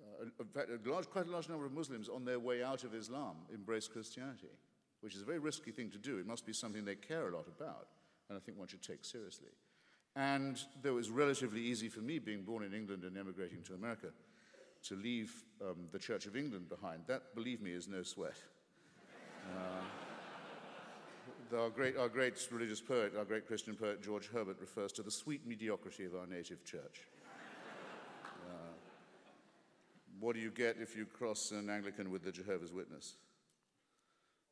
Uh, 0.00 0.24
in 0.40 0.48
fact, 0.48 0.70
a 0.70 0.90
large, 0.90 1.08
quite 1.08 1.28
a 1.28 1.30
large 1.30 1.48
number 1.48 1.64
of 1.64 1.72
Muslims 1.72 2.08
on 2.08 2.24
their 2.24 2.40
way 2.40 2.64
out 2.64 2.82
of 2.82 2.94
Islam 2.94 3.36
embrace 3.54 3.86
Christianity, 3.86 4.50
which 5.00 5.14
is 5.14 5.22
a 5.22 5.24
very 5.24 5.38
risky 5.38 5.70
thing 5.70 5.90
to 5.90 5.98
do. 5.98 6.18
It 6.18 6.26
must 6.26 6.44
be 6.44 6.52
something 6.52 6.84
they 6.84 6.96
care 6.96 7.28
a 7.28 7.36
lot 7.36 7.46
about, 7.46 7.86
and 8.28 8.36
I 8.36 8.40
think 8.40 8.58
one 8.58 8.68
should 8.68 8.82
take 8.82 9.04
seriously. 9.04 9.50
And 10.14 10.60
though 10.82 10.90
it 10.90 10.94
was 10.94 11.10
relatively 11.10 11.60
easy 11.60 11.88
for 11.88 12.00
me, 12.00 12.18
being 12.18 12.42
born 12.42 12.64
in 12.64 12.74
England 12.74 13.04
and 13.04 13.16
emigrating 13.16 13.62
to 13.64 13.74
America, 13.74 14.08
to 14.88 14.96
leave 14.96 15.32
um, 15.60 15.88
the 15.92 15.98
Church 15.98 16.26
of 16.26 16.36
England 16.36 16.68
behind, 16.68 17.02
that, 17.06 17.34
believe 17.34 17.62
me, 17.62 17.72
is 17.72 17.88
no 17.88 18.02
sweat. 18.02 18.36
Uh, 19.50 21.56
our, 21.56 21.70
great, 21.70 21.96
our 21.96 22.08
great 22.08 22.34
religious 22.50 22.80
poet, 22.80 23.12
our 23.16 23.24
great 23.24 23.46
Christian 23.46 23.74
poet, 23.74 24.02
George 24.02 24.28
Herbert, 24.28 24.58
refers 24.60 24.92
to 24.92 25.02
the 25.02 25.10
sweet 25.10 25.46
mediocrity 25.46 26.04
of 26.04 26.14
our 26.14 26.26
native 26.26 26.64
church. 26.64 27.06
What 30.22 30.36
do 30.36 30.40
you 30.40 30.52
get 30.52 30.76
if 30.80 30.96
you 30.96 31.04
cross 31.04 31.50
an 31.50 31.68
Anglican 31.68 32.08
with 32.08 32.22
the 32.22 32.30
Jehovah's 32.30 32.72
Witness? 32.72 33.16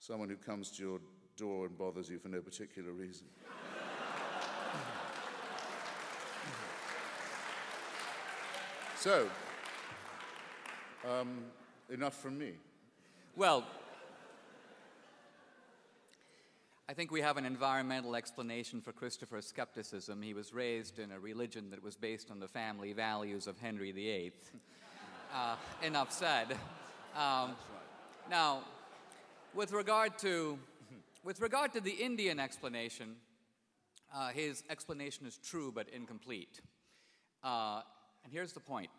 Someone 0.00 0.28
who 0.28 0.34
comes 0.34 0.68
to 0.72 0.82
your 0.82 1.00
door 1.36 1.66
and 1.66 1.78
bothers 1.78 2.08
you 2.08 2.18
for 2.18 2.26
no 2.26 2.40
particular 2.40 2.90
reason. 2.90 3.28
So, 9.00 9.26
um, 11.08 11.38
enough 11.88 12.20
from 12.20 12.36
me. 12.36 12.52
Well, 13.34 13.64
I 16.86 16.92
think 16.92 17.10
we 17.10 17.22
have 17.22 17.38
an 17.38 17.46
environmental 17.46 18.14
explanation 18.14 18.82
for 18.82 18.92
Christopher's 18.92 19.46
skepticism. 19.46 20.20
He 20.20 20.34
was 20.34 20.52
raised 20.52 20.98
in 20.98 21.12
a 21.12 21.18
religion 21.18 21.70
that 21.70 21.82
was 21.82 21.96
based 21.96 22.30
on 22.30 22.40
the 22.40 22.48
family 22.48 22.92
values 22.92 23.46
of 23.46 23.58
Henry 23.58 23.90
VIII. 23.92 24.32
Uh, 25.32 25.54
enough 25.84 26.10
said. 26.10 26.56
Um, 27.16 27.52
now, 28.28 28.64
with 29.54 29.70
regard 29.70 30.18
to 30.18 30.58
with 31.22 31.40
regard 31.40 31.72
to 31.74 31.80
the 31.80 31.92
Indian 31.92 32.40
explanation, 32.40 33.14
uh, 34.12 34.30
his 34.30 34.64
explanation 34.68 35.26
is 35.26 35.38
true 35.38 35.70
but 35.70 35.88
incomplete. 35.90 36.60
Uh, 37.44 37.82
and 38.24 38.32
here's 38.32 38.52
the 38.52 38.60
point. 38.60 38.90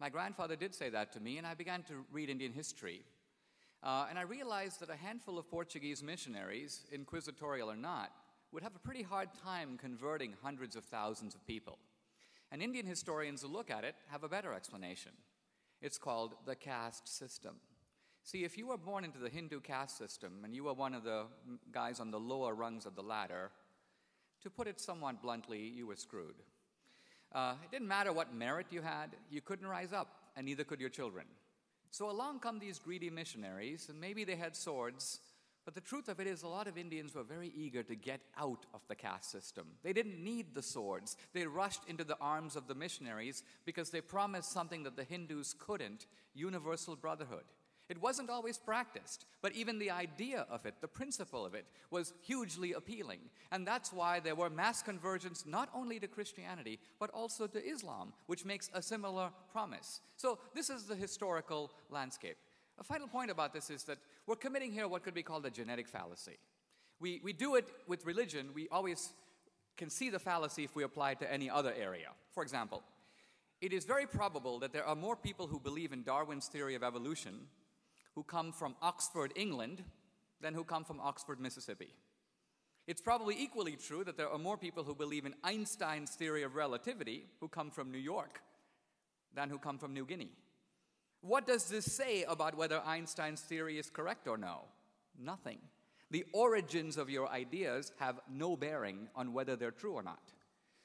My 0.00 0.08
grandfather 0.10 0.56
did 0.56 0.74
say 0.74 0.90
that 0.90 1.12
to 1.12 1.20
me, 1.20 1.38
and 1.38 1.46
I 1.46 1.54
began 1.54 1.82
to 1.84 2.04
read 2.12 2.28
Indian 2.28 2.52
history. 2.52 3.02
Uh, 3.82 4.06
and 4.10 4.18
I 4.18 4.22
realized 4.22 4.80
that 4.80 4.90
a 4.90 4.96
handful 4.96 5.38
of 5.38 5.50
Portuguese 5.50 6.02
missionaries, 6.02 6.86
inquisitorial 6.92 7.70
or 7.70 7.76
not, 7.76 8.10
would 8.52 8.62
have 8.62 8.76
a 8.76 8.80
pretty 8.80 9.02
hard 9.02 9.28
time 9.42 9.78
converting 9.78 10.34
hundreds 10.42 10.76
of 10.76 10.84
thousands 10.84 11.34
of 11.34 11.46
people. 11.46 11.78
And 12.52 12.62
Indian 12.62 12.86
historians 12.86 13.42
who 13.42 13.48
look 13.48 13.70
at 13.70 13.84
it 13.84 13.94
have 14.08 14.22
a 14.22 14.28
better 14.28 14.52
explanation. 14.52 15.12
It's 15.80 15.98
called 15.98 16.34
the 16.46 16.54
caste 16.54 17.08
system. 17.08 17.56
See, 18.22 18.44
if 18.44 18.56
you 18.58 18.66
were 18.66 18.78
born 18.78 19.04
into 19.04 19.18
the 19.18 19.28
Hindu 19.28 19.60
caste 19.60 19.98
system 19.98 20.40
and 20.44 20.54
you 20.54 20.64
were 20.64 20.72
one 20.72 20.94
of 20.94 21.04
the 21.04 21.26
guys 21.70 22.00
on 22.00 22.10
the 22.10 22.18
lower 22.18 22.54
rungs 22.54 22.86
of 22.86 22.96
the 22.96 23.02
ladder, 23.02 23.50
to 24.42 24.50
put 24.50 24.66
it 24.66 24.80
somewhat 24.80 25.22
bluntly, 25.22 25.60
you 25.60 25.86
were 25.86 25.96
screwed. 25.96 26.36
Uh, 27.32 27.54
it 27.62 27.70
didn't 27.70 27.88
matter 27.88 28.12
what 28.12 28.34
merit 28.34 28.66
you 28.70 28.82
had, 28.82 29.08
you 29.30 29.40
couldn't 29.40 29.66
rise 29.66 29.92
up 29.92 30.08
and 30.36 30.46
neither 30.46 30.64
could 30.64 30.80
your 30.80 30.90
children. 30.90 31.26
So 31.90 32.10
along 32.10 32.40
come 32.40 32.58
these 32.58 32.78
greedy 32.78 33.10
missionaries, 33.10 33.88
and 33.88 34.00
maybe 34.00 34.24
they 34.24 34.36
had 34.36 34.54
swords, 34.54 35.20
but 35.64 35.74
the 35.74 35.80
truth 35.80 36.08
of 36.08 36.20
it 36.20 36.28
is, 36.28 36.44
a 36.44 36.48
lot 36.48 36.68
of 36.68 36.78
Indians 36.78 37.14
were 37.14 37.24
very 37.24 37.52
eager 37.56 37.82
to 37.82 37.96
get 37.96 38.20
out 38.38 38.66
of 38.72 38.80
the 38.86 38.94
caste 38.94 39.32
system. 39.32 39.66
They 39.82 39.92
didn't 39.92 40.22
need 40.22 40.54
the 40.54 40.62
swords. 40.62 41.16
They 41.32 41.44
rushed 41.44 41.82
into 41.88 42.04
the 42.04 42.16
arms 42.20 42.54
of 42.54 42.68
the 42.68 42.74
missionaries 42.76 43.42
because 43.64 43.90
they 43.90 44.00
promised 44.00 44.52
something 44.52 44.84
that 44.84 44.96
the 44.96 45.02
Hindus 45.02 45.56
couldn't 45.58 46.06
universal 46.34 46.94
brotherhood. 46.94 47.44
It 47.88 48.02
wasn't 48.02 48.30
always 48.30 48.58
practiced, 48.58 49.26
but 49.42 49.52
even 49.52 49.78
the 49.78 49.92
idea 49.92 50.44
of 50.50 50.66
it, 50.66 50.74
the 50.80 50.88
principle 50.88 51.46
of 51.46 51.54
it, 51.54 51.66
was 51.90 52.14
hugely 52.22 52.72
appealing. 52.72 53.20
And 53.52 53.64
that's 53.64 53.92
why 53.92 54.18
there 54.18 54.34
were 54.34 54.50
mass 54.50 54.82
conversions 54.82 55.44
not 55.46 55.68
only 55.72 56.00
to 56.00 56.08
Christianity, 56.08 56.80
but 56.98 57.10
also 57.10 57.46
to 57.46 57.64
Islam, 57.64 58.12
which 58.26 58.44
makes 58.44 58.70
a 58.74 58.82
similar 58.82 59.30
promise. 59.52 60.00
So, 60.16 60.38
this 60.52 60.68
is 60.68 60.84
the 60.84 60.96
historical 60.96 61.70
landscape. 61.88 62.36
A 62.78 62.84
final 62.84 63.06
point 63.06 63.30
about 63.30 63.54
this 63.54 63.70
is 63.70 63.84
that 63.84 63.98
we're 64.26 64.36
committing 64.36 64.72
here 64.72 64.88
what 64.88 65.04
could 65.04 65.14
be 65.14 65.22
called 65.22 65.46
a 65.46 65.50
genetic 65.50 65.88
fallacy. 65.88 66.38
We, 66.98 67.20
we 67.22 67.32
do 67.32 67.54
it 67.54 67.66
with 67.86 68.04
religion, 68.04 68.50
we 68.52 68.68
always 68.68 69.12
can 69.76 69.90
see 69.90 70.10
the 70.10 70.18
fallacy 70.18 70.64
if 70.64 70.74
we 70.74 70.82
apply 70.82 71.12
it 71.12 71.20
to 71.20 71.32
any 71.32 71.48
other 71.48 71.72
area. 71.78 72.08
For 72.32 72.42
example, 72.42 72.82
it 73.60 73.72
is 73.72 73.84
very 73.84 74.06
probable 74.06 74.58
that 74.60 74.72
there 74.72 74.84
are 74.84 74.96
more 74.96 75.16
people 75.16 75.46
who 75.46 75.60
believe 75.60 75.92
in 75.92 76.02
Darwin's 76.02 76.48
theory 76.48 76.74
of 76.74 76.82
evolution 76.82 77.46
who 78.16 78.24
come 78.24 78.50
from 78.50 78.74
Oxford, 78.82 79.32
England, 79.36 79.84
than 80.40 80.54
who 80.54 80.64
come 80.64 80.84
from 80.84 81.00
Oxford, 81.00 81.38
Mississippi. 81.38 81.94
It's 82.86 83.00
probably 83.00 83.36
equally 83.38 83.76
true 83.76 84.02
that 84.04 84.16
there 84.16 84.30
are 84.30 84.38
more 84.38 84.56
people 84.56 84.84
who 84.84 84.94
believe 84.94 85.26
in 85.26 85.34
Einstein's 85.44 86.12
theory 86.12 86.42
of 86.42 86.54
relativity 86.54 87.26
who 87.40 87.48
come 87.48 87.70
from 87.70 87.92
New 87.92 87.98
York 87.98 88.40
than 89.34 89.50
who 89.50 89.58
come 89.58 89.78
from 89.78 89.92
New 89.92 90.06
Guinea. 90.06 90.32
What 91.20 91.46
does 91.46 91.68
this 91.68 91.84
say 91.84 92.22
about 92.22 92.56
whether 92.56 92.80
Einstein's 92.86 93.40
theory 93.42 93.78
is 93.78 93.90
correct 93.90 94.28
or 94.28 94.38
no? 94.38 94.62
Nothing. 95.18 95.58
The 96.10 96.24
origins 96.32 96.96
of 96.96 97.10
your 97.10 97.28
ideas 97.28 97.92
have 97.98 98.20
no 98.30 98.56
bearing 98.56 99.08
on 99.14 99.32
whether 99.32 99.56
they're 99.56 99.72
true 99.72 99.94
or 99.94 100.02
not. 100.02 100.32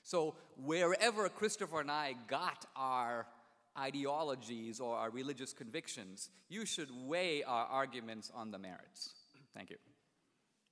So, 0.04 0.36
wherever 0.58 1.30
Christopher 1.30 1.82
and 1.82 1.92
I 1.92 2.16
got 2.28 2.66
our 2.76 3.28
ideologies 3.78 4.80
or 4.80 4.96
our 4.96 5.10
religious 5.10 5.54
convictions, 5.54 6.30
you 6.50 6.66
should 6.66 6.90
weigh 7.06 7.44
our 7.44 7.66
arguments 7.66 8.32
on 8.34 8.52
the 8.52 8.58
merits. 8.58 9.12
Thank 9.56 9.70
you. 9.70 9.78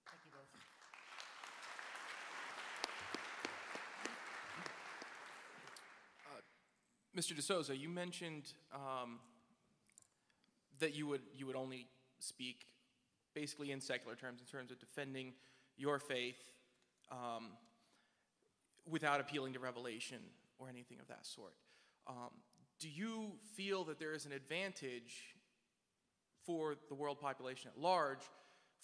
Thank 0.05 0.19
you 0.25 0.31
both. 7.13 7.25
Mr. 7.31 7.37
D'Souza, 7.37 7.75
you 7.75 7.89
mentioned 7.89 8.53
um, 8.73 9.19
that 10.79 10.95
you 10.95 11.07
would 11.07 11.21
you 11.35 11.45
would 11.45 11.55
only 11.55 11.87
speak 12.19 12.65
basically 13.33 13.71
in 13.71 13.79
secular 13.79 14.15
terms, 14.15 14.41
in 14.41 14.47
terms 14.47 14.71
of 14.71 14.79
defending 14.79 15.33
your 15.77 15.99
faith 15.99 16.51
um, 17.11 17.51
without 18.89 19.19
appealing 19.19 19.53
to 19.53 19.59
revelation 19.59 20.19
or 20.57 20.67
anything 20.69 20.99
of 20.99 21.07
that 21.07 21.25
sort. 21.25 21.53
Um, 22.07 22.31
do 22.79 22.89
you 22.89 23.33
feel 23.55 23.83
that 23.85 23.99
there 23.99 24.13
is 24.13 24.25
an 24.25 24.31
advantage 24.31 25.35
for 26.45 26.75
the 26.87 26.95
world 26.95 27.19
population 27.19 27.69
at 27.73 27.79
large 27.79 28.21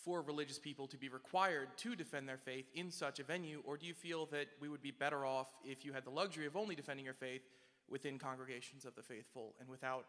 for 0.03 0.21
religious 0.21 0.59
people 0.59 0.87
to 0.87 0.97
be 0.97 1.09
required 1.09 1.69
to 1.77 1.95
defend 1.95 2.27
their 2.29 2.37
faith 2.37 2.65
in 2.75 2.91
such 2.91 3.19
a 3.19 3.23
venue, 3.23 3.61
or 3.65 3.77
do 3.77 3.85
you 3.85 3.93
feel 3.93 4.27
that 4.27 4.47
we 4.59 4.69
would 4.69 4.81
be 4.81 4.91
better 4.91 5.25
off 5.25 5.47
if 5.63 5.83
you 5.83 5.93
had 5.93 6.05
the 6.05 6.11
luxury 6.11 6.45
of 6.45 6.55
only 6.55 6.75
defending 6.75 7.05
your 7.05 7.15
faith 7.15 7.41
within 7.89 8.19
congregations 8.19 8.85
of 8.85 8.95
the 8.95 9.01
faithful 9.01 9.55
and 9.59 9.69
without 9.69 10.05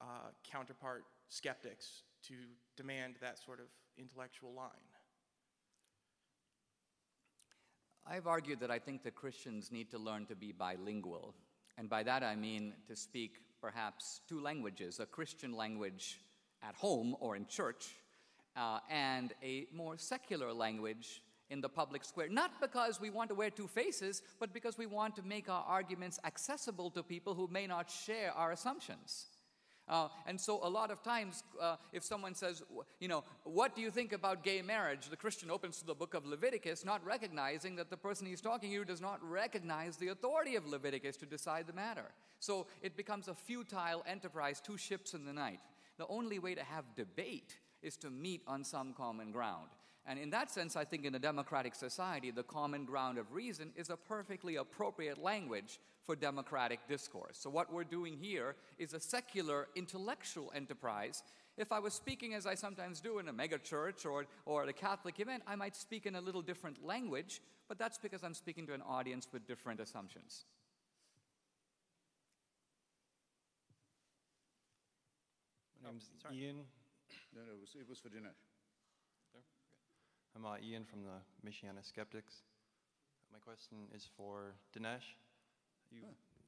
uh, 0.00 0.30
counterpart 0.50 1.04
skeptics 1.28 2.02
to 2.22 2.34
demand 2.76 3.16
that 3.20 3.38
sort 3.38 3.60
of 3.60 3.66
intellectual 3.98 4.54
line? 4.54 4.70
I've 8.06 8.26
argued 8.26 8.60
that 8.60 8.70
I 8.70 8.78
think 8.78 9.02
that 9.04 9.14
Christians 9.14 9.72
need 9.72 9.90
to 9.90 9.98
learn 9.98 10.26
to 10.26 10.36
be 10.36 10.52
bilingual. 10.52 11.34
And 11.76 11.88
by 11.88 12.02
that 12.04 12.22
I 12.22 12.36
mean 12.36 12.74
to 12.88 12.96
speak 12.96 13.40
perhaps 13.60 14.20
two 14.28 14.40
languages 14.40 15.00
a 15.00 15.06
Christian 15.06 15.52
language 15.52 16.20
at 16.62 16.74
home 16.74 17.16
or 17.20 17.36
in 17.36 17.46
church, 17.46 17.96
uh, 18.56 18.78
and 18.90 19.32
a 19.42 19.66
more 19.72 19.98
secular 19.98 20.52
language 20.52 21.22
in 21.50 21.60
the 21.60 21.68
public 21.68 22.04
square. 22.04 22.28
Not 22.28 22.60
because 22.60 23.00
we 23.00 23.10
want 23.10 23.28
to 23.30 23.34
wear 23.34 23.50
two 23.50 23.68
faces, 23.68 24.22
but 24.40 24.52
because 24.52 24.78
we 24.78 24.86
want 24.86 25.16
to 25.16 25.22
make 25.22 25.48
our 25.48 25.64
arguments 25.64 26.18
accessible 26.24 26.90
to 26.90 27.02
people 27.02 27.34
who 27.34 27.48
may 27.48 27.66
not 27.66 27.90
share 27.90 28.32
our 28.32 28.52
assumptions. 28.52 29.26
Uh, 29.86 30.08
and 30.26 30.40
so, 30.40 30.60
a 30.62 30.68
lot 30.68 30.90
of 30.90 31.02
times, 31.02 31.42
uh, 31.60 31.76
if 31.92 32.02
someone 32.02 32.34
says, 32.34 32.62
you 33.00 33.08
know, 33.08 33.22
what 33.44 33.76
do 33.76 33.82
you 33.82 33.90
think 33.90 34.12
about 34.12 34.42
gay 34.42 34.62
marriage? 34.62 35.10
The 35.10 35.16
Christian 35.16 35.50
opens 35.50 35.78
to 35.78 35.86
the 35.86 35.94
book 35.94 36.14
of 36.14 36.24
Leviticus, 36.24 36.84
not 36.84 37.04
recognizing 37.04 37.76
that 37.76 37.90
the 37.90 37.96
person 37.96 38.26
he's 38.26 38.40
talking 38.40 38.70
to 38.72 38.84
does 38.84 39.02
not 39.02 39.22
recognize 39.22 39.96
the 39.96 40.08
authority 40.08 40.56
of 40.56 40.66
Leviticus 40.66 41.18
to 41.18 41.26
decide 41.26 41.66
the 41.66 41.74
matter. 41.74 42.06
So, 42.40 42.66
it 42.80 42.96
becomes 42.96 43.28
a 43.28 43.34
futile 43.34 44.02
enterprise, 44.06 44.60
two 44.60 44.78
ships 44.78 45.12
in 45.12 45.26
the 45.26 45.34
night. 45.34 45.60
The 45.98 46.06
only 46.08 46.38
way 46.38 46.54
to 46.54 46.64
have 46.64 46.84
debate 46.96 47.58
is 47.82 47.96
to 47.98 48.10
meet 48.10 48.42
on 48.46 48.64
some 48.64 48.94
common 48.94 49.32
ground. 49.32 49.68
And 50.06 50.18
in 50.18 50.30
that 50.30 50.50
sense, 50.50 50.76
I 50.76 50.84
think 50.84 51.06
in 51.06 51.14
a 51.14 51.18
democratic 51.18 51.74
society, 51.74 52.30
the 52.30 52.42
common 52.42 52.84
ground 52.84 53.16
of 53.16 53.32
reason 53.32 53.72
is 53.74 53.88
a 53.88 53.96
perfectly 53.96 54.56
appropriate 54.56 55.22
language 55.22 55.80
for 56.02 56.14
democratic 56.14 56.86
discourse. 56.86 57.38
So, 57.38 57.48
what 57.48 57.72
we're 57.72 57.84
doing 57.84 58.18
here 58.20 58.54
is 58.78 58.92
a 58.92 59.00
secular 59.00 59.68
intellectual 59.74 60.52
enterprise. 60.54 61.22
If 61.56 61.72
I 61.72 61.78
was 61.78 61.94
speaking, 61.94 62.34
as 62.34 62.46
I 62.46 62.54
sometimes 62.54 63.00
do, 63.00 63.18
in 63.18 63.28
a 63.28 63.32
megachurch 63.32 64.04
or, 64.04 64.26
or 64.44 64.64
at 64.64 64.68
a 64.68 64.74
Catholic 64.74 65.20
event, 65.20 65.42
I 65.46 65.56
might 65.56 65.74
speak 65.74 66.04
in 66.04 66.16
a 66.16 66.20
little 66.20 66.42
different 66.42 66.84
language, 66.84 67.40
but 67.68 67.78
that's 67.78 67.96
because 67.96 68.22
I'm 68.22 68.34
speaking 68.34 68.66
to 68.66 68.74
an 68.74 68.82
audience 68.82 69.28
with 69.32 69.46
different 69.46 69.80
assumptions. 69.80 70.44
My 75.82 75.90
name's 75.90 76.10
oh, 76.28 76.32
Ian. 76.34 76.56
No, 77.34 77.40
no, 77.42 77.52
it 77.52 77.60
was, 77.60 77.74
it 77.78 77.88
was 77.88 77.98
for 77.98 78.08
Dinesh. 78.08 78.53
I'm 80.36 80.44
uh, 80.44 80.56
Ian 80.66 80.82
from 80.82 81.04
the 81.04 81.48
Michiana 81.48 81.78
Skeptics. 81.86 82.42
My 83.32 83.38
question 83.38 83.86
is 83.94 84.08
for 84.16 84.50
Dinesh. 84.76 85.14
You, 85.92 86.00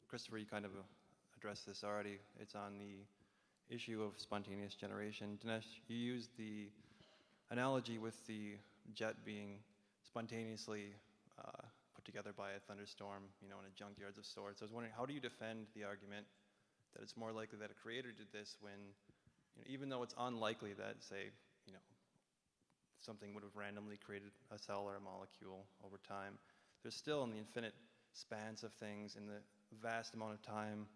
Christopher, 0.08 0.38
you 0.38 0.44
kind 0.46 0.64
of 0.64 0.72
uh, 0.72 0.82
addressed 1.36 1.66
this 1.66 1.84
already. 1.84 2.18
It's 2.40 2.56
on 2.56 2.78
the 2.78 3.06
issue 3.72 4.02
of 4.02 4.18
spontaneous 4.18 4.74
generation. 4.74 5.38
Dinesh, 5.38 5.70
you 5.86 5.96
used 5.96 6.30
the 6.36 6.66
analogy 7.52 7.98
with 7.98 8.26
the 8.26 8.58
jet 8.92 9.14
being 9.24 9.58
spontaneously 10.04 10.86
uh, 11.38 11.62
put 11.94 12.04
together 12.04 12.32
by 12.36 12.50
a 12.58 12.60
thunderstorm, 12.66 13.22
you 13.40 13.48
know, 13.48 13.56
in 13.60 13.66
a 13.66 13.74
junkyard 13.78 14.14
of 14.18 14.26
sorts. 14.26 14.62
I 14.62 14.64
was 14.64 14.72
wondering, 14.72 14.94
how 14.98 15.06
do 15.06 15.14
you 15.14 15.20
defend 15.20 15.66
the 15.76 15.84
argument 15.84 16.26
that 16.96 17.02
it's 17.04 17.16
more 17.16 17.30
likely 17.30 17.58
that 17.60 17.70
a 17.70 17.78
creator 17.84 18.10
did 18.10 18.26
this 18.32 18.56
when, 18.60 18.90
you 19.54 19.62
know, 19.62 19.66
even 19.72 19.88
though 19.90 20.02
it's 20.02 20.14
unlikely 20.18 20.72
that, 20.72 20.96
say, 21.08 21.30
something 23.06 23.32
would 23.32 23.46
have 23.46 23.54
randomly 23.54 23.96
created 23.96 24.34
a 24.50 24.58
cell 24.58 24.82
or 24.82 24.96
a 24.96 25.00
molecule 25.00 25.64
over 25.86 25.98
time, 26.02 26.34
there's 26.82 26.98
still 26.98 27.22
in 27.22 27.30
the 27.30 27.38
infinite 27.38 27.74
spans 28.12 28.64
of 28.64 28.72
things, 28.74 29.14
in 29.14 29.26
the 29.26 29.38
vast 29.80 30.14
amount 30.14 30.34
of 30.34 30.42
time 30.42 30.86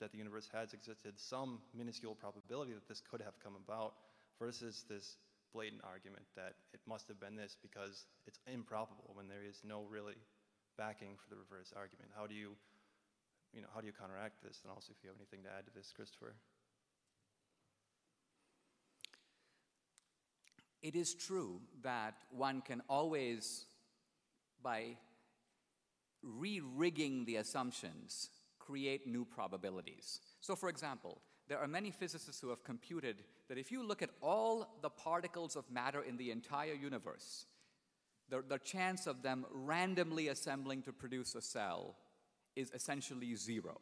that 0.00 0.10
the 0.10 0.18
universe 0.18 0.48
has 0.52 0.74
existed, 0.74 1.14
some 1.16 1.60
minuscule 1.76 2.14
probability 2.14 2.72
that 2.72 2.88
this 2.88 3.00
could 3.00 3.22
have 3.22 3.38
come 3.38 3.54
about, 3.54 3.94
versus 4.40 4.84
this 4.88 5.16
blatant 5.52 5.82
argument 5.84 6.24
that 6.34 6.54
it 6.72 6.80
must 6.88 7.06
have 7.06 7.20
been 7.20 7.36
this 7.36 7.56
because 7.60 8.06
it's 8.26 8.40
improbable 8.46 9.12
when 9.14 9.28
there 9.28 9.44
is 9.46 9.60
no 9.62 9.84
really 9.90 10.16
backing 10.78 11.18
for 11.20 11.28
the 11.28 11.36
reverse 11.36 11.74
argument. 11.76 12.08
How 12.16 12.26
do 12.26 12.34
you, 12.34 12.56
you 13.52 13.60
know, 13.60 13.68
how 13.74 13.80
do 13.80 13.86
you 13.86 13.92
counteract 13.92 14.42
this? 14.42 14.64
And 14.64 14.72
also, 14.72 14.96
if 14.96 15.02
you 15.04 15.10
have 15.10 15.18
anything 15.20 15.44
to 15.44 15.52
add 15.52 15.66
to 15.66 15.72
this, 15.76 15.92
Christopher. 15.92 16.32
It 20.82 20.96
is 20.96 21.14
true 21.14 21.60
that 21.82 22.14
one 22.30 22.62
can 22.62 22.82
always, 22.88 23.66
by 24.62 24.96
re 26.22 26.60
rigging 26.60 27.24
the 27.24 27.36
assumptions, 27.36 28.30
create 28.58 29.06
new 29.06 29.24
probabilities. 29.24 30.20
So, 30.40 30.56
for 30.56 30.68
example, 30.68 31.20
there 31.48 31.58
are 31.58 31.68
many 31.68 31.90
physicists 31.90 32.40
who 32.40 32.48
have 32.50 32.64
computed 32.64 33.16
that 33.48 33.58
if 33.58 33.72
you 33.72 33.82
look 33.82 34.02
at 34.02 34.10
all 34.22 34.78
the 34.80 34.90
particles 34.90 35.56
of 35.56 35.70
matter 35.70 36.02
in 36.02 36.16
the 36.16 36.30
entire 36.30 36.74
universe, 36.74 37.46
the, 38.28 38.42
the 38.48 38.58
chance 38.58 39.06
of 39.06 39.22
them 39.22 39.44
randomly 39.50 40.28
assembling 40.28 40.82
to 40.82 40.92
produce 40.92 41.34
a 41.34 41.42
cell 41.42 41.96
is 42.54 42.70
essentially 42.72 43.34
zero. 43.34 43.80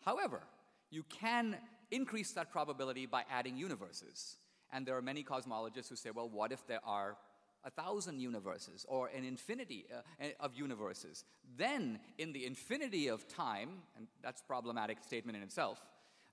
However, 0.00 0.42
you 0.90 1.04
can 1.04 1.56
increase 1.90 2.32
that 2.32 2.50
probability 2.50 3.06
by 3.06 3.24
adding 3.30 3.56
universes. 3.56 4.36
And 4.72 4.86
there 4.86 4.96
are 4.96 5.02
many 5.02 5.24
cosmologists 5.24 5.88
who 5.88 5.96
say, 5.96 6.10
well, 6.10 6.28
what 6.28 6.52
if 6.52 6.66
there 6.66 6.84
are 6.84 7.16
a 7.64 7.70
thousand 7.70 8.20
universes 8.20 8.84
or 8.88 9.08
an 9.08 9.24
infinity 9.24 9.86
uh, 9.92 10.26
of 10.40 10.54
universes? 10.54 11.24
Then, 11.56 12.00
in 12.18 12.32
the 12.32 12.44
infinity 12.44 13.08
of 13.08 13.26
time, 13.26 13.70
and 13.96 14.06
that's 14.22 14.42
a 14.42 14.44
problematic 14.44 14.98
statement 15.02 15.36
in 15.36 15.42
itself, 15.42 15.80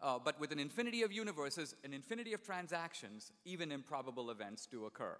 Uh, 0.02 0.20
but 0.20 0.36
with 0.40 0.52
an 0.52 0.60
infinity 0.60 1.06
of 1.06 1.12
universes, 1.12 1.76
an 1.86 1.94
infinity 1.94 2.34
of 2.36 2.42
transactions, 2.42 3.32
even 3.46 3.72
improbable 3.72 4.30
events 4.30 4.68
do 4.68 4.86
occur. 4.86 5.18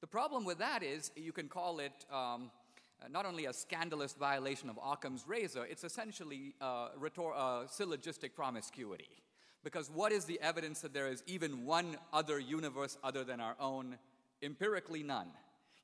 The 0.00 0.06
problem 0.06 0.46
with 0.46 0.58
that 0.58 0.82
is 0.82 1.12
you 1.14 1.32
can 1.32 1.48
call 1.48 1.80
it 1.80 2.06
um, 2.10 2.50
not 3.10 3.26
only 3.26 3.46
a 3.46 3.52
scandalous 3.52 4.14
violation 4.18 4.70
of 4.70 4.78
Occam's 4.78 5.24
razor, 5.28 5.66
it's 5.72 5.84
essentially 5.84 6.54
uh, 6.60 6.88
rhetor- 6.96 7.36
uh, 7.36 7.66
syllogistic 7.66 8.34
promiscuity. 8.34 9.10
Because 9.64 9.90
what 9.90 10.12
is 10.12 10.24
the 10.24 10.40
evidence 10.40 10.80
that 10.80 10.92
there 10.92 11.08
is 11.08 11.22
even 11.26 11.64
one 11.64 11.96
other 12.12 12.38
universe 12.38 12.98
other 13.02 13.24
than 13.24 13.40
our 13.40 13.56
own? 13.60 13.96
Empirically, 14.42 15.02
none. 15.02 15.28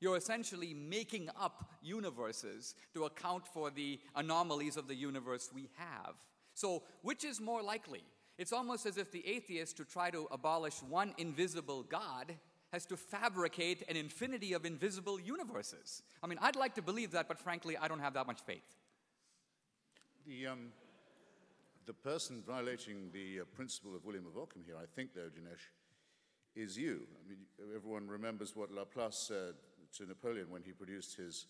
You're 0.01 0.17
essentially 0.17 0.73
making 0.73 1.29
up 1.39 1.71
universes 1.81 2.75
to 2.93 3.05
account 3.05 3.47
for 3.47 3.69
the 3.69 3.99
anomalies 4.15 4.77
of 4.77 4.87
the 4.87 4.95
universe 4.95 5.49
we 5.53 5.69
have. 5.75 6.15
So, 6.53 6.83
which 7.01 7.23
is 7.23 7.39
more 7.39 7.61
likely? 7.61 8.03
It's 8.37 8.53
almost 8.53 8.85
as 8.85 8.97
if 8.97 9.11
the 9.11 9.25
atheist, 9.27 9.77
to 9.77 9.85
try 9.85 10.11
to 10.11 10.27
abolish 10.31 10.81
one 10.81 11.13
invisible 11.17 11.83
God, 11.83 12.33
has 12.71 12.85
to 12.85 12.97
fabricate 12.97 13.83
an 13.89 13.97
infinity 13.97 14.53
of 14.53 14.65
invisible 14.65 15.19
universes. 15.19 16.03
I 16.23 16.27
mean, 16.27 16.37
I'd 16.41 16.55
like 16.55 16.75
to 16.75 16.81
believe 16.81 17.11
that, 17.11 17.27
but 17.27 17.39
frankly, 17.39 17.75
I 17.75 17.87
don't 17.87 17.99
have 17.99 18.13
that 18.13 18.27
much 18.27 18.41
faith. 18.41 18.77
The, 20.27 20.47
um, 20.47 20.71
the 21.89 21.93
person 21.93 22.43
violating 22.45 23.09
the 23.13 23.39
uh, 23.41 23.45
principle 23.55 23.95
of 23.95 24.05
William 24.05 24.27
of 24.27 24.39
Ockham 24.39 24.61
here, 24.63 24.75
I 24.79 24.85
think, 24.95 25.15
though, 25.15 25.21
Dinesh, 25.21 25.73
is 26.55 26.77
you. 26.77 27.07
I 27.25 27.27
mean, 27.27 27.39
everyone 27.75 28.07
remembers 28.07 28.55
what 28.55 28.71
Laplace 28.71 29.15
said 29.15 29.55
to 29.97 30.05
Napoleon 30.05 30.51
when 30.51 30.61
he 30.61 30.71
produced 30.71 31.17
his, 31.17 31.47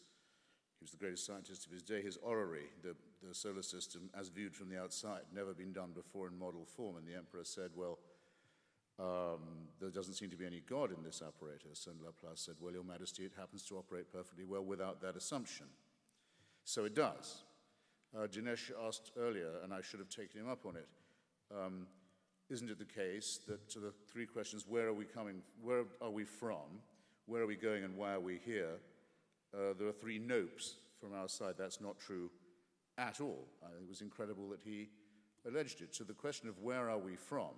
he 0.79 0.85
was 0.85 0.91
the 0.91 0.97
greatest 0.97 1.25
scientist 1.25 1.65
of 1.65 1.73
his 1.73 1.83
day, 1.83 2.01
his 2.01 2.15
orrery, 2.23 2.69
the, 2.83 2.95
the 3.21 3.35
solar 3.35 3.61
system 3.61 4.09
as 4.17 4.29
viewed 4.29 4.55
from 4.55 4.69
the 4.69 4.79
outside, 4.79 5.23
never 5.35 5.53
been 5.53 5.73
done 5.73 5.91
before 5.93 6.29
in 6.29 6.39
model 6.39 6.63
form. 6.65 6.95
And 6.95 7.05
the 7.05 7.17
emperor 7.17 7.43
said, 7.43 7.71
well, 7.75 7.99
um, 8.97 9.41
there 9.81 9.89
doesn't 9.89 10.13
seem 10.13 10.29
to 10.29 10.37
be 10.37 10.45
any 10.45 10.61
God 10.61 10.97
in 10.97 11.03
this 11.03 11.21
apparatus. 11.21 11.85
And 11.87 11.99
Laplace 12.01 12.39
said, 12.39 12.55
Well, 12.61 12.73
Your 12.73 12.85
Majesty, 12.85 13.23
it 13.23 13.33
happens 13.37 13.63
to 13.63 13.77
operate 13.77 14.09
perfectly 14.09 14.45
well 14.45 14.63
without 14.63 15.01
that 15.01 15.17
assumption. 15.17 15.65
So 16.63 16.85
it 16.85 16.95
does. 16.95 17.43
Uh, 18.15 18.26
Dinesh 18.26 18.72
asked 18.88 19.11
earlier, 19.18 19.52
and 19.64 19.73
I 19.73 19.81
should 19.81 19.99
have 19.99 20.10
taken 20.10 20.41
him 20.41 20.49
up 20.49 20.65
on 20.65 20.76
it. 20.76 20.88
Um, 21.56 21.86
isn't 22.49 22.69
it 22.69 22.80
the 22.80 22.86
case 22.86 23.40
that 23.48 23.69
to 23.69 23.80
the 23.80 23.94
three 24.11 24.26
questions, 24.26 24.65
where 24.68 24.88
are 24.88 24.94
we 24.94 25.06
coming, 25.06 25.41
where 25.61 25.84
are 26.02 26.10
we 26.10 26.23
from, 26.23 26.81
where 27.27 27.44
are 27.44 27.48
we 27.48 27.56
going, 27.56 27.84
and 27.84 27.95
why 27.95 28.14
are 28.14 28.19
we 28.19 28.40
here, 28.44 28.80
uh, 29.53 29.73
there 29.77 29.88
are 29.88 29.94
three 29.94 30.19
nopes 30.19 30.73
from 30.99 31.14
our 31.14 31.27
side. 31.27 31.53
That's 31.57 31.81
not 31.81 31.99
true 31.99 32.31
at 32.98 33.22
all. 33.22 33.48
It 33.80 33.88
was 33.88 34.02
incredible 34.02 34.49
that 34.49 34.61
he 34.64 34.90
alleged 35.48 35.81
it. 35.81 35.95
So 35.95 36.03
the 36.03 36.14
question 36.14 36.49
of 36.49 36.57
where 36.60 36.90
are 36.90 36.98
we 36.98 37.15
from, 37.15 37.52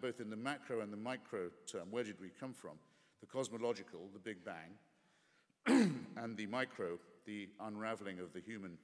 both 0.00 0.20
in 0.20 0.30
the 0.30 0.36
macro 0.36 0.80
and 0.80 0.92
the 0.92 0.96
micro 0.96 1.50
term, 1.66 1.88
where 1.90 2.04
did 2.04 2.20
we 2.20 2.30
come 2.40 2.52
from? 2.52 2.78
The 3.20 3.26
cosmological, 3.26 4.08
the 4.12 4.20
Big 4.20 4.38
Bang, 4.44 5.92
and 6.16 6.36
the 6.36 6.46
micro, 6.46 6.98
the 7.26 7.48
unraveling 7.60 8.20
of 8.20 8.32
the 8.32 8.40
human 8.40 8.78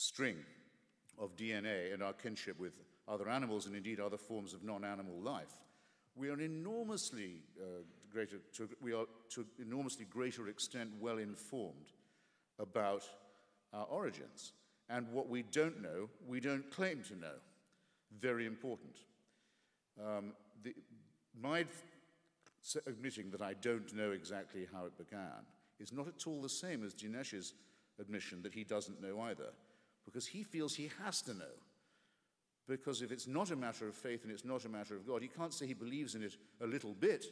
string 0.00 0.36
of 1.18 1.36
DNA 1.36 1.92
and 1.92 2.02
our 2.02 2.14
kinship 2.14 2.58
with 2.58 2.72
other 3.06 3.28
animals 3.28 3.66
and 3.66 3.76
indeed 3.76 4.00
other 4.00 4.16
forms 4.16 4.54
of 4.54 4.64
non 4.64 4.82
animal 4.82 5.20
life. 5.20 5.52
We 6.16 6.30
are 6.30 6.40
enormously 6.40 7.42
uh, 7.60 7.82
greater, 8.10 8.38
to, 8.56 8.68
we 8.80 8.94
are 8.94 9.04
to 9.34 9.46
enormously 9.58 10.06
greater 10.06 10.48
extent 10.48 10.90
well 11.00 11.18
informed 11.18 11.92
about 12.58 13.04
our 13.74 13.84
origins. 13.84 14.52
And 14.88 15.06
what 15.12 15.28
we 15.28 15.42
don't 15.42 15.82
know, 15.82 16.08
we 16.26 16.40
don't 16.40 16.68
claim 16.70 17.02
to 17.08 17.16
know. 17.16 17.36
Very 18.18 18.46
important. 18.46 18.96
Um, 20.02 20.32
the, 20.62 20.74
my 21.38 21.66
admitting 22.86 23.30
that 23.30 23.42
I 23.42 23.54
don't 23.54 23.94
know 23.94 24.12
exactly 24.12 24.66
how 24.72 24.86
it 24.86 24.96
began 24.96 25.44
is 25.78 25.92
not 25.92 26.08
at 26.08 26.26
all 26.26 26.40
the 26.40 26.48
same 26.48 26.84
as 26.84 26.94
Dinesh's 26.94 27.52
admission 28.00 28.42
that 28.42 28.54
he 28.54 28.64
doesn't 28.64 29.00
know 29.00 29.20
either, 29.20 29.50
because 30.04 30.26
he 30.26 30.42
feels 30.42 30.74
he 30.74 30.90
has 31.04 31.22
to 31.22 31.34
know. 31.34 31.56
Because 32.68 33.02
if 33.02 33.10
it's 33.10 33.26
not 33.26 33.50
a 33.50 33.56
matter 33.56 33.88
of 33.88 33.94
faith 33.94 34.22
and 34.22 34.32
it's 34.32 34.44
not 34.44 34.64
a 34.64 34.68
matter 34.68 34.94
of 34.94 35.06
God, 35.06 35.22
he 35.22 35.28
can't 35.28 35.52
say 35.52 35.66
he 35.66 35.74
believes 35.74 36.14
in 36.14 36.22
it 36.22 36.36
a 36.60 36.66
little 36.66 36.94
bit. 36.94 37.26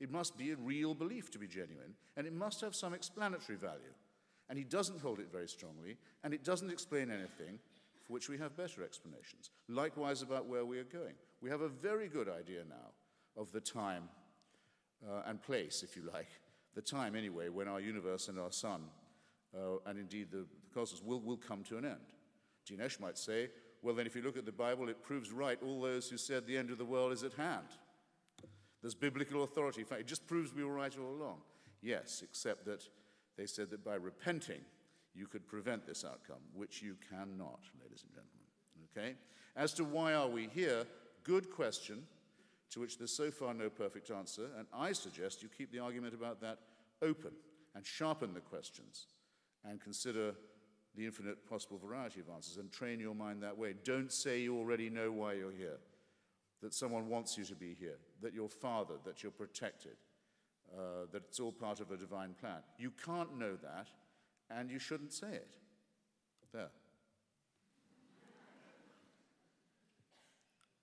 It 0.00 0.10
must 0.10 0.36
be 0.36 0.50
a 0.50 0.56
real 0.56 0.94
belief 0.94 1.30
to 1.30 1.38
be 1.38 1.46
genuine, 1.46 1.94
and 2.16 2.26
it 2.26 2.32
must 2.32 2.60
have 2.60 2.74
some 2.74 2.92
explanatory 2.92 3.56
value. 3.56 3.94
And 4.48 4.58
he 4.58 4.64
doesn't 4.64 5.00
hold 5.00 5.20
it 5.20 5.30
very 5.30 5.48
strongly, 5.48 5.96
and 6.24 6.34
it 6.34 6.42
doesn't 6.42 6.70
explain 6.70 7.10
anything 7.10 7.60
for 8.02 8.12
which 8.12 8.28
we 8.28 8.36
have 8.38 8.56
better 8.56 8.82
explanations. 8.82 9.50
Likewise, 9.68 10.22
about 10.22 10.46
where 10.46 10.64
we 10.64 10.78
are 10.78 10.84
going. 10.84 11.14
We 11.40 11.50
have 11.50 11.60
a 11.60 11.68
very 11.68 12.08
good 12.08 12.28
idea 12.28 12.62
now 12.68 12.90
of 13.36 13.52
the 13.52 13.60
time 13.60 14.08
uh, 15.08 15.22
and 15.26 15.40
place, 15.40 15.82
if 15.82 15.96
you 15.96 16.02
like, 16.12 16.28
the 16.74 16.82
time 16.82 17.14
anyway, 17.14 17.48
when 17.48 17.68
our 17.68 17.80
universe 17.80 18.28
and 18.28 18.38
our 18.38 18.50
sun, 18.50 18.82
uh, 19.56 19.76
and 19.86 19.98
indeed 19.98 20.30
the, 20.30 20.46
cosmos, 20.74 21.02
will, 21.02 21.20
will 21.20 21.36
come 21.36 21.62
to 21.64 21.78
an 21.78 21.84
end. 21.84 21.96
Dinesh 22.68 23.00
might 23.00 23.18
say, 23.18 23.50
well, 23.82 23.94
then 23.94 24.06
if 24.06 24.14
you 24.14 24.22
look 24.22 24.36
at 24.36 24.46
the 24.46 24.52
Bible, 24.52 24.88
it 24.88 25.02
proves 25.02 25.32
right 25.32 25.58
all 25.62 25.80
those 25.80 26.08
who 26.08 26.16
said 26.16 26.46
the 26.46 26.56
end 26.56 26.70
of 26.70 26.78
the 26.78 26.84
world 26.84 27.12
is 27.12 27.24
at 27.24 27.34
hand. 27.34 27.66
There's 28.80 28.94
biblical 28.94 29.44
authority. 29.44 29.80
In 29.80 29.86
fact, 29.86 30.00
it 30.00 30.06
just 30.06 30.26
proves 30.26 30.54
we 30.54 30.64
were 30.64 30.74
right 30.74 30.94
all 30.98 31.14
along. 31.14 31.38
Yes, 31.80 32.22
except 32.22 32.64
that 32.66 32.88
they 33.36 33.46
said 33.46 33.70
that 33.70 33.84
by 33.84 33.94
repenting, 33.94 34.60
you 35.14 35.26
could 35.26 35.46
prevent 35.46 35.86
this 35.86 36.04
outcome, 36.04 36.42
which 36.54 36.82
you 36.82 36.96
cannot, 37.10 37.60
ladies 37.82 38.04
and 38.04 38.12
gentlemen. 38.12 38.86
Okay? 38.96 39.14
As 39.56 39.72
to 39.74 39.84
why 39.84 40.14
are 40.14 40.28
we 40.28 40.48
here, 40.48 40.84
good 41.24 41.50
question, 41.50 42.02
to 42.70 42.80
which 42.80 42.98
there's 42.98 43.12
so 43.12 43.30
far 43.30 43.52
no 43.52 43.68
perfect 43.68 44.10
answer, 44.10 44.48
and 44.58 44.66
I 44.72 44.92
suggest 44.92 45.42
you 45.42 45.48
keep 45.48 45.70
the 45.72 45.78
argument 45.78 46.14
about 46.14 46.40
that 46.40 46.58
open 47.02 47.32
and 47.74 47.84
sharpen 47.84 48.32
the 48.32 48.40
questions 48.40 49.06
and 49.64 49.80
consider 49.80 50.34
the 50.96 51.06
infinite 51.06 51.48
possible 51.48 51.78
variety 51.78 52.20
of 52.20 52.28
answers 52.28 52.58
and 52.58 52.70
train 52.70 53.00
your 53.00 53.14
mind 53.14 53.42
that 53.42 53.56
way. 53.56 53.74
Don't 53.84 54.12
say 54.12 54.40
you 54.40 54.56
already 54.56 54.90
know 54.90 55.10
why 55.10 55.34
you're 55.34 55.50
here, 55.50 55.78
that 56.60 56.74
someone 56.74 57.08
wants 57.08 57.38
you 57.38 57.44
to 57.44 57.54
be 57.54 57.74
here, 57.78 57.98
that 58.20 58.34
you're 58.34 58.48
fathered, 58.48 59.00
that 59.04 59.22
you're 59.22 59.32
protected, 59.32 59.96
uh, 60.76 61.06
that 61.10 61.22
it's 61.28 61.40
all 61.40 61.52
part 61.52 61.80
of 61.80 61.90
a 61.90 61.96
divine 61.96 62.34
plan. 62.38 62.62
You 62.78 62.92
can't 63.04 63.38
know 63.38 63.56
that, 63.62 63.88
and 64.50 64.70
you 64.70 64.78
shouldn't 64.78 65.12
say 65.12 65.32
it. 65.32 65.54
There. 66.52 66.68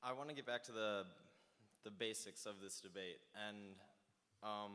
I 0.02 0.14
want 0.14 0.30
to 0.30 0.36
get 0.36 0.48
back 0.48 0.64
to 0.64 0.72
the, 0.72 1.04
the 1.84 1.92
basics 1.92 2.48
of 2.48 2.56
this 2.64 2.80
debate. 2.80 3.20
And 3.48 3.76
um, 4.42 4.72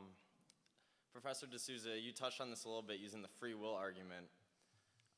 Professor 1.13 1.47
D'Souza, 1.47 1.99
you 1.99 2.13
touched 2.13 2.41
on 2.41 2.51
this 2.51 2.65
a 2.65 2.69
little 2.69 2.83
bit 2.83 3.01
using 3.01 3.23
the 3.23 3.29
free 3.41 3.55
will 3.55 3.75
argument. 3.75 4.27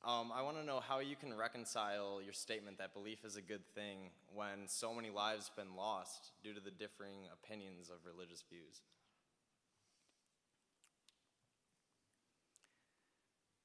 Um, 0.05 0.31
I 0.32 0.43
want 0.43 0.56
to 0.56 0.64
know 0.64 0.81
how 0.81 1.01
you 1.01 1.16
can 1.16 1.35
reconcile 1.35 2.20
your 2.23 2.32
statement 2.32 2.78
that 2.78 2.94
belief 2.94 3.24
is 3.24 3.36
a 3.36 3.43
good 3.43 3.66
thing 3.74 4.10
when 4.32 4.68
so 4.68 4.94
many 4.94 5.10
lives 5.10 5.48
have 5.48 5.56
been 5.56 5.74
lost 5.77 6.31
due 6.44 6.55
to 6.55 6.60
the 6.60 6.70
differing 6.70 7.20
opinions 7.32 7.90
of 7.90 7.97
religious 8.06 8.44
views. 8.48 8.82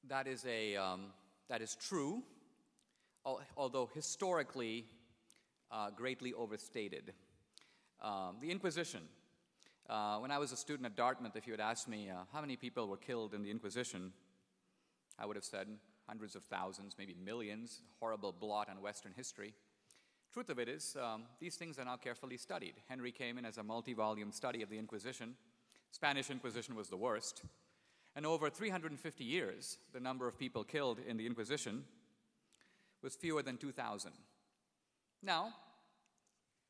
That 0.08 0.26
is, 0.26 0.44
a, 0.46 0.76
um, 0.76 1.12
that 1.48 1.62
is 1.62 1.76
true, 1.76 2.22
although 3.56 3.88
historically 3.94 4.84
uh, 5.70 5.90
greatly 5.90 6.34
overstated. 6.34 7.12
Um, 8.00 8.38
the 8.40 8.50
Inquisition. 8.50 9.02
Uh, 9.88 10.18
when 10.18 10.32
I 10.32 10.38
was 10.38 10.50
a 10.50 10.56
student 10.56 10.86
at 10.86 10.96
Dartmouth, 10.96 11.36
if 11.36 11.46
you 11.46 11.52
had 11.52 11.60
asked 11.60 11.88
me 11.88 12.10
uh, 12.10 12.24
how 12.32 12.40
many 12.40 12.56
people 12.56 12.88
were 12.88 12.96
killed 12.96 13.32
in 13.32 13.42
the 13.42 13.50
Inquisition, 13.50 14.12
I 15.18 15.26
would 15.26 15.36
have 15.36 15.44
said 15.44 15.68
hundreds 16.06 16.34
of 16.34 16.44
thousands, 16.44 16.96
maybe 16.98 17.14
millions, 17.24 17.82
horrible 18.00 18.32
blot 18.32 18.68
on 18.68 18.80
Western 18.80 19.12
history. 19.16 19.54
Truth 20.32 20.48
of 20.48 20.58
it 20.58 20.68
is, 20.68 20.96
um, 21.00 21.24
these 21.40 21.56
things 21.56 21.78
are 21.78 21.84
now 21.84 21.96
carefully 21.96 22.36
studied. 22.36 22.74
Henry 22.88 23.12
Kamen 23.12 23.46
as 23.46 23.58
a 23.58 23.62
multi 23.62 23.92
volume 23.92 24.32
study 24.32 24.62
of 24.62 24.70
the 24.70 24.78
Inquisition. 24.78 25.34
Spanish 25.90 26.30
Inquisition 26.30 26.74
was 26.74 26.88
the 26.88 26.96
worst. 26.96 27.42
And 28.16 28.26
over 28.26 28.50
350 28.50 29.24
years, 29.24 29.78
the 29.92 30.00
number 30.00 30.26
of 30.26 30.38
people 30.38 30.64
killed 30.64 30.98
in 31.06 31.16
the 31.16 31.26
Inquisition 31.26 31.84
was 33.02 33.14
fewer 33.14 33.42
than 33.42 33.56
2,000. 33.56 34.12
Now, 35.22 35.54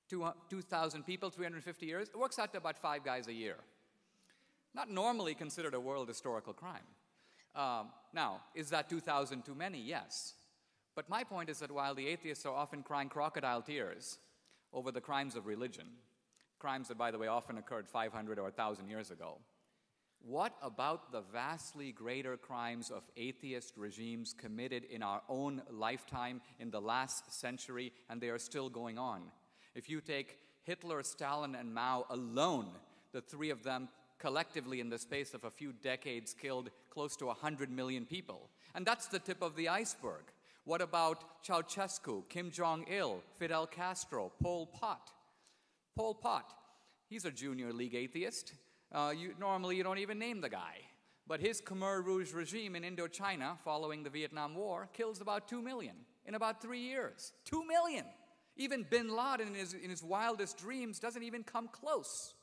2,000 0.09 1.05
people, 1.05 1.31
350 1.31 1.87
years, 1.87 2.09
it 2.09 2.19
works 2.19 2.39
out 2.39 2.53
to 2.53 2.59
about 2.59 2.79
five 2.79 3.05
guys 3.05 3.29
a 3.29 3.33
year. 3.33 3.57
Not 4.75 4.91
normally 4.91 5.35
considered 5.35 5.75
a 5.75 5.81
world 5.81 6.09
historical 6.09 6.53
crime. 6.53 6.87
Um, 7.55 7.89
now, 8.13 8.41
is 8.55 8.71
that 8.71 8.89
2,000 8.89 9.45
too 9.45 9.55
many? 9.55 9.79
Yes. 9.79 10.35
But 10.95 11.09
my 11.09 11.25
point 11.25 11.49
is 11.49 11.59
that 11.61 11.71
while 11.71 11.95
the 11.95 12.07
atheists 12.07 12.47
are 12.47 12.55
often 12.55 12.83
crying 12.83 13.09
crocodile 13.09 13.63
tears 13.63 14.19
over 14.73 14.91
the 14.91 15.01
crimes 15.01 15.37
of 15.37 15.47
religion, 15.47 15.87
crimes 16.59 16.89
that, 16.89 16.99
by 16.99 17.11
the 17.11 17.19
way, 17.19 17.27
often 17.27 17.59
occurred 17.59 17.89
500 17.89 18.39
or 18.39 18.45
1,000 18.45 18.89
years 18.89 19.11
ago, 19.11 19.39
what 20.25 20.55
about 20.63 21.11
the 21.11 21.23
vastly 21.33 21.91
greater 21.91 22.37
crimes 22.37 22.91
of 22.91 23.03
atheist 23.17 23.75
regimes 23.77 24.33
committed 24.33 24.85
in 24.85 25.03
our 25.03 25.21
own 25.29 25.63
lifetime 25.69 26.41
in 26.61 26.71
the 26.71 26.81
last 26.81 27.33
century, 27.33 27.93
and 28.09 28.21
they 28.21 28.29
are 28.29 28.39
still 28.39 28.69
going 28.71 28.99
on? 28.99 29.23
If 29.75 29.91
you 29.91 30.01
take 30.01 30.39
Hitler, 30.63 31.03
Stalin, 31.03 31.57
and 31.57 31.75
Mao 31.75 32.07
alone, 32.09 32.69
the 33.13 33.21
three 33.21 33.51
of 33.51 33.65
them 33.65 33.89
collectively 34.23 34.79
in 34.79 34.89
the 34.89 34.99
space 34.99 35.35
of 35.35 35.43
a 35.43 35.51
few 35.51 35.73
decades 35.73 36.33
killed 36.33 36.71
close 36.91 37.17
to 37.17 37.27
100 37.27 37.71
million 37.71 38.07
people. 38.07 38.49
And 38.75 38.87
that's 38.87 39.09
the 39.09 39.19
tip 39.19 39.43
of 39.43 39.57
the 39.57 39.69
iceberg. 39.69 40.23
What 40.65 40.81
about 40.81 41.45
Ceausescu, 41.45 42.29
Kim 42.29 42.53
Jong 42.53 42.87
il, 42.89 43.21
Fidel 43.41 43.67
Castro, 43.67 44.31
Pol 44.41 44.67
Pot? 44.67 45.11
Pol 45.97 46.15
Pot, 46.15 46.55
he's 47.11 47.25
a 47.25 47.33
junior 47.33 47.73
league 47.73 47.97
atheist. 47.97 48.55
Uh, 48.93 49.13
you, 49.15 49.35
normally, 49.41 49.77
you 49.77 49.83
don't 49.83 49.99
even 49.99 50.21
name 50.21 50.41
the 50.41 50.49
guy. 50.49 50.77
But 51.27 51.41
his 51.41 51.61
Khmer 51.61 52.05
Rouge 52.05 52.33
regime 52.33 52.77
in 52.77 52.85
Indochina, 52.85 53.59
following 53.65 54.05
the 54.05 54.11
Vietnam 54.11 54.55
War, 54.55 54.89
kills 54.93 55.21
about 55.21 55.49
2 55.49 55.61
million 55.61 55.97
in 56.27 56.37
about 56.37 56.63
three 56.63 56.81
years. 56.81 57.33
2 57.47 57.67
million! 57.67 58.05
Even 58.57 58.87
bin 58.89 59.09
Laden, 59.09 59.49
in 59.49 59.55
his, 59.55 59.73
in 59.73 59.91
his 59.91 60.03
wildest 60.03 60.59
dreams, 60.59 61.01
doesn't 61.01 61.23
even 61.25 61.43
come 61.43 61.69
close. 61.69 62.35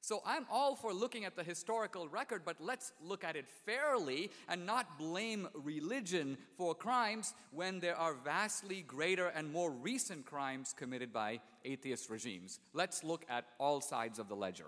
So 0.00 0.22
I'm 0.24 0.46
all 0.50 0.74
for 0.76 0.92
looking 0.92 1.24
at 1.24 1.36
the 1.36 1.42
historical 1.42 2.08
record, 2.08 2.42
but 2.44 2.56
let's 2.60 2.92
look 3.02 3.24
at 3.24 3.36
it 3.36 3.46
fairly 3.66 4.30
and 4.48 4.64
not 4.64 4.98
blame 4.98 5.48
religion 5.54 6.38
for 6.56 6.74
crimes 6.74 7.34
when 7.50 7.80
there 7.80 7.96
are 7.96 8.14
vastly 8.14 8.82
greater 8.82 9.26
and 9.28 9.52
more 9.52 9.70
recent 9.70 10.24
crimes 10.24 10.74
committed 10.76 11.12
by 11.12 11.40
atheist 11.64 12.08
regimes. 12.08 12.60
Let's 12.72 13.04
look 13.04 13.26
at 13.28 13.44
all 13.58 13.80
sides 13.80 14.18
of 14.18 14.28
the 14.28 14.36
ledger. 14.36 14.66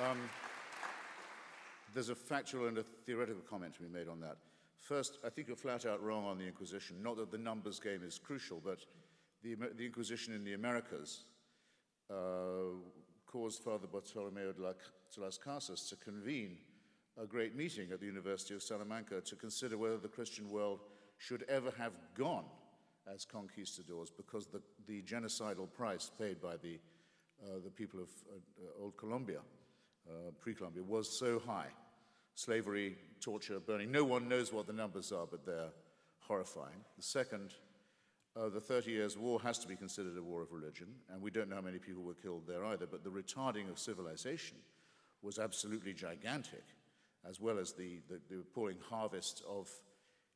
Um, 0.00 0.18
there's 1.94 2.08
a 2.08 2.14
factual 2.14 2.66
and 2.66 2.78
a 2.78 2.82
theoretical 2.82 3.42
comment 3.42 3.74
to 3.74 3.82
be 3.82 3.88
made 3.88 4.08
on 4.08 4.20
that. 4.20 4.36
First, 4.78 5.18
I 5.24 5.30
think 5.30 5.46
you're 5.46 5.56
flat 5.56 5.86
out 5.86 6.02
wrong 6.02 6.24
on 6.24 6.38
the 6.38 6.46
Inquisition. 6.46 7.02
Not 7.02 7.16
that 7.16 7.30
the 7.30 7.38
numbers 7.38 7.78
game 7.78 8.02
is 8.04 8.18
crucial, 8.18 8.60
but 8.64 8.80
the, 9.42 9.56
the 9.76 9.86
Inquisition 9.86 10.34
in 10.34 10.44
the 10.44 10.54
Americas 10.54 11.24
uh, 12.10 12.14
caused 13.26 13.62
Father 13.62 13.86
Bartolomeo 13.86 14.52
de, 14.52 14.62
la, 14.62 14.72
de 15.14 15.20
las 15.20 15.38
Casas 15.38 15.88
to 15.88 15.96
convene 15.96 16.56
a 17.20 17.26
great 17.26 17.54
meeting 17.56 17.90
at 17.92 18.00
the 18.00 18.06
University 18.06 18.54
of 18.54 18.62
Salamanca 18.62 19.20
to 19.20 19.36
consider 19.36 19.76
whether 19.76 19.98
the 19.98 20.08
Christian 20.08 20.48
world 20.48 20.80
should 21.18 21.44
ever 21.48 21.72
have 21.78 21.92
gone 22.14 22.44
as 23.12 23.24
conquistadors 23.24 24.10
because 24.10 24.46
the, 24.46 24.62
the 24.86 25.02
genocidal 25.02 25.70
price 25.72 26.10
paid 26.18 26.40
by 26.40 26.56
the, 26.56 26.78
uh, 27.44 27.58
the 27.64 27.70
people 27.70 28.00
of 28.00 28.08
uh, 28.30 28.82
Old 28.82 28.96
Colombia, 28.96 29.40
uh, 30.08 30.30
pre 30.40 30.54
Colombia, 30.54 30.82
was 30.82 31.08
so 31.08 31.40
high. 31.44 31.68
Slavery, 32.34 32.96
torture, 33.20 33.60
burning. 33.60 33.92
No 33.92 34.04
one 34.04 34.28
knows 34.28 34.52
what 34.52 34.66
the 34.66 34.72
numbers 34.72 35.12
are, 35.12 35.26
but 35.30 35.44
they're 35.44 35.70
horrifying. 36.20 36.80
The 36.96 37.02
second 37.02 37.52
uh, 38.36 38.48
the 38.48 38.60
Thirty 38.60 38.92
Years' 38.92 39.18
War 39.18 39.40
has 39.40 39.58
to 39.60 39.68
be 39.68 39.76
considered 39.76 40.16
a 40.16 40.22
war 40.22 40.42
of 40.42 40.52
religion, 40.52 40.88
and 41.12 41.20
we 41.20 41.30
don't 41.30 41.48
know 41.48 41.56
how 41.56 41.62
many 41.62 41.78
people 41.78 42.02
were 42.02 42.14
killed 42.14 42.46
there 42.46 42.64
either, 42.64 42.86
but 42.86 43.04
the 43.04 43.10
retarding 43.10 43.70
of 43.70 43.78
civilization 43.78 44.56
was 45.20 45.38
absolutely 45.38 45.92
gigantic, 45.92 46.64
as 47.28 47.40
well 47.40 47.58
as 47.58 47.72
the, 47.72 48.00
the, 48.08 48.20
the 48.28 48.40
appalling 48.40 48.78
harvest 48.88 49.42
of 49.48 49.70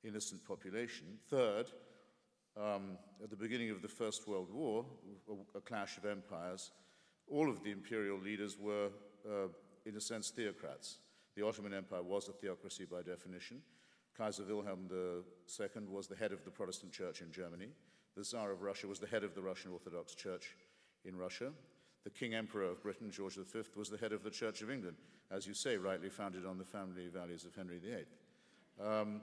innocent 0.05 0.45
population. 0.47 1.07
Third, 1.29 1.67
um, 2.57 2.99
at 3.23 3.31
the 3.31 3.37
beginning 3.37 3.71
of 3.71 3.83
the 3.83 3.89
First 3.89 4.29
World 4.29 4.51
War, 4.53 4.85
a, 5.29 5.59
a, 5.59 5.61
clash 5.61 5.99
of 5.99 6.05
empires, 6.05 6.71
all 7.29 7.51
of 7.51 7.63
the 7.63 7.71
imperial 7.71 8.19
leaders 8.19 8.57
were, 8.59 8.89
uh, 9.29 9.49
in 9.85 9.97
a 9.97 10.01
sense, 10.01 10.31
theocrats. 10.31 10.99
The 11.35 11.47
Ottoman 11.47 11.75
Empire 11.75 12.03
was 12.03 12.29
a 12.29 12.33
theocracy 12.33 12.87
by 12.87 13.03
definition. 13.03 13.61
Kaiser 14.17 14.45
Wilhelm 14.45 14.89
II 14.91 15.83
was 15.91 16.07
the 16.07 16.17
head 16.17 16.33
of 16.33 16.45
the 16.45 16.51
Protestant 16.51 16.93
Church 16.93 17.21
in 17.21 17.31
Germany. 17.31 17.69
The 18.17 18.25
Tsar 18.25 18.51
of 18.51 18.63
Russia 18.63 18.87
was 18.87 18.99
the 18.99 19.07
head 19.07 19.25
of 19.25 19.35
the 19.35 19.43
Russian 19.43 19.73
Orthodox 19.73 20.15
Church 20.15 20.57
in 21.05 21.17
Russia. 21.17 21.53
The 22.05 22.11
King 22.11 22.35
Emperor 22.35 22.65
of 22.65 22.83
Britain, 22.83 23.11
George 23.11 23.35
V, 23.35 23.61
was 23.77 23.91
the 23.91 23.99
head 23.99 24.13
of 24.13 24.23
the 24.23 24.31
Church 24.31 24.63
of 24.63 24.71
England, 24.71 24.97
as 25.31 25.47
you 25.47 25.55
say, 25.55 25.77
rightly 25.77 26.09
founded 26.09 26.47
on 26.47 26.57
the 26.57 26.65
family 26.65 27.09
values 27.09 27.45
of 27.45 27.55
Henry 27.55 27.79
VIII. 27.79 28.07
Um, 28.85 29.21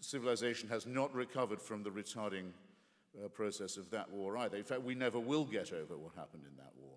civilization 0.00 0.68
has 0.68 0.86
not 0.86 1.14
recovered 1.14 1.62
from 1.62 1.82
the 1.82 1.90
retarding 1.90 2.50
uh, 3.16 3.28
process 3.28 3.76
of 3.76 3.90
that 3.90 4.10
war 4.10 4.36
either. 4.38 4.56
In 4.56 4.64
fact, 4.64 4.82
we 4.82 4.94
never 4.94 5.20
will 5.20 5.44
get 5.44 5.72
over 5.72 5.96
what 5.96 6.12
happened 6.14 6.42
in 6.50 6.56
that 6.56 6.72
war. 6.76 6.96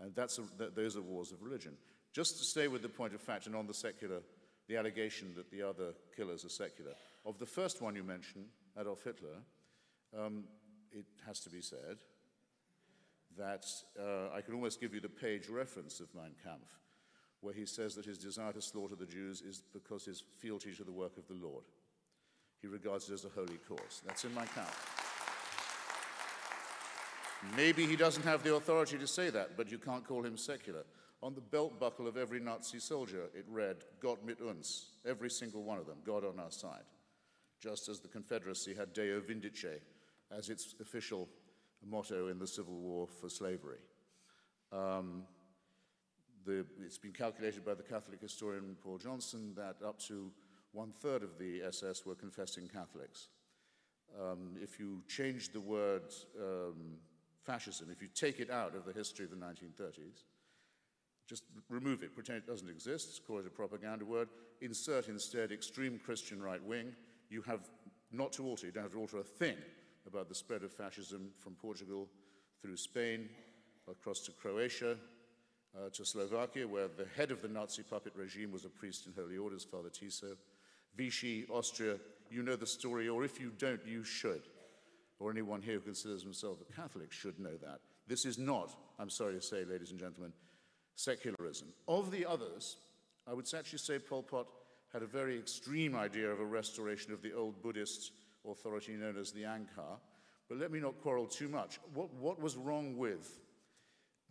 And 0.00 0.14
that's 0.14 0.38
a, 0.38 0.42
th- 0.58 0.72
those 0.74 0.96
are 0.96 1.02
wars 1.02 1.32
of 1.32 1.42
religion. 1.42 1.72
Just 2.12 2.38
to 2.38 2.44
stay 2.44 2.68
with 2.68 2.82
the 2.82 2.88
point 2.88 3.14
of 3.14 3.20
fact 3.20 3.46
and 3.46 3.56
on 3.56 3.66
the 3.66 3.74
secular 3.74 4.20
the 4.68 4.76
allegation 4.76 5.32
that 5.36 5.50
the 5.50 5.62
other 5.62 5.92
killers 6.16 6.44
are 6.44 6.50
secular. 6.50 6.92
Of 7.24 7.38
the 7.38 7.46
first 7.46 7.82
one 7.82 7.94
you 7.94 8.02
mentioned, 8.02 8.46
Adolf 8.78 9.04
Hitler, 9.04 9.36
um, 10.18 10.44
it 10.90 11.06
has 11.26 11.40
to 11.40 11.50
be 11.50 11.60
said 11.60 11.98
that 13.38 13.66
uh, 13.98 14.34
I 14.34 14.40
can 14.40 14.54
almost 14.54 14.80
give 14.80 14.94
you 14.94 15.00
the 15.00 15.08
page 15.08 15.48
reference 15.48 16.00
of 16.00 16.14
Mein 16.14 16.34
Kampf, 16.42 16.78
where 17.40 17.54
he 17.54 17.66
says 17.66 17.94
that 17.94 18.04
his 18.04 18.18
desire 18.18 18.52
to 18.52 18.62
slaughter 18.62 18.94
the 18.94 19.06
Jews 19.06 19.40
is 19.40 19.62
because 19.72 20.04
his 20.04 20.22
fealty 20.38 20.72
to 20.74 20.84
the 20.84 20.92
work 20.92 21.16
of 21.16 21.26
the 21.28 21.46
Lord. 21.46 21.64
He 22.60 22.68
regards 22.68 23.08
it 23.08 23.14
as 23.14 23.24
a 23.24 23.28
holy 23.28 23.58
cause. 23.68 24.02
That's 24.06 24.24
in 24.24 24.34
Mein 24.34 24.46
Kampf. 24.54 25.02
Maybe 27.56 27.86
he 27.86 27.96
doesn't 27.96 28.22
have 28.22 28.44
the 28.44 28.54
authority 28.54 28.98
to 28.98 29.06
say 29.06 29.30
that, 29.30 29.56
but 29.56 29.70
you 29.70 29.78
can't 29.78 30.06
call 30.06 30.24
him 30.24 30.36
secular. 30.36 30.84
On 31.22 31.34
the 31.34 31.40
belt 31.40 31.78
buckle 31.78 32.08
of 32.08 32.16
every 32.16 32.40
Nazi 32.40 32.80
soldier, 32.80 33.30
it 33.32 33.44
read, 33.48 33.76
Gott 34.00 34.24
mit 34.24 34.40
uns, 34.40 34.86
every 35.06 35.30
single 35.30 35.62
one 35.62 35.78
of 35.78 35.86
them, 35.86 35.98
God 36.04 36.24
on 36.24 36.40
our 36.40 36.50
side. 36.50 36.82
Just 37.60 37.88
as 37.88 38.00
the 38.00 38.08
Confederacy 38.08 38.74
had 38.74 38.92
Deo 38.92 39.20
Vindice 39.20 39.80
as 40.36 40.48
its 40.48 40.74
official 40.80 41.28
motto 41.88 42.26
in 42.26 42.40
the 42.40 42.46
Civil 42.46 42.74
War 42.74 43.06
for 43.06 43.28
slavery. 43.28 43.78
Um, 44.72 45.22
the, 46.44 46.66
it's 46.84 46.98
been 46.98 47.12
calculated 47.12 47.64
by 47.64 47.74
the 47.74 47.84
Catholic 47.84 48.20
historian 48.20 48.76
Paul 48.82 48.98
Johnson 48.98 49.52
that 49.54 49.76
up 49.86 50.00
to 50.08 50.32
one 50.72 50.90
third 50.90 51.22
of 51.22 51.38
the 51.38 51.62
SS 51.62 52.04
were 52.04 52.16
confessing 52.16 52.66
Catholics. 52.66 53.28
Um, 54.20 54.56
if 54.60 54.80
you 54.80 55.02
change 55.06 55.50
the 55.50 55.60
word 55.60 56.02
um, 56.36 56.96
fascism, 57.44 57.88
if 57.92 58.02
you 58.02 58.08
take 58.12 58.40
it 58.40 58.50
out 58.50 58.74
of 58.74 58.84
the 58.84 58.92
history 58.92 59.24
of 59.24 59.30
the 59.30 59.36
1930s, 59.36 60.24
just 61.28 61.44
remove 61.68 62.02
it, 62.02 62.14
pretend 62.14 62.38
it 62.38 62.46
doesn't 62.46 62.68
exist, 62.68 63.22
call 63.26 63.38
it 63.38 63.46
a 63.46 63.50
propaganda 63.50 64.04
word, 64.04 64.28
insert 64.60 65.08
instead 65.08 65.52
extreme 65.52 66.00
Christian 66.04 66.42
right 66.42 66.62
wing. 66.62 66.92
You 67.30 67.42
have 67.42 67.68
not 68.10 68.32
to 68.34 68.44
alter, 68.44 68.66
you 68.66 68.72
don't 68.72 68.82
have 68.82 68.92
to 68.92 68.98
alter 68.98 69.18
a 69.18 69.24
thing 69.24 69.56
about 70.06 70.28
the 70.28 70.34
spread 70.34 70.62
of 70.62 70.72
fascism 70.72 71.30
from 71.38 71.54
Portugal 71.54 72.08
through 72.60 72.76
Spain, 72.76 73.28
across 73.90 74.20
to 74.20 74.32
Croatia, 74.32 74.96
uh, 75.76 75.88
to 75.92 76.04
Slovakia, 76.04 76.66
where 76.66 76.88
the 76.88 77.06
head 77.16 77.30
of 77.30 77.42
the 77.42 77.48
Nazi 77.48 77.82
puppet 77.82 78.12
regime 78.14 78.52
was 78.52 78.64
a 78.64 78.68
priest 78.68 79.06
in 79.06 79.12
holy 79.12 79.38
orders, 79.38 79.64
Father 79.64 79.88
Tiso. 79.88 80.36
Vichy, 80.94 81.46
Austria, 81.48 81.96
you 82.30 82.42
know 82.42 82.56
the 82.56 82.66
story, 82.66 83.08
or 83.08 83.24
if 83.24 83.40
you 83.40 83.50
don't, 83.58 83.80
you 83.86 84.04
should. 84.04 84.42
Or 85.18 85.30
anyone 85.30 85.62
here 85.62 85.74
who 85.74 85.80
considers 85.80 86.22
himself 86.22 86.58
a 86.60 86.72
Catholic 86.72 87.12
should 87.12 87.38
know 87.38 87.56
that. 87.62 87.80
This 88.06 88.24
is 88.24 88.38
not, 88.38 88.76
I'm 88.98 89.10
sorry 89.10 89.34
to 89.34 89.40
say, 89.40 89.64
ladies 89.64 89.90
and 89.90 90.00
gentlemen, 90.00 90.32
secularism. 90.94 91.68
Of 91.88 92.10
the 92.10 92.26
others, 92.26 92.76
I 93.26 93.34
would 93.34 93.46
actually 93.54 93.78
say 93.78 93.98
Pol 93.98 94.22
Pot 94.22 94.46
had 94.92 95.02
a 95.02 95.06
very 95.06 95.38
extreme 95.38 95.96
idea 95.96 96.28
of 96.28 96.40
a 96.40 96.44
restoration 96.44 97.12
of 97.12 97.22
the 97.22 97.32
old 97.32 97.62
Buddhist 97.62 98.12
authority 98.48 98.92
known 98.92 99.16
as 99.16 99.32
the 99.32 99.42
Angkar. 99.42 99.98
But 100.48 100.58
let 100.58 100.70
me 100.70 100.80
not 100.80 101.00
quarrel 101.00 101.26
too 101.26 101.48
much. 101.48 101.78
What, 101.94 102.12
what 102.14 102.40
was 102.40 102.56
wrong 102.56 102.96
with 102.98 103.40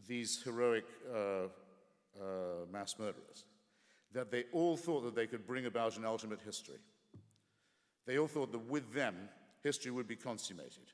these 0.07 0.41
heroic 0.43 0.85
uh, 1.11 1.45
uh, 2.19 2.65
mass 2.71 2.95
murderers? 2.99 3.45
That 4.13 4.29
they 4.29 4.43
all 4.51 4.77
thought 4.77 5.01
that 5.01 5.15
they 5.15 5.25
could 5.25 5.47
bring 5.47 5.65
about 5.65 5.97
an 5.97 6.05
ultimate 6.05 6.41
history. 6.41 6.79
They 8.05 8.19
all 8.19 8.27
thought 8.27 8.51
that 8.51 8.69
with 8.69 8.93
them, 8.93 9.15
history 9.63 9.91
would 9.91 10.07
be 10.07 10.15
consummated. 10.15 10.91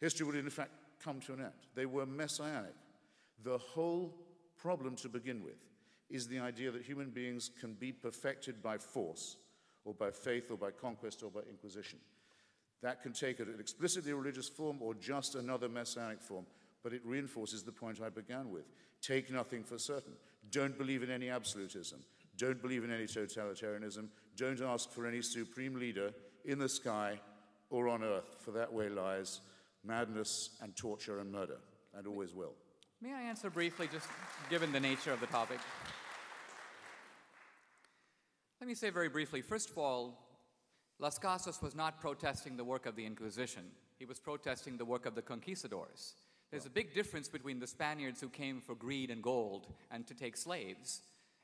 History 0.00 0.26
would, 0.26 0.36
in 0.36 0.50
fact, 0.50 0.70
come 1.02 1.20
to 1.20 1.34
an 1.34 1.40
end. 1.40 1.52
They 1.74 1.86
were 1.86 2.06
messianic. 2.06 2.74
The 3.44 3.58
whole 3.58 4.14
problem 4.58 4.96
to 4.96 5.08
begin 5.08 5.42
with 5.42 5.64
is 6.10 6.26
the 6.26 6.38
idea 6.38 6.70
that 6.70 6.82
human 6.82 7.10
beings 7.10 7.50
can 7.60 7.74
be 7.74 7.92
perfected 7.92 8.62
by 8.62 8.78
force, 8.78 9.36
or 9.84 9.94
by 9.94 10.10
faith, 10.10 10.50
or 10.50 10.56
by 10.56 10.70
conquest, 10.70 11.22
or 11.22 11.30
by 11.30 11.40
inquisition. 11.48 11.98
That 12.82 13.02
can 13.02 13.12
take 13.12 13.40
an 13.40 13.54
explicitly 13.58 14.12
religious 14.12 14.48
form 14.48 14.78
or 14.80 14.94
just 14.94 15.34
another 15.34 15.68
messianic 15.68 16.22
form, 16.22 16.46
but 16.82 16.92
it 16.92 17.02
reinforces 17.04 17.62
the 17.62 17.72
point 17.72 18.00
I 18.00 18.08
began 18.08 18.50
with. 18.50 18.64
Take 19.02 19.30
nothing 19.30 19.64
for 19.64 19.78
certain. 19.78 20.12
Don't 20.50 20.78
believe 20.78 21.02
in 21.02 21.10
any 21.10 21.28
absolutism. 21.28 22.00
Don't 22.36 22.62
believe 22.62 22.84
in 22.84 22.92
any 22.92 23.04
totalitarianism. 23.04 24.08
Don't 24.36 24.62
ask 24.62 24.90
for 24.92 25.06
any 25.06 25.22
supreme 25.22 25.74
leader 25.74 26.12
in 26.44 26.58
the 26.58 26.68
sky 26.68 27.20
or 27.70 27.88
on 27.88 28.02
earth, 28.02 28.36
for 28.40 28.52
that 28.52 28.72
way 28.72 28.88
lies 28.88 29.40
madness 29.84 30.50
and 30.62 30.74
torture 30.76 31.18
and 31.18 31.30
murder, 31.30 31.58
and 31.94 32.06
always 32.06 32.34
will. 32.34 32.54
May 33.00 33.14
I 33.14 33.22
answer 33.22 33.48
briefly, 33.48 33.88
just 33.92 34.08
given 34.50 34.72
the 34.72 34.80
nature 34.80 35.12
of 35.12 35.20
the 35.20 35.26
topic? 35.26 35.60
Let 38.60 38.66
me 38.66 38.74
say 38.74 38.90
very 38.90 39.08
briefly 39.08 39.40
first 39.40 39.70
of 39.70 39.78
all, 39.78 40.18
Las 40.98 41.16
Casas 41.16 41.62
was 41.62 41.76
not 41.76 42.00
protesting 42.00 42.56
the 42.56 42.64
work 42.64 42.86
of 42.86 42.96
the 42.96 43.06
Inquisition, 43.06 43.62
he 44.00 44.04
was 44.04 44.18
protesting 44.18 44.76
the 44.76 44.84
work 44.84 45.06
of 45.06 45.14
the 45.14 45.22
conquistadors. 45.22 46.14
There's 46.50 46.66
a 46.66 46.70
big 46.70 46.92
difference 46.92 47.28
between 47.28 47.60
the 47.60 47.68
Spaniards 47.68 48.20
who 48.20 48.28
came 48.28 48.60
for 48.60 48.74
greed 48.74 49.12
and 49.12 49.22
gold 49.22 49.68
and 49.92 50.04
to 50.08 50.14
take 50.14 50.36
slaves 50.36 51.02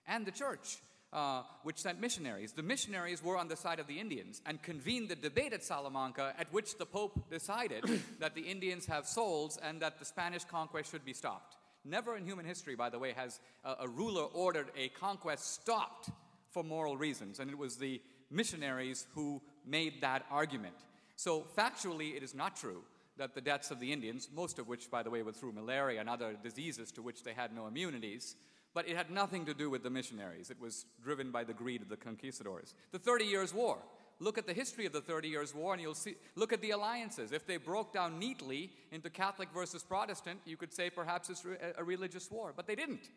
and 0.08 0.26
the 0.26 0.32
church, 0.32 0.78
uh, 1.14 1.42
which 1.62 1.78
sent 1.78 2.00
missionaries. 2.00 2.52
The 2.52 2.62
missionaries 2.62 3.22
were 3.22 3.38
on 3.38 3.48
the 3.48 3.56
side 3.56 3.78
of 3.78 3.86
the 3.86 4.00
Indians 4.00 4.42
and 4.44 4.60
convened 4.60 5.08
the 5.08 5.14
debate 5.14 5.52
at 5.52 5.62
Salamanca, 5.62 6.34
at 6.36 6.52
which 6.52 6.76
the 6.76 6.84
Pope 6.84 7.30
decided 7.30 7.84
that 8.18 8.34
the 8.34 8.42
Indians 8.42 8.84
have 8.86 9.06
souls 9.06 9.58
and 9.62 9.80
that 9.80 9.98
the 9.98 10.04
Spanish 10.04 10.44
conquest 10.44 10.90
should 10.90 11.04
be 11.04 11.12
stopped. 11.12 11.56
Never 11.84 12.16
in 12.16 12.26
human 12.26 12.44
history, 12.44 12.74
by 12.74 12.90
the 12.90 12.98
way, 12.98 13.12
has 13.12 13.38
a, 13.64 13.76
a 13.80 13.88
ruler 13.88 14.24
ordered 14.24 14.72
a 14.76 14.88
conquest 14.88 15.54
stopped 15.54 16.10
for 16.50 16.64
moral 16.64 16.96
reasons, 16.96 17.38
and 17.38 17.50
it 17.50 17.58
was 17.58 17.76
the 17.76 18.00
missionaries 18.30 19.06
who 19.14 19.40
made 19.66 20.00
that 20.00 20.24
argument. 20.30 20.74
So, 21.16 21.46
factually, 21.56 22.16
it 22.16 22.22
is 22.22 22.34
not 22.34 22.56
true 22.56 22.82
that 23.16 23.34
the 23.34 23.40
deaths 23.40 23.70
of 23.70 23.78
the 23.78 23.92
Indians, 23.92 24.28
most 24.34 24.58
of 24.58 24.66
which, 24.66 24.90
by 24.90 25.02
the 25.02 25.10
way, 25.10 25.22
were 25.22 25.32
through 25.32 25.52
malaria 25.52 26.00
and 26.00 26.08
other 26.08 26.34
diseases 26.42 26.90
to 26.92 27.02
which 27.02 27.22
they 27.22 27.32
had 27.32 27.54
no 27.54 27.66
immunities, 27.68 28.34
but 28.74 28.88
it 28.88 28.96
had 28.96 29.10
nothing 29.10 29.46
to 29.46 29.54
do 29.54 29.70
with 29.70 29.82
the 29.82 29.90
missionaries. 29.90 30.50
It 30.50 30.60
was 30.60 30.84
driven 31.02 31.30
by 31.30 31.44
the 31.44 31.54
greed 31.54 31.80
of 31.80 31.88
the 31.88 31.96
conquistadors. 31.96 32.74
The 32.90 32.98
Thirty 32.98 33.24
Years' 33.24 33.54
War. 33.54 33.78
Look 34.20 34.38
at 34.38 34.46
the 34.46 34.52
history 34.52 34.86
of 34.86 34.92
the 34.92 35.00
Thirty 35.00 35.28
Years' 35.28 35.54
War, 35.54 35.72
and 35.72 35.80
you'll 35.80 35.94
see. 35.94 36.16
Look 36.34 36.52
at 36.52 36.60
the 36.60 36.70
alliances. 36.70 37.32
If 37.32 37.46
they 37.46 37.56
broke 37.56 37.92
down 37.92 38.18
neatly 38.18 38.70
into 38.92 39.10
Catholic 39.10 39.48
versus 39.54 39.82
Protestant, 39.82 40.40
you 40.44 40.56
could 40.56 40.72
say 40.72 40.90
perhaps 40.90 41.30
it's 41.30 41.44
a 41.78 41.82
religious 41.84 42.30
war, 42.30 42.52
but 42.54 42.66
they 42.66 42.74
didn't. 42.74 43.10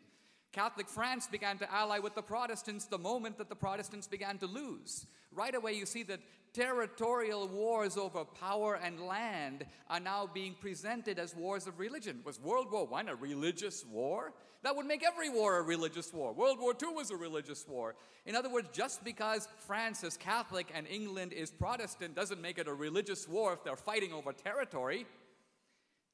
Catholic 0.52 0.88
France 0.88 1.26
began 1.26 1.58
to 1.58 1.72
ally 1.72 1.98
with 1.98 2.14
the 2.14 2.22
Protestants 2.22 2.86
the 2.86 2.98
moment 2.98 3.36
that 3.38 3.48
the 3.48 3.56
Protestants 3.56 4.06
began 4.06 4.38
to 4.38 4.46
lose. 4.46 5.06
Right 5.30 5.54
away, 5.54 5.74
you 5.74 5.84
see 5.84 6.02
that 6.04 6.20
territorial 6.54 7.46
wars 7.48 7.96
over 7.98 8.24
power 8.24 8.76
and 8.82 8.98
land 9.00 9.66
are 9.90 10.00
now 10.00 10.26
being 10.26 10.54
presented 10.58 11.18
as 11.18 11.36
wars 11.36 11.66
of 11.66 11.78
religion. 11.78 12.20
Was 12.24 12.40
World 12.40 12.72
War 12.72 12.88
I 12.94 13.02
a 13.02 13.14
religious 13.14 13.84
war? 13.84 14.32
That 14.62 14.74
would 14.74 14.86
make 14.86 15.04
every 15.04 15.28
war 15.28 15.58
a 15.58 15.62
religious 15.62 16.12
war. 16.12 16.32
World 16.32 16.58
War 16.58 16.74
II 16.80 16.94
was 16.94 17.10
a 17.10 17.16
religious 17.16 17.66
war. 17.68 17.94
In 18.26 18.34
other 18.34 18.50
words, 18.50 18.68
just 18.72 19.04
because 19.04 19.46
France 19.66 20.02
is 20.02 20.16
Catholic 20.16 20.70
and 20.74 20.86
England 20.88 21.32
is 21.32 21.50
Protestant 21.50 22.16
doesn't 22.16 22.40
make 22.40 22.58
it 22.58 22.66
a 22.66 22.74
religious 22.74 23.28
war 23.28 23.52
if 23.52 23.62
they're 23.62 23.76
fighting 23.76 24.12
over 24.12 24.32
territory. 24.32 25.06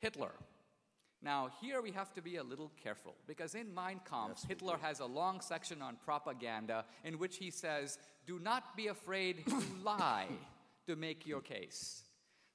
Hitler 0.01 0.33
now, 1.25 1.49
here 1.63 1.81
we 1.81 1.91
have 1.93 2.13
to 2.15 2.23
be 2.23 2.37
a 2.37 2.43
little 2.43 2.71
careful 2.83 3.15
because 3.27 3.55
in 3.55 3.75
Mein 3.75 4.01
Kampf, 4.09 4.41
yes, 4.43 4.45
Hitler 4.47 4.77
has 4.83 5.01
a 5.01 5.07
long 5.07 5.41
section 5.41 5.81
on 5.81 5.97
propaganda 6.05 6.85
in 7.03 7.19
which 7.19 7.39
he 7.39 7.51
says, 7.51 7.99
Do 8.27 8.39
not 8.39 8.77
be 8.77 8.89
afraid 8.89 9.47
to 9.47 9.63
lie 9.83 10.29
to 10.87 10.97
make 10.97 11.27
your 11.27 11.41
case. 11.41 12.03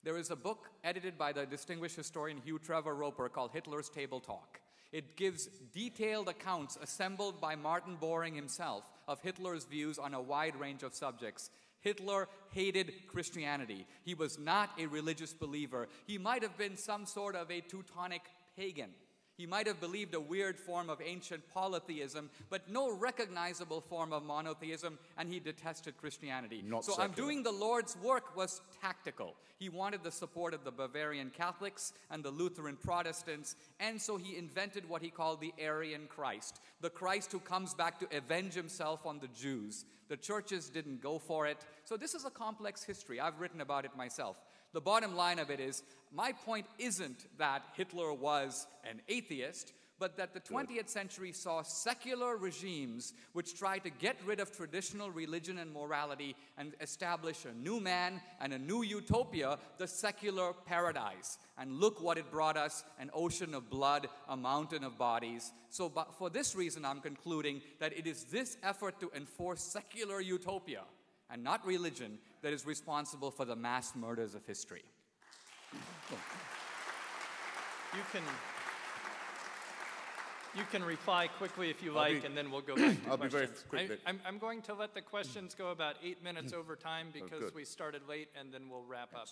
There 0.04 0.18
is 0.18 0.30
a 0.30 0.36
book 0.36 0.70
edited 0.84 1.18
by 1.18 1.34
the 1.34 1.48
distinguished 1.48 1.96
historian 1.96 2.38
Hugh 2.38 2.60
Trevor 2.60 2.94
Roper 2.94 3.28
called 3.28 3.52
Hitler's 3.52 3.90
Table 3.90 4.20
Talk. 4.20 4.62
It 4.92 5.16
gives 5.16 5.48
detailed 5.74 6.30
accounts 6.30 6.78
assembled 6.82 7.40
by 7.40 7.56
Martin 7.56 7.98
Bormann 8.02 8.36
himself 8.36 8.84
of 9.08 9.22
Hitler's 9.22 9.66
views 9.66 10.00
on 10.00 10.14
a 10.14 10.22
wide 10.22 10.56
range 10.56 10.84
of 10.84 10.96
subjects. 10.96 11.52
Hitler 11.82 12.28
hated 12.52 12.94
Christianity. 13.08 13.86
He 14.04 14.14
was 14.14 14.40
not 14.40 14.72
a 14.80 14.88
religious 14.88 15.34
believer. 15.34 15.88
He 16.08 16.18
might 16.18 16.44
have 16.44 16.58
been 16.58 16.76
some 16.76 17.06
sort 17.06 17.36
of 17.36 17.52
a 17.52 17.62
Teutonic 17.62 18.24
pagan. 18.58 18.90
He 19.40 19.46
might 19.46 19.68
have 19.68 19.80
believed 19.80 20.16
a 20.16 20.20
weird 20.20 20.60
form 20.60 20.90
of 20.90 21.02
ancient 21.02 21.44
polytheism, 21.54 22.30
but 22.50 22.70
no 22.70 22.92
recognizable 22.92 23.80
form 23.80 24.12
of 24.12 24.26
monotheism, 24.26 25.00
and 25.18 25.30
he 25.30 25.40
detested 25.40 25.96
Christianity. 25.96 26.62
Not 26.62 26.84
so 26.84 26.92
secular. 26.92 27.08
I'm 27.08 27.16
doing 27.16 27.44
the 27.44 27.52
Lord's 27.54 27.96
work 28.04 28.36
was 28.36 28.60
tactical. 28.82 29.36
He 29.58 29.70
wanted 29.70 30.04
the 30.04 30.12
support 30.12 30.54
of 30.54 30.66
the 30.66 30.72
Bavarian 30.72 31.30
Catholics 31.30 31.94
and 32.12 32.22
the 32.22 32.32
Lutheran 32.32 32.76
Protestants, 32.76 33.56
and 33.80 34.02
so 34.02 34.18
he 34.18 34.36
invented 34.36 34.90
what 34.90 35.02
he 35.02 35.10
called 35.10 35.40
the 35.40 35.54
Aryan 35.66 36.08
Christ, 36.10 36.60
the 36.82 36.90
Christ 36.90 37.32
who 37.32 37.40
comes 37.40 37.74
back 37.74 37.98
to 38.02 38.18
avenge 38.18 38.56
himself 38.56 39.06
on 39.06 39.20
the 39.20 39.30
Jews. 39.30 39.86
The 40.10 40.18
churches 40.18 40.70
didn't 40.70 41.02
go 41.02 41.18
for 41.18 41.48
it. 41.48 41.60
So 41.86 41.96
this 41.96 42.14
is 42.14 42.26
a 42.26 42.30
complex 42.30 42.84
history. 42.84 43.22
I've 43.22 43.40
written 43.40 43.62
about 43.62 43.86
it 43.86 43.96
myself. 43.96 44.38
The 44.74 44.82
bottom 44.82 45.16
line 45.16 45.40
of 45.40 45.50
it 45.50 45.60
is 45.60 45.84
my 46.12 46.32
point 46.32 46.66
isn't 46.78 47.26
that 47.38 47.64
Hitler 47.76 48.14
was 48.14 48.68
an 48.90 49.02
atheist, 49.08 49.74
but 50.00 50.16
that 50.18 50.34
the 50.34 50.40
20th 50.40 50.88
century 50.88 51.32
saw 51.32 51.62
secular 51.62 52.38
regimes 52.38 53.14
which 53.34 53.58
tried 53.58 53.84
to 53.84 53.90
get 53.90 54.16
rid 54.26 54.40
of 54.40 54.56
traditional 54.56 55.12
religion 55.12 55.58
and 55.58 55.74
morality 55.74 56.36
and 56.58 56.74
establish 56.80 57.46
a 57.46 57.54
new 57.54 57.80
man 57.80 58.22
and 58.40 58.54
a 58.54 58.60
new 58.60 58.82
utopia, 58.82 59.60
the 59.78 59.88
secular 59.88 60.54
paradise. 60.54 61.38
And 61.58 61.80
look 61.80 62.02
what 62.02 62.18
it 62.18 62.32
brought 62.32 62.56
us 62.56 62.84
an 62.98 63.10
ocean 63.14 63.54
of 63.54 63.70
blood, 63.70 64.08
a 64.30 64.38
mountain 64.38 64.86
of 64.86 64.98
bodies. 64.98 65.52
So, 65.70 65.92
for 66.18 66.30
this 66.30 66.56
reason, 66.56 66.86
I'm 66.86 67.02
concluding 67.02 67.62
that 67.80 67.92
it 67.92 68.08
is 68.08 68.24
this 68.26 68.58
effort 68.64 69.00
to 69.02 69.12
enforce 69.14 69.62
secular 69.62 70.22
utopia 70.22 70.84
and 71.32 71.44
not 71.44 71.66
religion 71.66 72.18
that 72.42 72.54
is 72.54 72.66
responsible 72.66 73.32
for 73.32 73.46
the 73.46 73.56
mass 73.56 73.96
murders 73.96 74.36
of 74.36 74.46
history. 74.46 74.84
You 77.94 78.02
can, 78.12 78.22
you 80.56 80.64
can 80.72 80.84
reply 80.84 81.28
quickly 81.28 81.70
if 81.70 81.82
you 81.84 81.92
like, 81.92 82.22
be, 82.22 82.28
and 82.28 82.38
then 82.38 82.52
we'll 82.52 82.62
go 82.62 82.76
back 82.76 83.04
to 83.04 83.10
I'll 83.10 83.18
questions. 83.18 83.64
be 83.72 83.78
very 83.78 83.88
quick. 83.88 84.00
I, 84.06 84.28
am 84.28 84.38
going 84.38 84.62
to 84.64 84.74
let 84.74 84.94
the 84.94 85.02
questions 85.02 85.56
go 85.56 85.72
about 85.72 85.96
eight 86.04 86.24
minutes 86.24 86.54
mm. 86.54 86.58
over 86.58 86.76
time 86.76 87.08
Oh, 87.16 87.24
because 87.24 87.54
we 87.54 87.66
started 87.66 88.02
late, 88.08 88.30
and 88.40 88.54
then 88.54 88.70
we'll 88.70 88.84
wrap 88.84 89.10
up. 89.16 89.28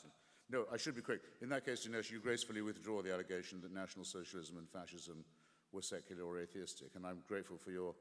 No, 0.49 0.65
I 0.71 0.77
should 0.77 0.95
be 0.95 1.01
quick. 1.01 1.21
In 1.41 1.49
that 1.49 1.65
case, 1.65 1.85
Dinesh, 1.85 2.09
you 2.09 2.19
gracefully 2.19 2.61
withdraw 2.61 3.01
the 3.01 3.13
allegation 3.13 3.61
that 3.61 3.73
National 3.73 4.05
Socialism 4.05 4.57
and 4.57 4.69
Fascism 4.69 5.23
were 5.71 5.81
secular 5.81 6.23
or 6.23 6.39
atheistic, 6.39 6.95
and 6.95 7.05
I'm 7.05 7.19
grateful 7.27 7.57
for 7.57 7.71
your 7.71 7.93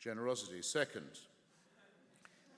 generosity. 0.00 0.60
Second, 0.60 1.18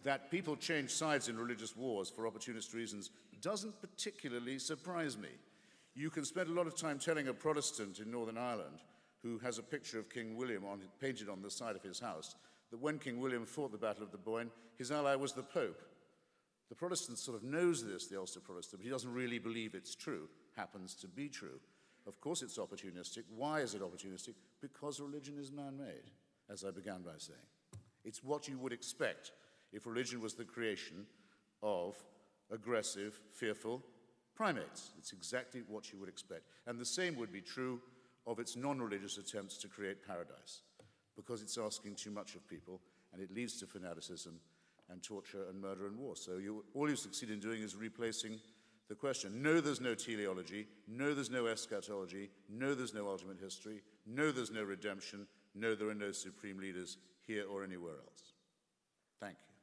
that 0.04 0.30
people 0.30 0.56
change 0.56 0.90
sides 0.90 1.28
in 1.28 1.36
religious 1.36 1.76
wars 1.76 2.10
for 2.10 2.26
opportunist 2.26 2.74
reasons 2.74 3.10
doesn't 3.40 3.80
particularly 3.80 4.58
surprise 4.58 5.16
me. 5.16 5.28
You 5.94 6.10
can 6.10 6.24
spend 6.24 6.48
a 6.48 6.52
lot 6.52 6.66
of 6.66 6.76
time 6.76 6.98
telling 6.98 7.28
a 7.28 7.34
Protestant 7.34 8.00
in 8.00 8.10
Northern 8.10 8.38
Ireland 8.38 8.80
who 9.22 9.38
has 9.38 9.58
a 9.58 9.62
picture 9.62 9.98
of 9.98 10.10
King 10.10 10.36
William 10.36 10.64
on, 10.64 10.80
painted 11.00 11.28
on 11.28 11.42
the 11.42 11.50
side 11.50 11.76
of 11.76 11.82
his 11.82 11.98
house 11.98 12.36
that 12.70 12.80
when 12.80 12.98
King 12.98 13.20
William 13.20 13.46
fought 13.46 13.72
the 13.72 13.78
Battle 13.78 14.02
of 14.02 14.12
the 14.12 14.18
Boyne, 14.18 14.50
his 14.76 14.90
ally 14.90 15.14
was 15.14 15.32
the 15.32 15.42
Pope. 15.42 15.80
The 16.68 16.74
Protestant 16.74 17.18
sort 17.18 17.36
of 17.36 17.44
knows 17.44 17.84
this, 17.84 18.08
the 18.08 18.18
Ulster 18.18 18.40
Protestant, 18.40 18.80
but 18.80 18.84
he 18.84 18.90
doesn't 18.90 19.12
really 19.12 19.38
believe 19.38 19.74
it's 19.74 19.94
true, 19.94 20.28
happens 20.56 20.94
to 20.96 21.08
be 21.08 21.28
true. 21.28 21.60
Of 22.06 22.20
course, 22.20 22.42
it's 22.42 22.58
opportunistic. 22.58 23.22
Why 23.34 23.60
is 23.60 23.74
it 23.74 23.82
opportunistic? 23.82 24.34
Because 24.60 25.00
religion 25.00 25.36
is 25.38 25.50
man 25.50 25.76
made, 25.76 26.10
as 26.50 26.64
I 26.64 26.70
began 26.70 27.02
by 27.02 27.12
saying. 27.18 27.38
It's 28.04 28.22
what 28.22 28.48
you 28.48 28.58
would 28.58 28.72
expect 28.72 29.32
if 29.72 29.86
religion 29.86 30.20
was 30.20 30.34
the 30.34 30.44
creation 30.44 31.06
of 31.62 31.96
aggressive, 32.50 33.18
fearful 33.32 33.82
primates. 34.34 34.90
It's 34.98 35.12
exactly 35.12 35.62
what 35.66 35.92
you 35.92 35.98
would 35.98 36.08
expect. 36.08 36.42
And 36.66 36.78
the 36.78 36.84
same 36.84 37.16
would 37.16 37.32
be 37.32 37.40
true 37.40 37.80
of 38.26 38.38
its 38.38 38.56
non 38.56 38.80
religious 38.80 39.18
attempts 39.18 39.56
to 39.58 39.68
create 39.68 40.06
paradise, 40.06 40.62
because 41.16 41.42
it's 41.42 41.58
asking 41.58 41.94
too 41.94 42.10
much 42.10 42.34
of 42.34 42.46
people 42.48 42.80
and 43.12 43.22
it 43.22 43.34
leads 43.34 43.58
to 43.60 43.66
fanaticism 43.66 44.38
and 44.90 45.02
torture 45.02 45.48
and 45.48 45.60
murder 45.60 45.86
and 45.86 45.98
war. 45.98 46.14
So 46.16 46.36
you, 46.36 46.64
all 46.74 46.88
you 46.88 46.96
succeed 46.96 47.30
in 47.30 47.40
doing 47.40 47.62
is 47.62 47.74
replacing 47.74 48.38
the 48.88 48.94
question. 48.94 49.42
No, 49.42 49.60
there's 49.60 49.80
no 49.80 49.94
teleology. 49.94 50.68
No, 50.86 51.14
there's 51.14 51.30
no 51.30 51.46
eschatology. 51.46 52.30
No, 52.48 52.74
there's 52.74 52.94
no 52.94 53.08
ultimate 53.08 53.38
history. 53.40 53.82
No, 54.06 54.30
there's 54.30 54.50
no 54.50 54.62
redemption. 54.62 55.26
No, 55.54 55.74
there 55.74 55.88
are 55.88 55.94
no 55.94 56.12
supreme 56.12 56.58
leaders 56.58 56.98
here 57.26 57.44
or 57.50 57.64
anywhere 57.64 57.94
else. 57.94 58.34
Thank 59.20 59.36
you. 59.48 59.55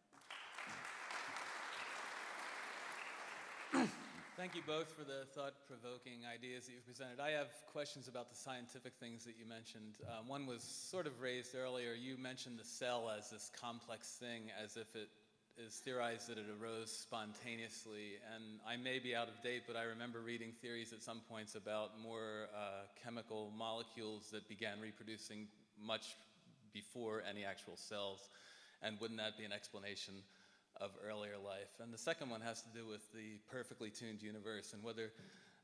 Thank 4.35 4.55
you 4.55 4.63
both 4.65 4.91
for 4.91 5.03
the 5.03 5.29
thought 5.35 5.53
provoking 5.67 6.25
ideas 6.25 6.65
that 6.65 6.73
you've 6.73 6.87
presented. 6.87 7.19
I 7.19 7.29
have 7.37 7.53
questions 7.71 8.07
about 8.07 8.31
the 8.31 8.35
scientific 8.35 8.93
things 8.99 9.23
that 9.25 9.35
you 9.37 9.45
mentioned. 9.45 10.01
Um, 10.09 10.27
one 10.27 10.47
was 10.47 10.63
sort 10.63 11.05
of 11.05 11.21
raised 11.21 11.53
earlier. 11.53 11.93
You 11.93 12.17
mentioned 12.17 12.57
the 12.57 12.65
cell 12.65 13.13
as 13.15 13.29
this 13.29 13.51
complex 13.61 14.17
thing, 14.19 14.49
as 14.57 14.75
if 14.75 14.95
it 14.95 15.09
is 15.55 15.75
theorized 15.85 16.29
that 16.29 16.39
it 16.39 16.45
arose 16.49 16.91
spontaneously. 16.91 18.17
And 18.33 18.57
I 18.67 18.75
may 18.75 18.97
be 18.97 19.15
out 19.15 19.27
of 19.27 19.39
date, 19.43 19.63
but 19.67 19.75
I 19.75 19.83
remember 19.83 20.19
reading 20.19 20.51
theories 20.63 20.93
at 20.93 21.03
some 21.03 21.21
points 21.29 21.53
about 21.53 22.01
more 22.01 22.49
uh, 22.57 22.89
chemical 23.03 23.51
molecules 23.55 24.31
that 24.31 24.49
began 24.49 24.81
reproducing 24.81 25.45
much 25.79 26.15
before 26.73 27.21
any 27.29 27.45
actual 27.45 27.77
cells. 27.77 28.31
And 28.81 28.99
wouldn't 28.99 29.19
that 29.19 29.37
be 29.37 29.45
an 29.45 29.53
explanation? 29.53 30.15
Of 30.81 30.91
earlier 31.07 31.37
life. 31.43 31.79
And 31.81 31.93
the 31.93 31.97
second 31.97 32.29
one 32.29 32.41
has 32.41 32.61
to 32.61 32.69
do 32.69 32.87
with 32.87 33.11
the 33.13 33.39
perfectly 33.49 33.89
tuned 33.89 34.21
universe 34.21 34.73
and 34.73 34.83
whether 34.83 35.11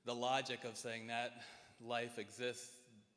the 0.05 0.15
logic 0.15 0.63
of 0.63 0.77
saying 0.77 1.07
that 1.07 1.31
life 1.81 2.17
exists 2.17 2.69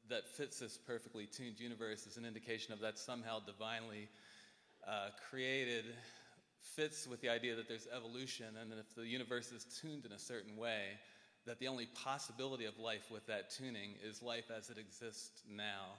that 0.08 0.28
fits 0.28 0.58
this 0.58 0.76
perfectly 0.76 1.26
tuned 1.26 1.60
universe 1.60 2.06
is 2.06 2.16
an 2.16 2.24
indication 2.24 2.72
of 2.72 2.80
that 2.80 2.98
somehow 2.98 3.38
divinely 3.40 4.08
uh, 4.86 5.08
created 5.30 5.84
fits 6.60 7.06
with 7.06 7.20
the 7.20 7.28
idea 7.28 7.54
that 7.54 7.68
there's 7.68 7.86
evolution 7.94 8.46
and 8.60 8.70
that 8.70 8.78
if 8.78 8.94
the 8.94 9.06
universe 9.06 9.52
is 9.52 9.64
tuned 9.80 10.04
in 10.04 10.12
a 10.12 10.18
certain 10.18 10.56
way, 10.56 10.84
that 11.46 11.58
the 11.58 11.68
only 11.68 11.86
possibility 12.04 12.64
of 12.64 12.78
life 12.78 13.10
with 13.10 13.26
that 13.26 13.50
tuning 13.50 13.94
is 14.04 14.22
life 14.22 14.50
as 14.56 14.70
it 14.70 14.78
exists 14.78 15.42
now. 15.48 15.98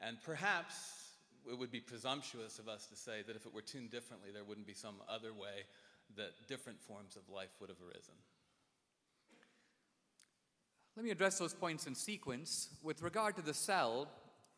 And 0.00 0.16
perhaps 0.24 1.03
it 1.50 1.58
would 1.58 1.70
be 1.70 1.80
presumptuous 1.80 2.58
of 2.58 2.68
us 2.68 2.86
to 2.86 2.96
say 2.96 3.22
that 3.26 3.36
if 3.36 3.46
it 3.46 3.54
were 3.54 3.62
tuned 3.62 3.90
differently, 3.90 4.30
there 4.32 4.44
wouldn't 4.44 4.66
be 4.66 4.74
some 4.74 4.96
other 5.08 5.32
way 5.32 5.64
that 6.16 6.32
different 6.48 6.80
forms 6.80 7.16
of 7.16 7.22
life 7.32 7.50
would 7.60 7.68
have 7.70 7.78
arisen. 7.80 8.14
Let 10.96 11.04
me 11.04 11.10
address 11.10 11.38
those 11.38 11.54
points 11.54 11.86
in 11.86 11.94
sequence. 11.94 12.68
With 12.82 13.02
regard 13.02 13.36
to 13.36 13.42
the 13.42 13.54
cell, 13.54 14.08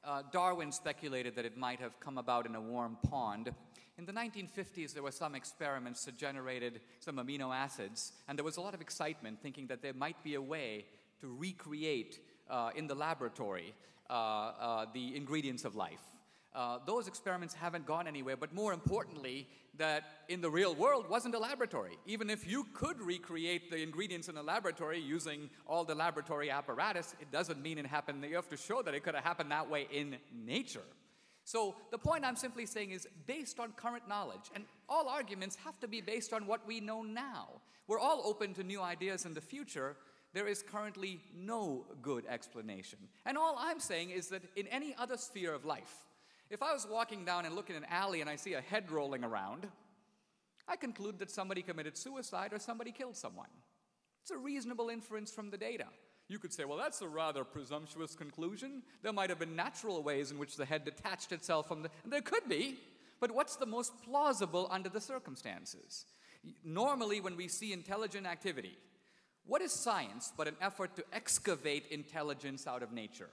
uh, 0.05 0.23
Darwin 0.33 0.71
speculated 0.71 1.35
that 1.37 1.47
it 1.47 1.57
might 1.57 1.81
have 1.81 1.99
come 1.99 2.19
about 2.19 2.47
in 2.47 2.55
a 2.55 2.61
warm 2.61 2.99
pond. 3.09 3.53
In 3.99 4.05
the 4.05 4.13
1950s, 4.13 4.93
there 4.93 5.03
were 5.03 5.11
some 5.11 5.35
experiments 5.35 6.05
that 6.05 6.19
generated 6.19 6.81
some 7.01 7.17
amino 7.17 7.57
acids, 7.57 8.13
and 8.29 8.37
there 8.37 8.45
was 8.45 8.59
a 8.59 8.61
lot 8.61 8.75
of 8.75 8.83
excitement 8.83 9.41
thinking 9.43 9.67
that 9.69 9.81
there 9.81 9.95
might 9.95 10.23
be 10.23 10.35
a 10.35 10.43
way 10.43 10.85
to 11.21 11.35
recreate 11.35 12.19
uh, 12.51 12.71
in 12.77 12.87
the 12.87 12.95
laboratory 12.95 13.75
uh, 14.09 14.13
uh 14.13 14.87
the 14.93 15.17
ingredients 15.17 15.65
of 15.65 15.75
life. 15.75 16.01
Uh, 16.57 16.79
those 16.87 17.07
experiments 17.07 17.53
haven't 17.53 17.85
gone 17.85 18.09
anywhere, 18.09 18.35
but 18.35 18.55
more 18.55 18.73
importantly, 18.73 19.47
that 19.77 20.05
in 20.31 20.41
the 20.41 20.49
real 20.49 20.75
world 20.75 21.07
wasn't 21.07 21.35
a 21.35 21.39
laboratory. 21.39 21.99
Even 22.07 22.31
if 22.31 22.49
you 22.49 22.67
could 22.73 22.99
recreate 22.99 23.71
the 23.71 23.83
ingredients 23.83 24.31
in 24.31 24.39
a 24.39 24.43
laboratory 24.43 24.99
using 24.99 25.51
all 25.67 25.85
the 25.85 25.95
laboratory 25.95 26.51
apparatus, 26.51 27.15
it 27.21 27.31
doesn't 27.31 27.61
mean 27.61 27.77
it 27.77 27.87
happened. 27.87 28.25
You 28.25 28.37
have 28.37 28.49
to 28.49 28.57
show 28.57 28.81
that 28.81 28.95
it 28.95 29.05
could 29.05 29.15
have 29.15 29.23
happened 29.23 29.51
that 29.53 29.69
way 29.69 29.87
in 29.93 30.17
nature. 30.33 30.89
So 31.45 31.77
the 31.91 31.99
point 31.99 32.25
I'm 32.25 32.37
simply 32.37 32.65
saying 32.65 32.91
is 32.91 33.07
based 33.27 33.61
on 33.61 33.73
current 33.73 34.09
knowledge, 34.09 34.51
and 34.55 34.65
all 34.89 35.09
arguments 35.09 35.57
have 35.63 35.79
to 35.81 35.89
be 35.89 36.01
based 36.01 36.33
on 36.33 36.47
what 36.47 36.67
we 36.67 36.81
know 36.81 37.03
now. 37.03 37.49
We're 37.87 38.01
all 38.01 38.23
open 38.25 38.55
to 38.55 38.65
new 38.65 38.81
ideas 38.81 39.27
in 39.27 39.35
the 39.35 39.43
future. 39.43 39.95
There 40.33 40.49
is 40.49 40.63
currently 40.63 41.21
no 41.35 41.85
good 42.01 42.25
explanation. 42.27 42.99
And 43.27 43.37
all 43.37 43.57
I'm 43.59 43.79
saying 43.79 44.11
is 44.11 44.29
that 44.29 44.43
in 44.57 44.67
any 44.69 44.95
other 44.99 45.19
sphere 45.19 45.53
of 45.53 45.67
life, 45.67 46.03
if 46.51 46.63
I 46.63 46.73
was 46.73 46.87
walking 46.91 47.25
down 47.25 47.45
and 47.45 47.55
look 47.55 47.71
in 47.71 47.77
an 47.77 47.87
alley 47.91 48.21
and 48.21 48.31
I 48.31 48.37
see 48.37 48.55
a 48.55 48.61
head 48.61 48.91
rolling 48.91 49.25
around, 49.25 49.67
I 50.69 50.77
conclude 50.77 51.19
that 51.19 51.31
somebody 51.31 51.63
committed 51.63 51.97
suicide 51.97 52.53
or 52.53 52.59
somebody 52.59 52.93
killed 52.93 53.17
someone. 53.17 53.49
It's 54.23 54.31
a 54.31 54.37
reasonable 54.37 54.89
inference 54.89 55.31
from 55.31 55.51
the 55.51 55.59
data. 55.59 55.87
You 56.29 56.39
could 56.39 56.53
say, 56.53 56.65
well, 56.65 56.79
that's 56.79 57.03
a 57.03 57.09
rather 57.09 57.45
presumptuous 57.45 58.17
conclusion. 58.17 58.83
There 59.03 59.13
might 59.13 59.31
have 59.31 59.39
been 59.39 59.55
natural 59.55 60.03
ways 60.03 60.33
in 60.33 60.39
which 60.39 60.57
the 60.57 60.65
head 60.65 60.85
detached 60.85 61.31
itself 61.31 61.69
from 61.69 61.83
the. 61.83 61.91
There 62.05 62.21
could 62.21 62.49
be, 62.49 62.79
but 63.21 63.31
what's 63.31 63.57
the 63.57 63.67
most 63.67 63.93
plausible 64.03 64.67
under 64.71 64.89
the 64.89 65.01
circumstances? 65.01 66.05
Normally, 66.65 67.21
when 67.21 67.37
we 67.37 67.47
see 67.47 67.73
intelligent 67.73 68.27
activity, 68.27 68.77
what 69.45 69.63
is 69.63 69.73
science 69.73 70.33
but 70.37 70.49
an 70.49 70.57
effort 70.61 70.97
to 70.97 71.05
excavate 71.13 71.87
intelligence 71.91 72.67
out 72.67 72.83
of 72.83 72.93
nature? 72.93 73.31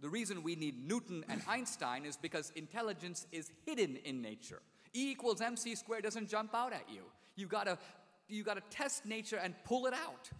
The 0.00 0.08
reason 0.08 0.42
we 0.42 0.56
need 0.56 0.86
Newton 0.88 1.24
and 1.28 1.42
Einstein 1.46 2.04
is 2.04 2.16
because 2.16 2.52
intelligence 2.56 3.26
is 3.32 3.50
hidden 3.66 3.98
in 4.04 4.22
nature. 4.22 4.62
E 4.94 5.10
equals 5.12 5.40
mc 5.40 5.74
squared 5.74 6.04
doesn't 6.04 6.28
jump 6.28 6.54
out 6.54 6.72
at 6.72 6.84
you. 6.92 7.02
You 7.36 7.46
gotta, 7.46 7.78
you 8.28 8.42
gotta 8.42 8.62
test 8.70 9.06
nature 9.06 9.36
and 9.36 9.54
pull 9.64 9.86
it 9.86 9.94
out. 9.94 10.30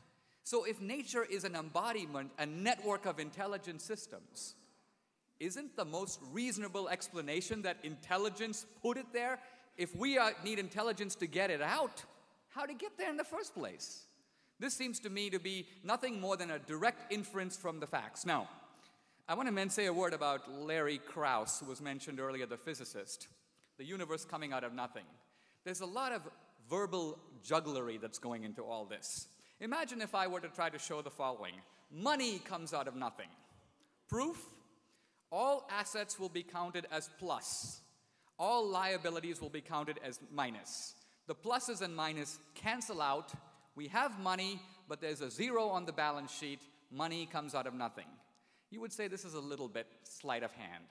So 0.44 0.64
if 0.64 0.80
nature 0.80 1.24
is 1.24 1.44
an 1.44 1.54
embodiment, 1.54 2.30
a 2.38 2.46
network 2.46 3.06
of 3.06 3.20
intelligent 3.20 3.82
systems, 3.82 4.54
isn't 5.38 5.76
the 5.76 5.84
most 5.84 6.20
reasonable 6.32 6.88
explanation 6.88 7.62
that 7.62 7.76
intelligence 7.82 8.66
put 8.82 8.96
it 8.96 9.06
there? 9.12 9.38
If 9.76 9.94
we 9.94 10.18
uh, 10.18 10.30
need 10.44 10.58
intelligence 10.58 11.14
to 11.16 11.26
get 11.26 11.50
it 11.50 11.62
out, 11.62 12.04
how 12.48 12.66
to 12.66 12.74
get 12.74 12.98
there 12.98 13.10
in 13.10 13.16
the 13.16 13.24
first 13.24 13.54
place? 13.54 14.04
This 14.58 14.74
seems 14.74 15.00
to 15.00 15.10
me 15.10 15.30
to 15.30 15.38
be 15.38 15.66
nothing 15.84 16.20
more 16.20 16.36
than 16.36 16.50
a 16.50 16.58
direct 16.58 17.12
inference 17.12 17.56
from 17.56 17.80
the 17.80 17.86
facts. 17.86 18.26
Now, 18.26 18.48
I 19.30 19.34
want 19.34 19.56
to 19.56 19.70
say 19.70 19.86
a 19.86 19.92
word 19.92 20.12
about 20.12 20.52
Larry 20.52 20.98
Krauss, 20.98 21.60
who 21.60 21.66
was 21.66 21.80
mentioned 21.80 22.18
earlier, 22.18 22.46
the 22.46 22.56
physicist. 22.56 23.28
The 23.78 23.84
universe 23.84 24.24
coming 24.24 24.52
out 24.52 24.64
of 24.64 24.74
nothing. 24.74 25.04
There's 25.62 25.82
a 25.82 25.86
lot 25.86 26.10
of 26.10 26.22
verbal 26.68 27.16
jugglery 27.40 27.96
that's 27.96 28.18
going 28.18 28.42
into 28.42 28.64
all 28.64 28.86
this. 28.86 29.28
Imagine 29.60 30.02
if 30.02 30.16
I 30.16 30.26
were 30.26 30.40
to 30.40 30.48
try 30.48 30.68
to 30.68 30.80
show 30.80 31.00
the 31.00 31.10
following 31.10 31.54
money 31.92 32.40
comes 32.40 32.74
out 32.74 32.88
of 32.88 32.96
nothing. 32.96 33.28
Proof 34.08 34.36
all 35.30 35.64
assets 35.70 36.18
will 36.18 36.28
be 36.28 36.42
counted 36.42 36.88
as 36.90 37.08
plus, 37.20 37.82
all 38.36 38.66
liabilities 38.68 39.40
will 39.40 39.48
be 39.48 39.60
counted 39.60 40.00
as 40.04 40.18
minus. 40.32 40.96
The 41.28 41.36
pluses 41.36 41.82
and 41.82 41.94
minus 41.94 42.40
cancel 42.56 43.00
out. 43.00 43.30
We 43.76 43.86
have 43.88 44.18
money, 44.18 44.60
but 44.88 45.00
there's 45.00 45.20
a 45.20 45.30
zero 45.30 45.68
on 45.68 45.86
the 45.86 45.92
balance 45.92 46.36
sheet. 46.36 46.62
Money 46.90 47.28
comes 47.30 47.54
out 47.54 47.68
of 47.68 47.74
nothing 47.74 48.06
you 48.70 48.80
would 48.80 48.92
say 48.92 49.08
this 49.08 49.24
is 49.24 49.34
a 49.34 49.40
little 49.40 49.68
bit 49.68 49.86
sleight 50.04 50.42
of 50.42 50.52
hand. 50.52 50.84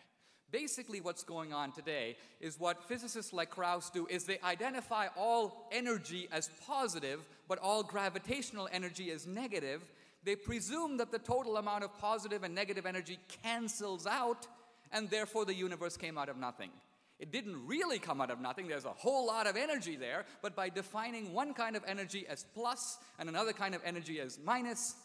Basically, 0.51 0.99
what's 0.99 1.23
going 1.23 1.53
on 1.53 1.71
today 1.71 2.17
is 2.41 2.59
what 2.59 2.83
physicists 2.87 3.33
like 3.33 3.51
Krauss 3.51 3.89
do 3.91 4.07
is 4.07 4.23
they 4.23 4.39
identify 4.43 5.07
all 5.15 5.67
energy 5.71 6.27
as 6.31 6.49
positive, 6.65 7.23
but 7.47 7.59
all 7.59 7.83
gravitational 7.83 8.67
energy 8.71 9.11
as 9.11 9.27
negative. 9.27 9.83
They 10.23 10.35
presume 10.35 10.97
that 10.97 11.11
the 11.11 11.19
total 11.19 11.57
amount 11.57 11.83
of 11.83 11.95
positive 11.99 12.43
and 12.43 12.55
negative 12.55 12.87
energy 12.87 13.19
cancels 13.43 14.07
out, 14.07 14.47
and 14.91 15.09
therefore 15.09 15.45
the 15.45 15.53
universe 15.53 15.97
came 15.97 16.17
out 16.17 16.29
of 16.29 16.37
nothing. 16.37 16.71
It 17.19 17.31
didn't 17.31 17.67
really 17.67 17.99
come 17.99 18.19
out 18.19 18.31
of 18.31 18.39
nothing. 18.39 18.67
There's 18.67 18.85
a 18.85 18.89
whole 18.89 19.27
lot 19.27 19.45
of 19.45 19.55
energy 19.55 19.97
there, 19.97 20.25
but 20.41 20.55
by 20.55 20.69
defining 20.69 21.33
one 21.33 21.53
kind 21.53 21.75
of 21.75 21.83
energy 21.85 22.25
as 22.27 22.45
plus 22.55 22.97
and 23.19 23.29
another 23.29 23.53
kind 23.53 23.75
of 23.75 23.81
energy 23.85 24.19
as 24.19 24.39
minus, 24.43 24.95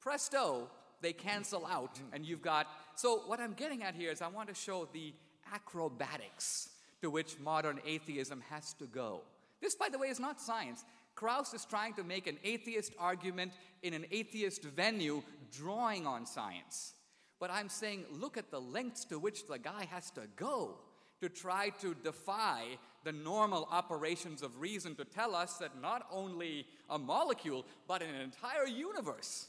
presto, 0.00 0.68
they 1.00 1.12
cancel 1.12 1.66
out, 1.66 2.00
and 2.12 2.24
you've 2.24 2.42
got. 2.42 2.66
So, 2.94 3.22
what 3.26 3.40
I'm 3.40 3.52
getting 3.52 3.82
at 3.82 3.94
here 3.94 4.10
is 4.10 4.22
I 4.22 4.28
want 4.28 4.48
to 4.48 4.54
show 4.54 4.88
the 4.92 5.14
acrobatics 5.52 6.70
to 7.02 7.10
which 7.10 7.38
modern 7.38 7.80
atheism 7.86 8.42
has 8.50 8.72
to 8.74 8.86
go. 8.86 9.22
This, 9.60 9.74
by 9.74 9.88
the 9.88 9.98
way, 9.98 10.08
is 10.08 10.20
not 10.20 10.40
science. 10.40 10.84
Krauss 11.14 11.54
is 11.54 11.64
trying 11.64 11.94
to 11.94 12.04
make 12.04 12.26
an 12.26 12.38
atheist 12.44 12.92
argument 12.98 13.52
in 13.82 13.94
an 13.94 14.04
atheist 14.10 14.62
venue, 14.62 15.22
drawing 15.50 16.06
on 16.06 16.26
science. 16.26 16.94
But 17.38 17.50
I'm 17.50 17.68
saying, 17.68 18.04
look 18.10 18.36
at 18.36 18.50
the 18.50 18.60
lengths 18.60 19.04
to 19.06 19.18
which 19.18 19.46
the 19.46 19.58
guy 19.58 19.86
has 19.90 20.10
to 20.12 20.22
go 20.36 20.78
to 21.20 21.28
try 21.28 21.70
to 21.80 21.94
defy 21.94 22.64
the 23.04 23.12
normal 23.12 23.68
operations 23.70 24.42
of 24.42 24.60
reason 24.60 24.94
to 24.96 25.04
tell 25.04 25.34
us 25.34 25.54
that 25.58 25.80
not 25.80 26.06
only 26.10 26.66
a 26.90 26.98
molecule, 26.98 27.64
but 27.86 28.02
an 28.02 28.14
entire 28.14 28.66
universe, 28.66 29.46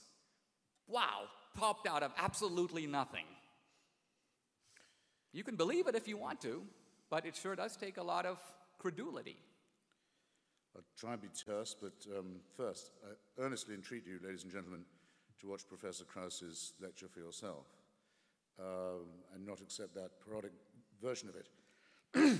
wow, 0.88 1.23
popped 1.55 1.88
out 1.88 2.03
of 2.03 2.11
absolutely 2.18 2.88
nothing. 2.88 3.26
You 5.34 5.43
can 5.43 5.55
believe 5.55 5.88
it 5.88 5.95
if 5.95 6.07
you 6.07 6.18
want 6.18 6.41
to, 6.41 6.64
but 7.09 7.26
it 7.26 7.35
sure 7.35 7.55
does 7.55 7.76
take 7.76 7.97
a 7.97 8.03
lot 8.03 8.26
of 8.26 8.39
credulity. 8.80 9.38
I'll 10.76 10.84
try 10.97 11.14
and 11.14 11.22
be 11.22 11.30
terse, 11.30 11.76
but 11.80 11.93
um, 12.18 12.35
first, 12.55 12.91
I 13.03 13.41
earnestly 13.41 13.73
entreat 13.73 14.05
you, 14.05 14.19
ladies 14.23 14.43
and 14.43 14.51
gentlemen, 14.51 14.81
to 15.41 15.47
watch 15.47 15.68
Professor 15.68 16.05
Krauss's 16.05 16.73
lecture 16.81 17.07
for 17.07 17.19
yourself 17.19 17.65
um, 18.59 19.05
and 19.34 19.45
not 19.45 19.61
accept 19.61 19.93
that 19.95 20.11
parodic 20.26 20.51
version 21.01 21.30
of 21.30 21.35
it. 21.35 22.39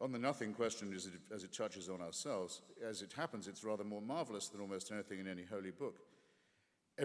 on 0.00 0.12
the 0.12 0.18
nothing 0.18 0.52
question, 0.52 0.92
as 0.94 1.06
it, 1.06 1.12
as 1.34 1.44
it 1.44 1.52
touches 1.52 1.88
on 1.88 2.00
ourselves, 2.00 2.62
as 2.88 3.02
it 3.02 3.12
happens, 3.12 3.46
it's 3.46 3.64
rather 3.64 3.84
more 3.84 4.00
marvelous 4.00 4.48
than 4.48 4.60
almost 4.60 4.90
anything 4.90 5.20
in 5.20 5.28
any 5.28 5.44
holy 5.44 5.70
book 5.70 5.96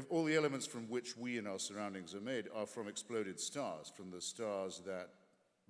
all 0.09 0.23
the 0.25 0.35
elements 0.35 0.65
from 0.65 0.89
which 0.89 1.15
we 1.15 1.37
and 1.37 1.47
our 1.47 1.59
surroundings 1.59 2.13
are 2.13 2.21
made 2.21 2.47
are 2.53 2.65
from 2.65 2.87
exploded 2.87 3.39
stars, 3.39 3.91
from 3.95 4.11
the 4.11 4.21
stars 4.21 4.81
that 4.85 5.09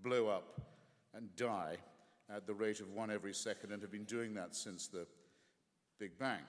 blow 0.02 0.28
up 0.28 0.62
and 1.14 1.36
die 1.36 1.78
at 2.34 2.48
the 2.48 2.54
rate 2.54 2.80
of 2.80 2.92
one 2.92 3.12
every 3.12 3.34
second 3.34 3.72
and 3.72 3.82
have 3.82 3.92
been 3.92 4.06
doing 4.06 4.34
that 4.34 4.56
since 4.56 4.88
the 4.88 5.06
Big 6.00 6.18
Bang. 6.18 6.42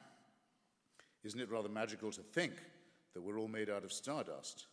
Isn't 1.23 1.41
it 1.41 1.51
rather 1.51 1.69
magical 1.69 2.11
to 2.13 2.23
think 2.23 2.53
that 3.15 3.23
we're 3.23 3.39
all 3.39 3.49
made 3.49 3.69
out 3.69 3.85
of 3.85 3.93
stardust? 3.93 4.67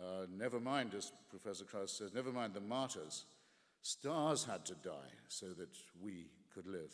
Uh, 0.00 0.26
never 0.36 0.58
mind, 0.58 0.94
as 0.94 1.12
Professor 1.28 1.64
Krauss 1.64 1.92
says, 1.92 2.14
never 2.14 2.32
mind 2.32 2.54
the 2.54 2.60
martyrs. 2.60 3.24
Stars 3.82 4.44
had 4.44 4.64
to 4.66 4.74
die 4.74 5.10
so 5.28 5.46
that 5.48 5.76
we 6.00 6.26
could 6.54 6.66
live. 6.66 6.92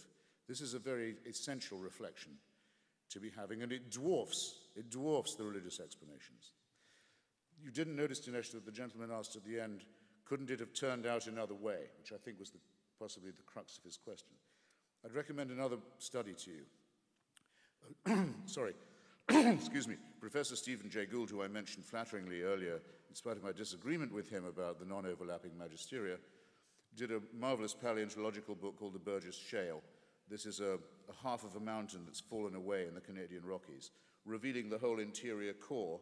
This 0.48 0.60
is 0.60 0.74
a 0.74 0.78
very 0.78 1.16
essential 1.28 1.78
reflection 1.78 2.32
to 3.10 3.20
be 3.20 3.31
having, 3.36 3.62
and 3.62 3.73
it 3.73 3.90
dwarfs, 3.90 4.55
it 4.78 4.90
dwarfs 4.90 5.34
the 5.34 5.44
religious 5.44 5.80
explanations. 5.80 6.52
You 7.60 7.72
didn't 7.72 7.96
notice, 7.96 8.20
Dinesh, 8.20 8.52
that 8.52 8.64
the 8.64 8.70
gentleman 8.72 9.10
asked 9.12 9.34
at 9.34 9.44
the 9.44 9.59
end, 9.59 9.84
couldn't 10.24 10.50
it 10.50 10.60
have 10.60 10.72
turned 10.72 11.05
out 11.05 11.26
another 11.26 11.55
way, 11.55 11.90
which 11.98 12.12
I 12.12 12.16
think 12.16 12.38
was 12.38 12.50
the, 12.50 12.59
possibly 13.00 13.32
the 13.32 13.42
crux 13.42 13.76
of 13.76 13.84
his 13.84 13.96
question. 13.96 14.34
I'd 15.05 15.14
recommend 15.14 15.50
another 15.50 15.78
study 15.98 16.34
to 16.34 16.50
you. 18.06 18.34
Sorry, 18.46 18.74
excuse 19.28 19.88
me, 19.88 19.96
Professor 20.20 20.55
Stephen 20.55 20.88
Jay 20.88 21.06
Gould, 21.06 21.30
who 21.30 21.42
I 21.42 21.48
mentioned 21.48 21.84
flatteringly 21.84 22.42
earlier, 22.42 22.80
in 23.09 23.14
spite 23.14 23.36
of 23.36 23.42
my 23.42 23.52
disagreement 23.52 24.12
with 24.12 24.30
him 24.30 24.44
about 24.44 24.78
the 24.78 24.86
non 24.86 25.06
overlapping 25.06 25.52
magisteria, 25.52 26.18
did 26.96 27.10
a 27.10 27.20
marvelous 27.36 27.74
paleontological 27.74 28.55
book 28.55 28.78
called 28.78 28.94
The 28.94 28.98
Burgess 28.98 29.36
Shale. 29.36 29.82
This 30.28 30.46
is 30.46 30.60
a, 30.60 30.78
a 31.09 31.14
half 31.22 31.44
of 31.44 31.56
a 31.56 31.60
mountain 31.60 32.02
that's 32.05 32.20
fallen 32.20 32.55
away 32.55 32.86
in 32.86 32.94
the 32.94 33.00
Canadian 33.00 33.44
Rockies, 33.44 33.90
revealing 34.28 34.68
the 34.68 34.78
whole 34.78 35.00
interior 35.00 35.55
core 35.55 36.00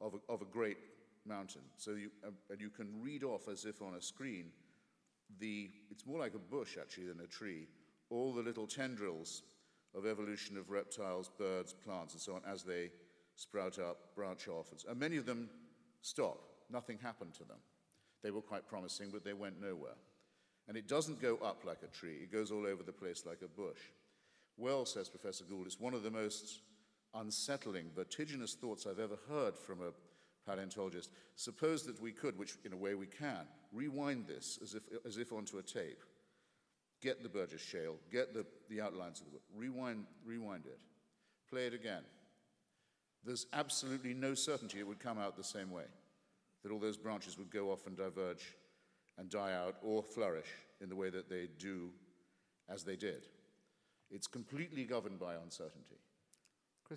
of 0.00 0.14
a, 0.14 0.32
of 0.32 0.42
a 0.42 0.46
great 0.46 0.78
mountain. 1.26 1.62
So 1.76 1.92
you, 1.92 2.10
uh, 2.26 2.30
and 2.50 2.60
you 2.60 2.70
can 2.70 2.88
read 3.00 3.24
off 3.24 3.48
as 3.48 3.64
if 3.64 3.80
on 3.80 3.94
a 3.94 4.02
screen 4.02 4.46
the, 5.38 5.70
it's 5.90 6.06
more 6.06 6.18
like 6.18 6.34
a 6.34 6.38
bush 6.38 6.76
actually 6.80 7.06
than 7.06 7.20
a 7.20 7.26
tree, 7.26 7.68
all 8.10 8.32
the 8.32 8.42
little 8.42 8.66
tendrils 8.66 9.42
of 9.94 10.06
evolution 10.06 10.56
of 10.56 10.70
reptiles, 10.70 11.30
birds, 11.38 11.72
plants, 11.72 12.14
and 12.14 12.20
so 12.20 12.34
on 12.34 12.42
as 12.46 12.62
they 12.62 12.90
sprout 13.36 13.78
up, 13.78 14.14
branch 14.14 14.48
off. 14.48 14.72
And 14.88 14.98
many 14.98 15.16
of 15.16 15.26
them 15.26 15.48
stop. 16.02 16.38
Nothing 16.70 16.98
happened 17.02 17.34
to 17.34 17.44
them. 17.44 17.58
They 18.22 18.30
were 18.30 18.42
quite 18.42 18.68
promising, 18.68 19.10
but 19.12 19.24
they 19.24 19.32
went 19.32 19.60
nowhere. 19.60 19.96
And 20.68 20.76
it 20.76 20.88
doesn't 20.88 21.22
go 21.22 21.36
up 21.36 21.64
like 21.64 21.82
a 21.82 21.88
tree, 21.88 22.18
it 22.22 22.32
goes 22.32 22.50
all 22.50 22.66
over 22.66 22.82
the 22.82 22.92
place 22.92 23.24
like 23.26 23.42
a 23.42 23.48
bush. 23.48 23.80
Well, 24.56 24.84
says 24.84 25.08
Professor 25.08 25.44
Gould, 25.44 25.66
it's 25.66 25.80
one 25.80 25.94
of 25.94 26.02
the 26.02 26.10
most 26.10 26.60
unsettling, 27.14 27.90
vertiginous 27.94 28.54
thoughts 28.54 28.86
I've 28.86 28.98
ever 28.98 29.18
heard 29.28 29.56
from 29.56 29.80
a 29.80 29.92
paleontologist. 30.48 31.10
Suppose 31.36 31.84
that 31.84 32.00
we 32.00 32.12
could, 32.12 32.38
which 32.38 32.56
in 32.64 32.72
a 32.72 32.76
way 32.76 32.94
we 32.94 33.06
can, 33.06 33.46
rewind 33.72 34.26
this 34.26 34.58
as 34.62 34.74
if, 34.74 34.82
as 35.06 35.16
if 35.16 35.32
onto 35.32 35.58
a 35.58 35.62
tape. 35.62 36.02
Get 37.00 37.22
the 37.22 37.28
Burgess 37.28 37.62
Shale, 37.62 37.96
get 38.12 38.34
the, 38.34 38.44
the 38.68 38.80
outlines 38.80 39.20
of 39.20 39.26
the 39.26 39.32
book, 39.32 39.42
rewind, 39.54 40.04
rewind 40.24 40.66
it, 40.66 40.78
play 41.48 41.66
it 41.66 41.74
again. 41.74 42.02
There's 43.24 43.46
absolutely 43.52 44.14
no 44.14 44.34
certainty 44.34 44.78
it 44.78 44.86
would 44.86 45.00
come 45.00 45.18
out 45.18 45.36
the 45.36 45.44
same 45.44 45.70
way, 45.70 45.84
that 46.62 46.70
all 46.70 46.78
those 46.78 46.96
branches 46.96 47.38
would 47.38 47.50
go 47.50 47.70
off 47.70 47.86
and 47.86 47.96
diverge 47.96 48.54
and 49.18 49.30
die 49.30 49.52
out 49.52 49.76
or 49.82 50.02
flourish 50.02 50.48
in 50.80 50.88
the 50.88 50.96
way 50.96 51.10
that 51.10 51.28
they 51.28 51.48
do 51.58 51.90
as 52.68 52.84
they 52.84 52.96
did. 52.96 53.26
It's 54.10 54.26
completely 54.26 54.84
governed 54.84 55.18
by 55.18 55.34
uncertainty. 55.34 55.96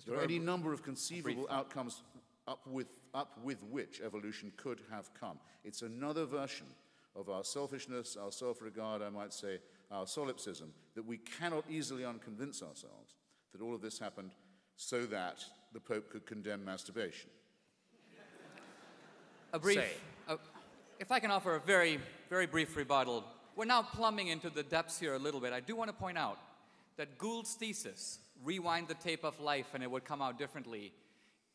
There 0.06 0.18
are 0.18 0.22
any 0.22 0.38
number 0.38 0.72
of 0.72 0.82
conceivable 0.82 1.46
outcomes 1.50 2.02
up 2.48 2.66
with, 2.66 2.88
up 3.14 3.38
with 3.42 3.62
which 3.70 4.00
evolution 4.04 4.52
could 4.56 4.80
have 4.90 5.12
come. 5.14 5.38
It's 5.64 5.82
another 5.82 6.24
version 6.26 6.66
of 7.16 7.28
our 7.28 7.44
selfishness, 7.44 8.16
our 8.20 8.32
self 8.32 8.60
regard, 8.60 9.02
I 9.02 9.08
might 9.08 9.32
say, 9.32 9.58
our 9.90 10.06
solipsism, 10.06 10.72
that 10.94 11.06
we 11.06 11.18
cannot 11.18 11.64
easily 11.70 12.02
unconvince 12.02 12.62
ourselves 12.62 13.14
that 13.52 13.62
all 13.62 13.74
of 13.74 13.80
this 13.80 13.98
happened 13.98 14.32
so 14.76 15.06
that 15.06 15.44
the 15.72 15.80
Pope 15.80 16.10
could 16.10 16.26
condemn 16.26 16.64
masturbation. 16.64 17.30
A 19.52 19.58
brief, 19.58 19.78
Say. 19.78 19.90
uh, 20.28 20.36
if 20.98 21.12
I 21.12 21.20
can 21.20 21.30
offer 21.30 21.54
a 21.54 21.60
very, 21.60 22.00
very 22.28 22.46
brief 22.46 22.76
rebuttal. 22.76 23.24
We're 23.54 23.66
now 23.66 23.82
plumbing 23.82 24.28
into 24.28 24.50
the 24.50 24.64
depths 24.64 24.98
here 24.98 25.14
a 25.14 25.18
little 25.18 25.38
bit. 25.38 25.52
I 25.52 25.60
do 25.60 25.76
want 25.76 25.88
to 25.88 25.96
point 25.96 26.18
out 26.18 26.38
that 26.96 27.18
Gould's 27.18 27.54
thesis, 27.54 28.18
rewind 28.44 28.88
the 28.88 28.94
tape 28.94 29.24
of 29.24 29.40
life 29.40 29.66
and 29.74 29.82
it 29.82 29.90
would 29.90 30.04
come 30.04 30.22
out 30.22 30.38
differently, 30.38 30.92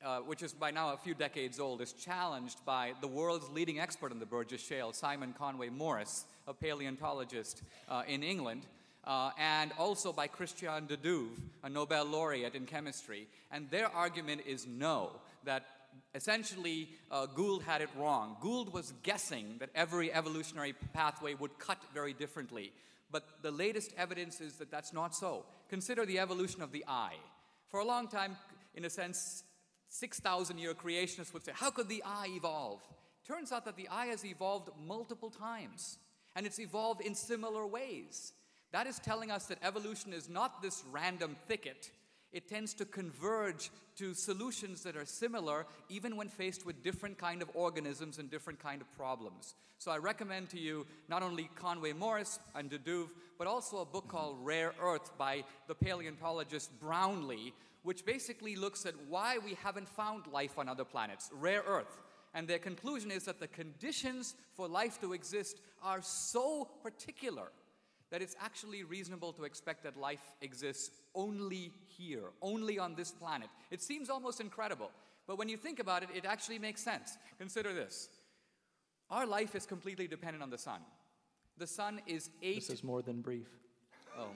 uh, 0.03 0.19
which 0.19 0.41
is 0.43 0.53
by 0.53 0.71
now 0.71 0.93
a 0.93 0.97
few 0.97 1.13
decades 1.13 1.59
old, 1.59 1.81
is 1.81 1.93
challenged 1.93 2.63
by 2.65 2.93
the 3.01 3.07
world's 3.07 3.49
leading 3.49 3.79
expert 3.79 4.11
in 4.11 4.19
the 4.19 4.25
Burgess 4.25 4.61
Shale, 4.61 4.93
Simon 4.93 5.33
Conway 5.37 5.69
Morris, 5.69 6.25
a 6.47 6.53
paleontologist 6.53 7.61
uh, 7.87 8.03
in 8.07 8.23
England. 8.23 8.65
Uh, 9.05 9.31
and 9.39 9.71
also 9.79 10.11
by 10.11 10.27
Christian 10.27 10.85
de 10.85 10.97
Duve, 10.97 11.39
a 11.63 11.69
Nobel 11.69 12.05
laureate 12.05 12.53
in 12.53 12.65
chemistry. 12.65 13.27
And 13.49 13.69
their 13.71 13.87
argument 13.87 14.41
is 14.45 14.67
no, 14.67 15.11
that 15.45 15.65
essentially 16.13 16.89
uh, 17.09 17.25
Gould 17.27 17.63
had 17.63 17.81
it 17.81 17.89
wrong. 17.97 18.35
Gould 18.41 18.73
was 18.73 18.93
guessing 19.03 19.55
that 19.59 19.69
every 19.73 20.13
evolutionary 20.13 20.73
pathway 20.93 21.33
would 21.33 21.57
cut 21.59 21.81
very 21.93 22.13
differently. 22.13 22.71
But 23.11 23.41
the 23.41 23.51
latest 23.51 23.93
evidence 23.97 24.39
is 24.39 24.53
that 24.57 24.71
that's 24.71 24.93
not 24.93 25.15
so. 25.15 25.45
Consider 25.69 26.05
the 26.05 26.19
evolution 26.19 26.61
of 26.61 26.71
the 26.71 26.85
eye. 26.87 27.15
For 27.69 27.79
a 27.79 27.85
long 27.85 28.07
time, 28.07 28.37
in 28.75 28.85
a 28.85 28.89
sense, 28.89 29.43
6,000 29.89 30.57
year 30.57 30.73
creationists 30.73 31.33
would 31.33 31.43
say, 31.43 31.51
How 31.55 31.71
could 31.71 31.89
the 31.89 32.03
eye 32.05 32.27
evolve? 32.29 32.81
Turns 33.27 33.51
out 33.51 33.65
that 33.65 33.75
the 33.75 33.89
eye 33.89 34.07
has 34.07 34.25
evolved 34.25 34.69
multiple 34.87 35.29
times, 35.29 35.97
and 36.35 36.45
it's 36.45 36.59
evolved 36.59 37.01
in 37.01 37.15
similar 37.15 37.65
ways. 37.65 38.33
That 38.71 38.87
is 38.87 38.99
telling 38.99 39.31
us 39.31 39.47
that 39.47 39.59
evolution 39.63 40.13
is 40.13 40.29
not 40.29 40.61
this 40.61 40.83
random 40.91 41.35
thicket. 41.47 41.91
It 42.31 42.47
tends 42.47 42.73
to 42.75 42.85
converge 42.85 43.71
to 43.97 44.13
solutions 44.13 44.83
that 44.83 44.95
are 44.95 45.05
similar 45.05 45.65
even 45.89 46.15
when 46.15 46.29
faced 46.29 46.65
with 46.65 46.83
different 46.83 47.17
kind 47.17 47.41
of 47.41 47.49
organisms 47.53 48.19
and 48.19 48.29
different 48.29 48.59
kind 48.59 48.81
of 48.81 48.91
problems. 48.95 49.55
So 49.79 49.91
I 49.91 49.97
recommend 49.97 50.49
to 50.49 50.59
you 50.59 50.85
not 51.07 51.23
only 51.23 51.49
Conway 51.55 51.93
Morris 51.93 52.39
and 52.53 52.69
de 52.69 52.77
Duve 52.77 53.09
but 53.37 53.47
also 53.47 53.77
a 53.77 53.85
book 53.85 54.07
called 54.07 54.37
Rare 54.41 54.73
Earth 54.81 55.17
by 55.17 55.43
the 55.67 55.75
paleontologist 55.75 56.77
Brownlee, 56.79 57.53
which 57.83 58.05
basically 58.05 58.55
looks 58.55 58.85
at 58.85 58.93
why 59.07 59.37
we 59.43 59.55
haven't 59.55 59.87
found 59.87 60.27
life 60.27 60.59
on 60.59 60.67
other 60.67 60.83
planets. 60.83 61.31
Rare 61.33 61.63
Earth. 61.65 61.97
And 62.33 62.47
their 62.47 62.59
conclusion 62.59 63.09
is 63.09 63.23
that 63.23 63.39
the 63.39 63.47
conditions 63.47 64.35
for 64.53 64.67
life 64.67 64.99
to 65.01 65.13
exist 65.13 65.61
are 65.81 66.01
so 66.01 66.69
particular 66.83 67.51
that 68.11 68.21
it's 68.21 68.35
actually 68.41 68.83
reasonable 68.83 69.33
to 69.33 69.43
expect 69.43 69.83
that 69.83 69.97
life 69.97 70.21
exists 70.41 70.91
only 71.15 71.71
here, 71.87 72.31
only 72.41 72.79
on 72.79 72.95
this 72.95 73.11
planet. 73.11 73.49
It 73.71 73.81
seems 73.81 74.09
almost 74.09 74.41
incredible, 74.41 74.91
but 75.27 75.37
when 75.37 75.49
you 75.49 75.57
think 75.57 75.79
about 75.79 76.03
it, 76.03 76.09
it 76.15 76.25
actually 76.25 76.59
makes 76.59 76.81
sense. 76.81 77.17
Consider 77.37 77.73
this 77.73 78.09
our 79.09 79.25
life 79.25 79.55
is 79.55 79.65
completely 79.65 80.07
dependent 80.07 80.43
on 80.43 80.49
the 80.49 80.57
sun. 80.57 80.81
The 81.57 81.67
sun 81.67 81.99
is 82.05 82.29
eight. 82.43 82.55
This 82.55 82.69
is 82.69 82.83
more 82.83 83.01
than 83.01 83.21
brief. 83.21 83.47
Oh. 84.17 84.27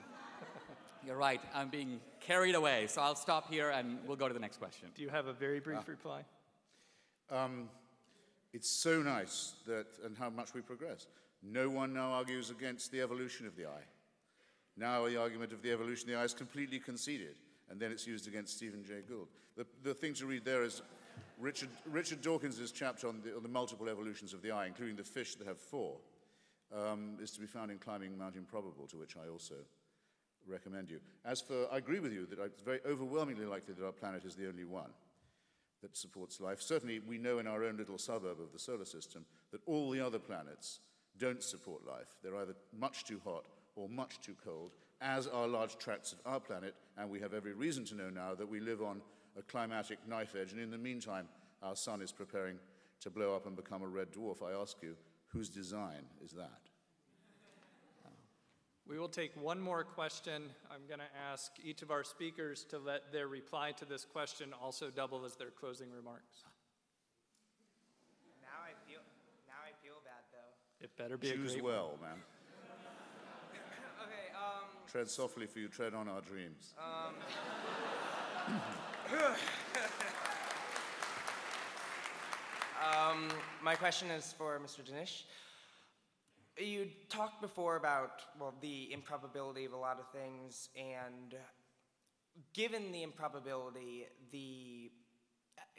You're 1.06 1.16
right, 1.16 1.40
I'm 1.54 1.68
being 1.68 2.00
carried 2.20 2.54
away, 2.54 2.86
so 2.86 3.02
I'll 3.02 3.14
stop 3.14 3.50
here 3.50 3.68
and 3.70 3.98
we'll 4.06 4.16
go 4.16 4.26
to 4.26 4.32
the 4.32 4.40
next 4.40 4.56
question. 4.56 4.88
Do 4.94 5.02
you 5.02 5.10
have 5.10 5.26
a 5.26 5.34
very 5.34 5.60
brief 5.60 5.86
reply? 5.86 6.22
Um, 7.30 7.68
it's 8.54 8.68
so 8.68 9.02
nice 9.02 9.52
that, 9.66 9.86
and 10.04 10.16
how 10.16 10.30
much 10.30 10.54
we 10.54 10.62
progress. 10.62 11.06
No 11.44 11.68
one 11.68 11.92
now 11.92 12.10
argues 12.12 12.50
against 12.50 12.90
the 12.90 13.02
evolution 13.02 13.46
of 13.46 13.54
the 13.54 13.66
eye. 13.66 13.84
Now 14.76 15.06
the 15.06 15.20
argument 15.20 15.52
of 15.52 15.62
the 15.62 15.72
evolution 15.72 16.08
of 16.08 16.14
the 16.14 16.20
eye 16.20 16.24
is 16.24 16.34
completely 16.34 16.78
conceded, 16.78 17.36
and 17.70 17.78
then 17.78 17.92
it's 17.92 18.06
used 18.06 18.26
against 18.26 18.56
Stephen 18.56 18.82
Jay 18.84 19.02
Gould. 19.06 19.28
The, 19.56 19.66
the 19.82 19.94
thing 19.94 20.14
to 20.14 20.26
read 20.26 20.44
there 20.44 20.64
is 20.64 20.82
Richard, 21.38 21.68
Richard 21.86 22.22
Dawkins' 22.22 22.72
chapter 22.72 23.08
on 23.08 23.20
the, 23.22 23.36
on 23.36 23.42
the 23.42 23.48
multiple 23.48 23.88
evolutions 23.88 24.32
of 24.32 24.42
the 24.42 24.50
eye, 24.50 24.66
including 24.66 24.96
the 24.96 25.04
fish 25.04 25.34
that 25.36 25.46
have 25.46 25.58
four, 25.58 25.96
um, 26.74 27.18
is 27.20 27.30
to 27.32 27.40
be 27.40 27.46
found 27.46 27.70
in 27.70 27.78
Climbing 27.78 28.16
Mount 28.16 28.36
Improbable, 28.36 28.86
to 28.88 28.96
which 28.96 29.16
I 29.16 29.28
also 29.28 29.54
recommend 30.46 30.90
you. 30.90 31.00
As 31.24 31.40
for, 31.40 31.66
I 31.72 31.78
agree 31.78 32.00
with 32.00 32.12
you 32.12 32.26
that 32.26 32.38
it's 32.40 32.62
very 32.62 32.80
overwhelmingly 32.86 33.46
likely 33.46 33.74
that 33.74 33.84
our 33.84 33.92
planet 33.92 34.24
is 34.24 34.34
the 34.34 34.48
only 34.48 34.64
one 34.64 34.90
that 35.82 35.96
supports 35.96 36.40
life. 36.40 36.62
Certainly, 36.62 37.00
we 37.00 37.18
know 37.18 37.38
in 37.38 37.46
our 37.46 37.64
own 37.64 37.76
little 37.76 37.98
suburb 37.98 38.40
of 38.40 38.52
the 38.52 38.58
solar 38.58 38.84
system 38.84 39.24
that 39.52 39.60
all 39.66 39.90
the 39.90 40.00
other 40.00 40.18
planets 40.18 40.80
don't 41.18 41.42
support 41.42 41.86
life. 41.86 42.08
They're 42.22 42.36
either 42.36 42.54
much 42.78 43.04
too 43.04 43.20
hot 43.24 43.46
or 43.76 43.88
much 43.88 44.20
too 44.20 44.34
cold, 44.44 44.72
as 45.00 45.26
are 45.26 45.46
large 45.46 45.78
tracts 45.78 46.12
of 46.12 46.18
our 46.24 46.40
planet, 46.40 46.74
and 46.96 47.10
we 47.10 47.20
have 47.20 47.34
every 47.34 47.52
reason 47.52 47.84
to 47.86 47.94
know 47.94 48.10
now 48.10 48.34
that 48.34 48.48
we 48.48 48.60
live 48.60 48.82
on 48.82 49.00
a 49.36 49.42
climatic 49.42 49.98
knife 50.08 50.34
edge, 50.40 50.52
and 50.52 50.60
in 50.60 50.70
the 50.70 50.78
meantime, 50.78 51.28
our 51.62 51.76
sun 51.76 52.00
is 52.00 52.12
preparing 52.12 52.58
to 53.00 53.10
blow 53.10 53.34
up 53.34 53.46
and 53.46 53.56
become 53.56 53.82
a 53.82 53.86
red 53.86 54.12
dwarf. 54.12 54.42
I 54.42 54.52
ask 54.60 54.76
you, 54.82 54.94
whose 55.28 55.48
design 55.48 56.04
is 56.24 56.30
that? 56.32 56.60
We 58.86 58.98
will 58.98 59.08
take 59.08 59.32
one 59.40 59.60
more 59.60 59.82
question. 59.82 60.42
I'm 60.70 60.86
going 60.86 61.00
to 61.00 61.12
ask 61.32 61.52
each 61.64 61.80
of 61.80 61.90
our 61.90 62.04
speakers 62.04 62.64
to 62.68 62.78
let 62.78 63.12
their 63.12 63.28
reply 63.28 63.72
to 63.72 63.86
this 63.86 64.04
question 64.04 64.52
also 64.52 64.90
double 64.90 65.24
as 65.24 65.36
their 65.36 65.48
closing 65.48 65.90
remarks. 65.90 66.44
Now 68.42 68.60
I 68.60 68.76
feel, 68.86 69.00
now 69.48 69.56
I 69.64 69.72
feel 69.82 70.04
bad 70.04 70.20
though. 70.32 70.64
It 70.84 70.94
better 70.98 71.16
be 71.16 71.30
a 71.30 71.32
Choose 71.32 71.52
great 71.52 71.64
well, 71.64 71.98
man. 72.02 72.10
Okay, 74.02 74.34
um, 74.36 74.64
Tread 74.86 75.08
softly, 75.08 75.46
for 75.46 75.58
you 75.58 75.68
tread 75.68 75.94
on 75.94 76.08
our 76.08 76.20
dreams. 76.20 76.74
um. 76.78 77.14
um, 82.84 83.30
my 83.62 83.74
question 83.74 84.10
is 84.10 84.34
for 84.36 84.60
Mr. 84.62 84.82
Dinesh. 84.82 85.22
You 86.58 86.90
talked 87.08 87.40
before 87.40 87.76
about 87.76 88.20
well 88.38 88.52
the 88.60 88.92
improbability 88.92 89.64
of 89.64 89.72
a 89.72 89.78
lot 89.78 89.98
of 89.98 90.06
things, 90.10 90.68
and 90.76 91.34
given 92.52 92.92
the 92.92 93.02
improbability, 93.02 94.04
the 94.30 94.90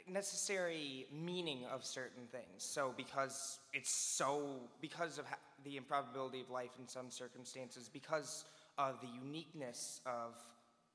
necessary 0.07 1.07
meaning 1.11 1.65
of 1.73 1.83
certain 1.83 2.23
things. 2.31 2.45
So 2.63 2.93
because 2.95 3.59
it's 3.73 3.89
so 3.89 4.59
because 4.81 5.17
of 5.17 5.25
the 5.63 5.77
improbability 5.77 6.41
of 6.41 6.49
life 6.49 6.71
in 6.79 6.87
some 6.87 7.09
circumstances, 7.09 7.89
because 7.91 8.45
of 8.77 8.99
the 9.01 9.07
uniqueness 9.07 10.01
of 10.05 10.35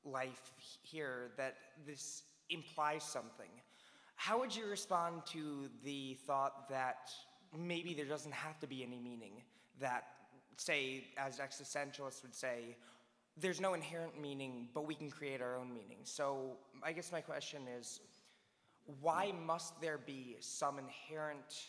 life 0.04 0.52
here, 0.82 1.30
that 1.36 1.56
this 1.86 2.22
implies 2.50 3.02
something. 3.02 3.50
How 4.16 4.38
would 4.38 4.54
you 4.54 4.66
respond 4.66 5.22
to 5.32 5.68
the 5.84 6.14
thought 6.26 6.68
that 6.68 7.10
maybe 7.56 7.94
there 7.94 8.04
doesn't 8.04 8.34
have 8.34 8.58
to 8.60 8.66
be 8.66 8.82
any 8.82 8.98
meaning? 8.98 9.42
That 9.80 10.04
say, 10.56 11.04
as 11.16 11.38
existentialists 11.38 12.22
would 12.22 12.34
say, 12.34 12.76
there's 13.36 13.60
no 13.60 13.74
inherent 13.74 14.20
meaning, 14.20 14.68
but 14.74 14.86
we 14.86 14.94
can 14.94 15.10
create 15.10 15.40
our 15.40 15.56
own 15.56 15.72
meaning. 15.72 15.98
So 16.04 16.58
I 16.82 16.92
guess 16.92 17.10
my 17.12 17.20
question 17.20 17.62
is 17.78 18.00
why 19.00 19.32
must 19.46 19.80
there 19.80 19.98
be 19.98 20.36
some 20.40 20.78
inherent 20.78 21.66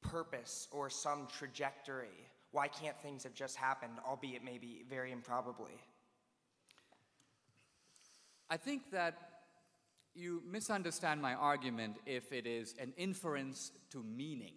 purpose 0.00 0.68
or 0.70 0.90
some 0.90 1.26
trajectory? 1.26 2.28
Why 2.52 2.68
can't 2.68 2.98
things 3.02 3.24
have 3.24 3.34
just 3.34 3.56
happened, 3.56 3.92
albeit 4.06 4.44
maybe 4.44 4.84
very 4.88 5.12
improbably? 5.12 5.80
I 8.50 8.56
think 8.56 8.90
that 8.92 9.14
you 10.14 10.42
misunderstand 10.50 11.20
my 11.20 11.34
argument 11.34 11.96
if 12.06 12.32
it 12.32 12.46
is 12.46 12.74
an 12.80 12.92
inference 12.96 13.70
to 13.90 14.02
meaning. 14.02 14.54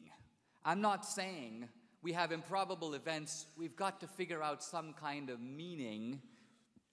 I'm 0.63 0.81
not 0.81 1.05
saying 1.05 1.67
we 2.01 2.13
have 2.13 2.31
improbable 2.31 2.93
events, 2.93 3.45
we've 3.57 3.75
got 3.75 3.99
to 3.99 4.07
figure 4.07 4.41
out 4.41 4.63
some 4.63 4.93
kind 4.93 5.29
of 5.29 5.39
meaning. 5.39 6.21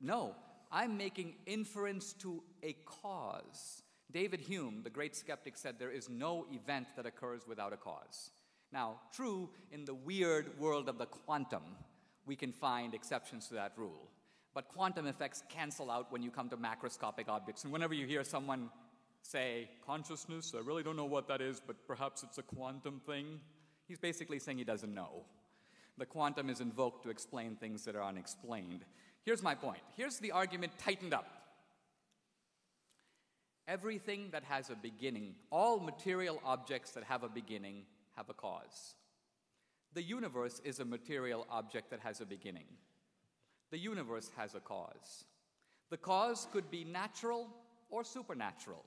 No, 0.01 0.35
I'm 0.71 0.97
making 0.97 1.37
inference 1.47 2.13
to 2.15 2.43
a 2.63 2.75
cause. 2.85 3.83
David 4.11 4.41
Hume, 4.41 4.81
the 4.83 4.91
great 4.91 5.15
skeptic, 5.15 5.57
said 5.57 5.77
there 5.79 5.91
is 5.91 6.09
no 6.09 6.47
event 6.51 6.87
that 6.97 7.07
occurs 7.07 7.43
without 7.47 7.73
a 7.73 7.77
cause. 7.77 8.31
Now, 8.73 9.01
true, 9.15 9.51
in 9.71 9.85
the 9.85 9.95
weird 9.95 10.59
world 10.59 10.89
of 10.89 10.99
the 10.99 11.07
quantum, 11.07 11.63
we 12.27 12.37
can 12.37 12.53
find 12.53 12.95
exceptions 12.95 13.49
to 13.49 13.55
that 13.55 13.73
rule. 13.77 14.09
But 14.55 14.69
quantum 14.69 15.07
effects 15.07 15.43
cancel 15.49 15.91
out 15.91 16.11
when 16.11 16.23
you 16.23 16.31
come 16.31 16.49
to 16.51 16.57
macroscopic 16.57 17.29
objects. 17.29 17.65
And 17.65 17.73
whenever 17.73 17.95
you 17.95 18.07
hear 18.07 18.25
someone 18.25 18.71
say, 19.23 19.69
consciousness, 19.87 20.55
I 20.57 20.61
really 20.61 20.83
don't 20.83 20.97
know 20.97 21.05
what 21.05 21.29
that 21.29 21.41
is, 21.41 21.61
but 21.65 21.77
perhaps 21.87 22.23
it's 22.23 22.39
a 22.39 22.43
quantum 22.43 23.01
thing, 23.07 23.41
he's 23.87 23.99
basically 23.99 24.39
saying 24.39 24.59
he 24.59 24.65
doesn't 24.65 24.95
know. 24.95 25.25
The 25.99 26.07
quantum 26.07 26.49
is 26.49 26.61
invoked 26.61 27.03
to 27.05 27.11
explain 27.11 27.57
things 27.57 27.85
that 27.85 27.97
are 27.97 28.05
unexplained. 28.05 28.85
Here's 29.23 29.43
my 29.43 29.55
point. 29.55 29.81
Here's 29.97 30.19
the 30.19 30.31
argument 30.31 30.73
tightened 30.79 31.13
up. 31.13 31.38
Everything 33.69 34.31
that 34.33 34.45
has 34.45 34.71
a 34.71 34.75
beginning, 34.75 35.35
all 35.53 35.79
material 35.79 36.41
objects 36.45 36.93
that 36.93 37.05
have 37.05 37.23
a 37.23 37.29
beginning, 37.29 37.83
have 38.17 38.31
a 38.31 38.35
cause. 38.35 38.95
The 39.93 40.03
universe 40.03 40.61
is 40.65 40.81
a 40.81 40.85
material 40.85 41.47
object 41.51 41.91
that 41.91 42.01
has 42.01 42.23
a 42.23 42.27
beginning. 42.27 42.65
The 43.71 43.79
universe 43.79 44.31
has 44.39 44.55
a 44.55 44.61
cause. 44.61 45.25
The 45.91 45.99
cause 45.99 46.49
could 46.51 46.71
be 46.71 46.85
natural 46.85 47.49
or 47.91 48.05
supernatural. 48.05 48.85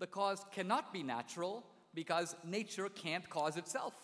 The 0.00 0.08
cause 0.08 0.44
cannot 0.52 0.92
be 0.92 1.04
natural 1.04 1.64
because 1.94 2.34
nature 2.44 2.88
can't 2.88 3.28
cause 3.30 3.56
itself, 3.56 3.94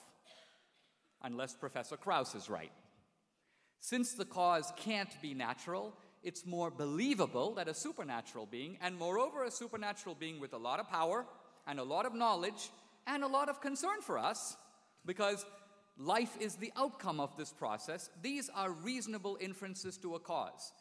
unless 1.22 1.54
Professor 1.54 1.96
Krauss 1.96 2.34
is 2.34 2.48
right. 2.48 2.72
Since 3.80 4.14
the 4.14 4.24
cause 4.24 4.72
can't 4.76 5.10
be 5.20 5.34
natural, 5.34 5.94
it's 6.26 6.44
more 6.44 6.72
believable 6.72 7.54
that 7.54 7.68
a 7.68 7.74
supernatural 7.74 8.46
being, 8.46 8.76
and 8.82 8.98
moreover, 8.98 9.44
a 9.44 9.50
supernatural 9.50 10.16
being 10.16 10.40
with 10.40 10.52
a 10.54 10.58
lot 10.58 10.80
of 10.80 10.90
power 10.90 11.24
and 11.68 11.78
a 11.78 11.84
lot 11.84 12.04
of 12.04 12.14
knowledge 12.14 12.70
and 13.06 13.22
a 13.22 13.28
lot 13.28 13.48
of 13.48 13.60
concern 13.60 14.02
for 14.02 14.18
us, 14.18 14.56
because 15.06 15.46
life 15.96 16.36
is 16.40 16.56
the 16.56 16.72
outcome 16.76 17.20
of 17.20 17.36
this 17.36 17.52
process, 17.52 18.10
these 18.22 18.50
are 18.56 18.72
reasonable 18.72 19.38
inferences 19.40 19.96
to 19.98 20.16
a 20.16 20.18
cause. 20.18 20.72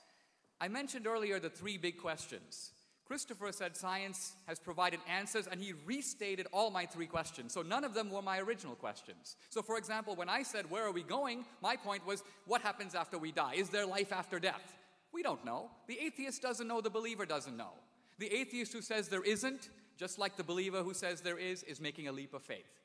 I 0.59 0.67
mentioned 0.67 1.05
earlier 1.05 1.39
the 1.39 1.51
three 1.51 1.77
big 1.77 1.99
questions. 1.99 2.71
Christopher 3.05 3.51
said 3.51 3.77
science 3.77 4.33
has 4.47 4.57
provided 4.57 4.99
answers, 5.07 5.45
and 5.45 5.61
he 5.61 5.73
restated 5.85 6.47
all 6.51 6.71
my 6.71 6.87
three 6.87 7.05
questions. 7.05 7.53
So 7.53 7.61
none 7.61 7.83
of 7.83 7.93
them 7.93 8.09
were 8.09 8.23
my 8.23 8.39
original 8.39 8.73
questions. 8.73 9.35
So, 9.51 9.61
for 9.61 9.77
example, 9.77 10.15
when 10.15 10.27
I 10.27 10.41
said, 10.41 10.71
Where 10.71 10.83
are 10.83 10.91
we 10.91 11.03
going? 11.03 11.45
my 11.61 11.75
point 11.75 12.03
was, 12.07 12.23
What 12.47 12.61
happens 12.61 12.95
after 12.95 13.19
we 13.19 13.31
die? 13.31 13.53
Is 13.57 13.69
there 13.69 13.85
life 13.85 14.11
after 14.11 14.39
death? 14.39 14.73
We 15.15 15.23
don't 15.23 15.45
know. 15.45 15.69
The 15.87 15.97
atheist 15.97 16.41
doesn't 16.41 16.67
know, 16.67 16.81
the 16.81 16.89
believer 16.89 17.25
doesn't 17.25 17.55
know. 17.55 17.71
The 18.19 18.33
atheist 18.33 18.73
who 18.73 18.81
says 18.81 19.07
there 19.07 19.23
isn't, 19.23 19.69
just 19.95 20.19
like 20.19 20.35
the 20.35 20.43
believer 20.43 20.83
who 20.83 20.93
says 20.93 21.21
there 21.21 21.37
is, 21.37 21.63
is 21.63 21.79
making 21.79 22.09
a 22.09 22.11
leap 22.11 22.33
of 22.33 22.41
faith. 22.41 22.81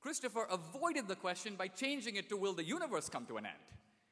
Christopher 0.00 0.46
avoided 0.50 1.08
the 1.08 1.14
question 1.14 1.56
by 1.56 1.68
changing 1.68 2.16
it 2.16 2.30
to 2.30 2.38
Will 2.38 2.54
the 2.54 2.64
universe 2.64 3.10
come 3.10 3.26
to 3.26 3.36
an 3.36 3.44
end? 3.44 3.68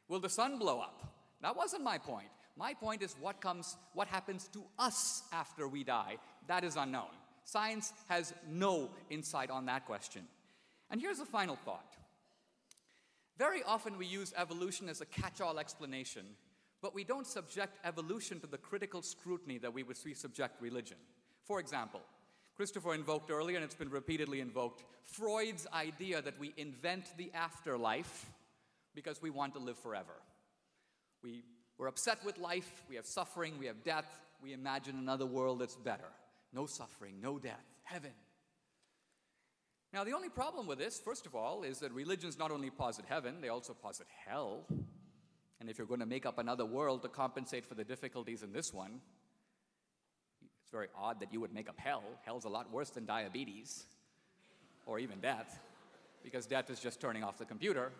Will 0.06 0.20
the 0.20 0.28
sun 0.28 0.58
blow 0.58 0.80
up? 0.80 1.14
That 1.40 1.56
wasn't 1.56 1.82
my 1.82 1.96
point. 1.96 2.28
My 2.58 2.74
point 2.74 3.02
is 3.02 3.16
what 3.18 3.40
comes, 3.40 3.78
what 3.94 4.06
happens 4.06 4.50
to 4.52 4.62
us 4.78 5.22
after 5.32 5.66
we 5.66 5.82
die. 5.82 6.18
That 6.48 6.62
is 6.62 6.76
unknown. 6.76 7.14
Science 7.44 7.94
has 8.10 8.34
no 8.46 8.90
insight 9.08 9.48
on 9.48 9.64
that 9.64 9.86
question. 9.86 10.24
And 10.90 11.00
here's 11.00 11.20
a 11.20 11.24
final 11.24 11.56
thought. 11.56 11.96
Very 13.38 13.62
often 13.62 13.96
we 13.96 14.04
use 14.04 14.34
evolution 14.36 14.90
as 14.90 15.00
a 15.00 15.06
catch 15.06 15.40
all 15.40 15.58
explanation, 15.58 16.26
but 16.86 16.94
we 16.94 17.02
don't 17.02 17.26
subject 17.26 17.78
evolution 17.84 18.38
to 18.38 18.46
the 18.46 18.56
critical 18.56 19.02
scrutiny 19.02 19.58
that 19.58 19.74
we 19.74 19.82
would 19.82 19.96
see 19.96 20.14
subject 20.14 20.62
religion. 20.62 20.96
For 21.42 21.58
example, 21.58 22.00
Christopher 22.54 22.94
invoked 22.94 23.28
earlier, 23.28 23.56
and 23.56 23.64
it's 23.64 23.74
been 23.74 23.90
repeatedly 23.90 24.38
invoked, 24.38 24.84
Freud's 25.02 25.66
idea 25.74 26.22
that 26.22 26.38
we 26.38 26.54
invent 26.56 27.06
the 27.16 27.32
afterlife 27.34 28.26
because 28.94 29.20
we 29.20 29.30
want 29.30 29.54
to 29.54 29.58
live 29.58 29.76
forever. 29.76 30.12
We 31.24 31.42
we're 31.76 31.88
upset 31.88 32.24
with 32.24 32.38
life, 32.38 32.84
we 32.88 32.94
have 32.94 33.04
suffering, 33.04 33.54
we 33.58 33.66
have 33.66 33.82
death, 33.82 34.20
we 34.40 34.52
imagine 34.52 34.96
another 34.96 35.26
world 35.26 35.58
that's 35.58 35.74
better. 35.74 36.12
No 36.52 36.66
suffering, 36.66 37.14
no 37.20 37.40
death, 37.40 37.66
heaven. 37.82 38.12
Now, 39.92 40.04
the 40.04 40.12
only 40.12 40.28
problem 40.28 40.68
with 40.68 40.78
this, 40.78 41.00
first 41.00 41.26
of 41.26 41.34
all, 41.34 41.64
is 41.64 41.80
that 41.80 41.90
religions 41.90 42.38
not 42.38 42.52
only 42.52 42.70
posit 42.70 43.06
heaven, 43.08 43.40
they 43.40 43.48
also 43.48 43.74
posit 43.74 44.06
hell. 44.24 44.68
And 45.60 45.70
if 45.70 45.78
you're 45.78 45.86
going 45.86 46.00
to 46.00 46.06
make 46.06 46.26
up 46.26 46.38
another 46.38 46.66
world 46.66 47.02
to 47.02 47.08
compensate 47.08 47.64
for 47.64 47.74
the 47.74 47.84
difficulties 47.84 48.42
in 48.42 48.52
this 48.52 48.72
one, 48.74 49.00
it's 50.62 50.70
very 50.70 50.88
odd 50.96 51.20
that 51.20 51.32
you 51.32 51.40
would 51.40 51.54
make 51.54 51.68
up 51.68 51.78
hell. 51.78 52.02
Hell's 52.24 52.44
a 52.44 52.48
lot 52.48 52.70
worse 52.70 52.90
than 52.90 53.06
diabetes 53.06 53.84
or 54.84 54.98
even 54.98 55.20
death, 55.20 55.58
because 56.22 56.46
death 56.46 56.70
is 56.70 56.80
just 56.80 57.00
turning 57.00 57.24
off 57.24 57.38
the 57.38 57.44
computer. 57.44 57.92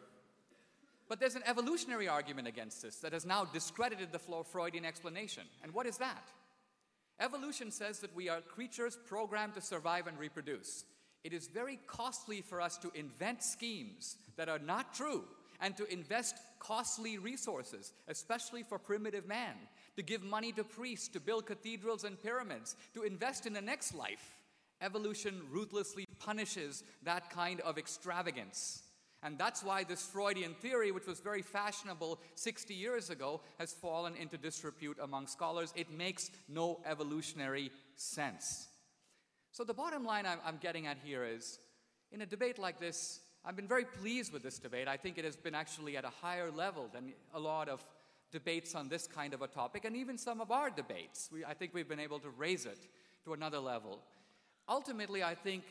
But 1.09 1.21
there's 1.21 1.37
an 1.37 1.43
evolutionary 1.47 2.09
argument 2.09 2.49
against 2.49 2.83
this 2.83 2.97
that 2.97 3.13
has 3.13 3.25
now 3.25 3.45
discredited 3.45 4.13
the 4.13 4.19
Freudian 4.19 4.85
explanation. 4.85 5.45
And 5.63 5.73
what 5.73 5.87
is 5.87 5.99
that? 5.99 6.29
Evolution 7.21 7.71
says 7.71 8.01
that 8.01 8.15
we 8.15 8.29
are 8.29 8.41
creatures 8.41 8.99
programmed 9.07 9.55
to 9.55 9.61
survive 9.61 10.07
and 10.07 10.19
reproduce. 10.19 10.85
It 11.25 11.33
is 11.33 11.47
very 11.47 11.79
costly 11.87 12.41
for 12.41 12.61
us 12.61 12.77
to 12.79 12.91
invent 12.95 13.43
schemes 13.43 14.17
that 14.37 14.49
are 14.49 14.59
not 14.59 14.95
true 14.95 15.25
and 15.61 15.77
to 15.77 15.91
invest 15.91 16.37
costly 16.67 17.19
resources, 17.19 17.93
especially 18.09 18.63
for 18.63 18.79
primitive 18.79 19.27
man, 19.27 19.55
to 19.97 20.03
give 20.03 20.23
money 20.23 20.53
to 20.53 20.65
priests, 20.65 21.09
to 21.09 21.21
build 21.21 21.47
cathedrals 21.47 22.05
and 22.05 22.21
pyramids, 22.23 22.77
to 22.95 23.03
invest 23.03 23.47
in 23.47 23.53
the 23.53 23.61
next 23.61 23.95
life. 23.95 24.37
Evolution 24.81 25.43
ruthlessly 25.51 26.07
punishes 26.19 26.83
that 27.03 27.31
kind 27.31 27.61
of 27.61 27.79
extravagance. 27.79 28.83
And 29.23 29.39
that's 29.39 29.65
why 29.65 29.85
this 29.85 30.03
Freudian 30.03 30.55
theory, 30.55 30.93
which 30.93 31.07
was 31.07 31.21
very 31.21 31.43
fashionable 31.43 32.21
60 32.35 32.75
years 32.75 33.11
ago, 33.11 33.41
has 33.59 33.73
fallen 33.73 34.15
into 34.15 34.37
disrepute 34.37 34.99
among 35.03 35.27
scholars. 35.27 35.73
It 35.75 35.91
makes 35.91 36.31
no 36.49 36.81
evolutionary 36.85 37.71
sense. 37.97 38.69
So, 39.53 39.65
the 39.65 39.75
bottom 39.75 40.05
line 40.05 40.27
I'm, 40.27 40.59
getting 40.59 40.87
at 40.87 40.99
here 41.03 41.25
is 41.25 41.59
in 42.13 42.21
a 42.21 42.27
debate 42.27 42.59
like 42.59 42.79
this, 42.79 43.21
I've 43.47 43.55
been 43.55 43.69
very 43.69 43.85
pleased 43.85 44.33
with 44.33 44.43
this 44.43 44.59
debate. 44.59 44.89
I 44.89 44.97
think 44.97 45.19
it 45.19 45.25
has 45.25 45.37
been 45.37 45.55
actually 45.55 45.97
at 45.97 46.05
a 46.05 46.11
higher 46.21 46.51
level 46.51 46.91
than 46.93 47.13
a 47.33 47.39
lot 47.39 47.69
of 47.69 47.85
debates 48.33 48.75
on 48.75 48.89
this 48.89 49.07
kind 49.07 49.33
of 49.35 49.41
a 49.41 49.47
topic, 49.47 49.85
and 49.85 49.95
even 49.95 50.19
some 50.19 50.41
of 50.41 50.51
our 50.51 50.69
debates. 50.69 51.31
We, 51.33 51.45
I 51.45 51.55
think 51.55 51.73
we've 51.73 51.89
been 51.89 52.01
able 52.01 52.19
to 52.19 52.31
raise 52.31 52.67
it 52.67 52.89
to 53.25 53.35
another 53.35 53.61
level. 53.61 54.01
Ultimately, 54.69 55.23
I 55.23 55.37
think 55.37 55.63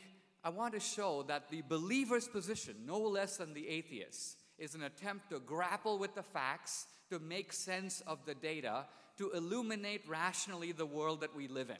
I 0.42 0.48
want 0.48 0.72
to 0.72 0.80
show 0.80 1.22
that 1.28 1.50
the 1.50 1.62
believer's 1.68 2.28
position, 2.28 2.76
no 2.86 2.98
less 2.98 3.36
than 3.36 3.52
the 3.52 3.68
atheist, 3.68 4.38
is 4.58 4.74
an 4.74 4.82
attempt 4.82 5.28
to 5.30 5.38
grapple 5.38 5.98
with 5.98 6.14
the 6.14 6.22
facts, 6.22 6.86
to 7.10 7.18
make 7.18 7.52
sense 7.52 8.02
of 8.06 8.24
the 8.24 8.34
data, 8.34 8.86
to 9.18 9.32
illuminate 9.32 10.08
rationally 10.08 10.72
the 10.72 10.86
world 10.86 11.20
that 11.20 11.36
we 11.36 11.46
live 11.46 11.68
in. 11.68 11.76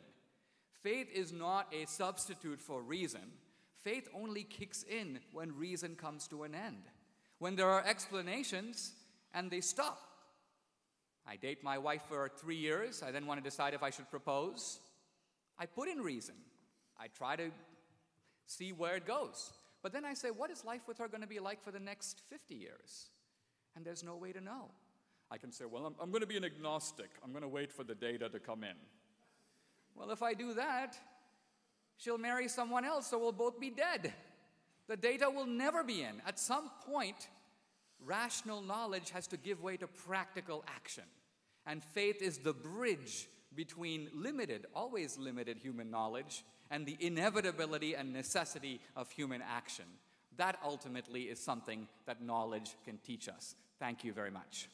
Faith 0.83 1.09
is 1.15 1.33
not 1.33 1.73
a 1.73 1.87
substitute 1.87 2.61
for 2.61 2.83
reason. 2.83 3.23
Faith 3.87 4.09
only 4.13 4.43
kicks 4.43 4.83
in 4.83 5.21
when 5.31 5.57
reason 5.57 5.95
comes 5.95 6.27
to 6.27 6.43
an 6.43 6.57
end. 6.57 6.89
When 7.39 7.55
there 7.55 7.71
are 7.71 7.85
explanations 7.87 8.95
and 9.33 9.49
they 9.49 9.61
stop. 9.61 10.01
I 11.25 11.37
date 11.37 11.63
my 11.63 11.79
wife 11.79 12.03
for 12.09 12.29
three 12.37 12.57
years. 12.57 13.05
I 13.05 13.13
then 13.13 13.27
want 13.27 13.39
to 13.39 13.49
decide 13.49 13.75
if 13.75 13.85
I 13.85 13.91
should 13.91 14.11
propose. 14.11 14.81
I 15.57 15.67
put 15.67 15.89
in 15.89 16.01
reason. 16.01 16.35
I 16.99 17.07
try 17.17 17.37
to 17.37 17.53
see 18.47 18.73
where 18.73 18.97
it 18.97 19.07
goes. 19.07 19.53
But 19.85 19.93
then 19.93 20.05
I 20.05 20.15
say, 20.15 20.33
what 20.33 20.51
is 20.51 20.65
life 20.65 20.89
with 20.89 20.99
her 20.99 21.07
going 21.07 21.21
to 21.21 21.29
be 21.29 21.39
like 21.39 21.63
for 21.63 21.71
the 21.71 21.79
next 21.79 22.23
50 22.29 22.57
years? 22.57 23.11
And 23.77 23.85
there's 23.85 24.03
no 24.03 24.17
way 24.17 24.33
to 24.33 24.41
know. 24.41 24.73
I 25.31 25.39
can 25.39 25.53
say, 25.53 25.65
well, 25.65 25.87
I'm, 25.87 25.95
I'm 26.03 26.11
going 26.11 26.23
to 26.23 26.27
be 26.27 26.37
an 26.37 26.45
agnostic. 26.45 27.11
I'm 27.23 27.31
going 27.31 27.43
to 27.43 27.49
wait 27.49 27.71
for 27.71 27.85
the 27.85 27.95
data 27.95 28.29
to 28.31 28.41
come 28.41 28.65
in. 28.65 28.77
Well, 29.95 30.11
if 30.11 30.25
I 30.25 30.35
do 30.35 30.55
that, 30.55 30.99
she'll 31.97 32.19
marry 32.19 32.49
someone 32.49 32.85
else, 32.85 33.09
so 33.09 33.19
we'll 33.19 33.33
both 33.33 33.61
be 33.61 33.71
dead. 33.71 34.13
The 34.89 34.97
data 34.97 35.29
will 35.29 35.47
never 35.47 35.83
be 35.83 36.03
in. 36.03 36.23
At 36.27 36.39
some 36.39 36.71
point, 36.87 37.29
Rational 38.05 38.61
knowledge 38.61 39.11
has 39.11 39.27
to 39.29 39.37
give 39.37 39.63
way 39.63 39.77
to 39.79 39.87
practical 39.87 40.65
action. 40.69 41.05
And 41.67 41.83
faith 41.83 42.23
is 42.23 42.39
the 42.39 42.53
bridge 42.53 43.29
between 43.55 44.09
limited, 44.15 44.67
always 44.75 45.19
limited 45.19 45.59
human 45.59 45.91
knowledge 45.91 46.45
and 46.71 46.85
the 46.85 46.97
inevitability 47.01 47.95
and 47.95 48.13
necessity 48.13 48.81
of 48.95 49.11
human 49.11 49.43
action. 49.43 49.87
That 50.37 50.59
ultimately 50.65 51.23
is 51.23 51.41
something 51.41 51.89
that 52.07 52.23
knowledge 52.23 52.77
can 52.85 52.99
teach 52.99 53.29
us. 53.29 53.55
Thank 53.79 54.05
you 54.05 54.13
very 54.13 54.31
much. 54.31 54.69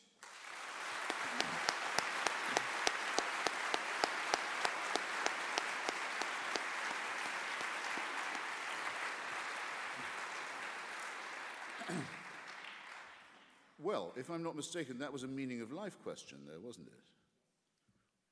Well, 13.83 14.13
if 14.17 14.31
I'm 14.31 14.45
not 14.45 14.55
mistaken, 14.55 14.99
that 14.99 15.13
was 15.13 15.25
a 15.25 15.29
meaning 15.29 15.61
of 15.61 15.73
life 15.73 15.97
question, 16.05 16.39
there, 16.47 16.61
wasn't 16.61 16.87
it? 16.87 17.03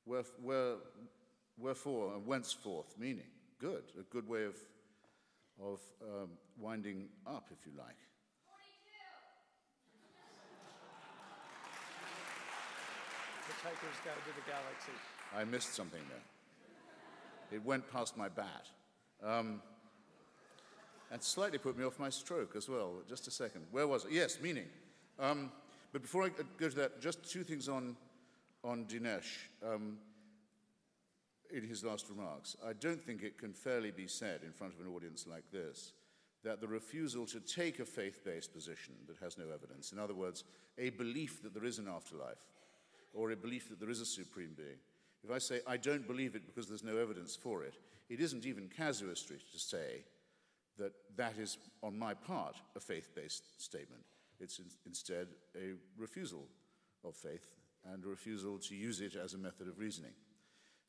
Where, 0.05 0.22
where, 0.40 0.74
wherefore, 1.59 2.14
and 2.14 2.24
whenceforth 2.24 2.97
meaning. 2.98 3.27
Good, 3.59 3.82
a 3.98 4.02
good 4.05 4.28
way 4.28 4.44
of, 4.44 4.55
of 5.60 5.81
um, 6.02 6.28
winding 6.59 7.09
up, 7.27 7.48
if 7.51 7.66
you 7.66 7.72
like. 7.77 7.97
Hitchhiker's 13.48 13.98
Guide 14.05 14.14
to 14.24 14.35
the 14.36 14.47
Galaxy. 14.48 14.93
I 15.36 15.44
missed 15.44 15.74
something 15.74 16.01
there. 16.09 17.59
It 17.59 17.64
went 17.64 17.90
past 17.93 18.16
my 18.16 18.28
bat. 18.28 18.68
Um, 19.22 19.60
and 21.10 21.20
slightly 21.20 21.59
put 21.59 21.77
me 21.77 21.85
off 21.85 21.98
my 21.98 22.09
stroke 22.09 22.55
as 22.56 22.68
well. 22.68 23.02
Just 23.09 23.27
a 23.27 23.32
second. 23.32 23.62
Where 23.72 23.89
was 23.89 24.05
it? 24.05 24.12
Yes, 24.12 24.39
meaning. 24.40 24.66
Um, 25.20 25.52
but 25.92 26.02
before 26.02 26.24
I 26.24 26.30
go 26.59 26.68
to 26.68 26.76
that, 26.76 27.01
just 27.01 27.30
two 27.30 27.44
things 27.44 27.68
on, 27.68 27.97
on 28.64 28.86
Dinesh 28.86 29.48
um, 29.64 29.98
in 31.52 31.62
his 31.62 31.84
last 31.84 32.06
remarks. 32.09 32.56
I 32.66 32.72
don't 32.72 33.02
think 33.02 33.22
it 33.22 33.36
can 33.36 33.52
fairly 33.52 33.90
be 33.90 34.06
said 34.06 34.40
in 34.44 34.52
front 34.52 34.72
of 34.72 34.80
an 34.80 34.92
audience 34.92 35.26
like 35.28 35.44
this 35.52 35.92
that 36.42 36.62
the 36.62 36.68
refusal 36.68 37.26
to 37.26 37.40
take 37.40 37.80
a 37.80 37.84
faith 37.84 38.24
based 38.24 38.55
position 38.55 38.94
that 39.06 39.18
has 39.18 39.36
no 39.36 39.44
evidence, 39.52 39.92
in 39.92 39.98
other 39.98 40.14
words, 40.14 40.44
a 40.78 40.88
belief 40.90 41.42
that 41.42 41.52
there 41.52 41.66
is 41.66 41.78
an 41.78 41.86
afterlife, 41.86 42.38
or 43.12 43.30
a 43.30 43.36
belief 43.36 43.68
that 43.68 43.78
there 43.78 43.90
is 43.90 44.01
a 44.01 44.06
supreme 44.06 44.55
being, 44.56 44.78
if 45.22 45.30
I 45.30 45.36
say 45.36 45.60
I 45.66 45.76
don't 45.76 46.06
believe 46.06 46.34
it 46.34 46.47
because 46.47 46.66
there's 46.66 46.82
no 46.82 46.97
evidence 46.97 47.36
for 47.36 47.62
it, 47.62 47.74
it 48.09 48.20
isn't 48.20 48.47
even 48.47 48.70
casuistry 48.74 49.38
to 49.52 49.59
say 49.59 50.05
that 50.78 50.92
that 51.16 51.36
is, 51.36 51.59
on 51.82 51.98
my 51.98 52.14
part, 52.14 52.56
a 52.74 52.80
faith 52.80 53.14
based 53.14 53.60
statement. 53.62 54.02
It's 54.40 54.58
in, 54.58 54.66
instead 54.86 55.28
a 55.54 55.74
refusal 55.96 56.46
of 57.04 57.14
faith 57.14 57.54
and 57.92 58.04
a 58.04 58.08
refusal 58.08 58.58
to 58.58 58.74
use 58.74 59.00
it 59.00 59.16
as 59.16 59.34
a 59.34 59.38
method 59.38 59.68
of 59.68 59.78
reasoning. 59.78 60.12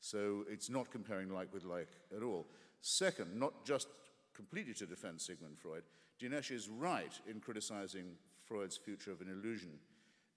So 0.00 0.44
it's 0.48 0.68
not 0.68 0.90
comparing 0.90 1.32
like 1.32 1.52
with 1.52 1.64
like 1.64 1.88
at 2.14 2.22
all. 2.22 2.46
Second, 2.80 3.38
not 3.38 3.64
just 3.64 3.88
completely 4.34 4.74
to 4.74 4.86
defend 4.86 5.20
Sigmund 5.20 5.58
Freud, 5.58 5.84
Dinesh 6.20 6.50
is 6.50 6.68
right 6.68 7.12
in 7.28 7.40
criticizing 7.40 8.16
Freud's 8.44 8.76
future 8.76 9.12
of 9.12 9.20
an 9.20 9.28
illusion 9.28 9.70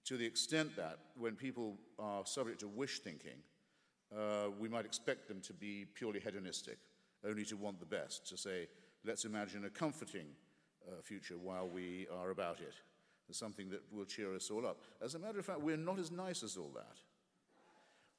to 0.04 0.16
the 0.16 0.24
extent 0.24 0.76
that 0.76 0.98
when 1.18 1.34
people 1.34 1.76
are 1.98 2.24
subject 2.24 2.60
to 2.60 2.68
wish 2.68 3.00
thinking, 3.00 3.38
uh, 4.16 4.50
we 4.60 4.68
might 4.68 4.84
expect 4.84 5.26
them 5.26 5.40
to 5.40 5.52
be 5.52 5.84
purely 5.94 6.20
hedonistic, 6.20 6.78
only 7.24 7.44
to 7.44 7.56
want 7.56 7.80
the 7.80 7.86
best, 7.86 8.28
to 8.28 8.36
say, 8.36 8.68
let's 9.04 9.24
imagine 9.24 9.64
a 9.64 9.70
comforting 9.70 10.26
uh, 10.86 11.02
future 11.02 11.34
while 11.42 11.68
we 11.68 12.06
are 12.12 12.30
about 12.30 12.60
it 12.60 12.74
something 13.34 13.68
that 13.70 13.82
will 13.92 14.04
cheer 14.04 14.34
us 14.34 14.50
all 14.50 14.66
up. 14.66 14.78
As 15.02 15.14
a 15.14 15.18
matter 15.18 15.38
of 15.38 15.46
fact, 15.46 15.60
we're 15.60 15.76
not 15.76 15.98
as 15.98 16.10
nice 16.10 16.42
as 16.42 16.56
all 16.56 16.70
that. 16.74 16.96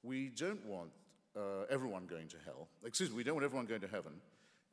We 0.04 0.30
don't 0.30 0.66
want 0.66 0.92
uh, 1.36 1.66
everyone 1.70 2.06
going 2.06 2.28
to 2.30 2.38
hell. 2.46 2.68
Excuse 2.86 3.10
me, 3.10 3.18
we 3.18 3.24
don't 3.24 3.36
want 3.36 3.46
everyone 3.46 3.66
going 3.66 3.82
to 3.82 3.88
heaven. 3.88 4.14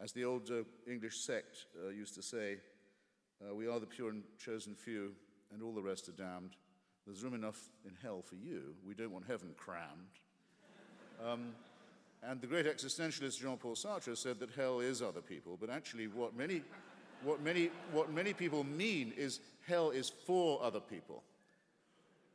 As 0.01 0.13
the 0.13 0.25
old 0.25 0.51
uh, 0.51 0.65
English 0.91 1.19
sect 1.19 1.67
uh, 1.85 1.91
used 1.91 2.15
to 2.15 2.23
say, 2.23 2.59
uh, 3.43 3.55
we 3.55 3.69
are 3.69 3.79
the 3.79 3.87
pure 3.87 4.11
and 4.11 4.23
chosen 4.39 4.75
few, 4.75 5.13
and 5.53 5.63
all 5.63 5.73
the 5.73 5.83
rest 5.83 6.09
are 6.09 6.13
damned. 6.13 6.57
There's 7.07 7.23
room 7.23 7.35
enough 7.35 7.61
in 7.85 7.93
hell 8.03 8.23
for 8.23 8.37
you. 8.37 8.75
We 8.87 8.95
don't 8.95 9.11
want 9.11 9.27
heaven 9.27 9.51
crammed. 9.57 9.89
Um, 11.25 11.55
and 12.29 12.41
the 12.41 12.49
great 12.49 12.67
existentialist 12.67 13.41
Jean 13.41 13.57
Paul 13.57 13.77
Sartre 13.77 14.17
said 14.17 14.41
that 14.41 14.51
hell 14.51 14.81
is 14.81 15.01
other 15.01 15.21
people, 15.21 15.57
but 15.61 15.71
actually, 15.71 16.09
what 16.09 16.35
many, 16.37 16.63
what 17.23 17.41
many, 17.41 17.71
what 17.93 18.13
many 18.13 18.33
people 18.33 18.65
mean 18.65 19.13
is 19.17 19.41
hell 19.67 19.91
is 19.91 20.11
for 20.27 20.63
other 20.63 20.81
people. 20.81 21.23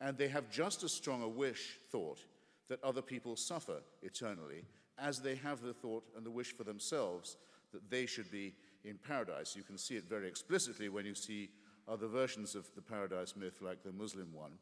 And 0.01 0.17
they 0.17 0.27
have 0.29 0.49
just 0.49 0.83
as 0.83 0.93
strong 0.93 1.23
a 1.23 1.27
wish, 1.27 1.77
thought, 1.91 2.23
that 2.69 2.83
other 2.83 3.01
people 3.01 3.35
suffer 3.35 3.77
eternally 4.01 4.63
as 4.97 5.19
they 5.19 5.35
have 5.35 5.61
the 5.61 5.73
thought 5.73 6.03
and 6.15 6.25
the 6.25 6.31
wish 6.31 6.55
for 6.55 6.63
themselves 6.63 7.37
that 7.73 7.89
they 7.89 8.05
should 8.05 8.31
be 8.31 8.53
in 8.83 8.97
paradise. 8.97 9.55
You 9.55 9.63
can 9.63 9.77
see 9.77 9.95
it 9.95 10.09
very 10.09 10.27
explicitly 10.27 10.89
when 10.89 11.05
you 11.05 11.15
see 11.15 11.49
other 11.87 12.07
versions 12.07 12.55
of 12.55 12.67
the 12.75 12.81
paradise 12.81 13.35
myth, 13.35 13.61
like 13.61 13.83
the 13.83 13.91
Muslim 13.91 14.33
one, 14.33 14.53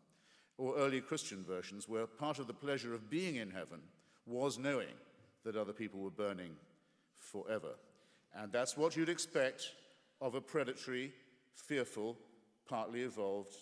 or 0.58 0.78
early 0.78 1.02
Christian 1.02 1.44
versions, 1.44 1.88
where 1.88 2.08
part 2.08 2.40
of 2.40 2.48
the 2.48 2.54
pleasure 2.54 2.94
of 2.94 3.10
being 3.10 3.36
in 3.36 3.52
heaven 3.52 3.80
was 4.26 4.58
knowing 4.58 4.96
that 5.44 5.56
other 5.56 5.74
people 5.74 6.00
were 6.00 6.10
burning 6.10 6.52
forever. 7.14 7.76
And 8.36 8.52
that's 8.52 8.78
what 8.78 8.96
you'd 8.96 9.10
expect 9.10 9.72
of 10.22 10.36
a 10.36 10.42
predatory, 10.42 11.14
fearful, 11.54 12.18
partly 12.68 13.02
evolved 13.02 13.56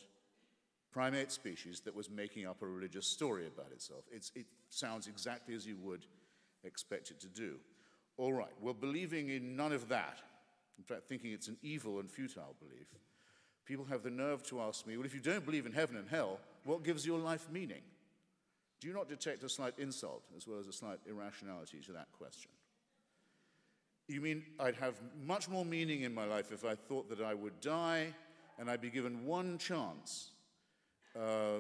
primate 0.96 1.30
species 1.30 1.82
that 1.82 1.94
was 1.94 2.10
making 2.10 2.46
up 2.46 2.62
a 2.62 2.66
religious 2.66 3.06
story 3.06 3.46
about 3.48 3.70
itself. 3.74 4.06
It's, 4.10 4.32
it 4.34 4.46
sounds 4.70 5.08
exactly 5.08 5.54
as 5.54 5.68
you 5.68 5.76
would 5.82 6.06
expect 6.64 7.12
it 7.12 7.20
to 7.20 7.28
do. 7.28 7.56
All 8.16 8.32
right, 8.32 8.54
well, 8.62 8.74
believing 8.74 9.28
in 9.28 9.58
none 9.58 9.74
of 9.74 9.90
that, 9.90 10.20
in 10.78 10.86
fact, 10.86 11.10
thinking 11.10 11.34
it's 11.34 11.50
an 11.50 11.58
evil 11.62 12.00
and 12.00 12.10
futile 12.10 12.56
belief, 12.60 12.88
people 13.66 13.84
have 13.86 14.04
the 14.04 14.10
nerve 14.10 14.42
to 14.44 14.62
ask 14.62 14.88
me, 14.88 14.96
well, 14.96 15.06
if 15.06 15.14
you 15.14 15.20
don't 15.20 15.46
believe 15.46 15.66
in 15.66 15.74
heaven 15.74 15.98
and 15.98 16.08
hell, 16.08 16.40
what 16.64 16.84
gives 16.84 17.06
your 17.06 17.20
life 17.20 17.48
meaning? 17.52 17.82
Do 18.80 18.88
you 18.88 18.94
not 18.94 19.10
detect 19.10 19.44
a 19.44 19.50
slight 19.50 19.78
insult 19.78 20.24
as 20.38 20.48
well 20.48 20.60
as 20.60 20.68
a 20.68 20.74
slight 20.74 21.00
irrationality 21.10 21.82
to 21.88 21.92
that 21.92 22.08
question? 22.18 22.52
You 24.08 24.22
mean 24.22 24.44
I'd 24.62 24.76
have 24.76 24.96
much 25.26 25.50
more 25.50 25.66
meaning 25.66 26.04
in 26.04 26.14
my 26.14 26.26
life 26.26 26.54
if 26.54 26.64
I 26.64 26.76
thought 26.76 27.10
that 27.10 27.20
I 27.20 27.34
would 27.34 27.60
die 27.60 28.14
and 28.58 28.70
I'd 28.70 28.82
be 28.82 28.90
given 28.90 29.26
one 29.26 29.58
chance, 29.58 30.32
uh, 31.16 31.60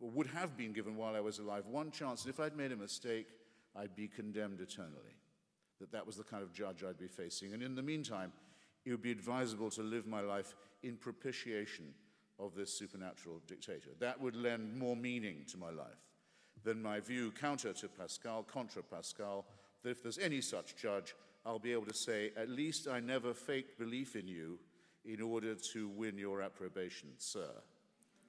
would 0.00 0.28
have 0.28 0.56
been 0.56 0.72
given 0.72 0.96
while 0.96 1.16
I 1.16 1.20
was 1.20 1.38
alive, 1.38 1.66
one 1.66 1.90
chance, 1.90 2.24
and 2.24 2.32
if 2.32 2.40
I'd 2.40 2.56
made 2.56 2.72
a 2.72 2.76
mistake, 2.76 3.26
I'd 3.76 3.96
be 3.96 4.08
condemned 4.08 4.60
eternally. 4.60 5.16
That 5.80 5.92
that 5.92 6.06
was 6.06 6.16
the 6.16 6.24
kind 6.24 6.42
of 6.42 6.52
judge 6.52 6.82
I'd 6.82 6.98
be 6.98 7.08
facing. 7.08 7.52
And 7.52 7.62
in 7.62 7.74
the 7.74 7.82
meantime, 7.82 8.32
it 8.84 8.90
would 8.90 9.02
be 9.02 9.12
advisable 9.12 9.70
to 9.70 9.82
live 9.82 10.06
my 10.06 10.20
life 10.20 10.54
in 10.82 10.96
propitiation 10.96 11.94
of 12.38 12.54
this 12.54 12.72
supernatural 12.72 13.40
dictator. 13.46 13.90
That 13.98 14.20
would 14.20 14.36
lend 14.36 14.76
more 14.76 14.96
meaning 14.96 15.44
to 15.50 15.58
my 15.58 15.70
life 15.70 16.06
than 16.64 16.82
my 16.82 17.00
view 17.00 17.32
counter 17.32 17.72
to 17.72 17.88
Pascal, 17.88 18.42
contra 18.42 18.82
Pascal, 18.82 19.46
that 19.82 19.90
if 19.90 20.02
there's 20.02 20.18
any 20.18 20.40
such 20.40 20.76
judge, 20.76 21.14
I'll 21.46 21.58
be 21.58 21.72
able 21.72 21.86
to 21.86 21.94
say, 21.94 22.32
at 22.36 22.48
least 22.48 22.88
I 22.88 23.00
never 23.00 23.32
faked 23.32 23.78
belief 23.78 24.16
in 24.16 24.26
you 24.26 24.58
in 25.08 25.22
order 25.22 25.54
to 25.54 25.88
win 25.88 26.18
your 26.18 26.42
approbation, 26.42 27.08
sir, 27.16 27.50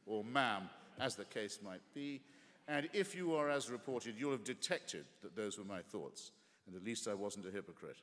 or 0.06 0.24
ma'am, 0.24 0.70
as 1.00 1.16
the 1.16 1.26
case 1.26 1.60
might 1.64 1.82
be. 1.94 2.22
And 2.68 2.90
if 2.94 3.16
you 3.16 3.36
are 3.36 3.50
as 3.50 3.70
reported, 3.70 4.16
you'll 4.18 4.32
have 4.32 4.44
detected 4.46 5.06
that 5.22 5.36
those 5.36 5.58
were 5.58 5.66
my 5.66 5.82
thoughts, 5.82 6.32
and 6.66 6.76
at 6.76 6.84
least 6.84 7.08
I 7.08 7.14
wasn't 7.14 7.48
a 7.48 7.52
hypocrite. 7.52 8.02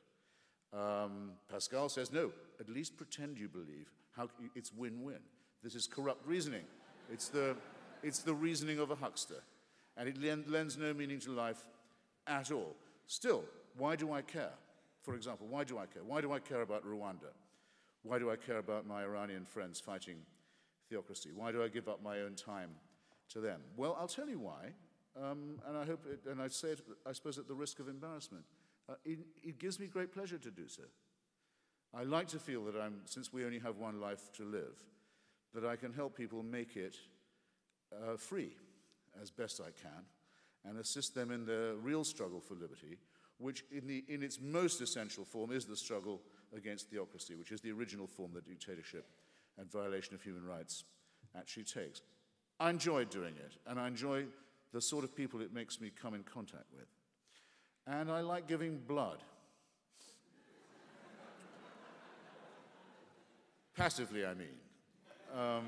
Um, 0.73 1.31
Pascal 1.51 1.89
says, 1.89 2.11
no, 2.11 2.31
at 2.59 2.69
least 2.69 2.97
pretend 2.97 3.39
you 3.39 3.47
believe. 3.47 3.89
How, 4.11 4.29
it's 4.55 4.71
win 4.73 5.01
win. 5.01 5.19
This 5.63 5.73
is 5.73 5.87
corrupt 5.87 6.27
reasoning. 6.27 6.63
It's 7.11 7.29
the, 7.29 7.55
it's 8.03 8.19
the 8.19 8.33
reasoning 8.33 8.79
of 8.79 8.91
a 8.91 8.95
huckster. 8.95 9.41
And 9.95 10.07
it 10.07 10.47
lends 10.47 10.77
no 10.77 10.93
meaning 10.93 11.19
to 11.21 11.31
life 11.31 11.65
at 12.27 12.51
all. 12.51 12.75
Still, 13.07 13.43
why 13.77 13.95
do 13.95 14.11
I 14.11 14.21
care? 14.21 14.53
For 15.01 15.15
example, 15.15 15.47
why 15.49 15.63
do 15.63 15.77
I 15.79 15.85
care? 15.85 16.03
Why 16.05 16.21
do 16.21 16.33
I 16.33 16.39
care 16.39 16.61
about 16.61 16.85
Rwanda? 16.85 17.31
Why 18.07 18.19
do 18.19 18.31
I 18.31 18.37
care 18.37 18.59
about 18.59 18.87
my 18.87 19.03
Iranian 19.03 19.43
friends 19.43 19.81
fighting 19.81 20.19
theocracy? 20.89 21.31
Why 21.35 21.51
do 21.51 21.61
I 21.61 21.67
give 21.67 21.89
up 21.89 22.01
my 22.01 22.21
own 22.21 22.35
time 22.35 22.69
to 23.33 23.41
them? 23.41 23.59
Well, 23.75 23.97
I'll 23.99 24.07
tell 24.07 24.29
you 24.29 24.39
why, 24.39 24.71
um, 25.21 25.59
and 25.67 25.77
I 25.77 25.83
hope, 25.83 26.05
it, 26.09 26.21
and 26.29 26.41
I 26.41 26.47
say 26.47 26.69
it, 26.69 26.81
I 27.05 27.11
suppose, 27.11 27.37
at 27.37 27.49
the 27.49 27.53
risk 27.53 27.79
of 27.79 27.89
embarrassment. 27.89 28.45
Uh, 28.87 28.93
it, 29.03 29.19
it 29.43 29.59
gives 29.59 29.77
me 29.77 29.87
great 29.87 30.13
pleasure 30.13 30.37
to 30.37 30.49
do 30.49 30.69
so. 30.69 30.83
I 31.93 32.03
like 32.03 32.29
to 32.29 32.39
feel 32.39 32.63
that 32.65 32.75
I'm, 32.79 33.01
since 33.05 33.33
we 33.33 33.43
only 33.43 33.59
have 33.59 33.75
one 33.75 33.99
life 33.99 34.31
to 34.37 34.45
live, 34.45 34.77
that 35.53 35.65
I 35.65 35.75
can 35.75 35.91
help 35.91 36.15
people 36.15 36.43
make 36.43 36.77
it 36.77 36.95
uh, 37.91 38.15
free 38.15 38.51
as 39.21 39.31
best 39.31 39.59
I 39.59 39.71
can 39.81 40.05
and 40.63 40.79
assist 40.79 41.13
them 41.13 41.29
in 41.29 41.45
their 41.45 41.75
real 41.75 42.05
struggle 42.05 42.39
for 42.39 42.53
liberty, 42.53 42.99
which 43.37 43.65
in, 43.69 43.85
the, 43.85 44.05
in 44.07 44.23
its 44.23 44.39
most 44.39 44.79
essential 44.79 45.25
form 45.25 45.51
is 45.51 45.65
the 45.65 45.75
struggle 45.75 46.21
against 46.55 46.89
theocracy, 46.89 47.35
which 47.35 47.51
is 47.51 47.61
the 47.61 47.71
original 47.71 48.07
form 48.07 48.31
that 48.33 48.47
dictatorship 48.47 49.05
and 49.57 49.71
violation 49.71 50.15
of 50.15 50.21
human 50.21 50.45
rights 50.45 50.83
actually 51.37 51.63
takes. 51.63 52.01
I 52.59 52.69
enjoy 52.69 53.05
doing 53.05 53.35
it, 53.37 53.53
and 53.67 53.79
I 53.79 53.87
enjoy 53.87 54.25
the 54.73 54.81
sort 54.81 55.03
of 55.03 55.15
people 55.15 55.41
it 55.41 55.53
makes 55.53 55.79
me 55.79 55.91
come 56.01 56.13
in 56.13 56.23
contact 56.23 56.65
with. 56.73 56.87
And 57.85 58.11
I 58.11 58.21
like 58.21 58.47
giving 58.47 58.79
blood. 58.87 59.19
Passively, 63.75 64.25
I 64.25 64.33
mean. 64.33 64.47
Um, 65.35 65.65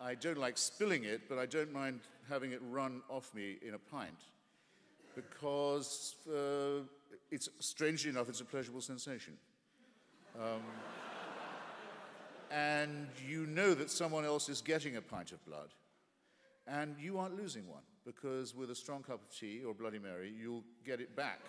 I 0.00 0.14
don't 0.14 0.38
like 0.38 0.58
spilling 0.58 1.04
it, 1.04 1.22
but 1.28 1.38
I 1.38 1.46
don't 1.46 1.72
mind 1.72 2.00
having 2.28 2.52
it 2.52 2.60
run 2.70 3.02
off 3.08 3.32
me 3.34 3.56
in 3.66 3.74
a 3.74 3.78
pint 3.78 4.26
because, 5.14 6.16
uh, 6.28 6.84
it's 7.30 7.48
strangely 7.60 8.10
enough, 8.10 8.28
it's 8.28 8.40
a 8.40 8.44
pleasurable 8.44 8.80
sensation. 8.80 9.34
Um, 10.40 10.62
and 12.50 13.08
you 13.26 13.46
know 13.46 13.74
that 13.74 13.90
someone 13.90 14.24
else 14.24 14.48
is 14.48 14.60
getting 14.60 14.96
a 14.96 15.02
pint 15.02 15.32
of 15.32 15.44
blood, 15.46 15.70
and 16.66 16.94
you 16.98 17.18
aren't 17.18 17.36
losing 17.36 17.66
one 17.68 17.82
because 18.04 18.54
with 18.54 18.70
a 18.70 18.74
strong 18.74 19.02
cup 19.02 19.20
of 19.22 19.36
tea 19.36 19.62
or 19.66 19.74
Bloody 19.74 19.98
Mary, 19.98 20.32
you'll 20.38 20.64
get 20.84 21.00
it 21.00 21.14
back, 21.16 21.40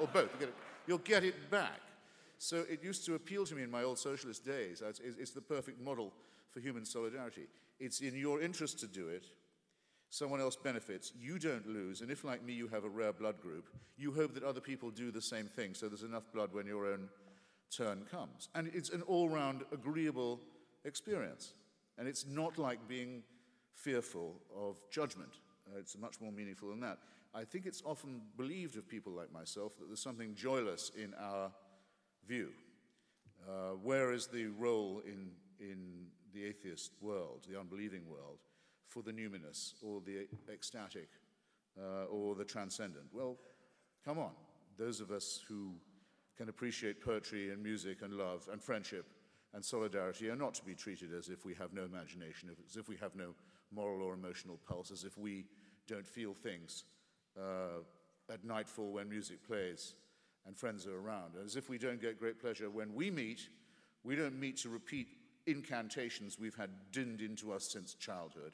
or 0.00 0.08
both. 0.08 0.28
You'll 0.32 0.40
get 0.40 0.48
it, 0.48 0.54
you'll 0.86 0.98
get 0.98 1.24
it 1.24 1.50
back. 1.50 1.80
So 2.38 2.64
it 2.68 2.82
used 2.82 3.06
to 3.06 3.14
appeal 3.14 3.46
to 3.46 3.54
me 3.54 3.62
in 3.62 3.70
my 3.70 3.84
old 3.84 3.98
socialist 3.98 4.44
days. 4.44 4.82
It's, 4.84 5.00
it's 5.00 5.30
the 5.30 5.40
perfect 5.40 5.80
model 5.80 6.12
for 6.50 6.60
human 6.60 6.84
solidarity. 6.84 7.46
It's 7.78 8.00
in 8.00 8.16
your 8.16 8.40
interest 8.40 8.80
to 8.80 8.86
do 8.86 9.08
it. 9.08 9.26
Someone 10.12 10.42
else 10.42 10.56
benefits, 10.56 11.10
you 11.18 11.38
don't 11.38 11.66
lose, 11.66 12.02
and 12.02 12.10
if, 12.10 12.22
like 12.22 12.44
me, 12.44 12.52
you 12.52 12.68
have 12.68 12.84
a 12.84 12.88
rare 12.90 13.14
blood 13.14 13.40
group, 13.40 13.70
you 13.96 14.12
hope 14.12 14.34
that 14.34 14.42
other 14.42 14.60
people 14.60 14.90
do 14.90 15.10
the 15.10 15.22
same 15.22 15.46
thing 15.46 15.72
so 15.72 15.88
there's 15.88 16.02
enough 16.02 16.30
blood 16.34 16.50
when 16.52 16.66
your 16.66 16.84
own 16.84 17.08
turn 17.74 18.04
comes. 18.10 18.50
And 18.54 18.70
it's 18.74 18.90
an 18.90 19.00
all 19.06 19.30
round 19.30 19.62
agreeable 19.72 20.38
experience. 20.84 21.54
And 21.96 22.06
it's 22.06 22.26
not 22.26 22.58
like 22.58 22.86
being 22.86 23.22
fearful 23.72 24.34
of 24.54 24.78
judgment, 24.90 25.32
uh, 25.66 25.78
it's 25.78 25.96
much 25.96 26.20
more 26.20 26.30
meaningful 26.30 26.68
than 26.68 26.80
that. 26.80 26.98
I 27.34 27.44
think 27.44 27.64
it's 27.64 27.82
often 27.86 28.20
believed 28.36 28.76
of 28.76 28.86
people 28.86 29.14
like 29.14 29.32
myself 29.32 29.78
that 29.78 29.86
there's 29.86 30.02
something 30.02 30.34
joyless 30.34 30.92
in 30.94 31.14
our 31.18 31.50
view. 32.28 32.50
Uh, 33.48 33.76
where 33.82 34.12
is 34.12 34.26
the 34.26 34.48
role 34.58 35.00
in, 35.06 35.30
in 35.58 36.08
the 36.34 36.44
atheist 36.44 36.92
world, 37.00 37.46
the 37.50 37.58
unbelieving 37.58 38.02
world, 38.10 38.40
for 38.92 39.02
the 39.02 39.12
numinous 39.12 39.74
or 39.82 40.00
the 40.04 40.26
ecstatic 40.52 41.08
uh, 41.80 42.04
or 42.10 42.34
the 42.34 42.44
transcendent? 42.44 43.06
Well, 43.12 43.36
come 44.04 44.18
on. 44.18 44.32
Those 44.78 45.00
of 45.00 45.10
us 45.10 45.40
who 45.48 45.72
can 46.36 46.48
appreciate 46.48 47.04
poetry 47.04 47.50
and 47.50 47.62
music 47.62 48.02
and 48.02 48.14
love 48.14 48.48
and 48.52 48.62
friendship 48.62 49.06
and 49.54 49.64
solidarity 49.64 50.28
are 50.30 50.36
not 50.36 50.54
to 50.54 50.64
be 50.64 50.74
treated 50.74 51.12
as 51.12 51.28
if 51.28 51.44
we 51.44 51.54
have 51.54 51.72
no 51.72 51.84
imagination, 51.84 52.50
as 52.68 52.76
if 52.76 52.88
we 52.88 52.96
have 52.96 53.14
no 53.14 53.34
moral 53.70 54.02
or 54.02 54.14
emotional 54.14 54.58
pulse, 54.68 54.90
as 54.90 55.04
if 55.04 55.16
we 55.18 55.44
don't 55.86 56.06
feel 56.06 56.34
things 56.34 56.84
uh, 57.38 57.80
at 58.32 58.44
nightfall 58.44 58.92
when 58.92 59.08
music 59.08 59.46
plays 59.46 59.94
and 60.46 60.56
friends 60.56 60.86
are 60.86 60.98
around, 60.98 61.32
as 61.44 61.56
if 61.56 61.68
we 61.68 61.78
don't 61.78 62.00
get 62.00 62.18
great 62.18 62.40
pleasure 62.40 62.70
when 62.70 62.94
we 62.94 63.10
meet. 63.10 63.48
We 64.04 64.16
don't 64.16 64.38
meet 64.38 64.56
to 64.58 64.68
repeat 64.68 65.08
incantations 65.46 66.38
we've 66.38 66.56
had 66.56 66.70
dinned 66.90 67.20
into 67.20 67.52
us 67.52 67.68
since 67.68 67.94
childhood. 67.94 68.52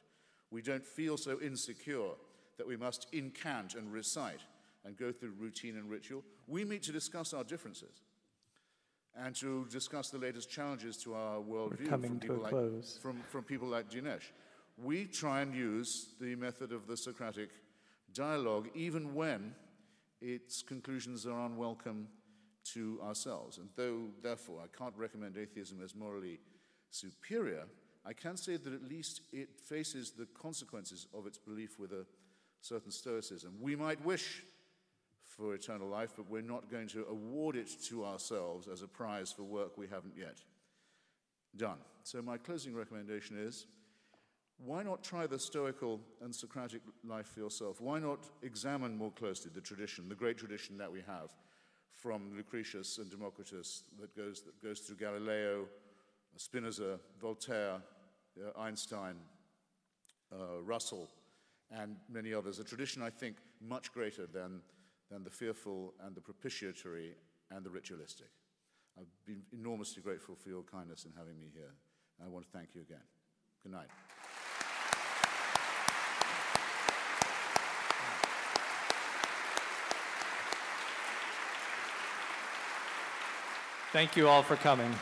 We 0.51 0.63
don't 0.63 0.87
feel 0.87 1.17
so 1.17 1.41
insecure 1.41 2.11
that 2.57 2.67
we 2.67 2.77
must 2.77 3.07
incant 3.13 3.75
and 3.75 3.93
recite 3.93 4.41
and 4.85 4.97
go 4.97 5.13
through 5.13 5.33
routine 5.39 5.77
and 5.77 5.91
ritual. 5.91 6.25
We 6.47 6.65
meet 6.65 6.83
to 6.85 6.93
discuss 6.93 7.35
our 7.35 7.45
differences 7.45 8.03
and 9.17 9.35
to 9.37 9.67
discuss 9.71 10.11
the 10.11 10.19
latest 10.19 10.51
challenges 10.51 10.97
to 10.99 11.15
our 11.15 11.39
worldview 11.41 11.89
from 11.89 12.21
to 12.21 12.33
like, 12.35 12.85
from, 13.03 13.23
from 13.29 13.45
people 13.45 13.69
like 13.69 13.91
Dinesh. 13.91 14.31
We 14.77 15.07
try 15.07 15.41
and 15.41 15.55
use 15.55 16.15
the 16.21 16.37
method 16.37 16.73
of 16.73 16.87
the 16.87 16.97
Socratic 16.97 17.51
dialogue 18.15 18.69
even 18.75 19.15
when 19.15 19.55
its 20.21 20.63
conclusions 20.63 21.27
are 21.27 21.47
unwelcome 21.47 22.09
to 22.73 23.01
ourselves. 23.03 23.59
And 23.59 23.69
though, 23.77 24.07
therefore, 24.23 24.61
I 24.63 24.77
can't 24.77 24.95
recommend 24.97 25.37
atheism 25.37 25.81
as 25.83 25.95
morally 25.95 26.39
superior, 26.91 27.65
I 28.09 28.15
can 28.15 28.39
say 28.39 28.57
that 28.57 28.73
at 28.73 28.89
least 28.89 29.21
it 29.33 29.61
faces 29.61 30.13
the 30.13 30.27
consequences 30.27 31.07
of 31.13 31.27
its 31.27 31.37
belief 31.37 31.79
with 31.79 31.93
a 31.93 32.07
certain 32.63 32.91
stoicism. 32.91 33.53
We 33.61 33.77
might 33.77 34.03
wish 34.03 34.43
for 35.27 35.55
eternal 35.55 35.89
life, 35.89 36.15
but 36.17 36.31
we're 36.31 36.41
not 36.41 36.71
going 36.71 36.89
to 36.89 37.05
award 37.11 37.55
it 37.55 37.69
to 37.85 38.07
ourselves 38.07 38.67
as 38.67 38.81
a 38.81 38.89
prize 38.89 39.31
for 39.31 39.43
work 39.43 39.77
we 39.77 39.87
haven't 39.87 40.15
yet 40.17 40.39
done. 41.55 41.77
So, 42.03 42.23
my 42.23 42.39
closing 42.39 42.75
recommendation 42.75 43.37
is 43.39 43.67
why 44.57 44.83
not 44.83 45.05
try 45.05 45.27
the 45.27 45.39
Stoical 45.39 46.01
and 46.23 46.35
Socratic 46.35 46.81
life 47.07 47.29
for 47.29 47.41
yourself? 47.41 47.79
Why 47.79 47.99
not 47.99 48.27
examine 48.43 48.97
more 48.97 49.13
closely 49.13 49.51
the 49.55 49.61
tradition, 49.61 50.09
the 50.09 50.15
great 50.15 50.39
tradition 50.39 50.79
that 50.79 50.91
we 50.91 51.03
have 51.07 51.31
from 51.93 52.35
Lucretius 52.35 52.97
and 52.99 53.11
Democritus 53.11 53.83
that 54.01 54.17
goes, 54.17 54.41
that 54.43 54.63
goes 54.63 54.81
through 54.81 54.97
Galileo, 54.97 55.67
Spinoza, 56.37 56.99
Voltaire, 57.21 57.81
Einstein, 58.59 59.17
uh, 60.33 60.63
Russell, 60.63 61.09
and 61.71 61.97
many 62.09 62.33
others. 62.33 62.59
A 62.59 62.65
tradition, 62.65 63.03
I 63.03 63.11
think, 63.11 63.37
much 63.61 63.93
greater 63.93 64.27
than, 64.27 64.61
than 65.11 65.25
the 65.25 65.31
fearful 65.31 65.95
and 66.05 66.15
the 66.15 66.21
propitiatory 66.21 67.15
and 67.51 67.65
the 67.65 67.71
ritualistic. 67.71 68.29
I've 68.99 69.07
been 69.27 69.43
enormously 69.53 70.03
grateful 70.03 70.35
for 70.35 70.49
your 70.49 70.63
kindness 70.63 71.05
in 71.05 71.13
having 71.17 71.39
me 71.39 71.49
here. 71.55 71.75
And 72.19 72.29
I 72.29 72.31
want 72.31 72.45
to 72.45 72.51
thank 72.51 72.75
you 72.75 72.81
again. 72.81 72.99
Good 73.63 73.73
night. 73.73 73.89
Thank 83.93 84.17
you 84.17 84.29
all 84.29 84.43
for 84.43 84.57
coming. 84.57 84.93